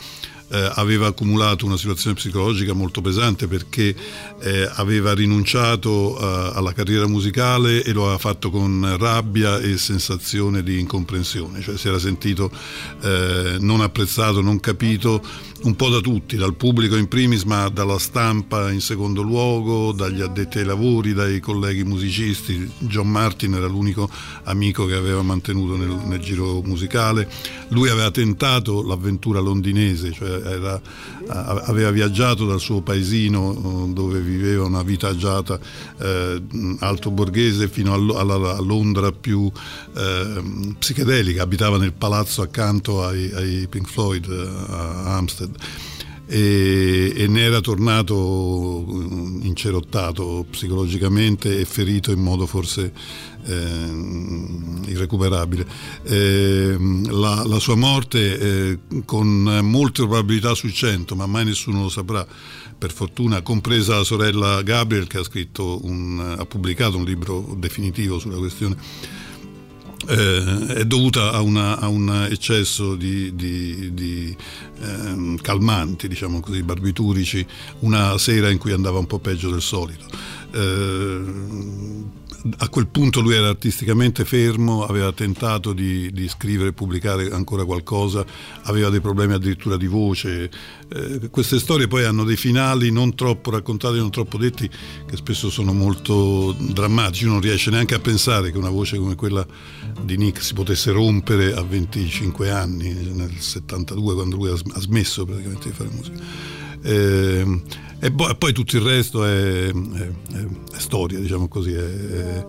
eh, 0.49 0.71
aveva 0.75 1.07
accumulato 1.07 1.65
una 1.65 1.77
situazione 1.77 2.15
psicologica 2.15 2.73
molto 2.73 3.01
pesante 3.01 3.47
perché 3.47 3.95
eh, 4.41 4.69
aveva 4.75 5.13
rinunciato 5.13 6.17
eh, 6.19 6.51
alla 6.55 6.73
carriera 6.73 7.07
musicale 7.07 7.83
e 7.83 7.91
lo 7.93 8.03
aveva 8.03 8.17
fatto 8.17 8.49
con 8.49 8.95
rabbia 8.97 9.59
e 9.59 9.77
sensazione 9.77 10.63
di 10.63 10.79
incomprensione, 10.79 11.61
cioè 11.61 11.77
si 11.77 11.87
era 11.87 11.99
sentito 11.99 12.51
eh, 13.01 13.57
non 13.59 13.81
apprezzato, 13.81 14.41
non 14.41 14.59
capito 14.59 15.21
un 15.63 15.75
po' 15.75 15.89
da 15.89 15.99
tutti, 15.99 16.35
dal 16.35 16.53
pubblico 16.53 16.95
in 16.95 17.07
primis, 17.07 17.43
ma 17.43 17.69
dalla 17.69 17.97
stampa 17.97 18.69
in 18.71 18.81
secondo 18.81 19.23
luogo, 19.23 19.93
dagli 19.93 20.21
addetti 20.21 20.59
ai 20.59 20.65
lavori, 20.65 21.13
dai 21.13 21.39
colleghi 21.39 21.83
musicisti. 21.83 22.69
John 22.79 23.09
Martin 23.09 23.55
era 23.55 23.65
l'unico 23.65 24.07
amico 24.43 24.85
che 24.85 24.93
aveva 24.93 25.23
mantenuto 25.23 25.75
nel, 25.75 25.89
nel 26.05 26.19
giro 26.19 26.61
musicale. 26.61 27.27
Lui 27.69 27.89
aveva 27.89 28.11
tentato 28.11 28.83
l'avventura 28.83 29.39
londinese, 29.39 30.11
cioè 30.11 30.29
era- 30.29 30.79
a- 31.24 31.24
aveva 31.27 31.91
viaggiato 31.91 32.45
dal 32.45 32.59
suo 32.59 32.81
paesino 32.81 33.87
eh, 33.89 33.93
dove 33.93 34.19
viveva 34.19 34.63
una 34.65 34.83
vita 34.83 35.07
agiata 35.07 35.59
eh, 35.99 36.41
alto 36.79 37.11
borghese 37.11 37.67
fino 37.67 37.93
a, 37.93 38.19
alla- 38.19 38.55
a 38.57 38.61
Londra 38.61 39.11
più 39.11 39.51
eh, 39.95 40.73
psichedelica, 40.77 41.43
abitava 41.43 41.77
nel 41.77 41.93
palazzo 41.93 42.41
accanto 42.41 43.03
ai, 43.03 43.31
ai 43.33 43.67
Pink 43.67 43.87
Floyd 43.89 44.25
eh, 44.29 44.71
a 44.73 45.15
Hampstead 45.15 45.55
e, 46.27 47.13
e 47.15 47.27
ne 47.27 47.41
era 47.41 47.61
tornato 47.61 48.85
eh, 48.87 49.47
incerottato 49.47 50.45
psicologicamente 50.49 51.59
e 51.59 51.65
ferito 51.65 52.11
in 52.11 52.19
modo 52.19 52.45
forse 52.45 52.91
eh, 53.45 54.91
irrecuperabile. 54.91 55.65
Eh, 56.03 56.75
la, 57.09 57.43
la 57.45 57.59
sua 57.59 57.75
morte 57.75 58.39
eh, 58.39 58.79
con 59.05 59.59
molte 59.63 60.03
probabilità 60.03 60.53
su 60.55 60.69
100, 60.69 61.15
ma 61.15 61.25
mai 61.25 61.45
nessuno 61.45 61.83
lo 61.83 61.89
saprà. 61.89 62.25
Per 62.77 62.91
fortuna, 62.91 63.41
compresa 63.41 63.95
la 63.95 64.03
sorella 64.03 64.61
Gabriel 64.61 65.07
che 65.07 65.19
ha, 65.19 65.23
scritto 65.23 65.79
un, 65.85 66.35
ha 66.37 66.45
pubblicato 66.45 66.97
un 66.97 67.05
libro 67.05 67.55
definitivo 67.57 68.19
sulla 68.19 68.35
questione, 68.35 68.75
eh, 70.07 70.65
è 70.67 70.85
dovuta 70.85 71.31
a, 71.31 71.41
una- 71.41 71.79
a 71.79 71.87
un 71.87 72.27
eccesso 72.29 72.95
di, 72.95 73.35
di- 73.35 73.93
di, 73.93 74.35
ehm, 74.81 75.37
calmanti, 75.37 76.07
diciamo 76.07 76.39
così, 76.39 76.61
barbiturici, 76.63 77.45
una 77.79 78.17
sera 78.17 78.49
in 78.49 78.57
cui 78.57 78.71
andava 78.71 78.99
un 78.99 79.07
po' 79.07 79.19
peggio 79.19 79.49
del 79.49 79.61
solito. 79.61 80.05
eh, 80.51 81.23
a 82.57 82.69
quel 82.69 82.87
punto 82.87 83.21
lui 83.21 83.33
era 83.33 83.47
artisticamente 83.47 84.23
fermo, 84.23 84.85
aveva 84.85 85.11
tentato 85.11 85.73
di, 85.73 86.11
di 86.11 86.27
scrivere 86.27 86.69
e 86.69 86.73
pubblicare 86.73 87.31
ancora 87.31 87.65
qualcosa, 87.65 88.23
aveva 88.63 88.89
dei 88.89 89.01
problemi 89.01 89.33
addirittura 89.33 89.77
di 89.77 89.87
voce. 89.87 90.49
Eh, 90.87 91.29
queste 91.31 91.57
storie 91.57 91.87
poi 91.87 92.03
hanno 92.05 92.23
dei 92.23 92.35
finali 92.35 92.91
non 92.91 93.15
troppo 93.15 93.49
raccontati, 93.49 93.97
non 93.97 94.11
troppo 94.11 94.37
detti, 94.37 94.69
che 94.69 95.15
spesso 95.15 95.49
sono 95.49 95.73
molto 95.73 96.55
drammatici. 96.57 97.23
Uno 97.23 97.33
non 97.33 97.41
riesce 97.41 97.71
neanche 97.71 97.95
a 97.95 97.99
pensare 97.99 98.51
che 98.51 98.57
una 98.57 98.69
voce 98.69 98.97
come 98.97 99.15
quella 99.15 99.45
di 100.03 100.15
Nick 100.15 100.43
si 100.43 100.53
potesse 100.53 100.91
rompere 100.91 101.53
a 101.53 101.63
25 101.63 102.51
anni, 102.51 102.93
nel 102.93 103.33
72, 103.39 104.13
quando 104.13 104.35
lui 104.35 104.49
ha 104.51 104.55
sm- 104.55 104.73
ha 104.75 104.79
smesso 104.79 105.25
praticamente 105.25 105.69
di 105.69 105.75
fare 105.75 105.89
musica. 105.89 106.21
Eh, 106.83 107.61
e 108.05 108.11
poi, 108.11 108.35
tutto 108.53 108.75
il 108.75 108.83
resto 108.83 109.23
è, 109.25 109.67
è- 109.67 109.71
è- 109.71 110.47
è 110.75 110.79
storia, 110.79 111.19
diciamo 111.19 111.47
così, 111.47 111.73
è, 111.73 112.45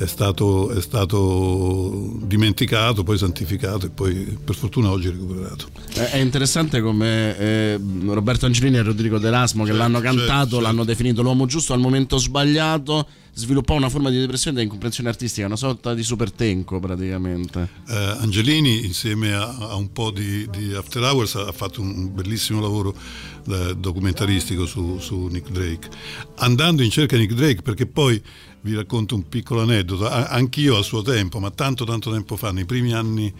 è- 0.00 0.06
stato, 0.06 0.70
è 0.70 0.80
stato 0.80 2.16
dimenticato, 2.22 3.02
poi 3.02 3.18
santificato 3.18 3.86
e 3.86 3.90
poi 3.90 4.14
per 4.42 4.54
fortuna 4.54 4.90
oggi 4.90 5.08
recuperato. 5.10 5.66
Eh, 5.94 6.10
È 6.10 6.16
interessante 6.18 6.80
come 6.80 7.36
eh, 7.38 7.80
Roberto 8.06 8.46
Angelini 8.46 8.76
e 8.78 8.82
Rodrigo 8.82 9.18
D'Erasmo 9.18 9.62
che 9.64 9.70
Certo, 9.70 9.82
l'hanno 9.82 10.00
certo, 10.00 10.16
cantato, 10.16 10.48
certo. 10.48 10.60
l'hanno 10.60 10.84
definito 10.84 11.22
l'uomo 11.22 11.46
giusto 11.46 11.72
al 11.74 11.80
momento 11.80 12.16
sbagliato, 12.18 13.06
sviluppò 13.32 13.74
una 13.74 13.88
forma 13.88 14.10
di 14.10 14.18
depressione 14.18 14.60
e 14.60 14.62
incomprensione 14.64 15.08
artistica, 15.08 15.46
una 15.46 15.56
sorta 15.56 15.94
di 15.94 16.02
super 16.02 16.30
tenco 16.32 16.80
praticamente. 16.80 17.68
Eh, 17.88 17.94
Angelini 18.20 18.84
insieme 18.84 19.32
a, 19.34 19.54
a 19.56 19.74
un 19.76 19.92
po' 19.92 20.10
di, 20.10 20.48
di 20.50 20.74
After 20.74 21.02
Hours 21.02 21.34
ha 21.36 21.52
fatto 21.52 21.80
un 21.80 22.12
bellissimo 22.14 22.60
lavoro 22.60 22.94
eh, 23.48 23.74
documentaristico 23.76 24.66
su, 24.66 24.98
su 24.98 25.26
Nick 25.26 25.50
Drake 25.50 25.88
andando 26.36 26.82
in 26.82 26.90
cerca 26.90 27.16
di 27.16 27.22
Nick 27.22 27.34
Drake 27.34 27.62
perché 27.62 27.86
poi 27.86 28.20
vi 28.62 28.74
racconto 28.74 29.14
un 29.14 29.28
piccolo 29.28 29.62
aneddoto. 29.62 30.08
Anch'io 30.08 30.76
a 30.76 30.82
suo 30.82 31.02
tempo 31.02 31.38
ma 31.40 31.50
tanto 31.50 31.84
tanto 31.84 32.10
tempo 32.10 32.36
fa 32.36 32.52
nei 32.52 32.64
primi 32.64 32.92
anni 32.92 33.32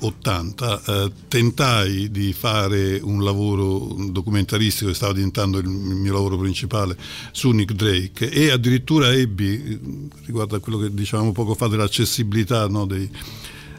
80 0.00 0.82
eh, 0.84 1.12
tentai 1.28 2.10
di 2.10 2.32
fare 2.32 2.98
un 3.02 3.22
lavoro 3.22 3.96
documentaristico 4.10 4.88
che 4.88 4.96
stava 4.96 5.12
diventando 5.12 5.58
il 5.58 5.68
mio 5.68 6.12
lavoro 6.12 6.38
principale 6.38 6.96
su 7.32 7.50
Nick 7.50 7.72
Drake 7.72 8.30
e 8.30 8.50
addirittura 8.50 9.12
ebbi 9.12 9.62
eh, 9.62 9.78
riguardo 10.24 10.56
a 10.56 10.60
quello 10.60 10.78
che 10.78 10.92
dicevamo 10.92 11.32
poco 11.32 11.54
fa 11.54 11.68
dell'accessibilità 11.68 12.66
no, 12.68 12.86
dei, 12.86 13.08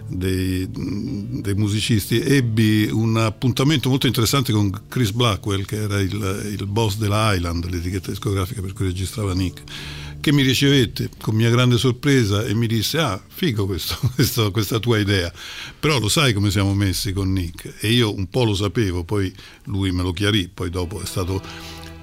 dei, 0.07 0.67
dei 0.69 1.55
musicisti 1.55 2.19
ebbi 2.19 2.87
un 2.91 3.17
appuntamento 3.17 3.89
molto 3.89 4.05
interessante 4.05 4.51
con 4.51 4.69
Chris 4.87 5.11
Blackwell 5.11 5.65
che 5.65 5.77
era 5.77 5.99
il, 5.99 6.55
il 6.59 6.65
boss 6.67 6.97
della 6.97 7.33
Island 7.33 7.67
l'etichetta 7.67 8.11
discografica 8.11 8.61
per 8.61 8.73
cui 8.73 8.85
registrava 8.85 9.33
Nick 9.33 9.63
che 10.21 10.31
mi 10.31 10.43
ricevette 10.43 11.09
con 11.19 11.35
mia 11.35 11.49
grande 11.49 11.77
sorpresa 11.77 12.45
e 12.45 12.53
mi 12.53 12.67
disse 12.67 12.99
ah 12.99 13.21
figo 13.27 13.65
questo, 13.65 13.97
questo- 14.15 14.51
questa 14.51 14.79
tua 14.79 14.99
idea. 14.99 15.31
Però 15.79 15.99
lo 15.99 16.07
sai 16.07 16.31
come 16.33 16.49
siamo 16.51 16.73
messi 16.73 17.11
con 17.11 17.33
Nick? 17.33 17.73
E 17.81 17.91
io 17.91 18.15
un 18.15 18.29
po' 18.29 18.45
lo 18.45 18.55
sapevo 18.55 19.03
poi 19.03 19.33
lui 19.65 19.91
me 19.91 20.03
lo 20.03 20.13
chiarì 20.13 20.47
poi 20.53 20.69
dopo 20.69 21.01
è 21.01 21.05
stato 21.05 21.41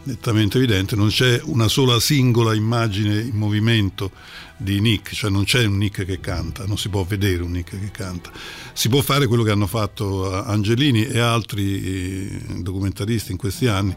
nettamente 0.05 0.57
evidente 0.59 0.97
non 0.97 1.09
c'è 1.09 1.41
una 1.45 1.69
sola 1.69 2.01
singola 2.01 2.55
immagine 2.55 3.21
in 3.21 3.35
movimento 3.37 4.11
di 4.59 4.81
Nick 4.81 5.15
cioè 5.15 5.31
non 5.31 5.45
c'è 5.45 5.65
un 5.65 5.79
Nick 5.79 6.05
che 6.05 6.21
canta 6.21 6.67
non 6.67 6.77
si 6.77 6.89
può 6.89 7.05
vedere 7.05 7.43
un 7.43 7.53
Nick 7.53 7.79
che 7.79 7.91
canta 7.91 8.31
si 8.73 8.89
può 8.89 9.01
fare 9.01 9.27
quello 9.27 9.43
che 9.43 9.51
hanno 9.51 9.67
fatto 9.67 10.43
Angelini 10.45 11.07
e 11.07 11.19
altri 11.21 11.83
eh, 11.83 12.41
documentaristi 12.61 13.33
in 13.33 13.39
questi 13.39 13.67
anni 13.67 13.97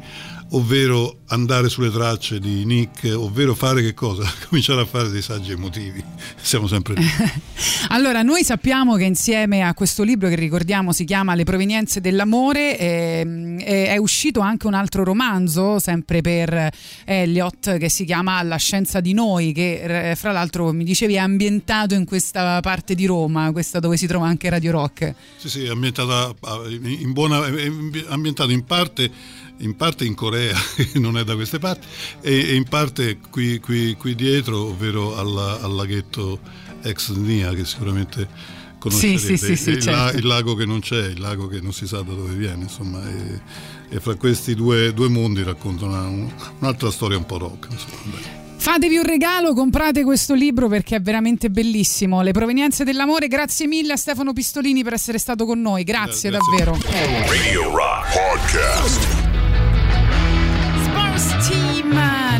ovvero 0.53 1.19
andare 1.27 1.69
sulle 1.69 1.91
tracce 1.91 2.39
di 2.39 2.65
Nick, 2.65 3.13
ovvero 3.15 3.53
fare 3.53 3.81
che 3.81 3.93
cosa? 3.93 4.29
Cominciare 4.47 4.81
a 4.81 4.85
fare 4.85 5.09
dei 5.09 5.21
saggi 5.21 5.51
emotivi. 5.51 6.03
Siamo 6.41 6.67
sempre 6.67 6.95
lì. 6.95 7.05
Allora, 7.89 8.21
noi 8.21 8.43
sappiamo 8.43 8.95
che 8.95 9.03
insieme 9.03 9.63
a 9.63 9.73
questo 9.73 10.03
libro 10.03 10.29
che 10.29 10.35
ricordiamo 10.35 10.93
si 10.93 11.03
chiama 11.03 11.35
Le 11.35 11.43
provenienze 11.43 11.99
dell'amore 11.99 12.77
ehm, 12.77 13.59
è, 13.59 13.97
uscito 13.97 14.39
anche 14.39 14.65
un 14.65 14.73
altro 14.73 15.03
romanzo, 15.03 15.77
sempre 15.77 16.21
per 16.21 16.69
Elliot, 17.05 17.77
che 17.77 17.89
si 17.89 18.05
chiama 18.05 18.41
La 18.43 18.55
scienza 18.55 19.01
di 19.01 19.13
noi, 19.13 19.51
che 19.51 20.11
eh, 20.11 20.15
fra 20.15 20.31
l'altro 20.31 20.50
mi 20.59 20.83
dicevi 20.83 21.13
è 21.15 21.17
ambientato 21.17 21.93
in 21.95 22.05
questa 22.05 22.59
parte 22.61 22.95
di 22.95 23.05
Roma, 23.05 23.51
questa 23.51 23.79
dove 23.79 23.97
si 23.97 24.07
trova 24.07 24.27
anche 24.27 24.49
Radio 24.49 24.71
Rock. 24.71 25.13
Sì, 25.37 25.49
sì, 25.49 25.63
è 25.63 25.69
ambientata 25.69 26.33
in 26.69 27.11
buona, 27.13 27.45
è 27.47 27.71
ambientato 28.09 28.51
in 28.51 28.63
parte 28.65 29.09
in 29.57 29.75
parte 29.75 30.05
in 30.05 30.15
Corea, 30.15 30.57
che 30.75 30.97
non 30.99 31.17
è 31.19 31.23
da 31.23 31.35
queste 31.35 31.59
parti, 31.59 31.85
e, 32.21 32.55
in 32.55 32.63
parte 32.63 33.19
qui, 33.29 33.59
qui- 33.59 33.93
qui 33.95 34.15
dietro, 34.15 34.65
ovvero 34.69 35.15
alla- 35.17 35.59
al 35.61 35.73
laghetto 35.75 36.39
ex 36.81 37.11
Nia, 37.11 37.53
che 37.53 37.63
sicuramente 37.63 38.27
conoscerete. 38.79 39.19
Sì, 39.19 39.37
sì, 39.37 39.45
sì, 39.45 39.55
sì, 39.55 39.69
il, 39.69 39.79
certo. 39.79 40.17
il 40.17 40.25
lago 40.25 40.55
che 40.55 40.65
non 40.65 40.79
c'è, 40.79 41.05
il 41.09 41.19
lago 41.19 41.47
che 41.47 41.61
non 41.61 41.73
si 41.73 41.85
sa 41.85 41.97
da 42.01 42.11
dove 42.11 42.33
viene, 42.33 42.63
insomma, 42.63 43.07
e, 43.07 43.39
e 43.89 43.99
fra 43.99 44.15
questi 44.15 44.55
due, 44.55 44.93
due 44.95 45.09
mondi 45.09 45.43
racconta 45.43 45.85
una- 45.85 46.07
un- 46.07 46.31
un'altra 46.57 46.89
storia 46.89 47.17
un 47.17 47.25
po' 47.27 47.37
rock. 47.37 47.67
Insomma. 47.69 48.39
Fatevi 48.61 48.97
un 48.97 49.03
regalo, 49.05 49.55
comprate 49.55 50.03
questo 50.03 50.35
libro 50.35 50.67
perché 50.67 50.97
è 50.97 51.01
veramente 51.01 51.49
bellissimo. 51.49 52.21
Le 52.21 52.31
provenienze 52.31 52.83
dell'amore. 52.83 53.27
Grazie 53.27 53.65
mille 53.65 53.93
a 53.93 53.97
Stefano 53.97 54.33
Pistolini 54.33 54.83
per 54.83 54.93
essere 54.93 55.17
stato 55.17 55.45
con 55.47 55.59
noi. 55.59 55.83
Grazie, 55.83 56.29
davvero. 56.29 56.77
Radio 57.25 57.75
Rock 57.75 58.13
Podcast. 58.13 59.07
Sports 60.83 61.49
Team 61.49 61.89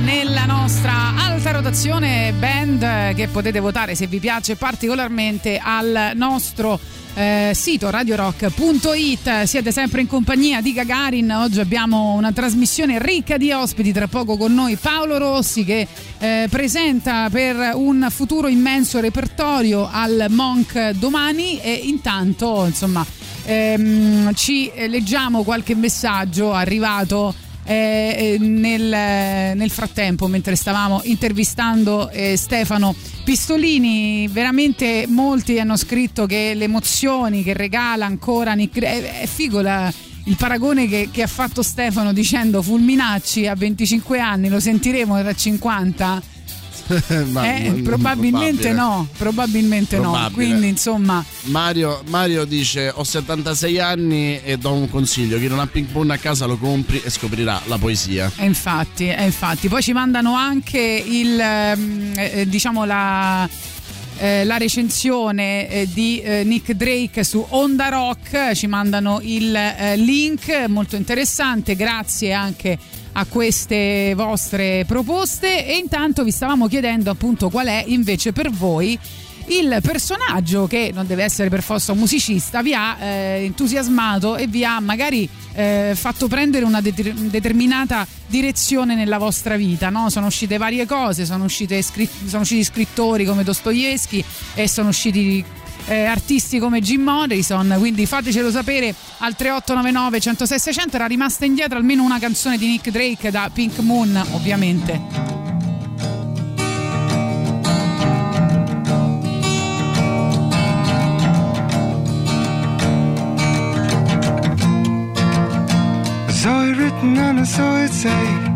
nella 0.03 0.45
nostra 0.45 0.93
alta 1.17 1.53
rotazione 1.53 2.31
band 2.37 3.15
che 3.15 3.27
potete 3.27 3.59
votare 3.59 3.95
se 3.95 4.05
vi 4.05 4.19
piace 4.19 4.55
particolarmente 4.55 5.59
al 5.59 6.11
nostro 6.13 6.79
eh, 7.13 7.51
sito 7.53 7.89
radiorock.it 7.89 9.43
siete 9.43 9.71
sempre 9.71 10.01
in 10.01 10.07
compagnia 10.07 10.61
di 10.61 10.73
Gagarin. 10.73 11.31
Oggi 11.31 11.59
abbiamo 11.59 12.13
una 12.13 12.31
trasmissione 12.31 12.99
ricca 12.99 13.37
di 13.37 13.51
ospiti. 13.51 13.91
Tra 13.91 14.07
poco 14.07 14.37
con 14.37 14.53
noi 14.53 14.75
Paolo 14.75 15.17
Rossi 15.17 15.63
che 15.63 15.87
eh, 16.19 16.47
presenta 16.49 17.29
per 17.29 17.71
un 17.75 18.07
futuro 18.09 18.47
immenso 18.47 18.99
repertorio 18.99 19.89
al 19.91 20.27
Monk 20.29 20.91
domani. 20.91 21.59
E 21.59 21.73
intanto 21.73 22.65
insomma 22.65 23.05
ehm, 23.45 24.33
ci 24.33 24.69
eh, 24.69 24.87
leggiamo 24.87 25.43
qualche 25.43 25.75
messaggio 25.75 26.53
arrivato 26.53 27.33
eh, 27.63 27.73
eh, 27.73 28.37
nel, 28.39 29.55
nel 29.55 29.69
frattempo, 29.69 30.27
mentre 30.27 30.55
stavamo 30.55 31.01
intervistando 31.03 32.09
eh, 32.09 32.35
Stefano 32.37 32.95
Pistolini, 33.23 34.27
veramente 34.27 35.05
molti 35.07 35.59
hanno 35.59 35.77
scritto 35.77 36.25
che 36.25 36.53
le 36.55 36.65
emozioni 36.65 37.43
che 37.43 37.53
regala 37.53 38.05
ancora 38.05 38.53
Nick 38.53 38.79
è, 38.81 39.21
è 39.21 39.25
figo 39.27 39.61
la- 39.61 39.91
il 40.25 40.35
paragone 40.35 40.87
che, 40.87 41.09
che 41.11 41.23
ha 41.23 41.27
fatto 41.27 41.63
Stefano 41.63 42.13
dicendo 42.13 42.61
Fulminacci 42.61 43.47
a 43.47 43.55
25 43.55 44.19
anni, 44.19 44.49
lo 44.49 44.59
sentiremo 44.59 45.19
tra 45.19 45.33
50? 45.33 46.21
Ma- 47.31 47.55
Eh, 47.55 47.69
non- 47.69 47.81
probabilmente 47.83 48.71
no, 48.73 49.07
probabilmente 49.17 49.97
no. 49.97 50.11
Probabile. 50.11 50.33
Quindi 50.45 50.67
insomma, 50.67 51.23
Mario, 51.43 52.01
Mario 52.07 52.45
dice: 52.45 52.91
Ho 52.93 53.03
76 53.03 53.79
anni 53.79 54.41
e 54.43 54.57
do 54.57 54.73
un 54.73 54.89
consiglio: 54.89 55.37
chi 55.37 55.47
non 55.47 55.59
ha 55.59 55.67
ping 55.67 55.87
pong 55.87 56.11
a 56.11 56.17
casa 56.17 56.45
lo 56.45 56.57
compri 56.57 57.01
e 57.03 57.09
scoprirà 57.09 57.61
la 57.65 57.77
poesia. 57.77 58.31
E 58.37 58.45
infatti, 58.45 59.07
e 59.07 59.23
infatti. 59.23 59.67
Poi 59.67 59.81
ci 59.81 59.93
mandano 59.93 60.33
anche 60.35 60.79
il 60.79 61.39
ehm, 61.39 62.13
eh, 62.15 62.45
diciamo 62.47 62.85
la. 62.85 63.47
eh, 64.17 64.43
la 64.45 64.57
recensione 64.57 65.67
eh, 65.69 65.87
di 65.91 66.19
eh, 66.21 66.43
Nick 66.43 66.73
Drake 66.73 67.23
su 67.23 67.43
Onda 67.49 67.89
Rock 67.89 68.51
ci 68.53 68.67
mandano 68.67 69.19
il 69.23 69.55
eh, 69.55 69.95
link 69.97 70.65
molto 70.67 70.95
interessante 70.95 71.75
grazie 71.75 72.31
anche 72.33 72.77
a 73.13 73.25
queste 73.25 74.13
vostre 74.15 74.85
proposte 74.85 75.65
e 75.65 75.77
intanto 75.77 76.23
vi 76.23 76.31
stavamo 76.31 76.67
chiedendo 76.67 77.09
appunto 77.11 77.49
qual 77.49 77.67
è 77.67 77.83
invece 77.87 78.31
per 78.31 78.49
voi 78.49 78.97
il 79.47 79.79
personaggio 79.81 80.67
che 80.67 80.91
non 80.93 81.07
deve 81.07 81.23
essere 81.23 81.49
per 81.49 81.61
forza 81.61 81.91
un 81.91 81.97
musicista 81.97 82.61
vi 82.61 82.73
ha 82.73 82.97
eh, 82.99 83.43
entusiasmato 83.43 84.37
e 84.37 84.47
vi 84.47 84.63
ha 84.63 84.79
magari 84.79 85.27
eh, 85.53 85.93
fatto 85.95 86.27
prendere 86.27 86.63
una 86.63 86.79
det- 86.79 87.13
determinata 87.29 88.07
direzione 88.27 88.95
nella 88.95 89.17
vostra 89.17 89.57
vita 89.57 89.89
no? 89.89 90.09
sono 90.09 90.27
uscite 90.27 90.57
varie 90.57 90.85
cose 90.85 91.25
sono, 91.25 91.47
scritt- 91.47 92.27
sono 92.27 92.41
usciti 92.43 92.63
scrittori 92.63 93.25
come 93.25 93.43
Dostoevsky 93.43 94.23
e 94.53 94.67
sono 94.67 94.89
usciti 94.89 95.43
eh, 95.85 96.05
artisti 96.05 96.59
come 96.59 96.81
Jim 96.81 97.01
Morrison 97.01 97.75
quindi 97.77 98.05
fatecelo 98.05 98.51
sapere 98.51 98.93
al 99.19 99.35
3899 99.35 100.19
106 100.19 100.59
600 100.59 100.95
era 100.95 101.05
rimasta 101.05 101.45
indietro 101.45 101.77
almeno 101.77 102.03
una 102.03 102.19
canzone 102.19 102.57
di 102.57 102.67
Nick 102.67 102.89
Drake 102.89 103.31
da 103.31 103.49
Pink 103.51 103.79
Moon 103.79 104.15
ovviamente. 104.31 104.99
I 116.27 116.33
saw 116.33 116.63
it 116.63 116.77
written 116.77 117.17
and 117.17 117.39
I 117.39 117.45
saw 117.45 117.83
it 117.83 117.91
say 117.91 118.50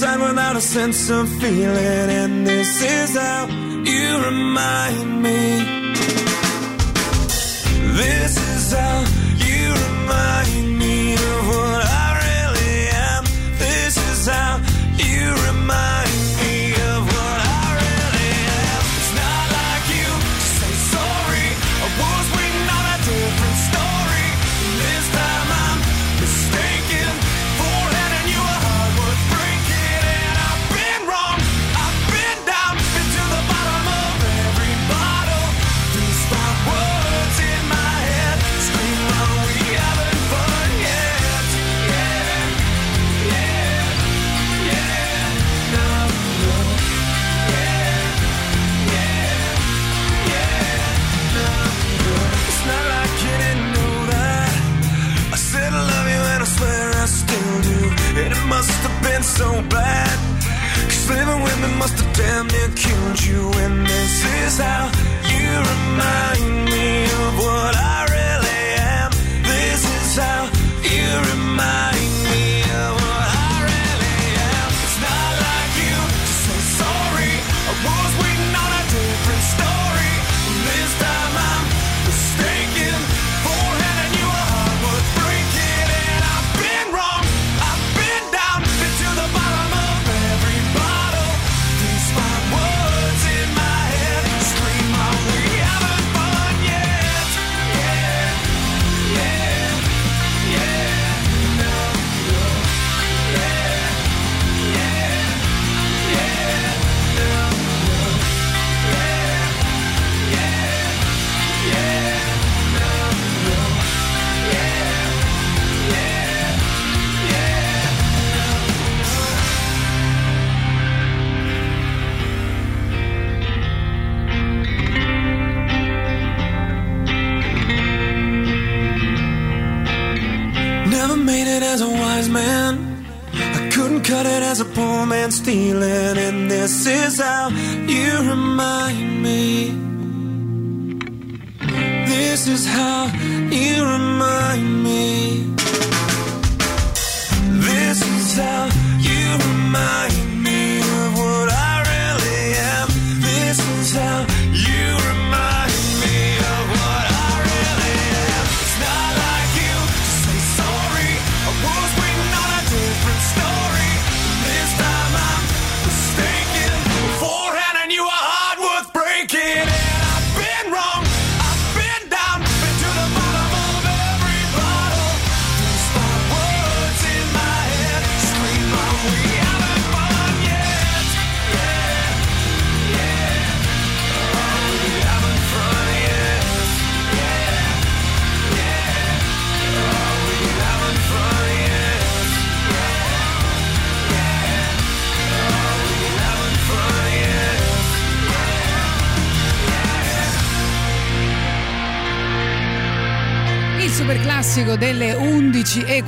inside 0.00 0.20
without 0.20 0.54
a 0.54 0.60
sense 0.60 1.10
of 1.10 1.28
feeling, 1.40 1.76
and 1.76 2.46
this 2.46 2.82
is 2.82 3.16
how 3.16 3.48
you 3.48 4.24
remind 4.24 5.22
me. 5.24 5.77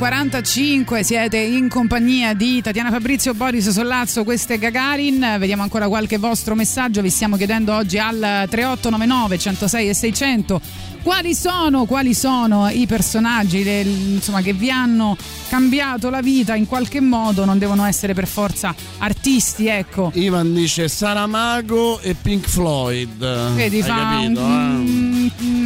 45 0.00 1.02
siete 1.02 1.36
in 1.36 1.68
compagnia 1.68 2.32
di 2.32 2.62
Tatiana 2.62 2.90
Fabrizio, 2.90 3.34
Boris 3.34 3.68
Sollazzo, 3.68 4.24
questo 4.24 4.54
è 4.54 4.58
Gagarin, 4.58 5.36
vediamo 5.38 5.62
ancora 5.62 5.88
qualche 5.88 6.16
vostro 6.16 6.54
messaggio, 6.54 7.02
vi 7.02 7.10
stiamo 7.10 7.36
chiedendo 7.36 7.74
oggi 7.74 7.98
al 7.98 8.16
3899 8.48 9.38
106 9.38 9.88
e 9.90 9.94
600 9.94 10.60
quali 11.02 11.34
sono, 11.34 11.84
quali 11.84 12.14
sono 12.14 12.68
i 12.68 12.86
personaggi 12.86 13.62
del, 13.62 13.86
insomma, 13.86 14.42
che 14.42 14.52
vi 14.52 14.70
hanno 14.70 15.16
cambiato 15.48 16.10
la 16.10 16.20
vita 16.20 16.54
in 16.54 16.66
qualche 16.66 17.00
modo, 17.00 17.44
non 17.44 17.58
devono 17.58 17.84
essere 17.84 18.14
per 18.14 18.26
forza 18.26 18.74
artisti, 18.98 19.66
ecco. 19.66 20.10
Ivan 20.14 20.52
dice 20.54 20.88
Saramago 20.88 22.00
e 22.00 22.14
Pink 22.14 22.46
Floyd. 22.46 23.54
Vedi, 23.54 23.80
Hai 23.80 23.82
fa 23.82 23.94
capito, 23.96 24.40
un, 24.40 25.09
eh? 25.09 25.09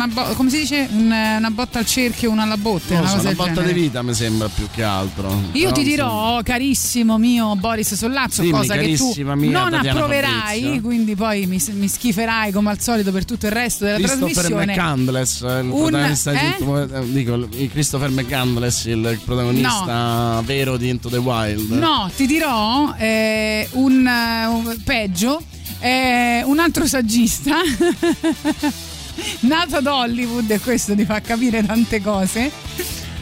Una 0.04 0.12
bo- 0.12 0.34
come 0.34 0.50
si 0.50 0.58
dice? 0.60 0.86
Un- 0.90 1.06
una 1.38 1.50
botta 1.50 1.78
al 1.78 1.86
cerchio, 1.86 2.30
una 2.30 2.42
alla 2.42 2.56
botte. 2.56 2.94
Una 2.94 3.06
so, 3.08 3.20
una 3.20 3.32
botta 3.32 3.50
di 3.50 3.54
genere. 3.56 3.72
vita 3.72 4.02
mi 4.02 4.14
sembra 4.14 4.48
più 4.48 4.66
che 4.72 4.82
altro. 4.82 5.28
Io 5.52 5.62
Però, 5.64 5.72
ti 5.72 5.82
dirò, 5.82 6.40
carissimo 6.42 7.18
mio 7.18 7.54
Boris 7.56 7.94
Sollazzo, 7.94 8.42
Dimmi, 8.42 8.56
cosa 8.58 8.76
che 8.76 8.94
tu 8.96 9.12
non 9.22 9.70
Tatiana 9.70 9.90
approverai, 9.90 10.60
Fabrizio. 10.60 10.80
quindi 10.82 11.14
poi 11.14 11.46
mi, 11.46 11.62
mi 11.72 11.88
schiferai 11.88 12.52
come 12.52 12.70
al 12.70 12.80
solito 12.80 13.10
per 13.12 13.24
tutto 13.24 13.46
il 13.46 13.52
resto 13.52 13.84
della 13.84 13.96
Christopher 13.98 14.32
trasmissione. 14.32 14.66
McCandless, 14.72 15.40
il 15.40 15.68
Un- 15.70 15.88
protagonista 15.88 16.30
di 16.32 16.36
eh? 16.38 16.54
tutto- 16.58 16.94
eh, 16.94 17.10
dico, 17.12 17.48
Christopher 17.70 18.10
McCandless, 18.10 18.84
il 18.86 19.20
protagonista 19.24 20.42
vero 20.44 20.76
di 20.76 20.88
Into 20.88 21.08
the 21.08 21.16
Wild. 21.18 21.70
No, 21.70 22.10
ti 22.14 22.26
dirò 22.26 22.94
eh, 22.98 23.68
un, 23.72 24.06
eh, 24.06 24.46
un- 24.46 24.76
peggio, 24.84 25.42
eh, 25.80 26.42
un 26.44 26.58
altro 26.58 26.86
saggista 26.86 27.56
nato 29.40 29.76
ad 29.76 29.86
Hollywood 29.86 30.50
e 30.50 30.58
questo 30.60 30.94
ti 30.94 31.04
fa 31.04 31.20
capire 31.20 31.64
tante 31.64 32.00
cose. 32.00 32.50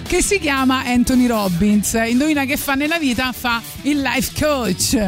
Che 0.03 0.23
si 0.23 0.39
chiama 0.39 0.85
Anthony 0.85 1.27
Robbins. 1.27 1.99
Indovina 2.07 2.45
che 2.45 2.57
fa 2.57 2.75
nella 2.75 2.99
vita? 2.99 3.33
Fa 3.33 3.63
il 3.83 4.01
life 4.01 4.33
coach. 4.39 4.99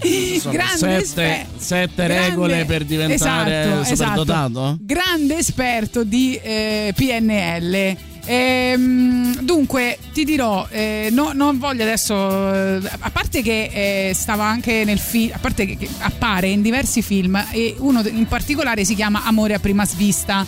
Sette, 0.00 0.96
esper- 0.96 1.46
sette 1.56 2.06
grande- 2.06 2.28
regole 2.28 2.64
per 2.64 2.84
diventare 2.84 3.82
esatto, 3.82 3.84
superdotato? 3.84 4.60
esatto. 4.60 4.76
grande 4.80 5.38
esperto 5.38 6.04
di 6.04 6.38
eh, 6.42 6.92
PNL. 6.96 7.96
Ehm, 8.26 9.40
dunque 9.40 9.98
ti 10.12 10.24
dirò, 10.24 10.66
eh, 10.70 11.08
no- 11.12 11.32
non 11.34 11.58
voglio 11.58 11.82
adesso, 11.82 12.14
eh, 12.52 12.80
a 13.00 13.10
parte 13.10 13.42
che 13.42 14.08
eh, 14.10 14.14
stava 14.14 14.44
anche 14.44 14.84
nel 14.84 14.98
film, 14.98 15.32
a 15.34 15.38
parte 15.38 15.66
che, 15.66 15.76
che 15.76 15.88
appare 15.98 16.48
in 16.48 16.62
diversi 16.62 17.02
film 17.02 17.42
e 17.50 17.74
uno 17.78 18.00
in 18.06 18.26
particolare 18.26 18.84
si 18.84 18.94
chiama 18.94 19.24
Amore 19.24 19.54
a 19.54 19.58
prima 19.58 19.84
svista, 19.84 20.44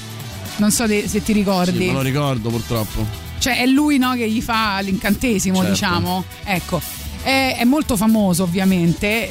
non 0.57 0.71
so 0.71 0.87
de- 0.87 1.07
se 1.07 1.23
ti 1.23 1.33
ricordi. 1.33 1.79
Sì, 1.79 1.87
me 1.87 1.93
lo 1.93 2.01
ricordo 2.03 2.49
purtroppo. 2.49 3.05
Cioè 3.39 3.59
è 3.59 3.67
lui 3.67 3.99
no, 3.99 4.15
che 4.15 4.29
gli 4.29 4.41
fa 4.41 4.81
l'incantesimo, 4.81 5.57
Certo. 5.57 5.71
diciamo. 5.73 6.25
Ecco. 6.45 6.81
È, 7.23 7.57
è 7.59 7.65
molto 7.65 7.97
famoso 7.97 8.45
ovviamente, 8.45 9.29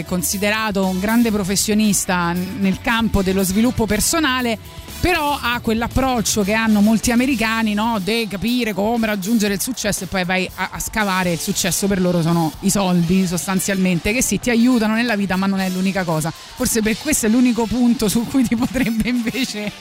è 0.00 0.04
considerato 0.06 0.84
un 0.86 0.98
grande 0.98 1.30
professionista 1.30 2.32
n- 2.32 2.56
nel 2.58 2.80
campo 2.82 3.22
dello 3.22 3.44
sviluppo 3.44 3.86
personale, 3.86 4.58
però 5.00 5.38
ha 5.40 5.60
quell'approccio 5.60 6.42
che 6.42 6.52
hanno 6.52 6.80
molti 6.80 7.10
americani, 7.12 7.74
no? 7.74 7.98
di 8.02 8.26
capire 8.28 8.72
come 8.72 9.06
raggiungere 9.06 9.54
il 9.54 9.60
successo 9.60 10.04
e 10.04 10.06
poi 10.06 10.24
vai 10.24 10.50
a, 10.54 10.70
a 10.72 10.78
scavare 10.78 11.32
il 11.32 11.38
successo 11.38 11.86
per 11.86 12.00
loro 12.00 12.22
sono 12.22 12.52
i 12.60 12.70
soldi 12.70 13.26
sostanzialmente, 13.26 14.12
che 14.12 14.22
sì 14.22 14.38
ti 14.38 14.50
aiutano 14.50 14.94
nella 14.94 15.16
vita 15.16 15.36
ma 15.36 15.46
non 15.46 15.60
è 15.60 15.68
l'unica 15.68 16.04
cosa. 16.04 16.30
Forse 16.30 16.82
per 16.82 16.96
questo 16.98 17.26
è 17.26 17.28
l'unico 17.28 17.66
punto 17.66 18.08
su 18.08 18.26
cui 18.26 18.44
ti 18.46 18.56
potrebbe 18.56 19.08
invece 19.08 19.72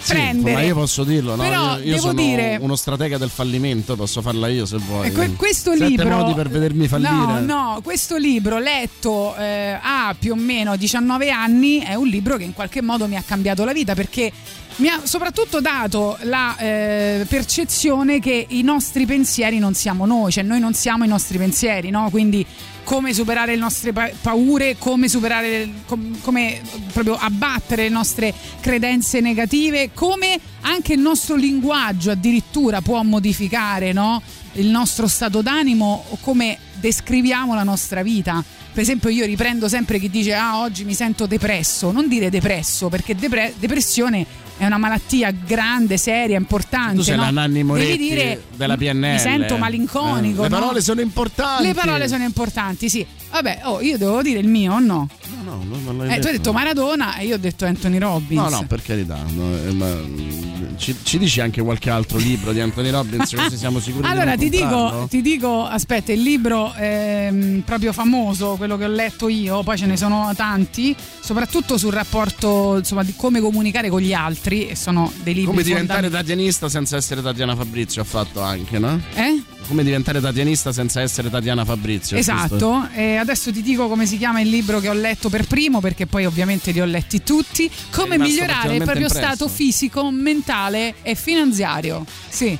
Sì, 0.00 0.12
prendere. 0.12 0.54
ma 0.54 0.62
io 0.62 0.74
posso 0.74 1.04
dirlo, 1.04 1.36
no? 1.36 1.42
Però 1.42 1.78
io 1.78 1.94
io 1.94 1.98
sono 1.98 2.14
dire- 2.14 2.58
uno 2.60 2.76
stratega 2.76 3.18
del 3.18 3.30
fallimento, 3.30 3.96
posso 3.96 4.22
farla 4.22 4.48
io 4.48 4.66
se 4.66 4.78
vuoi. 4.78 5.12
Que- 5.12 5.32
questo 5.34 5.72
Sette 5.72 5.86
libro 5.86 6.08
modi 6.08 6.34
per 6.34 6.48
vedermi 6.48 6.88
fallire. 6.88 7.10
No, 7.10 7.40
no, 7.40 7.80
questo 7.82 8.16
libro 8.16 8.58
letto 8.58 9.34
eh, 9.36 9.78
a 9.80 10.14
più 10.18 10.32
o 10.32 10.36
meno 10.36 10.76
19 10.76 11.30
anni 11.30 11.78
è 11.80 11.94
un 11.94 12.06
libro 12.06 12.36
che 12.36 12.44
in 12.44 12.52
qualche 12.54 12.82
modo 12.82 13.06
mi 13.06 13.16
ha 13.16 13.22
cambiato 13.26 13.64
la 13.64 13.72
vita 13.72 13.94
perché 13.94 14.32
mi 14.76 14.88
ha 14.88 15.00
soprattutto 15.04 15.60
dato 15.60 16.16
la 16.22 16.56
eh, 16.56 17.26
percezione 17.28 18.18
che 18.20 18.46
i 18.48 18.62
nostri 18.62 19.06
pensieri 19.06 19.58
non 19.58 19.74
siamo 19.74 20.06
noi, 20.06 20.32
cioè 20.32 20.42
noi 20.44 20.60
non 20.60 20.74
siamo 20.74 21.04
i 21.04 21.08
nostri 21.08 21.38
pensieri, 21.38 21.90
no? 21.90 22.08
Quindi 22.10 22.44
come 22.84 23.12
superare 23.14 23.52
le 23.52 23.60
nostre 23.60 23.92
pa- 23.92 24.10
paure, 24.20 24.76
come 24.78 25.08
superare, 25.08 25.68
com- 25.86 26.18
come 26.20 26.60
proprio 26.92 27.16
abbattere 27.16 27.84
le 27.84 27.88
nostre 27.90 28.34
credenze 28.60 29.20
negative, 29.20 29.90
come 29.92 30.38
anche 30.62 30.94
il 30.94 31.00
nostro 31.00 31.36
linguaggio 31.36 32.10
addirittura 32.10 32.80
può 32.80 33.02
modificare 33.02 33.92
no? 33.92 34.20
il 34.54 34.66
nostro 34.66 35.06
stato 35.06 35.42
d'animo 35.42 36.04
o 36.08 36.18
come 36.20 36.58
descriviamo 36.74 37.54
la 37.54 37.62
nostra 37.62 38.02
vita. 38.02 38.42
Per 38.72 38.82
esempio 38.82 39.10
io 39.10 39.26
riprendo 39.26 39.68
sempre 39.68 39.98
chi 39.98 40.08
dice 40.08 40.34
ah 40.34 40.60
oggi 40.60 40.84
mi 40.84 40.94
sento 40.94 41.26
depresso, 41.26 41.90
non 41.92 42.08
dire 42.08 42.30
depresso 42.30 42.88
perché 42.88 43.14
depre- 43.14 43.54
depressione 43.58 44.26
è 44.56 44.66
una 44.66 44.78
malattia 44.78 45.30
grande, 45.30 45.96
seria, 45.96 46.36
importante. 46.36 46.96
Tu 46.96 47.02
sei 47.02 47.16
no? 47.16 47.22
la 47.22 47.30
Nanni 47.30 47.52
Devi 47.54 47.64
Moretti 47.64 47.96
dire 47.96 48.42
della 48.54 48.76
PNL. 48.76 49.12
mi 49.12 49.18
sento 49.18 49.56
malinconico. 49.56 50.40
Eh, 50.44 50.48
le 50.48 50.54
no? 50.54 50.60
parole 50.60 50.80
sono 50.80 51.00
importanti. 51.00 51.62
Le 51.64 51.74
parole 51.74 52.08
sono 52.08 52.24
importanti, 52.24 52.88
sì. 52.88 53.04
Vabbè, 53.30 53.60
oh, 53.64 53.80
io 53.80 53.96
devo 53.96 54.20
dire 54.22 54.38
il 54.40 54.48
mio 54.48 54.74
o 54.74 54.78
no? 54.78 55.08
No, 55.42 55.64
no, 55.64 55.76
non 55.82 55.96
l'hai 55.96 56.06
Eh, 56.06 56.20
tu 56.20 56.26
hai 56.26 56.32
detto. 56.32 56.36
detto 56.36 56.52
Maradona 56.52 57.16
e 57.16 57.24
io 57.26 57.34
ho 57.34 57.38
detto 57.38 57.64
Anthony 57.64 57.98
Robbins. 57.98 58.40
No, 58.42 58.48
no, 58.48 58.64
per 58.66 58.82
carità. 58.82 59.18
no, 59.28 59.56
eh, 59.56 59.72
ma, 59.72 59.86
mm, 59.86 60.76
ci, 60.76 60.94
ci 61.02 61.18
dici 61.18 61.40
anche 61.40 61.62
qualche 61.62 61.88
altro 61.90 62.18
libro 62.18 62.52
di 62.52 62.60
Anthony 62.60 62.90
Robbins 62.90 63.34
così 63.34 63.56
siamo 63.56 63.80
sicuri 63.80 64.06
Allora 64.06 64.36
di 64.36 64.50
ti 64.50 64.58
non 64.58 64.68
dico, 64.68 64.78
comprarlo? 64.80 65.06
ti 65.08 65.22
dico, 65.22 65.64
aspetta, 65.66 66.12
il 66.12 66.20
libro 66.22 66.72
ehm, 66.76 67.62
proprio 67.64 67.92
famoso, 67.92 68.54
quello 68.56 68.76
che 68.76 68.84
ho 68.84 68.88
letto 68.88 69.28
io, 69.28 69.62
poi 69.62 69.78
ce 69.78 69.86
ne 69.86 69.96
sono 69.96 70.32
tanti, 70.36 70.94
soprattutto 71.20 71.78
sul 71.78 71.92
rapporto, 71.92 72.76
insomma, 72.78 73.02
di 73.02 73.14
come 73.16 73.40
comunicare 73.40 73.88
con 73.88 74.00
gli 74.00 74.12
altri, 74.12 74.41
e 74.50 74.76
sono 74.76 75.12
dei 75.22 75.34
libri 75.34 75.50
Come 75.50 75.62
diventare 75.62 76.02
fondamentali. 76.02 76.34
tatianista 76.34 76.68
senza 76.68 76.96
essere 76.96 77.22
Tatiana 77.22 77.54
Fabrizio 77.56 78.02
ha 78.02 78.04
fatto 78.04 78.40
anche, 78.40 78.78
no? 78.78 79.00
Eh? 79.14 79.42
Come 79.66 79.84
diventare 79.84 80.20
tatianista 80.20 80.72
senza 80.72 81.00
essere 81.00 81.30
Tatiana 81.30 81.64
Fabrizio. 81.64 82.16
Esatto, 82.16 82.88
e 82.92 83.16
adesso 83.16 83.52
ti 83.52 83.62
dico 83.62 83.88
come 83.88 84.06
si 84.06 84.18
chiama 84.18 84.40
il 84.40 84.48
libro 84.48 84.80
che 84.80 84.88
ho 84.88 84.94
letto 84.94 85.28
per 85.28 85.46
primo, 85.46 85.80
perché 85.80 86.06
poi 86.06 86.26
ovviamente 86.26 86.72
li 86.72 86.80
ho 86.80 86.84
letti 86.84 87.22
tutti. 87.22 87.70
Come 87.90 88.18
migliorare 88.18 88.76
il 88.76 88.82
proprio 88.82 89.06
impresso. 89.06 89.26
stato 89.26 89.48
fisico, 89.48 90.10
mentale 90.10 90.94
e 91.02 91.14
finanziario. 91.14 92.04
Sì. 92.28 92.58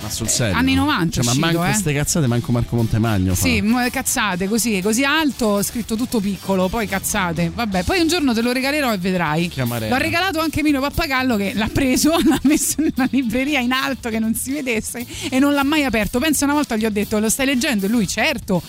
Ma 0.00 0.10
sul 0.10 0.28
serio. 0.28 0.56
anni 0.56 0.74
90 0.74 1.10
Cioè, 1.14 1.24
ma 1.24 1.30
uscito, 1.30 1.46
manco 1.46 1.64
eh. 1.64 1.70
queste 1.70 1.92
cazzate, 1.92 2.26
manco 2.26 2.52
Marco 2.52 2.76
Montemagno 2.76 3.34
fa. 3.34 3.42
Sì, 3.42 3.62
cazzate 3.90 4.48
così, 4.48 4.80
così 4.82 5.04
alto, 5.04 5.62
scritto 5.62 5.96
tutto 5.96 6.20
piccolo, 6.20 6.68
poi 6.68 6.86
cazzate. 6.86 7.50
Vabbè, 7.54 7.84
poi 7.84 8.00
un 8.00 8.08
giorno 8.08 8.32
te 8.32 8.42
lo 8.42 8.52
regalerò 8.52 8.92
e 8.92 8.98
vedrai. 8.98 9.48
Chiamarei. 9.48 9.88
L'ho 9.88 9.96
regalato 9.96 10.40
anche 10.40 10.62
Mino 10.62 10.80
Pappagallo 10.80 11.36
che 11.36 11.52
l'ha 11.54 11.68
preso, 11.72 12.10
l'ha 12.24 12.40
messo 12.42 12.76
nella 12.78 13.08
libreria 13.10 13.60
in 13.60 13.72
alto 13.72 14.08
che 14.08 14.18
non 14.18 14.34
si 14.34 14.52
vedesse 14.52 15.06
e 15.28 15.38
non 15.38 15.52
l'ha 15.52 15.64
mai 15.64 15.84
aperto. 15.84 16.18
Penso 16.18 16.44
una 16.44 16.54
volta 16.54 16.76
gli 16.76 16.84
ho 16.84 16.90
detto, 16.90 17.18
lo 17.18 17.28
stai 17.28 17.46
leggendo? 17.46 17.86
E 17.86 17.88
lui, 17.88 18.06
certo. 18.06 18.62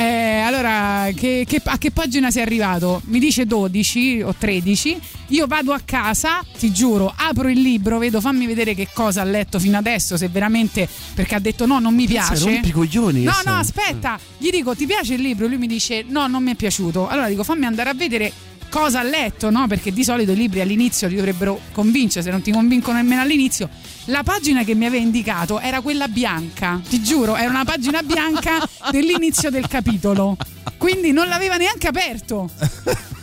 Eh, 0.00 0.38
allora, 0.42 1.08
che- 1.12 1.44
che- 1.44 1.60
a 1.64 1.76
che 1.76 1.90
pagina 1.90 2.30
sei 2.30 2.42
arrivato? 2.42 3.02
Mi 3.06 3.18
dice 3.18 3.46
12 3.46 4.22
o 4.22 4.32
13. 4.32 4.96
Io 5.30 5.46
vado 5.48 5.72
a 5.72 5.80
casa, 5.84 6.40
ti 6.56 6.70
giuro, 6.72 7.12
apro 7.14 7.48
il 7.48 7.60
libro, 7.60 7.98
vedo, 7.98 8.20
fammi 8.20 8.46
vedere 8.46 8.74
che 8.74 8.88
cosa 8.92 9.22
ha 9.22 9.24
letto 9.24 9.58
fino 9.58 9.76
adesso, 9.76 10.16
se 10.16 10.28
veramente 10.28 10.88
perché 11.14 11.34
ha 11.34 11.40
detto 11.40 11.66
no, 11.66 11.80
non 11.80 11.94
mi 11.96 12.06
Pensa, 12.06 12.28
piace. 12.28 12.44
rompi 12.44 12.68
i 12.68 12.70
coglioni 12.70 13.22
No, 13.24 13.32
no, 13.44 13.56
aspetta, 13.56 14.18
gli 14.38 14.50
dico 14.50 14.76
ti 14.76 14.86
piace 14.86 15.14
il 15.14 15.20
libro? 15.20 15.48
Lui 15.48 15.58
mi 15.58 15.66
dice 15.66 16.04
no, 16.06 16.28
non 16.28 16.44
mi 16.44 16.52
è 16.52 16.54
piaciuto. 16.54 17.08
Allora 17.08 17.28
dico 17.28 17.42
fammi 17.42 17.66
andare 17.66 17.90
a 17.90 17.94
vedere 17.94 18.32
cosa 18.68 19.00
ha 19.00 19.02
letto, 19.02 19.50
no? 19.50 19.66
Perché 19.66 19.92
di 19.92 20.04
solito 20.04 20.32
i 20.32 20.36
libri 20.36 20.60
all'inizio 20.60 21.08
ti 21.08 21.14
dovrebbero 21.16 21.60
convincere, 21.72 22.22
se 22.22 22.30
non 22.30 22.42
ti 22.42 22.52
convincono 22.52 22.98
nemmeno 22.98 23.22
all'inizio. 23.22 23.68
La 24.06 24.22
pagina 24.22 24.64
che 24.64 24.74
mi 24.74 24.86
aveva 24.86 25.02
indicato 25.02 25.60
era 25.60 25.80
quella 25.80 26.08
bianca, 26.08 26.80
ti 26.88 27.02
giuro, 27.02 27.36
era 27.36 27.50
una 27.50 27.64
pagina 27.64 28.02
bianca 28.02 28.66
dell'inizio 28.90 29.50
del 29.50 29.66
capitolo. 29.68 30.36
Quindi 30.76 31.12
non 31.12 31.28
l'aveva 31.28 31.56
neanche 31.56 31.88
aperto. 31.88 32.48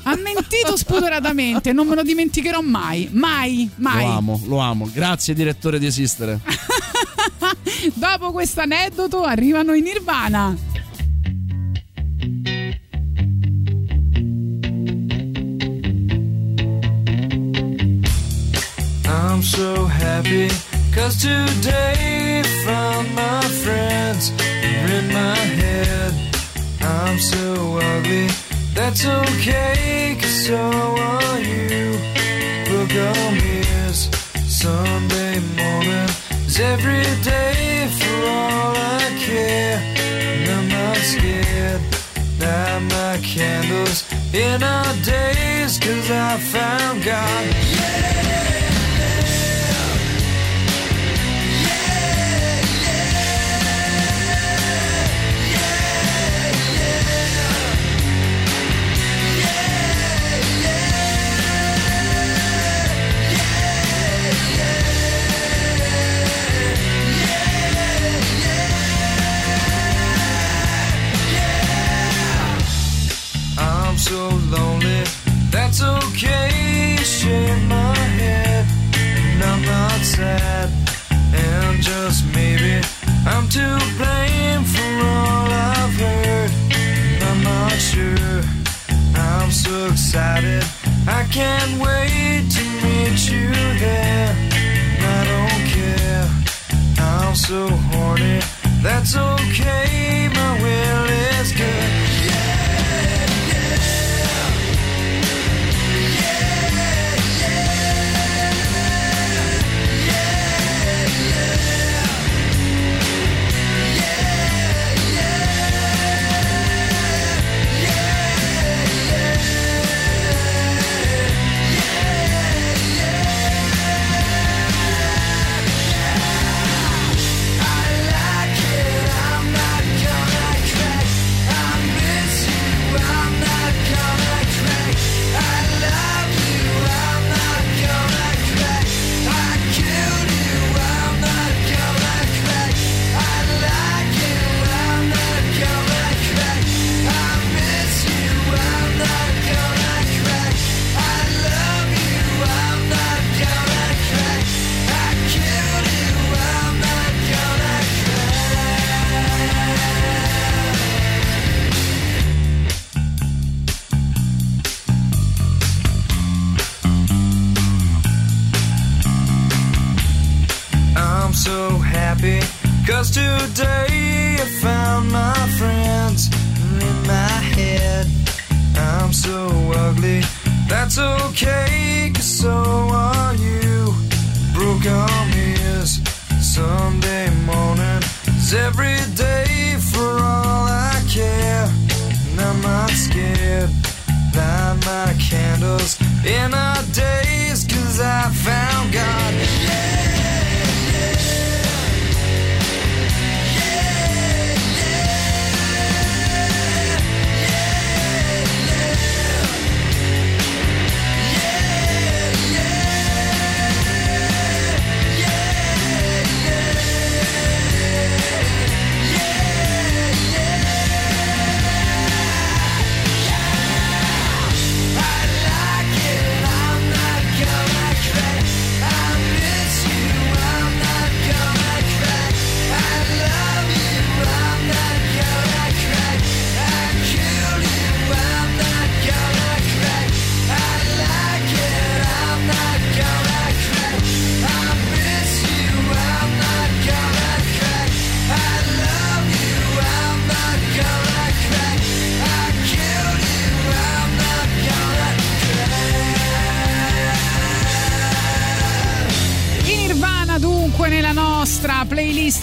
Ha 0.04 0.16
mentito 0.18 0.78
spudoratamente, 0.78 1.74
non 1.74 1.88
me 1.88 1.96
lo 1.96 2.04
dimenticherò 2.04 2.62
mai, 2.62 3.10
mai, 3.12 3.70
mai. 3.78 4.06
Lo 4.06 4.12
amo, 4.12 4.42
lo 4.46 4.58
amo. 4.60 4.90
Grazie 4.94 5.34
direttore 5.34 5.80
di 5.80 5.88
esistere. 5.88 6.40
Dopo 7.94 8.32
questo 8.32 8.62
aneddoto 8.62 9.24
arrivano 9.24 9.74
in 9.74 9.84
Nirvana. 9.84 10.56
I'm 19.08 19.42
so 19.42 19.86
happy 19.86 20.50
cause 20.94 21.22
today 21.22 22.42
found 22.66 23.14
my 23.14 23.42
friends 23.64 24.30
in 24.32 25.08
my 25.14 25.36
head. 25.36 26.14
I'm 26.82 27.20
so 27.20 27.80
ugly, 27.82 28.28
that's 28.74 29.06
okay 29.06 30.18
cause 30.20 30.48
so 30.48 30.58
are 30.58 31.40
you. 31.40 31.92
Book 32.66 32.92
on 32.92 33.34
mirrors, 33.38 34.10
Sunday 34.48 35.40
morning 35.56 36.10
is 36.48 36.60
every 36.60 37.04
day 37.24 37.88
for 38.00 38.28
all 38.28 38.76
I 38.76 39.16
care. 39.20 39.78
And 40.16 40.50
I'm 40.50 40.68
not 40.68 40.98
scared, 40.98 41.82
light 42.40 42.80
my 42.90 43.18
candles 43.22 44.04
in 44.34 44.64
our 44.64 44.94
days 45.04 45.78
cause 45.78 46.10
I 46.10 46.38
found 46.38 47.04
God. 47.04 47.46
Cause 47.54 48.65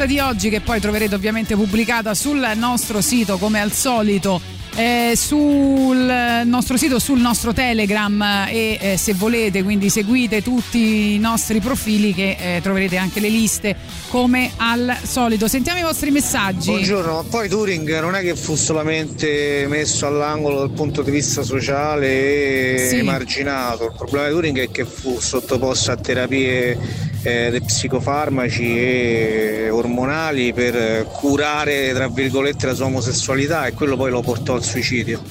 playlist 0.03 0.07
di 0.07 0.19
oggi 0.19 0.49
che 0.49 0.61
poi 0.61 0.81
troverete 0.81 1.15
ovviamente 1.15 1.55
pubblicata 1.55 2.15
sul 2.15 2.51
nostro 2.57 3.01
sito 3.01 3.39
come 3.39 3.61
al 3.61 3.73
solito 3.73 4.41
eh, 4.75 5.13
sul 5.17 6.43
nostro 6.47 6.79
sito, 6.79 6.99
sul 6.99 7.21
nostro 7.21 7.53
Telegram 7.53 8.47
e 8.49 8.79
eh, 8.81 8.97
se 8.97 9.13
volete 9.13 9.63
quindi 9.63 9.91
seguite 9.91 10.43
tutti 10.43 11.15
i 11.15 11.19
nostri 11.19 11.61
profili 11.61 12.15
che 12.15 12.37
eh, 12.39 12.61
troverete 12.63 12.97
anche 12.97 13.21
le 13.21 13.29
liste 13.29 13.77
come 14.09 14.51
al 14.57 14.97
solito. 15.03 15.47
Sentiamo 15.47 15.79
i 15.79 15.83
vostri 15.83 16.11
messaggi. 16.11 16.71
Buongiorno, 16.71 17.13
ma 17.13 17.23
poi 17.23 17.49
Turing 17.51 18.01
non 18.01 18.15
è 18.15 18.23
che 18.23 18.35
fu 18.35 18.57
solamente 18.57 19.67
messo 19.69 20.07
all'angolo 20.07 20.61
dal 20.61 20.71
punto 20.71 21.03
di 21.03 21.11
vista 21.11 21.43
sociale 21.43 22.75
e 22.75 22.89
Sì. 22.89 22.97
emarginato, 22.97 23.85
il 23.85 23.93
problema 23.95 24.29
di 24.29 24.33
Turing 24.33 24.59
è 24.61 24.71
che 24.71 24.87
fu 24.87 25.21
sottoposto 25.21 25.91
a 25.91 25.97
terapie 25.97 27.11
eh, 27.23 27.51
dei 27.51 27.61
psicofarmaci 27.63 28.63
e 28.79 29.69
ormonali 29.71 30.53
per 30.53 30.75
eh, 30.77 31.07
curare 31.11 31.93
tra 31.95 32.09
virgolette 32.09 32.67
la 32.67 32.75
sua 32.75 32.87
omosessualità 32.87 33.67
e 33.67 33.73
quello 33.73 33.97
poi 33.97 34.11
lo 34.11 34.21
portò 34.23 34.55
al 34.55 34.65
suicidio. 34.65 35.23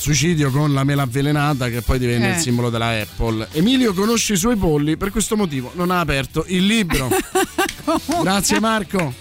Suicidio 0.00 0.50
con 0.50 0.72
la 0.72 0.82
mela 0.82 1.02
avvelenata 1.02 1.68
che 1.68 1.82
poi 1.82 1.98
divenne 1.98 2.30
Eh. 2.32 2.36
il 2.36 2.40
simbolo 2.40 2.70
della 2.70 2.88
Apple. 3.00 3.48
Emilio 3.52 3.92
conosce 3.92 4.32
i 4.32 4.36
suoi 4.38 4.56
polli, 4.56 4.96
per 4.96 5.10
questo 5.10 5.36
motivo 5.36 5.72
non 5.74 5.90
ha 5.90 6.00
aperto 6.00 6.44
il 6.48 6.64
libro. 6.64 7.08
Grazie 8.22 8.60
Marco. 8.60 9.12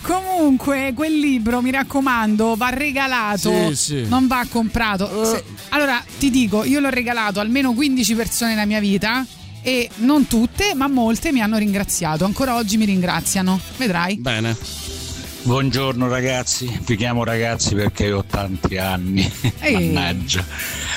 Comunque, 0.00 0.92
quel 0.94 1.18
libro, 1.18 1.60
mi 1.60 1.72
raccomando, 1.72 2.54
va 2.56 2.68
regalato, 2.70 3.50
Sì, 3.70 3.74
sì. 3.74 4.06
non 4.08 4.26
va 4.28 4.46
comprato. 4.48 5.24
Se- 5.24 5.42
allora, 5.70 6.02
ti 6.18 6.30
dico, 6.30 6.62
io 6.62 6.78
l'ho 6.78 6.90
regalato 6.90 7.40
a 7.40 7.42
almeno 7.42 7.72
15 7.72 8.14
persone 8.14 8.50
nella 8.54 8.66
mia 8.66 8.80
vita 8.80 9.26
e 9.62 9.88
non 9.96 10.26
tutte, 10.26 10.74
ma 10.74 10.88
molte 10.88 11.32
mi 11.32 11.40
hanno 11.40 11.58
ringraziato. 11.58 12.24
Ancora 12.24 12.56
oggi 12.56 12.76
mi 12.76 12.84
ringraziano. 12.84 13.60
Vedrai. 13.76 14.16
Bene. 14.16 14.56
Buongiorno 15.40 16.08
ragazzi, 16.08 16.78
vi 16.84 16.96
chiamo 16.96 17.24
ragazzi 17.24 17.74
perché 17.74 18.12
ho 18.12 18.22
tanti 18.24 18.76
anni. 18.76 19.30
Ehi. 19.60 19.92
Mannaggia. 19.92 20.44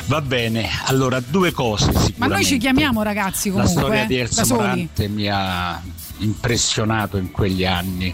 Va 0.07 0.19
bene, 0.21 0.67
allora 0.85 1.21
due 1.21 1.51
cose 1.51 1.85
sicuramente. 1.85 2.13
Ma 2.17 2.27
noi 2.27 2.43
ci 2.43 2.57
chiamiamo 2.57 3.01
ragazzi 3.01 3.49
La 3.49 3.61
comunque. 3.61 3.81
storia 3.81 4.03
eh, 4.03 4.07
di 4.07 4.15
Elsa 4.17 4.43
soli. 4.43 4.59
Morante 4.59 5.07
mi 5.07 5.27
ha 5.29 5.81
impressionato 6.17 7.17
in 7.17 7.31
quegli 7.31 7.63
anni. 7.63 8.13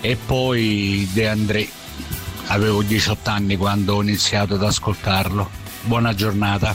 E 0.00 0.16
poi 0.26 1.08
De 1.12 1.28
André, 1.28 1.66
avevo 2.48 2.82
18 2.82 3.30
anni 3.30 3.56
quando 3.56 3.94
ho 3.94 4.02
iniziato 4.02 4.54
ad 4.54 4.62
ascoltarlo. 4.62 5.48
Buona 5.82 6.14
giornata. 6.14 6.74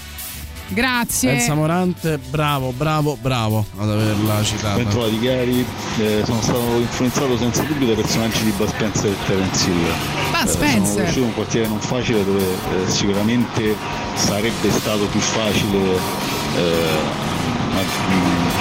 Grazie. 0.74 1.34
Elsa 1.34 1.54
Morante, 1.54 2.18
bravo, 2.18 2.72
bravo, 2.72 3.18
bravo 3.22 3.66
ad 3.78 3.90
averla 3.90 4.42
citata. 4.44 4.76
Ben 4.76 4.88
trovati 4.88 5.20
cari, 5.20 5.66
eh, 6.00 6.22
sono 6.26 6.42
stato 6.42 6.78
influenzato 6.78 7.38
senza 7.38 7.64
dubbio 7.64 7.88
dai 7.88 7.96
personaggi 7.96 8.44
di 8.44 8.52
Bud 8.52 8.70
Spencer 8.70 9.12
e 9.12 9.16
Terence 9.28 9.70
Hill. 9.70 9.86
Bud 10.32 10.48
Eh, 10.48 10.48
Spencer. 10.48 10.86
sono 10.86 11.04
cresciuto 11.04 11.20
in 11.20 11.26
un 11.26 11.34
quartiere 11.34 11.68
non 11.68 11.80
facile 11.80 12.24
dove 12.26 12.42
eh, 12.44 12.90
sicuramente 12.90 13.76
sarebbe 14.16 14.72
stato 14.72 15.06
più 15.08 15.20
facile 15.20 15.78
eh, 16.56 17.30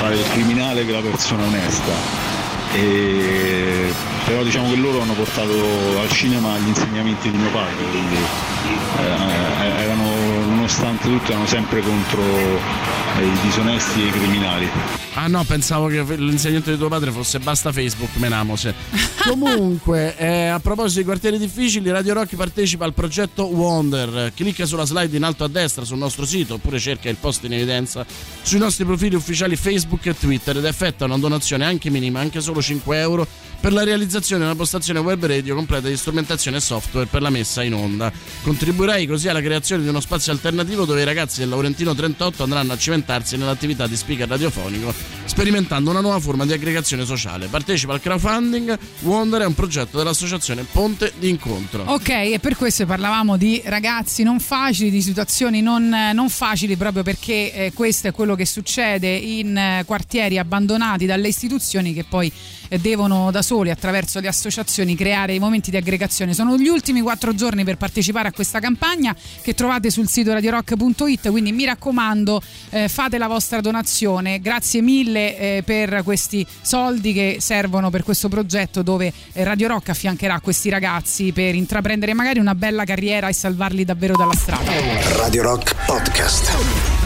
fare 0.00 0.14
il 0.16 0.24
criminale 0.32 0.84
che 0.84 0.92
la 0.92 1.00
persona 1.00 1.44
onesta. 1.44 2.28
E- 2.72 3.92
però 4.24 4.42
diciamo 4.44 4.68
che 4.70 4.76
loro 4.76 5.00
hanno 5.00 5.14
portato 5.14 5.50
al 6.00 6.08
cinema 6.10 6.56
gli 6.58 6.68
insegnamenti 6.68 7.30
di 7.30 7.36
mio 7.36 7.50
padre, 7.50 7.82
quindi 7.90 8.14
eh, 8.14 9.02
erano, 9.02 9.30
nonostante 10.70 11.08
tutto 11.08 11.30
erano 11.30 11.46
sempre 11.46 11.80
contro 11.80 12.22
eh, 12.22 13.26
i 13.26 13.40
disonesti 13.42 14.02
e 14.02 14.06
i 14.06 14.10
criminali. 14.10 14.68
Ah 15.14 15.26
no, 15.26 15.42
pensavo 15.42 15.88
che 15.88 16.02
l'insegnamento 16.16 16.70
di 16.70 16.76
tuo 16.76 16.88
padre 16.88 17.10
fosse 17.10 17.40
basta 17.40 17.72
Facebook, 17.72 18.14
menamose. 18.16 18.74
Comunque, 19.26 20.16
eh, 20.16 20.46
a 20.46 20.60
proposito 20.60 21.00
di 21.00 21.04
quartieri 21.04 21.38
difficili, 21.38 21.90
Radio 21.90 22.14
Rock 22.14 22.36
partecipa 22.36 22.84
al 22.84 22.94
progetto 22.94 23.46
Wonder. 23.46 24.32
Clicca 24.34 24.64
sulla 24.64 24.84
slide 24.84 25.16
in 25.16 25.24
alto 25.24 25.42
a 25.42 25.48
destra 25.48 25.84
sul 25.84 25.98
nostro 25.98 26.24
sito 26.24 26.54
oppure 26.54 26.78
cerca 26.78 27.08
il 27.08 27.16
post 27.16 27.44
in 27.44 27.54
evidenza 27.54 28.06
sui 28.42 28.58
nostri 28.58 28.84
profili 28.84 29.16
ufficiali 29.16 29.56
Facebook 29.56 30.06
e 30.06 30.16
Twitter 30.16 30.56
ed 30.56 30.64
effettua 30.64 31.06
una 31.06 31.18
donazione 31.18 31.64
anche 31.64 31.90
minima, 31.90 32.20
anche 32.20 32.40
solo 32.40 32.62
5 32.62 32.98
euro, 32.98 33.26
per 33.60 33.72
la 33.74 33.84
realizzazione 33.84 34.42
di 34.42 34.48
una 34.48 34.56
postazione 34.56 35.00
web 35.00 35.24
radio 35.26 35.54
completa 35.54 35.88
di 35.88 35.96
strumentazione 35.96 36.56
e 36.56 36.60
software 36.60 37.06
per 37.06 37.20
la 37.20 37.28
messa 37.28 37.62
in 37.62 37.74
onda. 37.74 38.10
Contribuirai 38.42 39.06
così 39.06 39.28
alla 39.28 39.42
creazione 39.42 39.82
di 39.82 39.88
uno 39.88 40.00
spazio 40.00 40.32
alternativo 40.32 40.86
dove 40.86 41.02
i 41.02 41.04
ragazzi 41.04 41.40
del 41.40 41.50
Laurentino 41.50 41.94
38 41.94 42.42
andranno 42.42 42.72
a 42.72 42.78
cimentarsi 42.78 43.36
nell'attività 43.36 43.86
di 43.86 43.96
speaker 43.96 44.26
radiofonico, 44.28 44.94
sperimentando 45.24 45.90
una 45.90 46.00
nuova 46.00 46.18
forma 46.20 46.46
di 46.46 46.54
aggregazione 46.54 47.04
sociale. 47.04 47.48
Partecipa 47.48 47.92
al 47.92 48.00
crowdfunding. 48.00 48.78
Wonder 49.00 49.42
è 49.42 49.46
un 49.46 49.54
progetto 49.54 49.98
dell'associazione 49.98 50.64
Ponte 50.64 51.12
di 51.18 51.28
Incontro. 51.28 51.84
Ok, 51.86 52.08
e 52.08 52.38
per 52.40 52.56
questo 52.56 52.86
parlavamo 52.86 53.36
di 53.36 53.60
ragazzi 53.66 54.22
non 54.22 54.40
facili, 54.40 54.90
di 54.90 55.02
situazioni 55.02 55.60
non, 55.60 55.88
non 56.14 56.30
facili, 56.30 56.76
proprio 56.76 57.02
perché 57.02 57.52
eh, 57.52 57.72
questo 57.74 58.08
è 58.08 58.12
quello 58.12 58.34
che 58.34 58.46
succede 58.46 59.08
in 59.08 59.54
eh, 59.56 59.82
quartieri 59.84 60.38
abbandonati 60.38 61.04
dalle 61.04 61.28
istituzioni 61.28 61.92
che 61.92 62.04
poi 62.04 62.26
eh, 62.28 62.59
devono 62.78 63.30
da 63.30 63.42
soli, 63.42 63.70
attraverso 63.70 64.20
le 64.20 64.28
associazioni, 64.28 64.94
creare 64.94 65.34
i 65.34 65.38
momenti 65.38 65.70
di 65.70 65.76
aggregazione. 65.76 66.34
Sono 66.34 66.56
gli 66.56 66.68
ultimi 66.68 67.00
quattro 67.00 67.34
giorni 67.34 67.64
per 67.64 67.76
partecipare 67.76 68.28
a 68.28 68.32
questa 68.32 68.60
campagna 68.60 69.14
che 69.42 69.54
trovate 69.54 69.90
sul 69.90 70.08
sito 70.08 70.32
radiorock.it, 70.32 71.30
quindi 71.30 71.52
mi 71.52 71.64
raccomando 71.64 72.40
eh, 72.70 72.88
fate 72.88 73.18
la 73.18 73.26
vostra 73.26 73.60
donazione. 73.60 74.40
Grazie 74.40 74.80
mille 74.82 75.38
eh, 75.38 75.62
per 75.64 76.02
questi 76.04 76.46
soldi 76.62 77.12
che 77.12 77.38
servono 77.40 77.90
per 77.90 78.02
questo 78.04 78.28
progetto 78.28 78.82
dove 78.82 79.12
eh, 79.32 79.44
Radio 79.44 79.68
Rock 79.68 79.90
affiancherà 79.90 80.40
questi 80.40 80.68
ragazzi 80.68 81.32
per 81.32 81.54
intraprendere 81.54 82.14
magari 82.14 82.38
una 82.38 82.54
bella 82.54 82.84
carriera 82.84 83.28
e 83.28 83.32
salvarli 83.32 83.84
davvero 83.84 84.16
dalla 84.16 84.34
strada. 84.34 84.70
Radio 85.16 85.42
Rock 85.42 85.74
Podcast. 85.86 86.99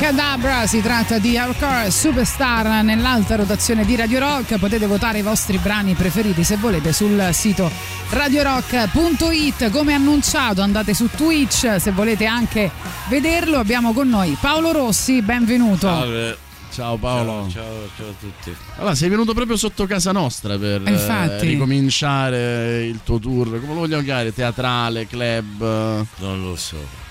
Abracadabra, 0.00 0.66
si 0.66 0.82
tratta 0.82 1.18
di 1.18 1.38
Hardcore 1.38 1.90
Superstar 1.90 2.84
nell'alta 2.84 3.34
rotazione 3.34 3.82
di 3.86 3.96
Radio 3.96 4.18
Rock. 4.18 4.58
Potete 4.58 4.84
votare 4.84 5.20
i 5.20 5.22
vostri 5.22 5.56
brani 5.56 5.94
preferiti 5.94 6.44
se 6.44 6.58
volete 6.58 6.92
sul 6.92 7.30
sito 7.32 7.70
radiorock.it. 8.10 9.70
Come 9.70 9.94
annunciato, 9.94 10.60
andate 10.60 10.92
su 10.92 11.08
Twitch 11.08 11.76
se 11.80 11.90
volete 11.92 12.26
anche 12.26 12.70
vederlo. 13.08 13.56
Abbiamo 13.56 13.94
con 13.94 14.10
noi 14.10 14.36
Paolo 14.38 14.72
Rossi, 14.72 15.22
benvenuto. 15.22 15.86
Salve. 15.88 16.36
Ciao 16.74 16.98
Paolo. 16.98 17.48
Ciao, 17.50 17.62
ciao, 17.64 17.88
ciao 17.96 18.08
a 18.08 18.12
tutti. 18.20 18.54
Allora, 18.76 18.94
sei 18.94 19.08
venuto 19.08 19.32
proprio 19.32 19.56
sotto 19.56 19.86
casa 19.86 20.12
nostra 20.12 20.58
per 20.58 20.82
Eh, 20.84 20.90
infatti. 20.90 21.46
ricominciare 21.46 22.84
il 22.84 23.00
tuo 23.02 23.18
tour. 23.18 23.48
Come 23.60 23.72
lo 23.72 23.78
vogliamo 23.80 24.02
chiamare? 24.02 24.34
Teatrale, 24.34 25.06
club? 25.06 26.04
Non 26.18 26.42
lo 26.42 26.54
so. 26.54 27.04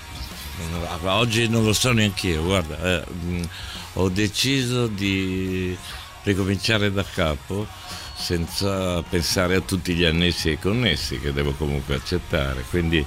Oggi 1.02 1.48
non 1.48 1.64
lo 1.64 1.72
so 1.72 1.92
neanche 1.92 2.28
io. 2.28 2.42
Guarda, 2.42 3.02
eh, 3.02 3.04
mh, 3.12 3.48
ho 3.94 4.08
deciso 4.08 4.86
di 4.86 5.76
ricominciare 6.22 6.92
da 6.92 7.04
capo 7.04 7.66
senza 8.14 9.02
pensare 9.02 9.56
a 9.56 9.60
tutti 9.60 9.94
gli 9.94 10.04
annessi 10.04 10.50
e 10.50 10.58
connessi 10.58 11.18
che 11.20 11.32
devo 11.32 11.52
comunque 11.52 11.94
accettare. 11.96 12.64
Quindi 12.70 13.04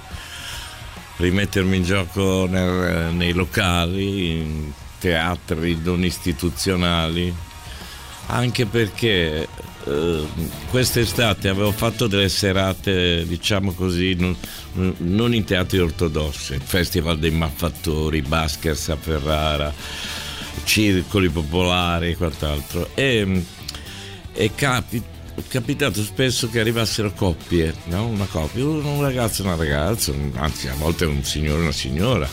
rimettermi 1.18 1.78
in 1.78 1.84
gioco 1.84 2.46
nel- 2.48 3.14
nei 3.14 3.34
locali, 3.34 4.40
in 4.40 4.72
teatri 5.00 5.80
non 5.84 6.04
istituzionali, 6.04 7.34
anche 8.28 8.66
perché 8.66 9.48
eh, 9.86 10.26
quest'estate 10.70 11.48
avevo 11.48 11.72
fatto 11.72 12.08
delle 12.08 12.30
serate, 12.30 13.26
diciamo 13.26 13.74
così, 13.74 14.16
non, 14.16 14.36
non 14.98 15.34
in 15.34 15.44
teatri 15.44 15.80
ortodossi, 15.80 16.60
Festival 16.62 17.18
dei 17.20 17.32
Malfattori, 17.32 18.22
Baskers 18.22 18.90
a 18.90 18.96
Ferrara, 18.96 19.74
circoli 20.64 21.30
popolari 21.30 22.12
e 22.12 22.18
quant'altro. 22.18 22.90
E, 22.94 23.44
e 24.34 24.56
capi- 24.56 25.04
è 25.36 25.48
capitato 25.48 26.04
spesso 26.04 26.50
che 26.50 26.60
arrivassero 26.60 27.14
coppie, 27.14 27.74
no? 27.86 28.08
una 28.08 28.26
coppia, 28.26 28.66
un 28.66 29.02
ragazzo 29.02 29.42
e 29.42 29.46
una 29.46 29.56
ragazza, 29.56 30.14
anzi 30.36 30.68
a 30.68 30.76
volte 30.76 31.06
un 31.06 31.24
signore 31.24 31.60
e 31.60 31.62
una 31.64 31.72
signora, 31.72 32.28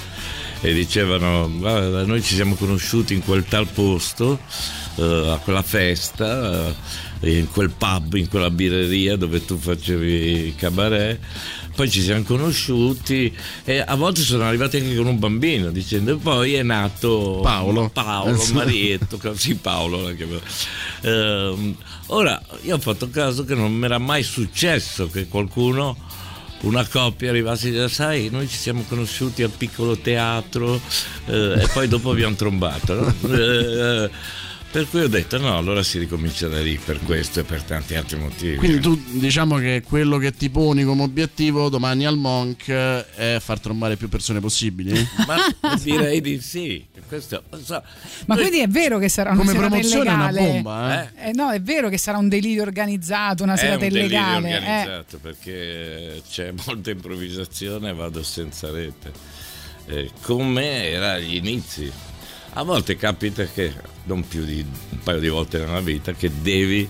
e 0.60 0.72
dicevano 0.72 1.48
"Guarda, 1.56 2.04
noi 2.04 2.20
ci 2.22 2.34
siamo 2.34 2.56
conosciuti 2.56 3.14
in 3.14 3.22
quel 3.22 3.44
tal 3.44 3.68
posto, 3.68 4.40
eh, 4.96 5.30
a 5.30 5.38
quella 5.38 5.62
festa, 5.62 6.66
eh, 6.66 6.74
in 7.20 7.48
quel 7.50 7.70
pub, 7.70 8.14
in 8.14 8.28
quella 8.28 8.50
birreria 8.50 9.16
dove 9.16 9.44
tu 9.44 9.56
facevi 9.56 10.54
cabaret. 10.56 11.18
Poi 11.74 11.90
ci 11.90 12.00
siamo 12.00 12.22
conosciuti 12.22 13.30
e 13.64 13.80
a 13.80 13.94
volte 13.96 14.22
sono 14.22 14.44
arrivati 14.44 14.78
anche 14.78 14.96
con 14.96 15.06
un 15.06 15.18
bambino 15.18 15.70
dicendo 15.70 16.12
e 16.12 16.16
poi 16.16 16.54
è 16.54 16.62
nato 16.62 17.40
Paolo. 17.42 17.90
Paolo, 17.90 18.42
Marietto, 18.54 19.18
sì 19.34 19.56
Paolo 19.56 20.00
la 20.00 20.14
chiamavo. 20.14 20.40
Ehm, 21.02 21.76
ora 22.06 22.40
io 22.62 22.76
ho 22.76 22.78
fatto 22.78 23.10
caso 23.10 23.44
che 23.44 23.54
non 23.54 23.74
mi 23.74 23.84
era 23.84 23.98
mai 23.98 24.22
successo 24.22 25.08
che 25.08 25.28
qualcuno 25.28 25.96
una 26.62 26.86
coppia 26.86 27.28
arrivasse 27.28 27.68
e 27.68 27.70
dicesse 27.72 27.94
sai 27.94 28.28
noi 28.30 28.48
ci 28.48 28.56
siamo 28.56 28.84
conosciuti 28.88 29.42
al 29.42 29.50
piccolo 29.50 29.98
teatro 29.98 30.80
eh, 31.26 31.62
e 31.62 31.68
poi 31.72 31.86
dopo 31.86 32.10
abbiamo 32.10 32.34
trombato 32.34 32.94
no? 32.94 33.14
Eh, 33.36 34.10
per 34.76 34.88
cui 34.90 35.00
ho 35.00 35.08
detto 35.08 35.38
no 35.38 35.56
allora 35.56 35.82
si 35.82 35.98
ricomincia 35.98 36.48
da 36.48 36.60
lì 36.60 36.76
per 36.76 37.00
questo 37.00 37.40
e 37.40 37.44
per 37.44 37.62
tanti 37.62 37.94
altri 37.94 38.18
motivi 38.18 38.56
Quindi 38.56 38.78
tu 38.80 38.94
diciamo 39.12 39.56
che 39.56 39.82
quello 39.82 40.18
che 40.18 40.32
ti 40.32 40.50
poni 40.50 40.84
come 40.84 41.02
obiettivo 41.02 41.70
domani 41.70 42.04
al 42.04 42.18
Monk 42.18 42.68
è 42.68 43.38
far 43.40 43.58
trombare 43.58 43.96
più 43.96 44.10
persone 44.10 44.38
possibili? 44.40 44.92
ma 45.26 45.36
direi 45.82 46.20
di 46.20 46.42
sì 46.42 46.84
questo, 47.08 47.42
so. 47.64 47.82
Ma 48.26 48.34
Noi- 48.34 48.44
quindi 48.48 48.60
è 48.64 48.68
vero 48.68 48.98
che 48.98 49.08
sarà 49.08 49.30
una 49.30 49.38
Come 49.38 49.52
serata 49.52 49.68
promozione 49.70 50.10
è 50.10 50.12
una 50.12 50.28
illegale? 50.28 50.52
bomba, 50.52 51.02
eh? 51.14 51.28
Eh, 51.28 51.32
no, 51.32 51.50
è 51.52 51.60
vero 51.62 51.88
che 51.88 51.96
sarà 51.98 52.18
un 52.18 52.28
delirio 52.28 52.62
organizzato, 52.62 53.44
una 53.44 53.54
è 53.54 53.58
serata 53.58 53.84
un 53.84 53.90
delirio 53.92 54.06
illegale. 54.08 54.48
eh. 54.50 54.56
organizzato 54.56 55.18
perché 55.18 56.22
c'è 56.28 56.52
molta 56.66 56.90
improvvisazione 56.90 57.90
e 57.90 57.94
vado 57.94 58.22
senza 58.22 58.70
rete 58.70 59.12
Eh, 59.86 60.10
come 60.20 60.88
era 60.90 61.12
agli 61.12 61.36
inizi 61.36 61.90
a 62.58 62.62
volte 62.62 62.96
capita 62.96 63.44
che 63.44 63.72
non 64.04 64.26
più 64.26 64.44
di 64.44 64.64
un 64.90 64.98
paio 65.02 65.18
di 65.18 65.28
volte 65.28 65.58
nella 65.58 65.80
vita 65.80 66.12
che 66.12 66.30
devi 66.40 66.88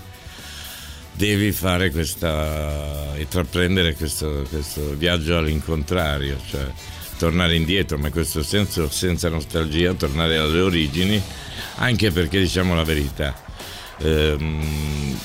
devi 1.13 1.51
fare 1.51 1.91
questa 1.91 3.15
intraprendere 3.17 3.95
questo, 3.95 4.45
questo 4.49 4.95
viaggio 4.95 5.37
all'incontrario 5.37 6.39
cioè 6.49 6.71
tornare 7.19 7.57
indietro 7.57 7.99
ma 7.99 8.07
in 8.07 8.13
questo 8.13 8.45
senso 8.45 8.89
senza 8.91 9.29
nostalgia 9.29 9.93
tornare 9.95 10.37
alle 10.37 10.61
origini 10.61 11.21
anche 11.77 12.13
perché 12.13 12.39
diciamo 12.39 12.77
la 12.77 12.85
verità 12.85 13.35
ehm, 13.99 15.19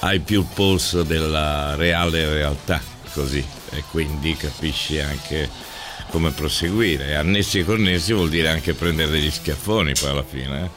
hai 0.00 0.20
più 0.20 0.46
polso 0.54 1.02
della 1.02 1.74
reale 1.74 2.26
realtà 2.32 2.80
così 3.12 3.44
e 3.70 3.84
quindi 3.90 4.34
capisci 4.34 4.98
anche 4.98 5.50
come 6.12 6.30
proseguire 6.30 7.16
annessi 7.16 7.60
e 7.60 7.64
connessi 7.64 8.12
vuol 8.12 8.28
dire 8.28 8.48
anche 8.50 8.74
prendere 8.74 9.10
degli 9.10 9.30
schiaffoni 9.30 9.94
poi 9.98 10.10
alla 10.10 10.22
fine 10.22 10.64
eh? 10.64 10.68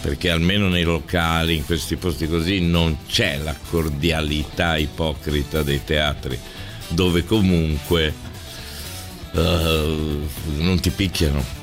perché 0.00 0.30
almeno 0.30 0.68
nei 0.68 0.84
locali 0.84 1.56
in 1.56 1.66
questi 1.66 1.96
posti 1.96 2.28
così 2.28 2.60
non 2.60 2.98
c'è 3.08 3.38
la 3.38 3.56
cordialità 3.70 4.76
ipocrita 4.76 5.64
dei 5.64 5.82
teatri 5.84 6.38
dove 6.88 7.24
comunque 7.24 8.14
eh, 9.34 10.18
non 10.58 10.80
ti 10.80 10.90
picchiano 10.90 11.60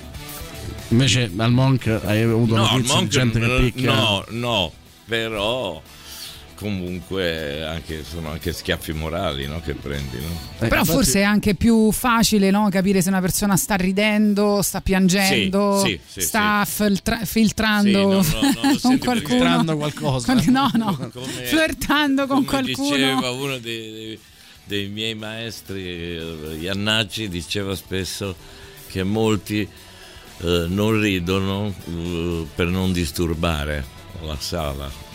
Invece 0.89 1.31
al 1.37 1.51
Monk 1.51 2.01
hai 2.03 2.23
avuto 2.23 2.55
No, 2.55 2.63
notizie 2.71 2.99
di 2.99 3.09
gente 3.09 3.39
che 3.39 3.57
picchia? 3.59 3.93
No, 3.93 4.25
no, 4.29 4.73
però 5.05 5.79
comunque 6.59 7.63
anche, 7.63 8.03
sono 8.03 8.31
anche 8.31 8.51
schiaffi 8.51 8.91
morali 8.91 9.47
no, 9.47 9.61
che 9.61 9.75
prendi. 9.75 10.17
No? 10.19 10.67
Però 10.67 10.83
forse 10.83 11.21
è 11.21 11.23
anche 11.23 11.55
più 11.55 11.89
facile 11.93 12.51
no, 12.51 12.67
capire 12.69 13.01
se 13.01 13.07
una 13.07 13.21
persona 13.21 13.55
sta 13.55 13.75
ridendo, 13.75 14.61
sta 14.61 14.81
piangendo, 14.81 15.81
Sì, 15.85 15.97
sì, 16.05 16.19
sì, 16.19 16.27
sta 16.27 16.65
filtra- 16.67 17.23
filtrando 17.23 18.21
Sì, 18.21 18.33
no, 18.33 18.41
no, 18.41 18.51
no, 18.61 18.71
lo 18.73 18.79
con 18.83 18.97
qualcuno. 18.97 19.29
Filtrando 19.37 19.77
qualcosa. 19.77 20.33
No, 20.33 20.69
no, 20.73 21.09
Come- 21.13 21.45
flirtando 21.45 22.27
con 22.27 22.43
Come 22.43 22.47
qualcuno. 22.61 22.95
diceva 22.95 23.29
uno 23.31 23.57
dei, 23.57 23.91
dei- 23.91 24.19
dei 24.65 24.87
miei 24.89 25.15
maestri, 25.15 25.81
eh, 26.17 26.57
Iannacci, 26.59 27.29
diceva 27.29 27.73
spesso 27.73 28.35
che 28.89 29.03
molti 29.03 29.61
eh, 29.61 30.65
non 30.67 30.99
ridono 30.99 31.73
eh, 31.87 32.45
per 32.53 32.67
non 32.67 32.91
disturbare 32.91 33.85
la 34.25 34.35
sala. 34.37 35.07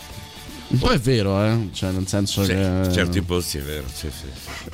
Un 0.67 0.79
po' 0.79 0.89
è 0.89 0.99
vero, 0.99 1.43
eh? 1.43 1.69
Cioè, 1.73 1.91
nel 1.91 2.07
senso 2.07 2.43
Sì, 2.43 2.49
che. 2.49 2.55
in 2.55 2.89
certi 2.91 3.21
posti 3.21 3.59
è 3.59 3.61
vero, 3.61 3.85
sì, 3.91 4.09
sì. 4.09 4.25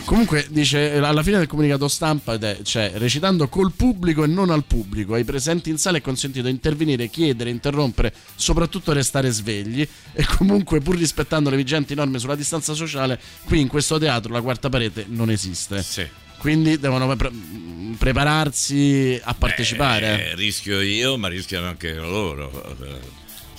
Comunque 0.05 0.47
dice 0.49 0.95
alla 0.95 1.22
fine 1.22 1.38
del 1.38 1.47
comunicato 1.47 1.88
stampa 1.89 2.39
cioè 2.63 2.93
recitando 2.95 3.49
col 3.49 3.73
pubblico 3.73 4.23
e 4.23 4.27
non 4.27 4.49
al 4.51 4.63
pubblico, 4.63 5.15
ai 5.15 5.26
presenti 5.26 5.69
in 5.69 5.77
sala 5.77 5.97
è 5.97 6.01
consentito 6.01 6.47
intervenire, 6.47 7.09
chiedere, 7.09 7.49
interrompere, 7.49 8.13
soprattutto 8.35 8.93
restare 8.93 9.30
svegli 9.31 9.85
e 10.13 10.26
comunque 10.38 10.80
pur 10.80 10.95
rispettando 10.97 11.49
le 11.49 11.57
vigenti 11.57 11.93
norme 11.93 12.19
sulla 12.19 12.35
distanza 12.35 12.73
sociale, 12.73 13.19
qui 13.45 13.59
in 13.59 13.68
questo 13.68 13.99
teatro 13.99 14.31
la 14.31 14.41
quarta 14.41 14.69
parete 14.69 15.05
non 15.09 15.30
esiste. 15.30 15.84
Quindi 16.38 16.80
devono 16.80 17.15
pre- 17.15 17.31
prepararsi 17.97 19.19
a 19.23 19.34
partecipare. 19.35 20.31
Eh, 20.31 20.35
rischio 20.35 20.81
io, 20.81 21.18
ma 21.18 21.27
rischiano 21.27 21.68
anche 21.68 21.93
loro. 21.93 22.49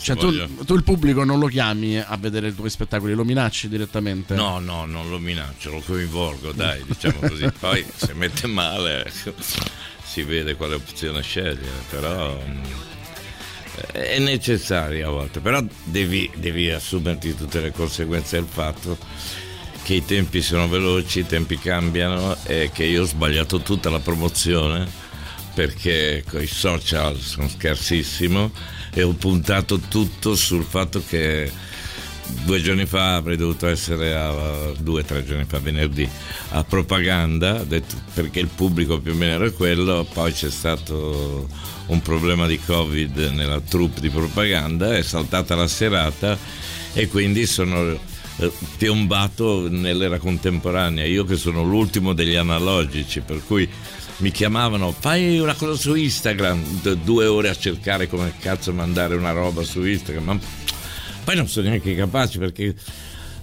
Cioè, 0.03 0.17
tu, 0.17 0.65
tu 0.65 0.75
il 0.75 0.83
pubblico 0.83 1.23
non 1.23 1.39
lo 1.39 1.47
chiami 1.47 1.97
a 1.97 2.17
vedere 2.17 2.49
i 2.49 2.55
tuoi 2.55 2.71
spettacoli, 2.71 3.15
lo 3.15 3.25
minacci 3.25 3.69
direttamente? 3.69 4.35
No, 4.35 4.59
no, 4.59 4.85
non 4.85 5.09
lo 5.09 5.19
minaccio, 5.19 5.71
lo 5.71 5.81
coinvolgo, 5.81 6.51
dai, 6.51 6.83
diciamo 6.85 7.21
così. 7.21 7.49
Poi 7.57 7.87
se 7.95 8.13
mette 8.15 8.49
male 8.49 9.11
si 10.03 10.23
vede 10.25 10.57
quale 10.57 10.75
opzione 10.75 11.23
scegliere, 11.23 11.85
però 11.89 12.37
mm, 12.45 12.63
è 13.93 14.19
necessario 14.19 15.09
a 15.09 15.11
volte, 15.13 15.39
però 15.39 15.65
devi, 15.85 16.29
devi 16.35 16.69
assumerti 16.69 17.37
tutte 17.37 17.61
le 17.61 17.71
conseguenze 17.71 18.37
del 18.37 18.49
fatto 18.51 18.99
che 19.85 19.95
i 19.95 20.05
tempi 20.05 20.43
sono 20.43 20.69
veloci, 20.69 21.21
i 21.21 21.27
tempi 21.27 21.59
cambiano 21.59 22.37
e 22.45 22.71
che 22.73 22.85
io 22.85 23.03
ho 23.03 23.07
sbagliato 23.07 23.61
tutta 23.61 23.89
la 23.89 24.01
promozione 24.01 25.01
perché 25.55 26.25
con 26.29 26.43
i 26.43 26.47
social 26.47 27.19
sono 27.19 27.49
scarsissimo 27.49 28.51
e 28.95 29.03
ho 29.03 29.13
puntato 29.13 29.79
tutto 29.79 30.35
sul 30.35 30.65
fatto 30.65 31.03
che 31.07 31.51
due 32.45 32.61
giorni 32.61 32.87
fa 32.87 33.17
avrei 33.17 33.37
dovuto 33.37 33.67
essere 33.67 34.15
a 34.15 34.73
due 34.79 35.01
o 35.01 35.05
tre 35.05 35.25
giorni 35.25 35.45
fa 35.45 35.59
venerdì 35.59 36.09
a 36.51 36.65
propaganda 36.65 37.65
detto- 37.65 37.97
perché 38.15 38.41
il 38.41 38.49
pubblico 38.49 39.01
più 39.01 39.13
o 39.13 39.15
meno 39.15 39.35
era 39.35 39.51
quello. 39.51 40.07
Poi 40.13 40.33
c'è 40.33 40.51
stato 40.51 41.49
un 41.87 42.01
problema 42.01 42.47
di 42.47 42.59
covid 42.59 43.17
nella 43.33 43.61
troupe 43.61 44.01
di 44.01 44.09
propaganda 44.09 44.97
è 44.97 45.03
saltata 45.03 45.55
la 45.55 45.67
serata 45.67 46.39
e 46.93 47.09
quindi 47.09 47.47
sono 47.47 47.99
eh, 48.37 48.53
piombato 48.77 49.69
nell'era 49.69 50.19
contemporanea. 50.19 51.05
Io 51.05 51.25
che 51.25 51.37
sono 51.37 51.63
l'ultimo 51.63 52.13
degli 52.13 52.35
analogici 52.35 53.21
per 53.21 53.43
cui 53.47 53.69
mi 54.19 54.31
chiamavano 54.31 54.93
fai 54.93 55.39
una 55.39 55.55
cosa 55.55 55.75
su 55.75 55.95
Instagram. 55.95 56.81
Due 57.03 57.27
ore 57.27 57.49
a 57.49 57.57
cercare 57.57 58.07
come 58.07 58.33
cazzo 58.39 58.73
mandare 58.73 59.15
una 59.15 59.33
roba 59.33 59.63
su 59.63 59.85
Instagram. 59.85 60.25
Ma 60.25 60.39
poi 61.25 61.37
non 61.37 61.49
sono 61.49 61.69
neanche 61.69 61.95
capace 61.95 62.39
perché 62.39 62.75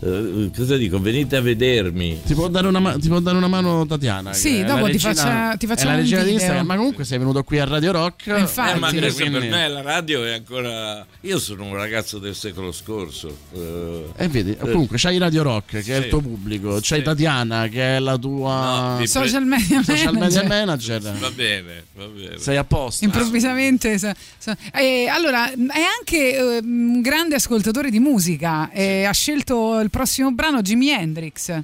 eh, 0.02 0.50
cosa 0.56 0.78
dico? 0.78 1.00
Venite 1.00 1.36
a 1.36 1.42
vedermi. 1.42 2.22
Ti 2.26 2.34
può 2.34 2.48
dare 2.48 2.68
una, 2.68 2.80
ma- 2.80 2.98
ti 2.98 3.08
può 3.08 3.20
dare 3.20 3.38
una 3.38 3.48
mano 3.48 3.86
Tatiana? 3.86 4.34
Sì, 4.34 4.50
che 4.52 4.62
è 4.62 4.66
dopo 4.66 4.80
la 4.82 4.86
ti 4.88 4.92
regina- 4.94 5.14
faccia- 5.14 5.58
ti 5.58 5.66
è 5.66 5.68
facciamo 5.70 5.90
la 5.90 5.96
un 5.96 6.02
regina 6.02 6.20
di 6.20 6.26
video. 6.26 6.40
Instagram, 6.40 6.66
ma 6.66 6.76
comunque 6.76 7.04
sei 7.06 7.18
venuto 7.18 7.44
qui 7.44 7.60
a 7.60 7.66
Radio 7.66 7.92
Rock. 7.92 8.26
infatti. 8.38 8.76
Eh, 8.76 8.80
ma 8.80 8.88
adesso 8.88 9.16
quindi- 9.16 9.40
per 9.40 9.50
me 9.50 9.68
la 9.68 9.82
radio 9.82 10.24
è 10.24 10.34
ancora. 10.34 11.06
Io 11.22 11.40
sono 11.40 11.66
un 11.66 11.76
ragazzo 11.76 12.18
del 12.20 12.36
secolo 12.36 12.72
scorso. 12.72 13.36
eh, 13.54 14.06
E 14.18 14.28
vedi, 14.28 14.52
eh, 14.52 14.58
comunque 14.58 14.98
c'hai 14.98 15.18
Radio 15.18 15.44
Rock 15.44 15.72
che 15.72 15.80
è 15.80 15.82
Sì. 15.84 15.92
il 16.04 16.08
tuo 16.08 16.22
pubblico, 16.22 16.80
c'hai 16.82 17.04
Tatiana 17.04 17.68
che 17.68 17.98
è 17.98 18.00
la 18.00 18.18
tua 18.18 18.96
vi 19.00 19.04
pre- 19.04 19.08
Social 19.08 19.46
media 19.46 19.82
social 19.84 20.14
media 20.18 20.44
manager. 20.44 21.02
manager. 21.02 21.20
Va 21.20 21.32
bene, 21.32 21.84
va 21.96 22.06
bene. 22.06 22.38
Sei 22.38 22.58
a 22.58 22.64
posto. 22.64 23.04
Improvvisamente. 23.06 23.98
sa- 23.98 24.16
sa- 24.38 24.56
eh, 24.74 25.08
allora, 25.08 25.50
è 25.52 25.82
anche 26.00 26.36
eh, 26.38 26.60
un 26.64 27.02
grande 27.02 27.36
ascoltatore 27.36 27.90
di 27.90 28.00
musica. 28.00 28.70
eh, 28.72 29.04
ha 29.04 29.12
scelto 29.12 29.80
il 29.80 29.89
prossimo 29.90 30.32
brano 30.32 30.62
Jimi 30.62 30.90
Hendrix. 30.90 31.62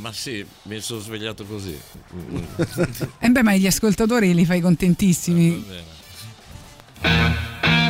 Ma 0.00 0.12
sì, 0.12 0.44
mi 0.62 0.80
sono 0.80 1.00
svegliato 1.00 1.44
così. 1.44 1.78
E 3.18 3.28
beh, 3.28 3.42
ma 3.42 3.54
gli 3.54 3.66
ascoltatori 3.66 4.34
li 4.34 4.44
fai 4.44 4.60
contentissimi. 4.60 5.64
Va 7.00 7.87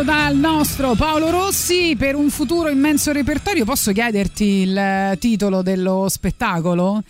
scelto 0.00 0.02
dal 0.02 0.36
nostro 0.36 0.94
Paolo 0.94 1.30
Rossi 1.30 1.94
per 1.96 2.14
un 2.14 2.30
futuro 2.30 2.68
immenso 2.68 3.12
repertorio. 3.12 3.64
Posso 3.64 3.92
chiederti 3.92 4.44
il 4.44 4.76
eh, 4.76 5.16
titolo 5.18 5.62
dello 5.62 6.06
spettacolo? 6.08 7.02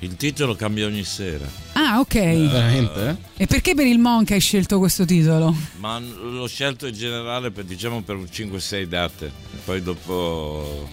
Il 0.00 0.16
titolo 0.16 0.54
cambia 0.56 0.86
ogni 0.86 1.04
sera. 1.04 1.46
Ah, 1.74 2.00
ok. 2.00 2.14
Veramente? 2.14 3.16
E 3.36 3.46
perché 3.46 3.74
per 3.74 3.86
il 3.86 3.98
Monk 3.98 4.32
hai 4.32 4.40
scelto 4.40 4.78
questo 4.78 5.04
titolo? 5.04 5.54
Ma 5.78 5.98
l'ho 5.98 6.48
scelto 6.48 6.86
in 6.86 6.94
generale 6.94 7.50
per, 7.50 7.64
diciamo 7.64 8.02
per 8.02 8.16
un 8.16 8.26
5-6 8.30 8.84
date. 8.84 9.30
Poi 9.64 9.82
dopo 9.82 10.88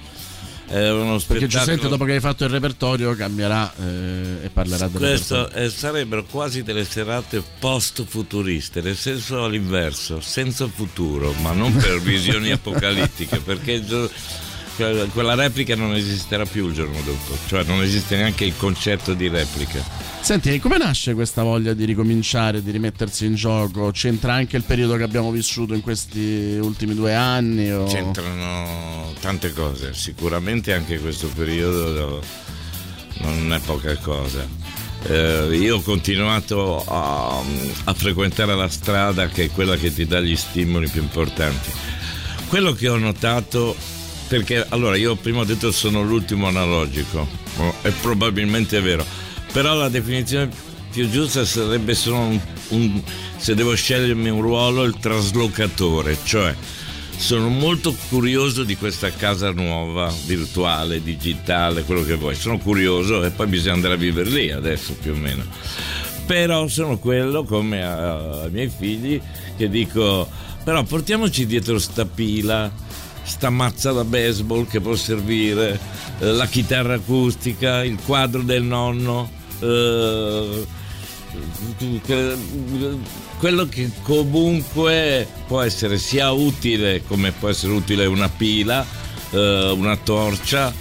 è 0.69 0.91
uno 0.91 1.03
Perché 1.03 1.19
spettacolo. 1.19 1.47
giustamente 1.47 1.87
dopo 1.87 2.05
che 2.05 2.13
hai 2.13 2.19
fatto 2.19 2.43
il 2.43 2.49
repertorio 2.51 3.15
cambierà 3.15 3.73
eh, 3.75 4.45
e 4.45 4.49
parlerà 4.53 4.87
delle 4.87 5.07
Questo 5.07 5.49
eh, 5.51 5.69
sarebbero 5.69 6.23
quasi 6.25 6.61
delle 6.63 6.85
serate 6.85 7.43
post-futuriste, 7.59 8.81
nel 8.81 8.95
senso 8.95 9.43
all'inverso, 9.43 10.21
senza 10.21 10.67
futuro, 10.67 11.33
ma 11.41 11.51
non 11.53 11.75
per 11.75 11.99
visioni 12.01 12.51
apocalittiche, 12.51 13.39
perché 13.39 13.83
gio- 13.83 14.09
quella 15.13 15.35
replica 15.35 15.75
non 15.75 15.95
esisterà 15.95 16.45
più 16.45 16.67
il 16.67 16.73
giorno 16.73 16.99
dopo, 17.01 17.37
cioè 17.47 17.63
non 17.63 17.81
esiste 17.81 18.15
neanche 18.15 18.45
il 18.45 18.55
concetto 18.57 19.13
di 19.13 19.27
replica. 19.27 19.83
Senti, 20.21 20.59
come 20.59 20.77
nasce 20.77 21.13
questa 21.13 21.43
voglia 21.43 21.73
di 21.73 21.85
ricominciare, 21.85 22.61
di 22.61 22.71
rimettersi 22.71 23.25
in 23.25 23.35
gioco? 23.35 23.91
C'entra 23.91 24.33
anche 24.33 24.57
il 24.57 24.63
periodo 24.63 24.95
che 24.95 25.03
abbiamo 25.03 25.31
vissuto 25.31 25.73
in 25.73 25.81
questi 25.81 26.57
ultimi 26.61 26.93
due 26.93 27.13
anni? 27.13 27.71
O... 27.71 27.85
C'entrano 27.85 29.13
tante 29.19 29.53
cose, 29.53 29.93
sicuramente 29.93 30.73
anche 30.73 30.99
questo 30.99 31.27
periodo 31.27 32.21
non 33.19 33.53
è 33.53 33.59
poca 33.59 33.95
cosa. 33.97 34.45
Eh, 35.03 35.57
io 35.57 35.77
ho 35.77 35.81
continuato 35.81 36.83
a, 36.85 37.41
a 37.85 37.93
frequentare 37.93 38.53
la 38.55 38.67
strada 38.67 39.27
che 39.27 39.45
è 39.45 39.49
quella 39.49 39.77
che 39.77 39.93
ti 39.93 40.05
dà 40.05 40.19
gli 40.19 40.35
stimoli 40.35 40.89
più 40.89 41.01
importanti. 41.01 41.69
Quello 42.47 42.73
che 42.73 42.89
ho 42.89 42.97
notato, 42.97 43.75
perché 44.29 44.63
allora 44.69 44.95
io 44.95 45.15
prima 45.15 45.39
ho 45.39 45.43
detto 45.43 45.71
sono 45.71 46.03
l'ultimo 46.03 46.47
analogico, 46.47 47.27
è 47.81 47.89
probabilmente 47.89 48.79
vero, 48.79 49.03
però 49.51 49.73
la 49.73 49.89
definizione 49.89 50.49
più 50.91 51.09
giusta 51.09 51.43
sarebbe 51.43 51.95
solo 51.95 52.17
un, 52.19 52.39
un- 52.69 53.01
se 53.37 53.55
devo 53.55 53.75
scegliermi 53.75 54.29
un 54.29 54.41
ruolo, 54.41 54.83
il 54.83 54.97
traslocatore, 54.99 56.15
cioè 56.23 56.55
sono 57.17 57.49
molto 57.49 57.93
curioso 58.07 58.63
di 58.63 58.77
questa 58.77 59.11
casa 59.11 59.51
nuova, 59.51 60.13
virtuale, 60.25 61.01
digitale, 61.03 61.83
quello 61.83 62.03
che 62.03 62.15
vuoi. 62.15 62.33
Sono 62.35 62.57
curioso 62.59 63.25
e 63.25 63.31
poi 63.31 63.47
bisogna 63.47 63.73
andare 63.73 63.95
a 63.95 63.97
vivere 63.97 64.29
lì 64.29 64.51
adesso 64.51 64.93
più 64.93 65.11
o 65.11 65.15
meno. 65.15 65.43
Però 66.25 66.67
sono 66.67 66.97
quello, 66.97 67.43
come 67.43 67.83
ai 67.83 68.49
miei 68.51 68.71
figli, 68.75 69.19
che 69.57 69.67
dico, 69.69 70.29
però 70.63 70.83
portiamoci 70.83 71.45
dietro 71.45 71.77
sta 71.77 72.05
pila, 72.05 72.71
sta 73.29 73.49
mazza 73.49 73.91
da 73.91 74.03
baseball 74.03 74.67
che 74.67 74.81
può 74.81 74.95
servire, 74.95 75.79
eh, 76.19 76.25
la 76.31 76.47
chitarra 76.47 76.95
acustica, 76.95 77.83
il 77.83 77.97
quadro 78.05 78.41
del 78.41 78.63
nonno. 78.63 79.37
eh, 79.61 80.65
que- 82.05 82.37
quello 83.39 83.65
che 83.67 83.91
comunque 84.03 85.27
può 85.47 85.61
essere 85.61 85.97
sia 85.97 86.31
utile 86.31 87.03
come 87.05 87.31
può 87.31 87.49
essere 87.49 87.73
utile 87.73 88.05
una 88.05 88.29
pila, 88.29 88.85
eh, 89.31 89.69
una 89.75 89.97
torcia 89.97 90.73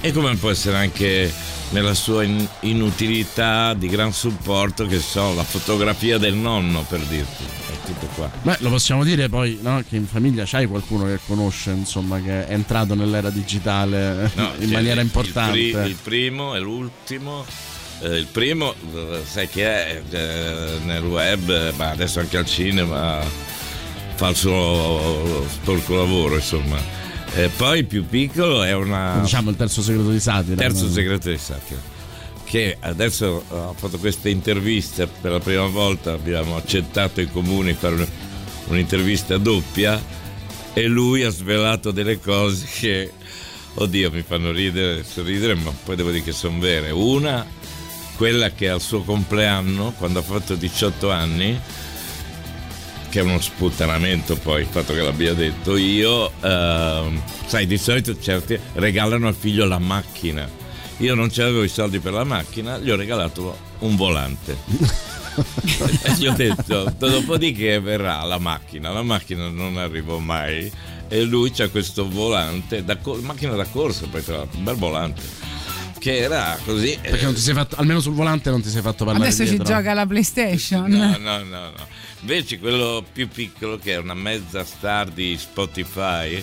e 0.00 0.12
come 0.12 0.36
può 0.36 0.50
essere 0.50 0.76
anche 0.76 1.32
nella 1.72 1.94
sua 1.94 2.22
in- 2.22 2.46
inutilità 2.60 3.74
di 3.74 3.88
gran 3.88 4.12
supporto 4.12 4.86
che 4.86 4.98
so, 5.00 5.34
la 5.34 5.42
fotografia 5.44 6.18
del 6.18 6.34
nonno 6.34 6.84
per 6.88 7.00
dirti, 7.00 7.44
è 7.44 7.86
tutto 7.86 8.06
qua. 8.14 8.30
Beh, 8.42 8.56
lo 8.60 8.68
possiamo 8.70 9.04
dire 9.04 9.28
poi, 9.28 9.58
no? 9.62 9.82
Che 9.88 9.96
in 9.96 10.06
famiglia 10.06 10.44
c'hai 10.46 10.66
qualcuno 10.66 11.04
che 11.06 11.18
conosce, 11.26 11.70
insomma, 11.70 12.20
che 12.20 12.46
è 12.46 12.52
entrato 12.52 12.94
nell'era 12.94 13.30
digitale 13.30 14.30
No, 14.36 14.52
in 14.60 14.70
maniera 14.70 15.00
il- 15.00 15.06
importante. 15.06 15.58
Il, 15.58 15.72
pri- 15.72 15.88
il 15.88 15.96
primo 16.02 16.54
e 16.54 16.60
l'ultimo. 16.60 17.44
Eh, 18.02 18.16
il 18.18 18.26
primo, 18.26 18.74
eh, 18.94 19.22
sai 19.24 19.48
chi 19.48 19.60
è? 19.60 20.02
Eh, 20.10 20.78
nel 20.84 21.02
web, 21.04 21.48
eh, 21.48 21.72
ma 21.76 21.90
adesso 21.90 22.18
anche 22.20 22.36
al 22.36 22.46
cinema 22.46 23.20
fa 24.16 24.28
il 24.28 24.36
suo 24.36 25.46
sporco 25.48 25.94
lavoro, 25.94 26.34
insomma. 26.34 27.00
E 27.34 27.48
poi 27.56 27.78
il 27.78 27.86
più 27.86 28.06
piccolo 28.06 28.62
è 28.62 28.74
una. 28.74 29.20
Diciamo 29.22 29.50
il 29.50 29.56
terzo 29.56 29.80
segreto 29.80 30.10
di 30.10 30.20
satira. 30.20 30.56
Terzo 30.56 30.84
no? 30.84 30.90
segreto 30.92 31.30
di 31.30 31.38
satira. 31.38 31.80
Che 32.44 32.76
adesso 32.80 33.42
ha 33.48 33.72
fatto 33.74 33.98
questa 33.98 34.28
intervista 34.28 35.06
per 35.06 35.32
la 35.32 35.40
prima 35.40 35.66
volta, 35.66 36.12
abbiamo 36.12 36.56
accettato 36.56 37.22
in 37.22 37.30
comune 37.32 37.72
di 37.72 37.78
fare 37.78 37.94
un- 37.94 38.06
un'intervista 38.66 39.38
doppia 39.38 40.00
e 40.74 40.86
lui 40.86 41.22
ha 41.24 41.30
svelato 41.30 41.90
delle 41.90 42.20
cose 42.20 42.66
che, 42.78 43.12
oddio, 43.74 44.10
mi 44.10 44.22
fanno 44.22 44.50
ridere, 44.52 45.02
sorridere, 45.02 45.54
ma 45.54 45.72
poi 45.84 45.96
devo 45.96 46.10
dire 46.10 46.22
che 46.22 46.32
sono 46.32 46.58
vere. 46.58 46.90
Una, 46.90 47.46
quella 48.16 48.50
che 48.50 48.68
al 48.68 48.82
suo 48.82 49.02
compleanno, 49.02 49.94
quando 49.96 50.18
ha 50.18 50.22
fatto 50.22 50.54
18 50.54 51.10
anni, 51.10 51.58
che 53.12 53.20
è 53.20 53.22
uno 53.22 53.38
sputtanamento 53.42 54.36
poi 54.36 54.62
il 54.62 54.66
fatto 54.70 54.94
che 54.94 55.02
l'abbia 55.02 55.34
detto 55.34 55.76
io, 55.76 56.32
ehm, 56.40 57.22
sai, 57.44 57.66
di 57.66 57.76
solito 57.76 58.18
certi 58.18 58.58
regalano 58.72 59.28
al 59.28 59.34
figlio 59.34 59.66
la 59.66 59.78
macchina. 59.78 60.48
Io 60.96 61.14
non 61.14 61.28
c'avevo 61.30 61.62
i 61.62 61.68
soldi 61.68 61.98
per 61.98 62.14
la 62.14 62.24
macchina, 62.24 62.78
gli 62.78 62.90
ho 62.90 62.96
regalato 62.96 63.54
un 63.80 63.96
volante. 63.96 64.56
e 66.04 66.12
gli 66.16 66.26
ho 66.26 66.32
detto, 66.32 66.90
dopodiché 66.96 67.80
verrà 67.80 68.22
la 68.24 68.38
macchina. 68.38 68.90
La 68.90 69.02
macchina 69.02 69.48
non 69.50 69.76
arrivò 69.76 70.16
mai 70.16 70.72
e 71.08 71.22
lui 71.24 71.50
c'ha 71.50 71.68
questo 71.68 72.08
volante, 72.08 72.82
da 72.82 72.96
co- 72.96 73.18
macchina 73.20 73.54
da 73.54 73.64
corsa, 73.66 74.06
poi 74.10 74.24
tra 74.24 74.38
l'altro, 74.38 74.56
un 74.56 74.64
bel 74.64 74.76
volante, 74.76 75.20
che 75.98 76.16
era 76.16 76.58
così. 76.64 76.92
eh, 76.92 77.10
Perché 77.10 77.24
non 77.24 77.34
ti 77.34 77.40
sei 77.40 77.52
fatto, 77.52 77.76
almeno 77.76 78.00
sul 78.00 78.14
volante 78.14 78.48
non 78.48 78.62
ti 78.62 78.70
sei 78.70 78.80
fatto 78.80 79.04
parlare 79.04 79.26
Adesso 79.28 79.42
ci 79.44 79.56
dietro. 79.56 79.74
gioca 79.74 79.90
alla 79.90 80.06
PlayStation. 80.06 80.90
No, 80.90 81.16
no, 81.18 81.38
no, 81.42 81.44
no. 81.44 81.91
Invece 82.22 82.58
quello 82.58 83.04
più 83.12 83.28
piccolo, 83.28 83.78
che 83.78 83.92
è 83.92 83.98
una 83.98 84.14
mezza 84.14 84.64
star 84.64 85.10
di 85.10 85.36
Spotify, 85.38 86.42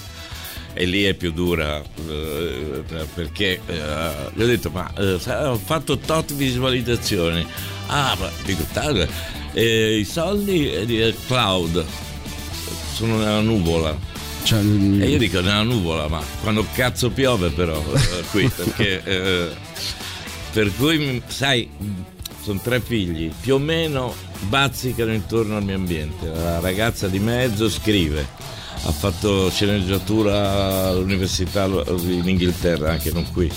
e 0.73 0.85
lì 0.85 1.03
è 1.03 1.13
più 1.13 1.31
dura 1.31 1.81
eh, 1.81 2.83
perché 3.13 3.59
eh, 3.65 4.11
gli 4.33 4.41
ho 4.41 4.45
detto 4.45 4.69
ma 4.69 4.91
eh, 4.95 5.19
ho 5.45 5.57
fatto 5.57 5.97
tot 5.97 6.33
visualizzazioni. 6.33 7.45
Ah 7.87 8.15
ma 8.19 8.29
dico 8.45 8.63
tale 8.71 9.09
eh, 9.53 9.97
i 9.97 10.05
soldi 10.05 10.71
eh, 10.71 10.85
di 10.85 11.15
cloud 11.25 11.83
sono 12.93 13.17
nella 13.17 13.41
nuvola. 13.41 13.97
Cioè, 14.43 14.59
e 14.59 15.09
io 15.09 15.17
dico 15.17 15.41
nella 15.41 15.63
nuvola 15.63 16.07
ma 16.07 16.23
quando 16.41 16.65
cazzo 16.73 17.09
piove 17.09 17.49
però 17.49 17.77
eh, 17.93 18.23
qui? 18.31 18.47
Perché 18.47 19.03
eh, 19.03 19.49
per 20.51 20.71
cui 20.75 21.21
sai 21.27 21.69
sono 22.41 22.59
tre 22.61 22.79
figli 22.79 23.31
più 23.39 23.55
o 23.55 23.57
meno 23.59 24.13
bazzicano 24.47 25.13
intorno 25.13 25.57
al 25.57 25.63
mio 25.63 25.75
ambiente 25.75 26.27
la 26.27 26.59
ragazza 26.59 27.07
di 27.07 27.19
mezzo 27.19 27.69
scrive 27.69 28.25
ha 28.83 28.91
fatto 28.91 29.49
sceneggiatura 29.49 30.87
all'università 30.87 31.65
in 31.65 32.23
Inghilterra 32.27 32.91
anche 32.91 33.11
non 33.11 33.29
qui 33.31 33.51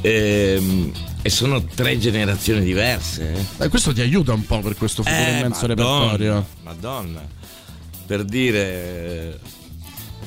e, 0.00 0.92
e 1.22 1.30
sono 1.30 1.62
tre 1.62 1.98
generazioni 1.98 2.62
diverse 2.64 3.34
eh. 3.58 3.64
Eh, 3.64 3.68
questo 3.68 3.92
ti 3.92 4.00
aiuta 4.00 4.32
un 4.32 4.44
po' 4.44 4.60
per 4.60 4.76
questo 4.76 5.02
futuro 5.02 5.20
Eh, 5.20 5.38
immenso 5.38 5.66
Madonna, 5.66 6.16
repertorio. 6.16 6.46
Madonna, 6.62 7.20
per 8.06 8.24
dire, 8.24 9.38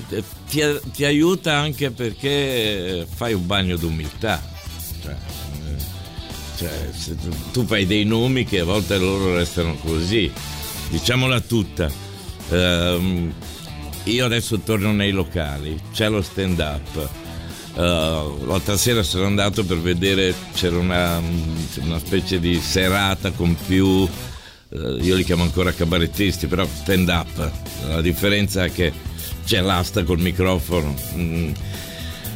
eh, 0.10 0.24
ti, 0.50 0.62
ti 0.94 1.04
aiuta 1.06 1.56
anche 1.58 1.90
perché 1.92 3.08
fai 3.12 3.34
un 3.34 3.48
bagno 3.48 3.76
d'umiltà. 3.78 4.40
Cioè, 5.02 5.16
cioè, 6.68 7.16
tu, 7.16 7.30
tu 7.52 7.66
fai 7.66 7.86
dei 7.86 8.06
nomi 8.06 8.46
che 8.46 8.60
a 8.60 8.66
volte 8.66 8.98
loro 8.98 9.36
restano 9.36 9.76
così. 9.76 10.32
Diciamola 10.90 11.40
tutta. 11.42 11.90
Ehm, 12.50 13.34
io 14.06 14.26
adesso 14.26 14.60
torno 14.60 14.92
nei 14.92 15.12
locali, 15.12 15.80
c'è 15.94 16.10
lo 16.10 16.22
stand 16.22 16.60
up. 16.60 17.10
l'altra 17.76 18.76
sera 18.76 19.04
sono 19.04 19.26
andato 19.26 19.64
per 19.64 19.80
vedere, 19.80 20.34
c'era 20.54 20.78
una, 20.78 21.22
una 21.82 22.00
specie 22.00 22.40
di 22.40 22.60
serata 22.60 23.32
con 23.32 23.56
più, 23.68 24.08
eh, 24.70 24.78
io 25.02 25.16
li 25.16 25.24
chiamo 25.24 25.44
ancora 25.44 25.72
cabarettisti, 25.72 26.48
però 26.48 26.66
stand 26.66 27.10
up. 27.10 27.52
La 27.88 28.02
differenza 28.02 28.66
è 28.66 28.72
che 28.72 28.92
c'è 29.46 29.62
l'asta 29.62 30.04
col 30.04 30.20
microfono. 30.20 30.96
mm. 31.16 31.52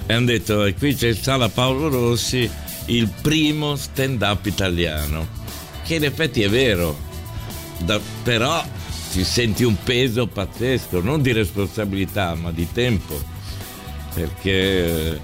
E 0.08 0.14
hanno 0.14 0.26
detto, 0.28 0.66
e 0.66 0.76
qui 0.76 0.94
c'è 0.94 1.08
il 1.08 1.18
Sala 1.20 1.50
Paolo 1.50 1.90
Rossi, 1.90 2.48
il 2.88 3.10
primo 3.22 3.76
stand 3.76 4.22
up 4.22 4.46
italiano. 4.46 5.28
Che 5.84 5.96
in 5.96 6.04
effetti 6.04 6.42
è 6.42 6.50
vero, 6.50 6.98
da- 7.80 8.00
però 8.24 8.64
ti 9.12 9.24
senti 9.24 9.64
un 9.64 9.76
peso 9.84 10.28
pazzesco, 10.28 11.02
non 11.02 11.22
di 11.22 11.32
responsabilità, 11.32 12.34
ma 12.36 12.52
di 12.52 12.68
tempo. 12.72 13.34
Perché 14.14 15.20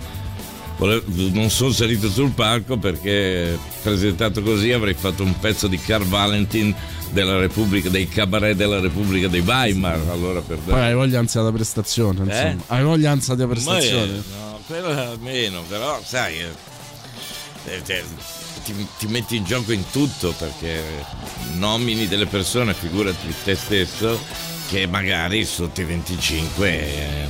non 0.77 1.49
sono 1.49 1.71
salito 1.71 2.09
sul 2.09 2.31
palco 2.31 2.75
perché 2.77 3.57
presentato 3.83 4.41
così 4.41 4.71
avrei 4.71 4.95
fatto 4.95 5.21
un 5.23 5.37
pezzo 5.39 5.67
di 5.67 5.77
Carl 5.77 6.05
Valentin 6.05 6.73
della 7.11 7.37
Repubblica, 7.37 7.89
dei 7.89 8.07
cabaret 8.07 8.55
della 8.55 8.79
Repubblica 8.79 9.27
di 9.27 9.39
Weimar. 9.39 10.01
Allora 10.09 10.41
per 10.41 10.57
Poi 10.57 10.79
hai 10.79 10.93
voglia 10.93 11.19
ansia 11.19 11.41
da 11.41 11.51
prestazione, 11.51 12.19
insomma. 12.23 12.49
Eh? 12.49 12.55
Hai 12.67 12.83
voglia 12.83 13.11
ansia 13.11 13.35
da 13.35 13.47
prestazione. 13.47 14.11
eh, 14.13 14.23
no, 14.35 14.59
quello 14.65 15.17
meno, 15.21 15.61
però 15.67 15.99
sai, 16.03 16.39
eh, 16.39 16.49
ti, 18.63 18.87
ti 18.97 19.07
metti 19.07 19.35
in 19.35 19.43
gioco 19.43 19.71
in 19.71 19.83
tutto 19.91 20.33
perché 20.37 20.81
nomini 21.55 22.07
delle 22.07 22.25
persone, 22.25 22.73
figurati 22.73 23.33
te 23.43 23.55
stesso, 23.55 24.19
che 24.69 24.87
magari 24.87 25.43
sotto 25.45 25.81
i 25.81 25.85
25 25.85 26.67
eh, 26.69 27.27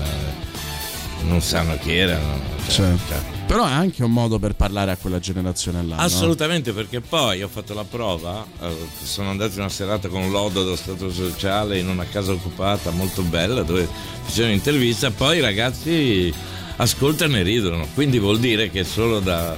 non 1.24 1.42
sanno 1.42 1.78
chi 1.78 1.96
erano. 1.96 2.40
cioè, 2.68 2.72
Certo. 2.86 3.04
cioè, 3.10 3.20
Però 3.48 3.66
è 3.66 3.72
anche 3.72 4.04
un 4.04 4.12
modo 4.12 4.40
per 4.40 4.54
parlare 4.54 4.92
a 4.92 4.98
quella 4.98 5.20
generazione 5.20 5.84
là. 5.84 5.96
no? 5.96 6.02
Assolutamente, 6.02 6.72
perché 6.72 7.02
poi 7.02 7.44
ho 7.44 7.48
fatto 7.50 7.74
la 7.74 7.84
prova, 7.84 8.46
eh, 8.62 8.76
sono 9.04 9.30
andato 9.30 9.54
in 9.54 9.60
una 9.60 9.70
serata 9.70 10.08
con 10.08 10.32
Lodo 10.32 10.64
dello 10.64 10.76
Stato 10.76 11.12
Sociale 11.12 11.78
in 11.78 11.88
una 11.90 12.06
casa 12.06 12.32
occupata 12.32 12.92
molto 12.92 13.22
bella 13.24 13.64
dove 13.64 13.88
facevano 14.24 14.54
un'intervista, 14.54 15.12
poi 15.12 15.38
i 15.38 15.42
ragazzi 15.42 16.34
ascoltano 16.78 17.38
e 17.38 17.44
ridono, 17.44 17.88
quindi 17.94 18.20
vuol 18.20 18.40
dire 18.40 18.70
che 18.70 18.84
solo 18.84 19.20
da, 19.20 19.56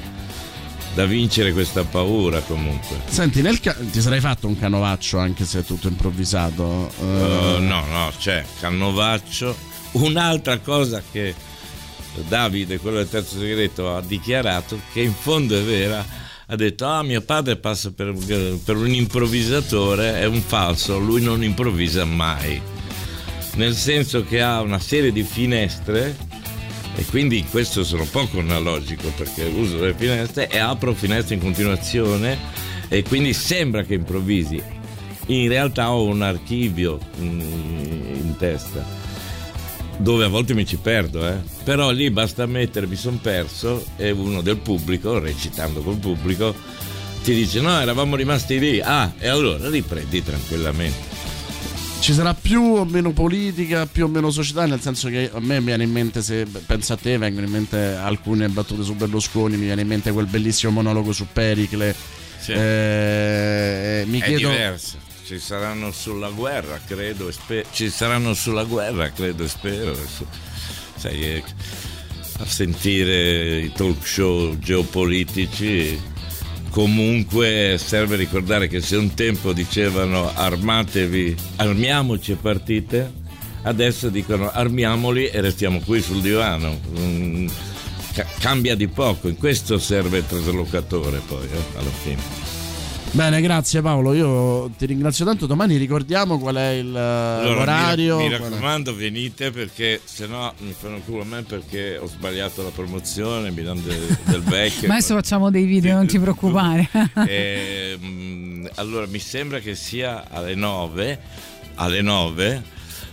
da 0.94 1.06
vincere 1.06 1.54
questa 1.54 1.84
paura 1.84 2.40
comunque. 2.42 2.98
Senti, 3.06 3.42
nel 3.42 3.60
ca- 3.60 3.76
ti 3.92 4.02
sarei 4.02 4.20
fatto 4.20 4.48
un 4.48 4.58
canovaccio 4.58 5.18
anche 5.18 5.46
se 5.46 5.60
è 5.60 5.64
tutto 5.64 5.88
improvvisato. 5.88 6.92
Uh, 7.00 7.04
Eh, 7.04 7.58
no, 7.60 7.86
no, 7.88 8.12
c'è 8.18 8.44
Cannovaccio. 8.60 9.56
Un'altra 9.94 10.60
cosa 10.60 11.02
che 11.12 11.34
Davide, 12.28 12.80
quello 12.80 12.98
del 12.98 13.10
terzo 13.10 13.40
segreto, 13.40 13.96
ha 13.96 14.02
dichiarato, 14.02 14.80
che 14.92 15.02
in 15.02 15.14
fondo 15.14 15.58
è 15.58 15.64
vera, 15.64 16.06
ha 16.46 16.56
detto, 16.56 16.86
ah 16.86 17.02
mio 17.04 17.22
padre 17.22 17.56
passa 17.56 17.92
per, 17.92 18.14
per 18.64 18.76
un 18.76 18.94
improvvisatore, 18.94 20.20
è 20.20 20.26
un 20.26 20.42
falso, 20.42 21.00
lui 21.00 21.22
non 21.22 21.44
improvvisa 21.44 22.06
mai. 22.06 22.62
Nel 23.56 23.76
senso 23.76 24.24
che 24.24 24.42
ha 24.42 24.62
una 24.62 24.80
serie 24.80 25.12
di 25.12 25.24
finestre 25.24 26.16
e 26.96 27.06
quindi 27.06 27.40
in 27.40 27.50
questo 27.50 27.84
sono 27.84 28.06
poco 28.06 28.40
analogico 28.40 29.12
perché 29.16 29.44
uso 29.46 29.84
le 29.84 29.94
finestre 29.96 30.48
e 30.50 30.60
apro 30.60 30.94
finestre 30.94 31.36
in 31.36 31.42
continuazione 31.42 32.38
e 32.88 33.04
quindi 33.04 33.34
sembra 33.34 33.84
che 33.84 33.96
improvvisi. 33.96 34.62
In 35.28 35.48
realtà 35.48 35.92
ho 35.92 36.04
un 36.04 36.22
archivio 36.22 37.00
mm, 37.20 37.40
in 37.40 38.36
testa 38.38 39.04
dove 39.98 40.26
a 40.26 40.28
volte 40.28 40.54
mi 40.54 40.66
ci 40.66 40.78
perdo, 40.78 41.28
eh. 41.28 41.38
però 41.64 41.92
lì 41.92 42.10
basta 42.10 42.46
mettere 42.46 42.88
mi 42.88 42.96
sono 42.96 43.20
perso 43.22 43.86
e 43.96 44.12
uno 44.12 44.42
del 44.42 44.58
pubblico, 44.58 45.20
recitando 45.20 45.82
col 45.82 45.98
pubblico, 45.98 46.54
ti 47.24 47.34
dice 47.34 47.62
no, 47.62 47.80
eravamo 47.80 48.16
rimasti 48.16 48.60
lì, 48.60 48.82
ah, 48.82 49.14
e 49.18 49.28
allora 49.28 49.70
riprendi 49.70 50.24
tranquillamente. 50.24 51.13
Ci 52.04 52.12
sarà 52.12 52.34
più 52.34 52.62
o 52.62 52.84
meno 52.84 53.14
politica, 53.14 53.86
più 53.86 54.04
o 54.04 54.08
meno 54.10 54.30
società, 54.30 54.66
nel 54.66 54.82
senso 54.82 55.08
che 55.08 55.30
a 55.34 55.40
me 55.40 55.62
viene 55.62 55.86
in 55.86 55.92
mente, 55.92 56.22
se 56.22 56.46
penso 56.66 56.92
a 56.92 56.98
te, 56.98 57.18
vengono 57.18 57.46
in 57.46 57.52
mente 57.54 57.78
alcune 57.78 58.50
battute 58.50 58.84
su 58.84 58.94
Berlusconi, 58.94 59.56
mi 59.56 59.64
viene 59.64 59.84
in 59.84 59.88
mente 59.88 60.12
quel 60.12 60.26
bellissimo 60.26 60.74
monologo 60.74 61.14
su 61.14 61.28
Pericle. 61.32 61.96
Eh, 62.48 64.04
mi 64.06 64.20
è 64.20 64.24
chiedo 64.26 64.50
diverso. 64.50 64.98
Ci 65.26 65.40
saranno 65.40 65.94
sulla 65.94 66.28
guerra, 66.28 66.78
credo, 66.86 67.30
e 67.30 67.32
spe- 67.32 67.66
ci 67.72 67.90
saranno 67.90 68.34
sulla 68.34 68.66
guerra, 68.66 69.10
credo 69.10 69.46
e 69.46 69.48
spero. 69.48 69.98
Sai, 70.98 71.24
eh, 71.24 71.44
a 72.40 72.46
sentire 72.46 73.62
i 73.62 73.72
talk 73.72 74.06
show 74.06 74.60
geopolitici, 74.60 75.98
comunque 76.74 77.76
serve 77.78 78.16
ricordare 78.16 78.68
che 78.68 78.82
se 78.82 78.96
un 78.96 79.14
tempo 79.14 79.54
dicevano 79.54 80.32
armatevi, 80.34 81.36
armiamoci 81.58 82.32
e 82.32 82.36
partite, 82.36 83.14
adesso 83.62 84.10
dicono 84.10 84.50
armiamoli 84.50 85.28
e 85.28 85.40
restiamo 85.40 85.82
qui 85.86 86.02
sul 86.02 86.20
divano. 86.20 86.80
Mm, 86.98 87.48
ca- 88.16 88.26
cambia 88.40 88.76
di 88.76 88.88
poco, 88.88 89.28
in 89.28 89.38
questo 89.38 89.78
serve 89.78 90.18
il 90.18 90.26
traslocatore 90.26 91.22
poi, 91.28 91.46
eh, 91.46 91.78
alla 91.78 91.92
fine. 92.02 92.43
Bene, 93.14 93.42
grazie 93.42 93.80
Paolo. 93.84 94.14
Io 94.14 94.72
ti 94.76 94.88
ringrazio 94.88 95.24
tanto. 95.24 95.46
Domani 95.46 95.78
ricordiamo 95.78 96.40
qual 96.40 96.56
è 96.56 96.70
il, 96.70 96.88
Allora, 96.88 97.54
l'orario. 97.54 98.18
Mi, 98.18 98.24
mi 98.28 98.30
raccomando, 98.38 98.96
venite 98.96 99.52
perché 99.52 100.02
se 100.04 100.26
no 100.26 100.52
mi 100.58 100.74
fanno 100.76 101.00
culo 101.06 101.22
a 101.22 101.26
me 101.26 101.44
perché 101.44 101.98
ho 102.00 102.08
sbagliato 102.08 102.64
la 102.64 102.70
promozione, 102.72 103.52
mi 103.52 103.62
danno 103.62 103.82
de- 103.82 104.18
del 104.24 104.42
vecchio. 104.50 104.88
Ma 104.88 104.96
adesso 104.96 105.14
facciamo 105.14 105.52
dei 105.52 105.66
video, 105.66 105.94
non 105.96 106.08
ti 106.08 106.18
preoccupare. 106.20 106.90
Ehm, 107.28 108.68
allora, 108.76 109.06
mi 109.06 109.20
sembra 109.20 109.60
che 109.60 109.76
sia 109.76 110.26
alle 110.32 110.56
9. 110.56 111.20
Alle 111.76 112.02
9. 112.02 112.64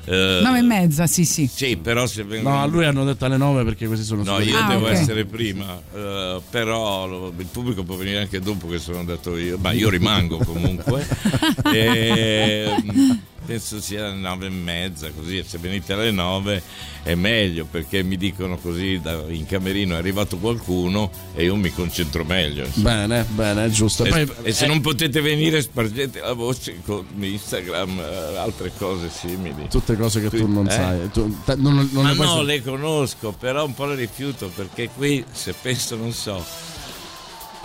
Eh, 0.04 0.40
9 0.42 0.58
e 0.58 0.62
mezza, 0.62 1.06
sì, 1.06 1.24
sì. 1.24 1.46
Sì, 1.46 1.76
però 1.76 2.06
se 2.06 2.24
vengono. 2.24 2.56
No, 2.56 2.62
a 2.62 2.66
lui 2.66 2.84
hanno 2.84 3.04
detto 3.04 3.24
alle 3.24 3.36
9 3.36 3.64
perché 3.64 3.86
questi 3.86 4.04
sono 4.04 4.22
No, 4.22 4.38
io 4.40 4.58
Ah, 4.58 4.66
devo 4.68 4.86
ok. 4.86 4.92
essere 4.92 5.24
prima, 5.24 5.80
eh, 5.94 6.40
però 6.50 7.06
lo- 7.06 7.32
il 7.36 7.46
pubblico 7.46 7.82
può 7.82 7.96
venire 7.96 8.18
anche 8.20 8.40
dopo 8.40 8.66
che 8.68 8.78
sono 8.78 8.98
andato 8.98 9.36
io, 9.36 9.58
ma 9.58 9.72
io 9.72 9.88
rimango 9.90 10.38
comunque. 10.38 11.06
E, 11.72 12.74
mm, 12.82 13.10
penso 13.50 13.80
sia 13.80 14.06
alle 14.06 14.14
nove 14.14 14.46
e 14.46 14.50
mezza, 14.50 15.10
così 15.10 15.42
se 15.44 15.58
venite 15.58 15.92
alle 15.92 16.12
nove 16.12 16.62
è 17.02 17.16
meglio 17.16 17.64
perché 17.68 18.04
mi 18.04 18.16
dicono 18.16 18.56
così 18.58 19.00
da- 19.02 19.24
in 19.26 19.44
camerino 19.44 19.96
è 19.96 19.98
arrivato 19.98 20.38
qualcuno 20.38 21.10
e 21.34 21.42
io 21.44 21.56
mi 21.56 21.72
concentro 21.72 22.24
meglio. 22.24 22.64
insomma. 22.64 22.90
Bene, 23.06 23.24
bene, 23.28 23.68
giusto. 23.70 24.04
E, 24.04 24.08
Poi- 24.08 24.30
e 24.44 24.52
se 24.52 24.66
eh, 24.66 24.68
non 24.68 24.80
potete 24.80 25.20
venire 25.20 25.60
spargete 25.62 26.20
la 26.20 26.32
voce 26.34 26.80
con 26.84 27.04
Instagram, 27.18 27.98
eh, 27.98 28.36
altre 28.36 28.70
cose 28.78 29.10
simili. 29.10 29.66
Tutte 29.68 29.96
cose 29.96 30.20
che 30.20 30.28
tu 30.28 30.46
non 30.46 30.68
Eh? 30.68 30.70
sai. 30.70 31.10
Tu- 31.10 31.42
te- 31.44 31.56
non, 31.56 31.88
non 31.92 32.04
Ma 32.04 32.10
le 32.12 32.16
no, 32.24 32.42
le 32.42 32.62
conosco, 32.62 33.32
però 33.32 33.64
un 33.64 33.74
po' 33.74 33.86
le 33.86 33.96
rifiuto 33.96 34.48
perché 34.54 34.90
qui, 34.94 35.24
se 35.32 35.54
penso, 35.60 35.96
non 35.96 36.12
so, 36.12 36.44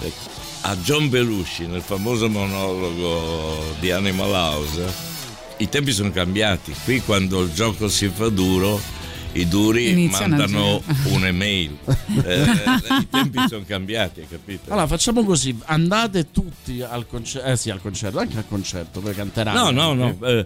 eh, 0.02 0.12
a 0.62 0.76
John 0.78 1.10
Belushi 1.10 1.68
nel 1.68 1.82
famoso 1.84 2.28
monologo 2.28 3.62
di 3.80 3.92
Animal 3.92 4.32
House, 4.32 5.14
i 5.58 5.70
tempi 5.70 5.92
sono 5.92 6.12
cambiati. 6.12 6.74
Qui 6.84 7.02
quando 7.02 7.42
il 7.42 7.54
gioco 7.54 7.88
si 7.88 8.10
fa 8.10 8.30
duro, 8.30 8.80
i 9.34 9.48
duri 9.48 9.90
Iniziano 9.92 10.36
mandano 10.36 10.82
un'email. 11.06 11.78
Eh, 12.26 12.44
I 13.02 13.10
tempi 13.10 13.40
sono 13.48 13.64
cambiati, 13.68 14.22
hai 14.22 14.28
capito? 14.28 14.72
Allora, 14.72 14.88
facciamo 14.88 15.24
così: 15.24 15.58
andate 15.66 16.32
tutti 16.32 16.82
al 16.82 17.08
concerto. 17.08 17.48
Eh 17.50 17.58
sì, 17.58 17.70
al 17.70 17.82
concerto, 17.82 18.20
anche 18.20 18.38
al 18.38 18.48
concerto, 18.48 19.00
poi 19.02 19.14
canteranno. 19.14 19.70
No, 19.72 19.94
no, 19.94 20.16
no. 20.18 20.28
eh, 20.28 20.46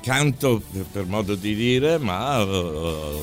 canto 0.00 0.62
per, 0.92 1.06
modo 1.06 1.34
di 1.34 1.54
dire, 1.54 1.98
ma 1.98 2.40
eh, 2.40 3.22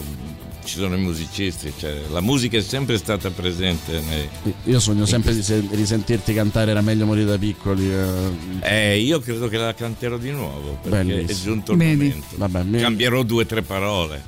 ci 0.63 0.77
sono 0.77 0.95
i 0.95 0.99
musicisti. 0.99 1.73
Cioè, 1.77 2.01
la 2.11 2.21
musica 2.21 2.57
è 2.57 2.61
sempre 2.61 2.97
stata 2.97 3.29
presente 3.31 3.99
nei. 4.01 4.29
Io 4.65 4.79
sogno 4.79 5.05
sempre 5.05 5.33
di, 5.35 5.43
se- 5.43 5.67
di 5.67 5.85
sentirti 5.85 6.33
cantare 6.33 6.71
Era 6.71 6.81
meglio 6.81 7.05
morire 7.05 7.25
da 7.25 7.37
piccoli. 7.37 7.91
eh. 7.91 8.31
Eh, 8.61 8.99
io 8.99 9.19
credo 9.19 9.47
che 9.47 9.57
la 9.57 9.73
canterò 9.73 10.17
di 10.17 10.31
nuovo 10.31 10.77
perché 10.81 11.03
Bellissimo. 11.05 11.29
è 11.29 11.41
giunto 11.41 11.71
il 11.73 11.77
Vedi. 11.77 11.95
momento. 11.95 12.25
Vabbè, 12.35 12.63
mi- 12.63 12.79
Cambierò 12.79 13.23
due 13.23 13.43
o 13.43 13.45
tre 13.45 13.61
parole. 13.61 14.21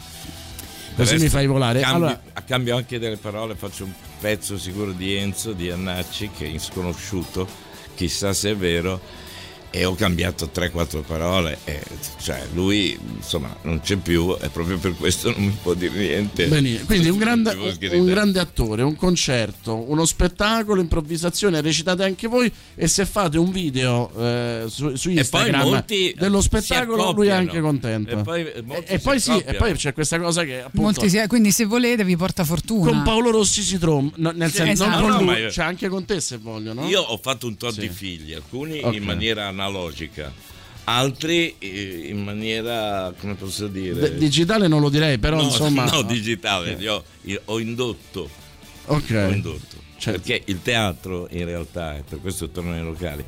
Così 0.95 1.09
Del 1.09 1.15
mi 1.17 1.21
resto 1.23 1.37
fai 1.37 1.47
volare. 1.47 1.79
Cambio, 1.81 1.97
Allora- 2.05 2.21
a 2.33 2.41
cambio 2.41 2.75
anche 2.77 2.99
delle 2.99 3.17
parole 3.17 3.55
faccio 3.55 3.83
un 3.83 3.91
pezzo 4.19 4.57
sicuro 4.57 4.91
di 4.93 5.13
Enzo, 5.15 5.51
di 5.51 5.69
Annacci, 5.69 6.29
che 6.37 6.51
è 6.53 6.57
sconosciuto, 6.57 7.45
chissà 7.95 8.33
se 8.33 8.51
è 8.51 8.55
vero. 8.55 8.99
E 9.76 9.84
ho 9.84 9.93
cambiato 9.93 10.49
3-4 10.56 11.02
parole, 11.06 11.57
e, 11.65 11.81
cioè 12.22 12.41
lui 12.53 12.97
insomma 13.18 13.53
non 13.64 13.81
c'è 13.81 13.97
più 13.97 14.34
e 14.39 14.47
proprio 14.47 14.77
per 14.77 14.95
questo 14.95 15.31
non 15.31 15.43
mi 15.47 15.57
può 15.61 15.73
dire 15.73 15.93
niente. 15.97 16.47
Benissimo. 16.47 16.85
Quindi 16.85 17.10
un 17.10 17.18
grande, 17.18 17.52
un, 17.91 18.06
grande 18.06 18.39
attore, 18.39 18.84
un 18.84 18.95
concerto, 18.95 19.76
uno 19.91 20.06
spettacolo, 20.06 20.80
improvvisazione, 20.80 21.60
recitate 21.60 22.03
anche 22.06 22.27
voi 22.30 22.49
e 22.73 22.88
se 22.88 23.06
fate 23.06 23.38
un 23.38 23.52
video 23.52 24.10
eh, 24.18 24.64
su, 24.68 24.95
su 24.95 25.10
E 25.10 25.14
Instagram 25.14 25.64
molti 25.68 26.15
dello 26.18 26.39
spettacolo 26.39 27.11
lui 27.11 27.27
è 27.27 27.31
anche 27.31 27.60
contento. 27.60 28.11
E 28.18 28.22
poi, 28.23 28.49
e 28.85 28.99
poi 28.99 29.19
sì, 29.19 29.38
e 29.45 29.56
poi 29.56 29.73
c'è 29.73 29.91
questa 29.91 30.18
cosa 30.19 30.45
che 30.45 30.60
appunto 30.61 30.81
Molti 31.02 31.10
si- 31.10 31.27
quindi 31.27 31.52
se 31.52 31.65
volete 31.65 32.06
vi 32.06 32.15
porta 32.15 32.45
fortuna. 32.45 32.89
con 32.91 33.02
Paolo 33.03 33.30
Rossi 33.30 33.61
si 33.61 33.77
tromba, 33.77 34.14
no, 34.19 34.31
nel 34.34 34.49
Sì, 34.52 34.56
senso 34.57 34.85
non 34.85 34.93
esatto. 34.93 35.02
con 35.02 35.11
No, 35.11 35.18
no, 35.18 35.23
lui, 35.26 35.34
ma 35.34 35.38
io- 35.38 35.52
cioè 35.52 35.65
anche 35.65 35.89
con 35.89 36.06
te 36.06 36.22
se 36.22 36.38
vogliono. 36.38 36.88
Io 36.88 37.02
ho 37.02 37.19
fatto 37.22 37.45
un 37.47 37.57
tot 37.57 37.73
Sì. 37.73 37.81
di 37.81 37.89
figli, 37.89 38.31
alcuni 38.31 38.80
Ok. 38.81 38.93
in 38.93 39.03
maniera 39.03 39.52
analogica, 39.65 40.31
altri 40.85 41.55
eh, 41.59 42.07
in 42.09 42.23
maniera, 42.23 43.13
come 43.19 43.35
posso 43.35 43.67
dire... 43.67 44.13
D- 44.13 44.17
digitale 44.17 44.67
non 44.67 44.81
lo 44.81 44.89
direi, 44.89 45.17
però 45.17 45.37
no, 45.37 45.43
insomma 45.49 45.85
No, 45.85 46.01
digitale, 46.03 46.75
io, 46.79 47.03
io 47.21 47.41
ho 47.45 47.59
indotto. 47.59 48.29
Ok. 48.85 49.11
Ho 49.11 49.31
indotto. 49.31 49.83
Perché 50.03 50.43
il 50.45 50.61
teatro 50.61 51.27
in 51.31 51.45
realtà, 51.45 51.97
e 51.97 52.03
per 52.07 52.19
questo 52.21 52.49
torno 52.49 52.71
nei 52.71 52.83
locali, 52.83 53.25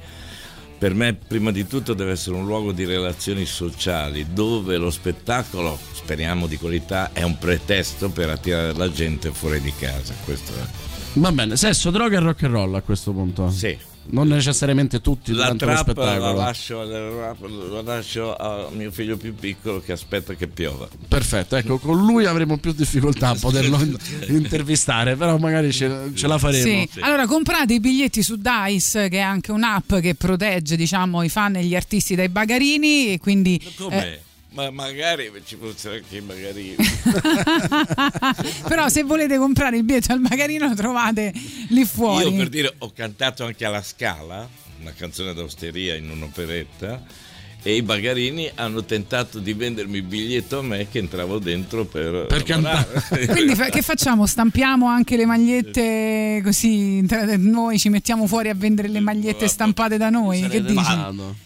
per 0.77 0.93
me 0.93 1.15
prima 1.15 1.51
di 1.51 1.65
tutto 1.65 1.95
deve 1.95 2.11
essere 2.11 2.35
un 2.35 2.45
luogo 2.45 2.71
di 2.71 2.85
relazioni 2.85 3.45
sociali 3.45 4.27
dove 4.31 4.77
lo 4.77 4.91
spettacolo, 4.91 5.79
speriamo 5.93 6.45
di 6.45 6.57
qualità, 6.57 7.11
è 7.13 7.23
un 7.23 7.39
pretesto 7.39 8.09
per 8.09 8.29
attirare 8.29 8.73
la 8.73 8.91
gente 8.91 9.31
fuori 9.31 9.59
di 9.59 9.73
casa. 9.79 10.13
Questo 10.23 10.51
è. 10.51 10.65
Va 11.13 11.31
bene, 11.31 11.57
sesso, 11.57 11.89
droga 11.89 12.17
e 12.17 12.19
rock 12.19 12.43
and 12.43 12.53
roll 12.53 12.75
a 12.75 12.81
questo 12.81 13.11
punto. 13.11 13.49
Sì. 13.49 13.75
Non 14.09 14.27
necessariamente 14.27 15.01
tutti 15.01 15.31
La 15.31 15.43
durante 15.53 15.65
lo 15.65 15.71
trap 15.71 15.87
la 15.87 15.93
spettacolo. 15.93 16.33
lascio, 16.33 16.83
la 16.83 17.81
lascio 17.81 18.35
a 18.35 18.69
mio 18.71 18.91
figlio 18.91 19.17
più 19.17 19.35
piccolo 19.35 19.81
che 19.81 19.91
aspetta 19.91 20.33
che 20.35 20.47
piova. 20.47 20.87
Perfetto, 21.07 21.55
ecco, 21.55 21.77
con 21.77 21.97
lui 22.05 22.25
avremo 22.25 22.57
più 22.57 22.71
difficoltà 22.73 23.29
a 23.29 23.35
poterlo 23.39 23.77
in- 23.81 23.97
intervistare, 24.27 25.15
però 25.15 25.37
magari 25.37 25.71
ce, 25.73 26.11
ce 26.13 26.27
la 26.27 26.37
faremo. 26.37 26.63
Sì. 26.63 26.99
Allora 27.01 27.25
comprate 27.27 27.73
i 27.73 27.79
biglietti 27.79 28.21
su 28.23 28.35
Dice, 28.37 29.09
che 29.09 29.17
è 29.17 29.21
anche 29.21 29.51
un'app 29.51 29.95
che 29.95 30.15
protegge 30.15 30.75
diciamo, 30.77 31.21
i 31.23 31.29
fan 31.29 31.55
e 31.57 31.63
gli 31.63 31.75
artisti 31.75 32.15
dai 32.15 32.29
bagarini. 32.29 33.13
E 33.13 33.19
quindi 33.19 33.61
Come? 33.77 34.05
eh, 34.13 34.19
Ma 34.57 34.71
magari 34.71 35.31
ci 35.45 35.55
fossero 35.55 35.93
anche 35.93 36.19
magari. 36.19 36.75
però 38.67 38.89
se 38.89 39.03
volete 39.03 39.37
comprare 39.37 39.77
il 39.77 39.83
biglietto 39.83 40.13
al 40.13 40.19
bagarino 40.19 40.67
lo 40.67 40.73
trovate 40.73 41.31
lì 41.69 41.85
fuori. 41.85 42.23
Io 42.23 42.35
per 42.35 42.49
dire 42.49 42.73
ho 42.79 42.91
cantato 42.91 43.45
anche 43.45 43.65
alla 43.65 43.83
Scala, 43.83 44.49
una 44.81 44.93
canzone 44.93 45.35
d'osteria 45.35 45.93
in 45.93 46.09
un'operetta. 46.09 47.03
E 47.67 47.75
i 47.75 47.81
bagarini 47.81 48.49
hanno 48.55 48.85
tentato 48.85 49.39
di 49.39 49.51
vendermi 49.51 49.97
il 49.97 50.03
biglietto 50.03 50.59
a 50.59 50.61
me 50.61 50.87
che 50.89 50.99
entravo 50.99 51.37
dentro 51.37 51.83
per, 51.83 52.25
Per 52.27 52.47
lavorare. 52.49 53.03
Quindi 53.27 53.55
fa- 53.55 53.67
che 53.67 53.81
facciamo? 53.81 54.25
Stampiamo 54.25 54.87
anche 54.87 55.17
le 55.17 55.25
magliette 55.25 56.39
così 56.45 57.03
tra- 57.05 57.25
noi 57.35 57.77
ci 57.77 57.89
mettiamo 57.89 58.25
fuori 58.25 58.47
a 58.47 58.53
vendere 58.53 58.87
le 58.87 59.01
magliette 59.01 59.49
stampate 59.49 59.97
da 59.97 60.09
noi? 60.09 60.47
Che 60.47 60.63
dici? 60.63 60.95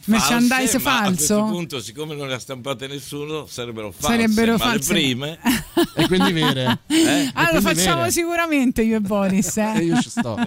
Merchandise 0.05 0.77
False, 0.77 0.79
ma 0.79 0.99
A 0.99 1.07
questo 1.07 1.37
falso? 1.37 1.43
punto, 1.51 1.81
siccome 1.81 2.13
non 2.13 2.27
le 2.27 2.35
ha 2.35 2.39
stampate 2.39 2.85
nessuno, 2.85 3.47
sarebbero 3.47 3.91
false. 3.91 4.15
Sarebbero 4.15 4.51
ma 4.53 4.57
false. 4.59 4.93
le 4.93 4.99
prime. 4.99 5.39
E 5.95 6.05
quindi 6.07 6.31
vere. 6.33 6.79
Eh? 6.87 7.31
Allora 7.33 7.53
lo 7.53 7.61
quindi 7.61 7.79
facciamo 7.79 7.99
vere. 8.01 8.11
sicuramente 8.11 8.81
io 8.83 8.97
e 8.97 8.99
Boris. 9.01 9.57
eh. 9.57 9.73
E 9.77 9.83
io 9.85 9.99
ci 10.01 10.09
sto. 10.09 10.37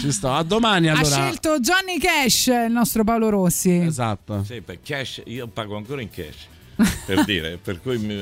Ci 0.00 0.10
sto. 0.12 0.32
A 0.32 0.42
domani 0.42 0.88
Ha 0.88 0.92
allora. 0.92 1.06
scelto 1.08 1.60
Johnny 1.60 1.98
Cash, 1.98 2.46
il 2.46 2.72
nostro 2.72 3.04
Paolo 3.04 3.28
Rossi. 3.30 3.70
Esatto. 3.70 4.42
Sì, 4.44 4.60
per 4.60 4.79
cash, 4.82 5.22
io 5.26 5.46
pago 5.46 5.76
ancora 5.76 6.02
in 6.02 6.08
cash. 6.10 6.49
Per 7.06 7.24
dire, 7.24 7.58
per 7.62 7.80
cui 7.80 7.98
mi 7.98 8.20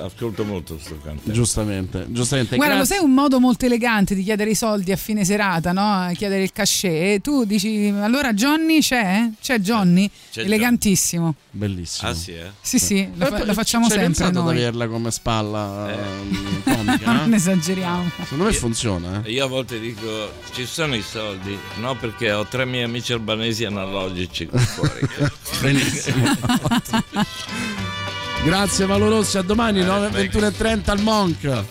ascolto 0.00 0.44
molto 0.44 0.74
questo 0.74 0.98
canto. 1.02 1.30
Giustamente, 1.30 2.06
giustamente. 2.08 2.56
Guarda, 2.56 2.74
lo 2.74 2.80
grazie. 2.80 2.96
sai 2.96 3.04
un 3.04 3.12
modo 3.14 3.40
molto 3.40 3.66
elegante 3.66 4.14
di 4.14 4.22
chiedere 4.22 4.50
i 4.50 4.54
soldi 4.54 4.92
a 4.92 4.96
fine 4.96 5.24
serata, 5.24 5.72
no? 5.72 6.10
Chiedere 6.14 6.42
il 6.42 6.52
cachet. 6.52 7.14
E 7.16 7.20
tu 7.22 7.44
dici, 7.44 7.92
allora 8.00 8.32
Johnny 8.32 8.80
c'è? 8.80 9.28
C'è 9.40 9.58
Johnny? 9.58 10.10
C'è 10.30 10.42
Elegantissimo. 10.42 11.34
Bellissimo. 11.50 12.10
Ah 12.10 12.14
sì, 12.14 12.32
eh? 12.32 12.50
Sì, 12.60 12.78
sì, 12.78 13.08
lo, 13.14 13.26
fa- 13.26 13.38
Eh, 13.42 13.44
lo 13.44 13.52
facciamo 13.54 13.86
ci 13.86 13.92
hai 13.92 13.98
sempre 13.98 14.14
pensato 14.24 14.38
ad 14.40 14.44
noi. 14.46 14.56
averla 14.56 14.86
come 14.88 15.10
spalla 15.10 15.90
ehm, 15.92 16.62
comica? 16.74 17.12
Non 17.12 17.32
eh? 17.32 17.36
esageriamo. 17.36 18.10
Secondo 18.22 18.44
me 18.44 18.52
funziona. 18.52 19.22
eh. 19.24 19.30
Io 19.32 19.44
a 19.44 19.48
volte 19.48 19.78
dico, 19.80 20.30
ci 20.52 20.64
sono 20.66 20.94
i 20.94 21.02
soldi? 21.02 21.56
No, 21.80 21.96
perché 21.96 22.32
ho 22.32 22.46
tre 22.46 22.64
miei 22.64 22.84
amici 22.84 23.12
albanesi 23.12 23.64
analogici 23.64 24.46
qui 24.46 24.58
fuori. 24.58 25.00
Benissimo. 25.60 26.26
Grazie 28.44 28.86
Paolo 28.86 29.08
Rossi, 29.10 29.36
a 29.36 29.42
domani 29.42 29.80
eh, 29.80 29.84
9, 29.84 30.10
21 30.10 30.46
e 30.46 30.52
30 30.52 30.92
al 30.92 31.00
Monk. 31.00 31.66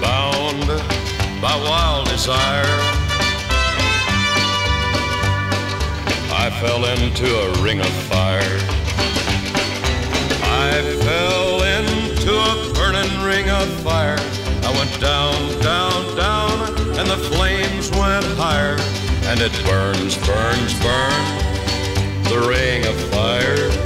bound 0.00 0.66
by 1.40 1.54
wild 1.68 2.08
desire. 2.08 2.64
I 6.30 6.50
fell 6.60 6.84
into 6.84 7.26
a 7.26 7.62
ring 7.62 7.80
of 7.80 7.92
fire. 8.08 8.58
I 10.42 10.80
fell 11.00 11.62
into 11.62 12.32
a 12.32 12.72
burning 12.74 13.22
ring 13.24 13.48
of 13.50 13.68
fire. 13.82 14.18
I 14.62 14.70
went 14.78 15.00
down, 15.00 15.34
down, 15.60 16.16
down, 16.16 16.56
and 16.98 17.08
the 17.08 17.18
flames 17.30 17.90
went 17.92 18.26
higher. 18.36 18.76
And 19.28 19.40
it 19.40 19.52
burns, 19.64 20.16
burns, 20.24 20.72
burns. 20.80 21.55
The 22.28 22.40
ring 22.40 22.84
of 22.86 22.96
fire, 23.12 23.85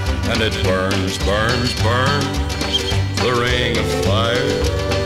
And 0.31 0.41
it 0.41 0.63
burns, 0.63 1.17
burns, 1.17 1.73
burns. 1.83 2.37
The 3.19 3.33
ring 3.37 3.77
of 3.77 4.05
fire, 4.05 5.00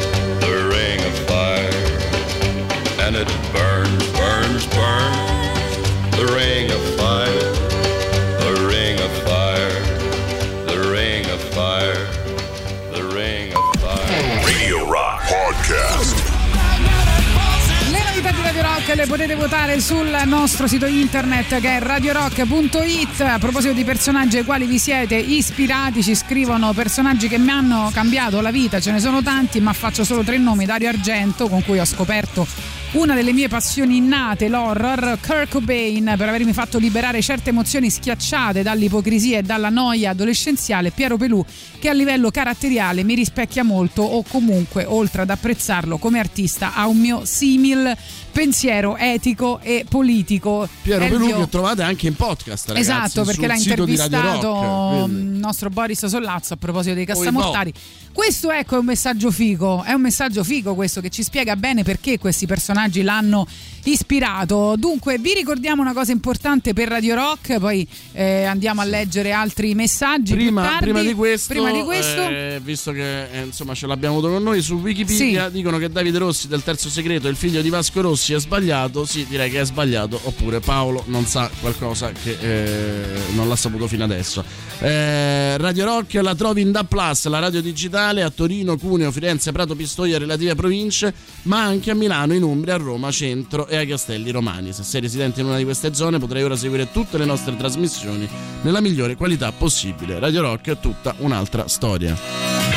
le 18.96 19.08
potete 19.08 19.36
votare 19.36 19.82
sul 19.82 20.10
nostro 20.26 20.68
sito 20.68 20.86
internet 20.86 21.60
che 21.60 21.78
è 21.78 21.80
radiorock.it. 21.80 23.20
A 23.22 23.38
proposito 23.40 23.74
di 23.74 23.84
personaggi 23.84 24.38
ai 24.38 24.46
quali 24.46 24.66
vi 24.66 24.80
siete 24.80 25.16
ispirati, 25.16 26.02
ci 26.02 26.16
scrivono 26.16 26.72
personaggi 26.72 27.28
che 27.28 27.38
mi 27.38 27.50
hanno 27.50 27.90
cambiato 27.94 28.40
la 28.40 28.52
vita, 28.52 28.80
ce 28.80 28.92
ne 28.92 29.02
sono 29.02 29.22
tanti, 29.22 29.60
ma 29.60 29.74
faccio 29.74 30.06
solo 30.06 30.24
tre 30.24 30.38
nomi: 30.38 30.66
Dario 30.66 30.88
Argento, 30.88 31.50
con 31.50 31.62
cui 31.64 31.80
ho 31.80 31.86
scoperto 31.86 32.48
una 32.96 33.14
delle 33.14 33.34
mie 33.34 33.50
passioni 33.50 33.98
innate, 33.98 34.48
l'horror, 34.48 35.18
Kurt 35.22 35.50
Cobain 35.50 36.14
per 36.18 36.30
avermi 36.30 36.54
fatto 36.54 36.78
liberare 36.78 37.22
certe 37.22 37.50
emozioni 37.50 37.90
schiacciate 37.90 38.62
dall'ipocrisia 38.62 39.40
e 39.40 39.42
dalla 39.42 39.70
noia 39.70 40.12
adolescenziale, 40.12 40.92
Piero 40.92 41.18
Pelù 41.18 41.44
che 41.78 41.90
a 41.90 41.94
livello 41.94 42.32
caratteriale 42.32 43.04
mi 43.04 43.16
rispecchia 43.16 43.64
molto 43.64 44.02
o 44.02 44.24
comunque 44.24 44.86
oltre 44.86 45.24
ad 45.24 45.30
apprezzarlo 45.30 45.98
come 45.98 46.20
artista 46.20 46.74
ha 46.74 46.88
un 46.88 46.98
mio 46.98 47.26
simil 47.26 47.94
pensiero 48.36 48.98
etico 48.98 49.60
e 49.62 49.86
politico. 49.88 50.68
Piero 50.82 51.06
Elvio- 51.06 51.20
Pelù 51.20 51.40
che 51.40 51.50
trovate 51.50 51.84
anche 51.84 52.08
in 52.08 52.16
podcast, 52.16 52.68
ragazzi, 52.68 52.90
Esatto, 52.90 53.24
perché 53.24 53.48
l'ha 53.48 53.56
intervistato 53.56 54.48
Rock, 54.48 55.08
il 55.08 55.14
nostro 55.16 55.70
Boris 55.70 56.06
Sollazzo 56.06 56.56
a 56.56 56.58
proposito 56.58 56.96
dei 56.96 57.06
Oi, 57.08 57.16
cassamortali. 57.16 57.74
Questo 58.12 58.52
ecco 58.52 58.76
è 58.76 58.80
un 58.80 58.86
messaggio 58.86 59.32
figo, 59.32 59.84
è 59.84 59.94
un 59.94 60.02
messaggio 60.02 60.44
figo 60.44 60.74
questo 60.76 61.00
che 61.00 61.10
ci 61.10 61.24
spiega 61.24 61.56
bene 61.56 61.84
perché 61.84 62.18
questi 62.18 62.46
personaggi 62.46 63.04
l'hanno 63.04 63.48
ispirato. 63.84 64.76
Dunque, 64.78 65.18
vi 65.18 65.34
ricordiamo 65.34 65.82
una 65.82 65.94
cosa 65.94 66.12
importante 66.12 66.74
per 66.74 66.88
Radio 66.88 67.16
Rock, 67.16 67.60
poi 67.60 67.88
eh, 68.14 68.44
andiamo 68.44 68.82
a 68.82 68.86
leggere 68.86 69.32
altri 69.32 69.76
messaggi 69.76 70.34
Prima, 70.34 70.78
prima 70.80 71.02
di 71.02 71.14
questo, 71.14 71.54
Prima 71.54 71.72
di 71.72 71.82
questo 71.84 72.22
eh, 72.22 72.60
visto 72.64 72.92
che 72.92 73.30
eh, 73.30 73.44
insomma 73.44 73.74
ce 73.74 73.86
l'abbiamo 73.86 74.18
avuto 74.18 74.32
con 74.32 74.44
noi 74.44 74.62
su 74.62 74.76
Wikipedia, 74.76 75.50
dicono 75.50 75.78
che 75.78 75.90
Davide 75.90 76.18
Rossi 76.18 76.48
del 76.48 76.64
Terzo 76.64 76.90
Segreto, 76.90 77.28
il 77.28 77.36
figlio 77.36 77.62
di 77.62 77.70
Vasco 77.70 78.02
Rossi, 78.02 78.25
è 78.34 78.40
sbagliato. 78.40 79.06
Sì, 79.06 79.26
direi 79.28 79.50
che 79.50 79.62
è 79.62 79.66
sbagliato. 79.66 80.20
Oppure 80.24 80.60
Paolo 80.60 81.04
non 81.08 81.26
sa 81.26 81.50
qualcosa 81.60 82.12
che 82.12 82.38
eh, 82.40 83.20
non 83.34 83.48
l'ha 83.48 83.56
saputo 83.56 83.88
fino 83.88 84.04
adesso. 84.04 84.44
Eh, 84.80 85.58
radio 85.58 85.86
Rock 85.86 86.16
la 86.16 86.36
trovi 86.36 86.62
in 86.62 86.72
DA 86.72 86.84
Plus, 86.84 87.26
la 87.28 87.40
radio 87.40 87.62
digitale 87.62 88.24
a 88.24 88.30
Torino, 88.30 88.78
Cuneo, 88.78 89.12
Firenze, 89.12 89.52
Prato, 89.52 89.76
Pistoia 89.76 90.16
e 90.16 90.20
relative 90.20 90.56
province, 90.56 91.14
ma 91.44 91.64
anche 91.64 91.92
a 91.92 91.96
Milano, 91.96 92.34
in 92.34 92.44
Umbria, 92.44 92.76
a 92.76 92.78
Roma, 92.78 93.12
Centro 93.12 93.68
e 93.68 93.78
ai 93.78 93.88
Castelli 93.88 94.32
Romani. 94.32 94.74
Se 94.74 94.84
sei 94.84 95.02
residente 95.02 95.42
in 95.42 95.48
una 95.48 95.58
di 95.58 95.64
queste 95.64 95.94
zone 95.94 96.20
potrai 96.20 96.44
ora 96.44 96.56
seguire 96.56 96.92
tutte 96.92 97.18
le 97.18 97.26
nostre 97.26 97.56
trasmissioni 97.56 98.28
nella 98.62 98.82
migliore 98.82 99.16
qualità 99.16 99.52
possibile. 99.52 100.20
Radio 100.20 100.42
Rock 100.42 100.70
è 100.70 100.80
tutta 100.80 101.16
un'altra 101.20 101.68
storia. 101.68 102.75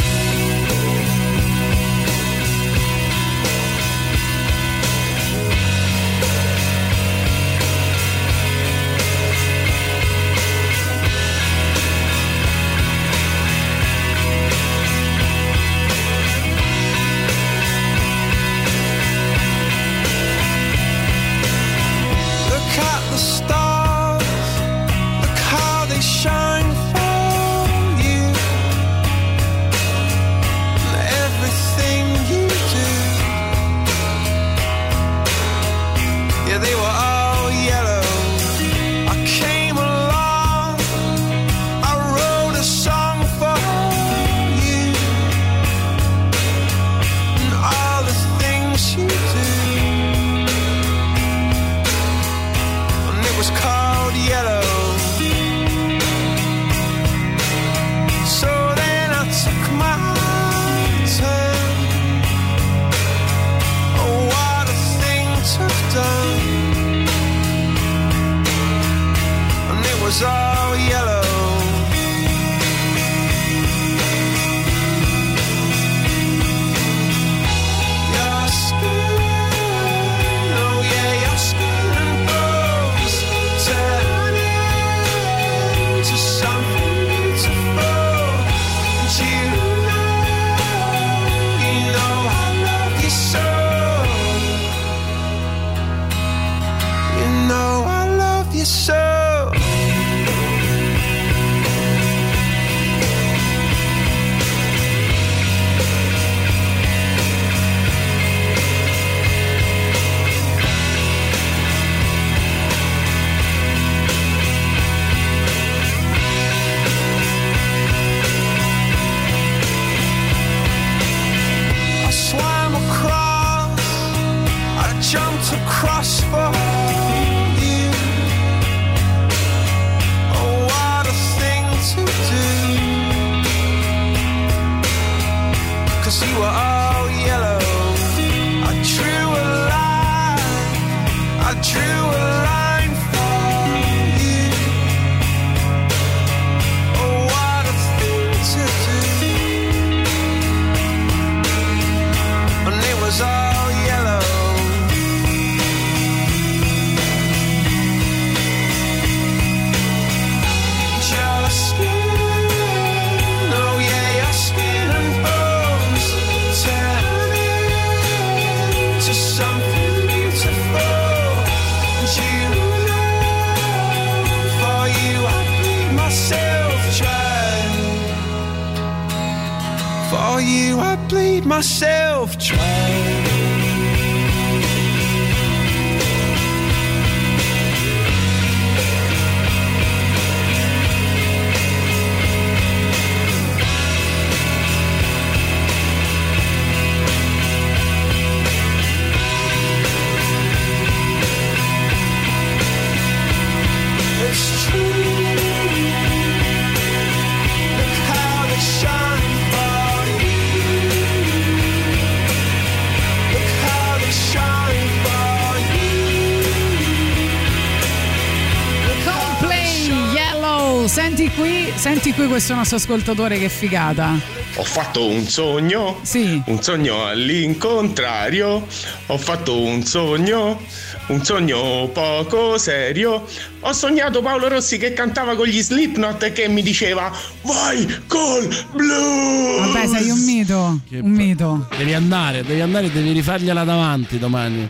Questo 222.28 222.55
nostro 222.55 222.76
ascoltatore 222.76 223.38
che 223.38 223.48
figata. 223.48 224.14
Ho 224.56 224.64
fatto 224.64 225.06
un 225.06 225.26
sogno, 225.26 226.00
un 226.46 226.62
sogno 226.62 227.06
all'incontrario, 227.06 228.66
ho 229.06 229.18
fatto 229.18 229.60
un 229.60 229.82
sogno, 229.84 230.60
un 231.09 231.24
sogno 231.24 231.88
poco 231.92 232.59
serio. 232.59 233.24
Ho 233.60 233.72
sognato 233.72 234.22
Paolo 234.22 234.48
Rossi 234.48 234.78
che 234.78 234.92
cantava 234.92 235.34
con 235.34 235.46
gli 235.46 235.60
Slipknot 235.60 236.22
e 236.22 236.32
che 236.32 236.48
mi 236.48 236.62
diceva 236.62 237.10
vai 237.42 237.86
col 238.06 238.48
blues. 238.72 239.72
Vabbè, 239.72 239.86
sei 239.86 240.10
un 240.10 240.24
mito, 240.24 240.80
un 240.90 241.10
mito. 241.10 241.68
Devi 241.76 241.94
andare, 241.94 242.44
devi 242.44 242.60
andare 242.60 242.86
e 242.86 242.90
devi 242.90 243.12
rifargliela 243.12 243.64
davanti 243.64 244.18
domani. 244.18 244.68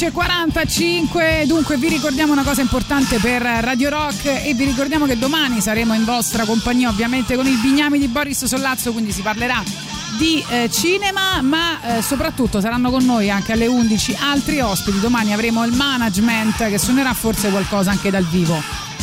11.45, 0.00 1.44
dunque 1.44 1.76
vi 1.76 1.88
ricordiamo 1.88 2.32
una 2.32 2.42
cosa 2.42 2.62
importante 2.62 3.18
per 3.18 3.42
Radio 3.42 3.90
Rock 3.90 4.24
e 4.24 4.54
vi 4.54 4.64
ricordiamo 4.64 5.04
che 5.04 5.18
domani 5.18 5.60
saremo 5.60 5.92
in 5.92 6.06
vostra 6.06 6.46
compagnia 6.46 6.88
ovviamente 6.88 7.36
con 7.36 7.46
il 7.46 7.58
Bignami 7.58 7.98
di 7.98 8.08
Boris 8.08 8.46
Sollazzo, 8.46 8.92
quindi 8.92 9.12
si 9.12 9.20
parlerà 9.20 9.62
di 10.16 10.42
eh, 10.48 10.70
cinema, 10.72 11.42
ma 11.42 11.98
eh, 11.98 12.02
soprattutto 12.02 12.62
saranno 12.62 12.90
con 12.90 13.04
noi 13.04 13.28
anche 13.28 13.52
alle 13.52 13.66
11 13.66 14.16
altri 14.22 14.60
ospiti, 14.60 15.00
domani 15.00 15.34
avremo 15.34 15.66
il 15.66 15.72
management 15.74 16.70
che 16.70 16.78
suonerà 16.78 17.12
forse 17.12 17.50
qualcosa 17.50 17.90
anche 17.90 18.08
dal 18.08 18.24
vivo. 18.24 18.58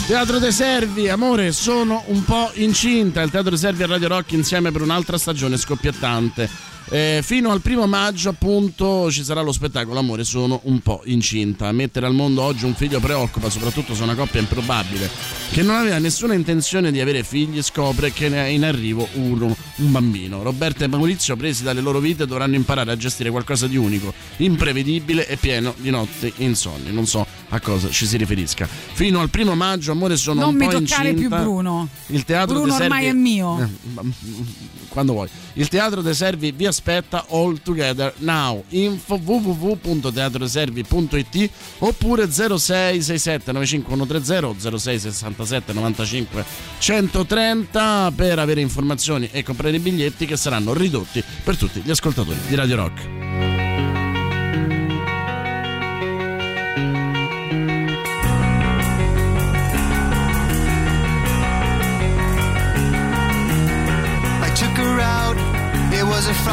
Teatro 0.07 0.39
dei 0.39 0.51
Servi, 0.51 1.09
amore, 1.09 1.51
sono 1.51 2.05
un 2.07 2.23
po' 2.23 2.49
incinta. 2.55 3.21
Il 3.21 3.29
Teatro 3.29 3.51
dei 3.51 3.59
Servi 3.59 3.83
e 3.83 3.85
Radio 3.85 4.07
Rock 4.07 4.31
insieme 4.31 4.71
per 4.71 4.81
un'altra 4.81 5.19
stagione 5.19 5.57
scoppiettante. 5.57 6.49
Eh, 6.89 7.19
fino 7.21 7.51
al 7.51 7.59
primo 7.59 7.85
maggio, 7.85 8.29
appunto, 8.29 9.11
ci 9.11 9.23
sarà 9.23 9.41
lo 9.41 9.51
spettacolo 9.51 9.99
Amore, 9.99 10.23
sono 10.23 10.61
un 10.63 10.79
po' 10.79 11.01
incinta. 11.05 11.71
Mettere 11.73 12.05
al 12.05 12.13
mondo 12.13 12.41
oggi 12.41 12.63
un 12.63 12.75
figlio 12.75 12.99
preoccupa, 12.99 13.49
soprattutto 13.49 13.93
se 13.93 14.03
una 14.03 14.15
coppia 14.15 14.39
improbabile 14.39 15.09
che 15.51 15.63
non 15.63 15.75
aveva 15.75 15.97
nessuna 15.97 16.33
intenzione 16.33 16.91
di 16.91 17.01
avere 17.01 17.23
figli, 17.23 17.61
scopre 17.61 18.13
che 18.13 18.29
ne 18.29 18.45
è 18.45 18.47
in 18.47 18.63
arrivo 18.63 19.07
uno, 19.13 19.55
un 19.75 19.91
bambino. 19.91 20.43
Roberta 20.43 20.85
e 20.85 20.87
Maurizio, 20.87 21.35
presi 21.35 21.63
dalle 21.63 21.81
loro 21.81 21.99
vite, 21.99 22.25
dovranno 22.25 22.55
imparare 22.55 22.91
a 22.91 22.97
gestire 22.97 23.31
qualcosa 23.31 23.67
di 23.67 23.75
unico, 23.75 24.13
imprevedibile 24.37 25.27
e 25.27 25.35
pieno 25.35 25.73
di 25.77 25.89
notti 25.89 26.31
insonni. 26.37 26.93
Non 26.93 27.05
so 27.05 27.25
a 27.49 27.59
cosa 27.59 27.89
ci 27.89 28.05
si 28.05 28.15
riferisca. 28.17 28.67
Fino 28.67 29.19
al 29.21 29.29
primo 29.29 29.55
maggio, 29.55 29.91
Amore, 29.91 30.17
sono 30.17 30.41
non 30.41 30.49
un 30.49 30.55
mi 30.55 30.65
po' 30.65 30.71
toccare 30.79 31.09
incinta. 31.09 31.35
più 31.37 31.43
Bruno. 31.43 31.87
Il 32.07 32.25
teatro 32.25 32.55
Bruno 32.55 32.71
Servi- 32.73 32.83
ormai 32.85 33.05
è 33.05 33.13
mio. 33.13 33.59
Eh, 33.59 33.67
quando 34.89 35.13
vuoi. 35.13 35.29
Il 35.53 35.67
Teatro 35.67 36.01
dei 36.01 36.13
Servi 36.15 36.51
vi 36.51 36.65
aspetta 36.65 37.25
all 37.29 37.59
together 37.61 38.13
now. 38.17 38.63
Info 38.69 39.19
www.teatrodeservi.it 39.23 41.49
oppure 41.79 42.31
0667 42.31 43.51
95130 43.51 44.79
0667 44.79 45.73
95 45.73 46.45
130 46.79 48.11
per 48.15 48.39
avere 48.39 48.61
informazioni 48.61 49.27
e 49.31 49.43
comprare 49.43 49.75
i 49.75 49.79
biglietti 49.79 50.25
che 50.25 50.37
saranno 50.37 50.73
ridotti 50.73 51.21
per 51.43 51.57
tutti 51.57 51.81
gli 51.83 51.91
ascoltatori 51.91 52.39
di 52.47 52.55
Radio 52.55 52.77
Rock. 52.77 53.56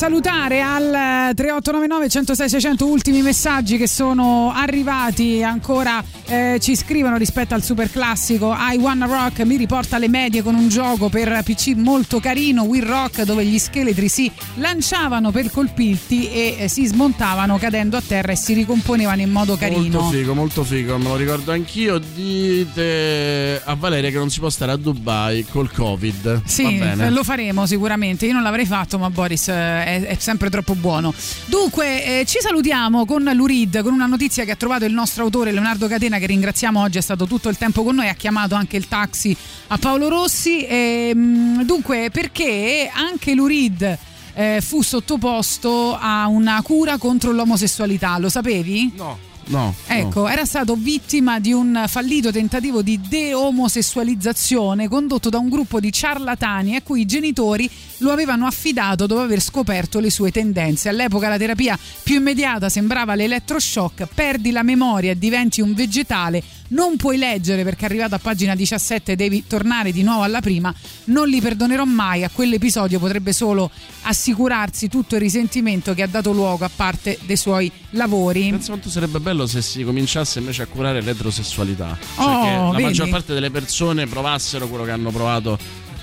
Salutare 0.00 0.62
al 0.62 1.34
3899 1.34 2.08
106 2.08 2.48
600 2.48 2.86
ultimi 2.86 3.20
messaggi 3.20 3.76
che 3.76 3.86
sono 3.86 4.50
arrivati 4.50 5.42
ancora 5.42 6.02
eh, 6.30 6.58
ci 6.60 6.76
scrivono 6.76 7.16
rispetto 7.16 7.54
al 7.54 7.62
super 7.62 7.90
classico 7.90 8.54
I 8.56 8.76
Wanna 8.76 9.06
Rock 9.06 9.40
mi 9.40 9.56
riporta 9.56 9.96
alle 9.96 10.08
medie 10.08 10.42
con 10.42 10.54
un 10.54 10.68
gioco 10.68 11.08
per 11.08 11.42
PC 11.44 11.74
molto 11.76 12.20
carino 12.20 12.62
Will 12.62 12.84
Rock 12.86 13.22
dove 13.22 13.44
gli 13.44 13.58
scheletri 13.58 14.08
si 14.08 14.30
lanciavano 14.54 15.30
per 15.30 15.50
colpirti 15.50 16.30
e 16.30 16.56
eh, 16.58 16.68
si 16.68 16.86
smontavano 16.86 17.58
cadendo 17.58 17.96
a 17.96 18.02
terra 18.06 18.32
e 18.32 18.36
si 18.36 18.54
ricomponevano 18.54 19.20
in 19.20 19.30
modo 19.30 19.56
carino 19.56 20.00
Molto 20.00 20.16
figo, 20.16 20.34
molto 20.34 20.64
figo, 20.64 20.98
me 20.98 21.04
lo 21.04 21.16
ricordo 21.16 21.52
anch'io. 21.52 21.98
Dite 21.98 23.60
a 23.64 23.74
Valeria 23.74 24.10
che 24.10 24.16
non 24.16 24.30
si 24.30 24.38
può 24.38 24.50
stare 24.50 24.72
a 24.72 24.76
Dubai 24.76 25.44
col 25.50 25.70
Covid. 25.72 26.42
Sì, 26.44 26.62
Va 26.62 26.70
bene. 26.70 27.10
lo 27.10 27.24
faremo 27.24 27.66
sicuramente. 27.66 28.26
Io 28.26 28.32
non 28.32 28.42
l'avrei 28.42 28.66
fatto, 28.66 28.98
ma 28.98 29.10
Boris 29.10 29.48
eh, 29.48 29.52
è, 29.52 30.02
è 30.06 30.16
sempre 30.18 30.50
troppo 30.50 30.74
buono. 30.74 31.12
Dunque, 31.46 32.20
eh, 32.20 32.24
ci 32.26 32.38
salutiamo 32.40 33.04
con 33.04 33.22
l'Urid, 33.24 33.82
con 33.82 33.92
una 33.92 34.06
notizia 34.06 34.44
che 34.44 34.52
ha 34.52 34.56
trovato 34.56 34.84
il 34.84 34.92
nostro 34.92 35.24
autore 35.24 35.52
Leonardo 35.52 35.88
Catena, 35.88 36.18
che 36.20 36.26
ringraziamo 36.26 36.80
oggi, 36.80 36.98
è 36.98 37.00
stato 37.00 37.26
tutto 37.26 37.48
il 37.48 37.58
tempo 37.58 37.82
con 37.82 37.96
noi, 37.96 38.08
ha 38.08 38.14
chiamato 38.14 38.54
anche 38.54 38.76
il 38.76 38.86
taxi 38.86 39.36
a 39.68 39.78
Paolo 39.78 40.08
Rossi. 40.08 40.64
E, 40.64 41.12
mh, 41.12 41.64
dunque, 41.64 42.10
perché 42.12 42.88
anche 42.94 43.34
l'Urid 43.34 43.98
eh, 44.34 44.60
fu 44.60 44.82
sottoposto 44.82 45.96
a 45.98 46.28
una 46.28 46.62
cura 46.62 46.98
contro 46.98 47.32
l'omosessualità, 47.32 48.16
lo 48.18 48.28
sapevi? 48.28 48.92
No. 48.96 49.28
No. 49.46 49.74
Ecco, 49.86 50.28
era 50.28 50.44
stato 50.44 50.76
vittima 50.76 51.40
di 51.40 51.52
un 51.52 51.84
fallito 51.88 52.30
tentativo 52.30 52.82
di 52.82 53.00
deomosessualizzazione 53.00 54.88
condotto 54.88 55.28
da 55.28 55.38
un 55.38 55.48
gruppo 55.48 55.80
di 55.80 55.92
ciarlatani 55.92 56.76
a 56.76 56.82
cui 56.82 57.00
i 57.00 57.06
genitori 57.06 57.68
lo 57.98 58.12
avevano 58.12 58.46
affidato 58.46 59.06
dopo 59.06 59.20
aver 59.20 59.40
scoperto 59.40 59.98
le 59.98 60.10
sue 60.10 60.30
tendenze. 60.30 60.88
All'epoca 60.88 61.28
la 61.28 61.36
terapia 61.36 61.78
più 62.02 62.16
immediata 62.16 62.68
sembrava 62.68 63.14
l'elettroshock, 63.14 64.06
perdi 64.14 64.50
la 64.52 64.62
memoria 64.62 65.10
e 65.10 65.18
diventi 65.18 65.60
un 65.60 65.74
vegetale, 65.74 66.42
non 66.70 66.96
puoi 66.96 67.16
leggere 67.16 67.62
perché 67.64 67.84
arrivato 67.84 68.14
a 68.14 68.18
pagina 68.18 68.54
17 68.54 69.16
devi 69.16 69.44
tornare 69.46 69.92
di 69.92 70.02
nuovo 70.02 70.22
alla 70.22 70.40
prima, 70.40 70.74
non 71.04 71.28
li 71.28 71.40
perdonerò 71.40 71.84
mai, 71.84 72.24
a 72.24 72.30
quell'episodio 72.32 72.98
potrebbe 72.98 73.32
solo 73.32 73.70
assicurarsi 74.02 74.88
tutto 74.88 75.14
il 75.14 75.20
risentimento 75.20 75.94
che 75.94 76.02
ha 76.02 76.06
dato 76.06 76.32
luogo 76.32 76.64
a 76.64 76.70
parte 76.74 77.18
dei 77.26 77.36
suoi 77.36 77.70
lavori. 77.90 78.50
Penso 78.50 78.68
quanto 78.70 78.88
sarebbe 78.88 79.18
bello 79.20 79.46
se 79.46 79.62
si 79.62 79.82
cominciasse 79.82 80.38
invece 80.38 80.62
a 80.62 80.66
curare 80.66 81.00
l'eterosessualità. 81.00 81.98
Cioè 82.16 82.24
Oh, 82.24 82.42
che 82.44 82.50
la 82.50 82.70
vedi? 82.72 82.82
maggior 82.84 83.08
parte 83.08 83.34
delle 83.34 83.50
persone 83.50 84.06
provassero 84.06 84.68
quello 84.68 84.84
che 84.84 84.90
hanno 84.90 85.10
provato 85.10 85.58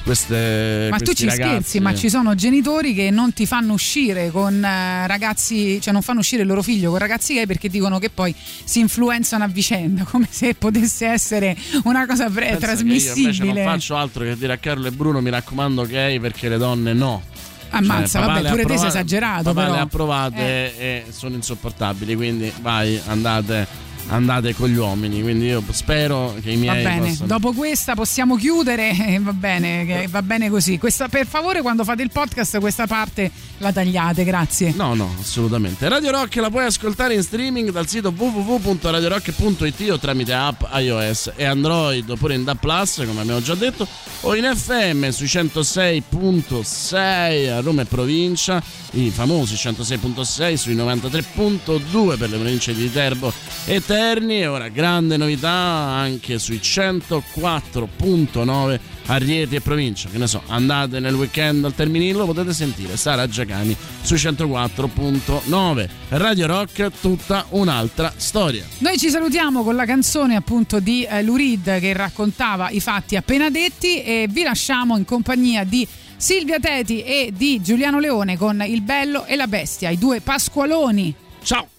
queste 0.07 0.87
Ma 0.89 0.97
tu 0.99 1.11
ci 1.11 1.25
ragazzi. 1.25 1.49
scherzi, 1.49 1.79
ma 1.81 1.93
ci 1.93 2.09
sono 2.09 2.33
genitori 2.33 2.93
che 2.93 3.11
non 3.11 3.33
ti 3.33 3.45
fanno 3.45 3.73
uscire 3.73 4.31
con 4.31 4.63
eh, 4.63 5.05
ragazzi, 5.05 5.79
cioè 5.81 5.91
non 5.91 6.01
fanno 6.01 6.19
uscire 6.19 6.43
il 6.43 6.47
loro 6.47 6.63
figlio 6.63 6.89
con 6.89 6.99
ragazzi 6.99 7.33
gay 7.33 7.45
perché 7.45 7.67
dicono 7.69 7.99
che 7.99 8.09
poi 8.09 8.33
si 8.63 8.79
influenzano 8.79 9.43
a 9.43 9.47
vicenda, 9.47 10.03
come 10.09 10.27
se 10.29 10.55
potesse 10.55 11.05
essere 11.07 11.55
una 11.83 12.05
cosa 12.05 12.29
pre- 12.29 12.51
Io 12.51 12.57
trasmissibile. 12.57 13.29
invece 13.29 13.43
non 13.43 13.55
faccio 13.73 13.95
altro 13.97 14.23
che 14.23 14.37
dire 14.37 14.53
a 14.53 14.57
Carlo 14.57 14.87
e 14.87 14.91
Bruno 14.91 15.19
mi 15.19 15.29
raccomando 15.29 15.83
gay 15.85 16.19
perché 16.19 16.47
le 16.49 16.57
donne 16.57 16.93
no. 16.93 17.21
Ammazza, 17.69 18.19
Cioè, 18.19 18.27
vabbè, 18.27 18.49
pure 18.49 18.63
te 18.63 18.77
sei 18.77 18.87
esagerato, 18.87 19.43
papà 19.43 19.61
però. 19.61 19.73
le 19.73 19.79
ha 19.81 19.85
provate 19.87 20.79
e 20.79 21.05
sono 21.09 21.35
insopportabili, 21.35 22.15
quindi 22.15 22.49
vai, 22.61 22.97
andate, 23.07 23.67
andate 24.07 24.53
con 24.55 24.69
gli 24.69 24.77
uomini. 24.77 25.21
Quindi 25.21 25.45
io 25.47 25.63
spero 25.71 26.35
che 26.41 26.51
i 26.51 26.55
Va 26.55 26.71
miei 26.71 26.83
bene, 26.83 27.07
possano- 27.09 27.27
dopo 27.27 27.53
questa 27.53 27.95
possiamo 27.95 28.35
chiudere, 28.35 28.91
eh, 29.07 29.19
va 29.19 29.33
bene, 29.33 29.85
che 29.85 30.07
va 30.09 30.21
bene 30.21 30.49
così. 30.49 30.77
Questa, 30.77 31.07
per 31.07 31.25
favore, 31.27 31.61
quando 31.61 31.83
fate 31.83 32.03
il 32.03 32.11
podcast, 32.11 32.59
questa 32.59 32.87
parte 32.87 33.31
la 33.59 33.71
tagliate, 33.71 34.23
grazie. 34.23 34.73
No, 34.75 34.93
no, 34.93 35.13
assolutamente. 35.19 35.87
Radio 35.89 36.11
Rock 36.11 36.35
la 36.35 36.49
puoi 36.49 36.65
ascoltare 36.65 37.15
in 37.15 37.23
streaming 37.23 37.71
dal 37.71 37.87
sito 37.87 38.13
www.radiorock.it 38.15 39.89
o 39.89 39.97
tramite 39.99 40.33
app 40.33 40.61
iOS 40.75 41.31
e 41.35 41.45
Android 41.45 42.07
oppure 42.09 42.35
in 42.35 42.45
Plus, 42.59 43.03
come 43.05 43.21
abbiamo 43.21 43.41
già 43.41 43.55
detto, 43.55 43.87
o 44.21 44.35
in 44.35 44.51
FM 44.55 45.09
sui 45.09 45.25
106.6 45.27 47.51
a 47.51 47.59
Roma 47.61 47.81
e 47.81 47.85
provincia, 47.85 48.61
i 48.91 49.09
famosi 49.09 49.55
106.6 49.55 50.53
sui 50.55 50.75
93.2 50.75 52.17
per 52.17 52.29
le 52.29 52.37
province 52.37 52.73
di 52.73 52.83
Viterbo 52.83 53.31
e 53.65 53.83
Terni 53.97 54.41
e 54.41 54.45
ora 54.45 54.67
grande 54.67 55.17
novità 55.17 55.49
anche 55.49 56.37
sui 56.37 56.57
104.9 56.57 58.79
a 59.07 59.17
Rieti 59.17 59.55
e 59.55 59.61
provincia. 59.61 60.07
Che 60.07 60.19
ne 60.19 60.27
so, 60.27 60.43
andate 60.45 60.99
nel 60.99 61.15
weekend 61.15 61.65
al 61.65 61.73
Terminillo, 61.73 62.27
potete 62.27 62.53
sentire 62.53 62.95
Sara 62.95 63.27
Giacani 63.27 63.75
sui 64.03 64.17
104.9. 64.17 65.89
Radio 66.09 66.45
Rock, 66.45 66.91
tutta 67.01 67.47
un'altra 67.49 68.13
storia. 68.15 68.63
Noi 68.77 68.99
ci 68.99 69.09
salutiamo 69.09 69.63
con 69.63 69.75
la 69.75 69.85
canzone 69.85 70.35
appunto 70.35 70.79
di 70.79 71.03
eh, 71.03 71.23
Lurid 71.23 71.79
che 71.79 71.93
raccontava 71.93 72.69
i 72.69 72.79
fatti 72.79 73.15
appena 73.15 73.49
detti 73.49 74.03
e 74.03 74.27
vi 74.29 74.43
lasciamo 74.43 74.95
in 74.95 75.05
compagnia 75.05 75.63
di 75.63 75.87
Silvia 76.17 76.59
Teti 76.59 77.01
e 77.01 77.33
di 77.35 77.63
Giuliano 77.63 77.99
Leone 77.99 78.37
con 78.37 78.61
Il 78.61 78.83
Bello 78.83 79.25
e 79.25 79.35
la 79.35 79.47
Bestia, 79.47 79.89
i 79.89 79.97
due 79.97 80.21
Pasqualoni. 80.21 81.15
Ciao! 81.41 81.69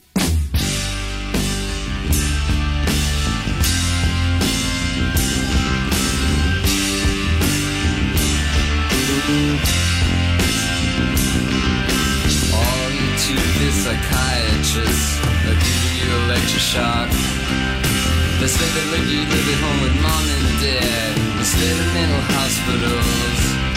All 9.28 9.34
you 12.96 13.12
home 19.60 19.84
with 19.84 19.92
mom 20.00 20.24
and 20.32 20.48
dad. 20.64 21.12
Instead 21.36 21.76
of 21.76 21.92
mental 21.92 22.24
hospitals. 22.40 23.68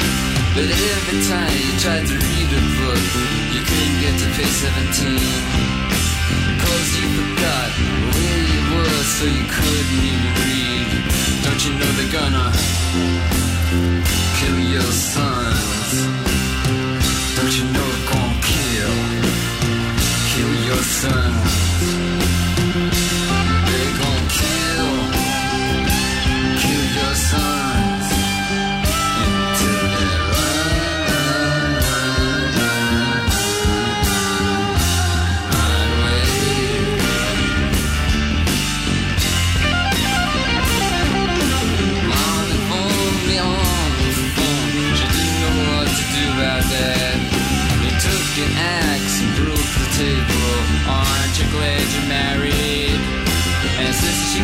But 0.56 0.72
every 0.72 1.20
time 1.28 1.52
you 1.52 1.76
tried 1.84 2.08
to 2.08 2.16
read 2.16 2.48
a 2.48 2.64
book 2.80 3.04
You 3.52 3.60
couldn't 3.64 4.00
get 4.04 4.16
to 4.20 4.28
page 4.36 4.52
17 4.52 5.20
Cause 6.64 6.90
you 6.96 7.08
forgot 7.12 7.72
where 8.16 8.40
you 8.40 8.60
were 8.72 9.04
So 9.20 9.28
you 9.28 9.44
couldn't 9.52 10.00
even 10.00 10.32
read. 10.48 10.88
Don't 11.44 11.60
you 11.66 11.72
know 11.76 11.92
they're 12.00 12.12
gonna 12.12 13.51
Kill 14.38 14.60
your 14.60 14.92
sons 14.92 15.72
don't 17.42 17.58
you 17.58 17.64
know 17.74 17.88
it's 17.88 18.10
gonna 18.12 18.40
kill, 18.44 18.96
kill 20.30 20.66
your 20.68 20.84
son? 20.84 21.71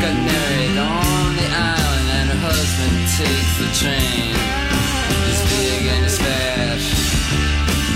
Got 0.01 0.13
married 0.13 0.77
on 0.77 1.35
the 1.35 1.47
island, 1.49 2.07
and 2.17 2.29
her 2.29 2.41
husband 2.45 2.97
takes 3.17 3.53
the 3.57 3.69
train. 3.81 4.29
He's 5.25 5.41
big 5.49 5.81
and 5.89 6.03
he's 6.05 6.17
fat, 6.21 6.81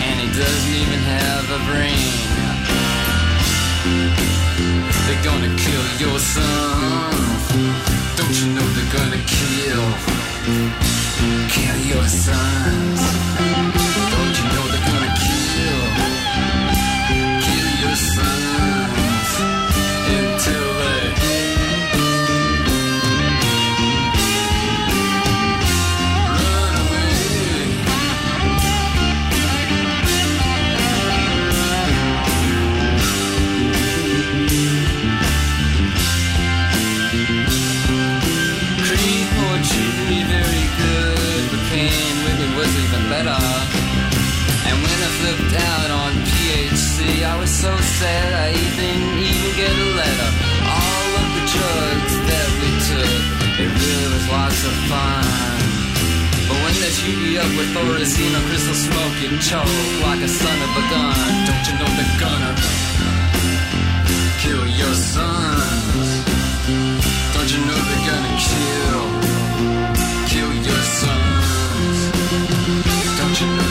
and 0.08 0.16
he 0.20 0.28
doesn't 0.34 0.76
even 0.82 1.00
have 1.14 1.46
a 1.58 1.60
brain. 1.70 2.12
They're 5.06 5.24
gonna 5.24 5.54
kill 5.66 5.86
your 6.02 6.18
son. 6.18 7.14
Don't 8.18 8.36
you 8.42 8.48
know 8.56 8.68
they're 8.76 8.94
gonna 8.98 9.22
kill, 9.38 9.86
kill 11.54 11.78
your 11.86 12.08
sons? 12.08 13.91
Sad 48.02 48.34
I 48.34 48.50
didn't 48.82 49.14
even 49.30 49.52
get 49.62 49.74
a 49.86 49.88
letter. 50.02 50.30
All 50.66 51.10
of 51.22 51.28
the 51.38 51.44
drugs 51.54 52.14
that 52.30 52.50
we 52.60 52.70
took, 52.90 53.14
it 53.62 53.70
really 53.70 54.08
was 54.10 54.26
lots 54.26 54.62
of 54.70 54.74
fun. 54.90 55.56
But 56.50 56.58
when 56.66 56.76
they 56.82 56.92
shoot 56.98 57.20
you 57.22 57.38
up 57.44 57.52
with 57.58 57.70
Thorazine 57.76 58.34
or 58.38 58.44
crystal 58.50 58.78
smoke, 58.88 59.16
you 59.22 59.30
choke 59.38 59.86
like 60.08 60.22
a 60.26 60.32
son 60.42 60.58
of 60.66 60.72
a 60.82 60.84
gun. 60.94 61.30
Don't 61.46 61.64
you 61.70 61.76
know 61.78 61.90
they're 61.98 62.18
gonna 62.26 62.54
kill 64.42 64.66
your 64.82 64.96
sons? 65.14 66.10
Don't 67.34 67.50
you 67.54 67.62
know 67.70 67.80
they're 67.90 68.06
gonna 68.10 68.36
kill, 68.50 69.04
kill 70.32 70.52
your 70.68 70.84
sons? 71.00 71.98
Don't 73.20 73.36
you 73.42 73.48
know 73.58 73.71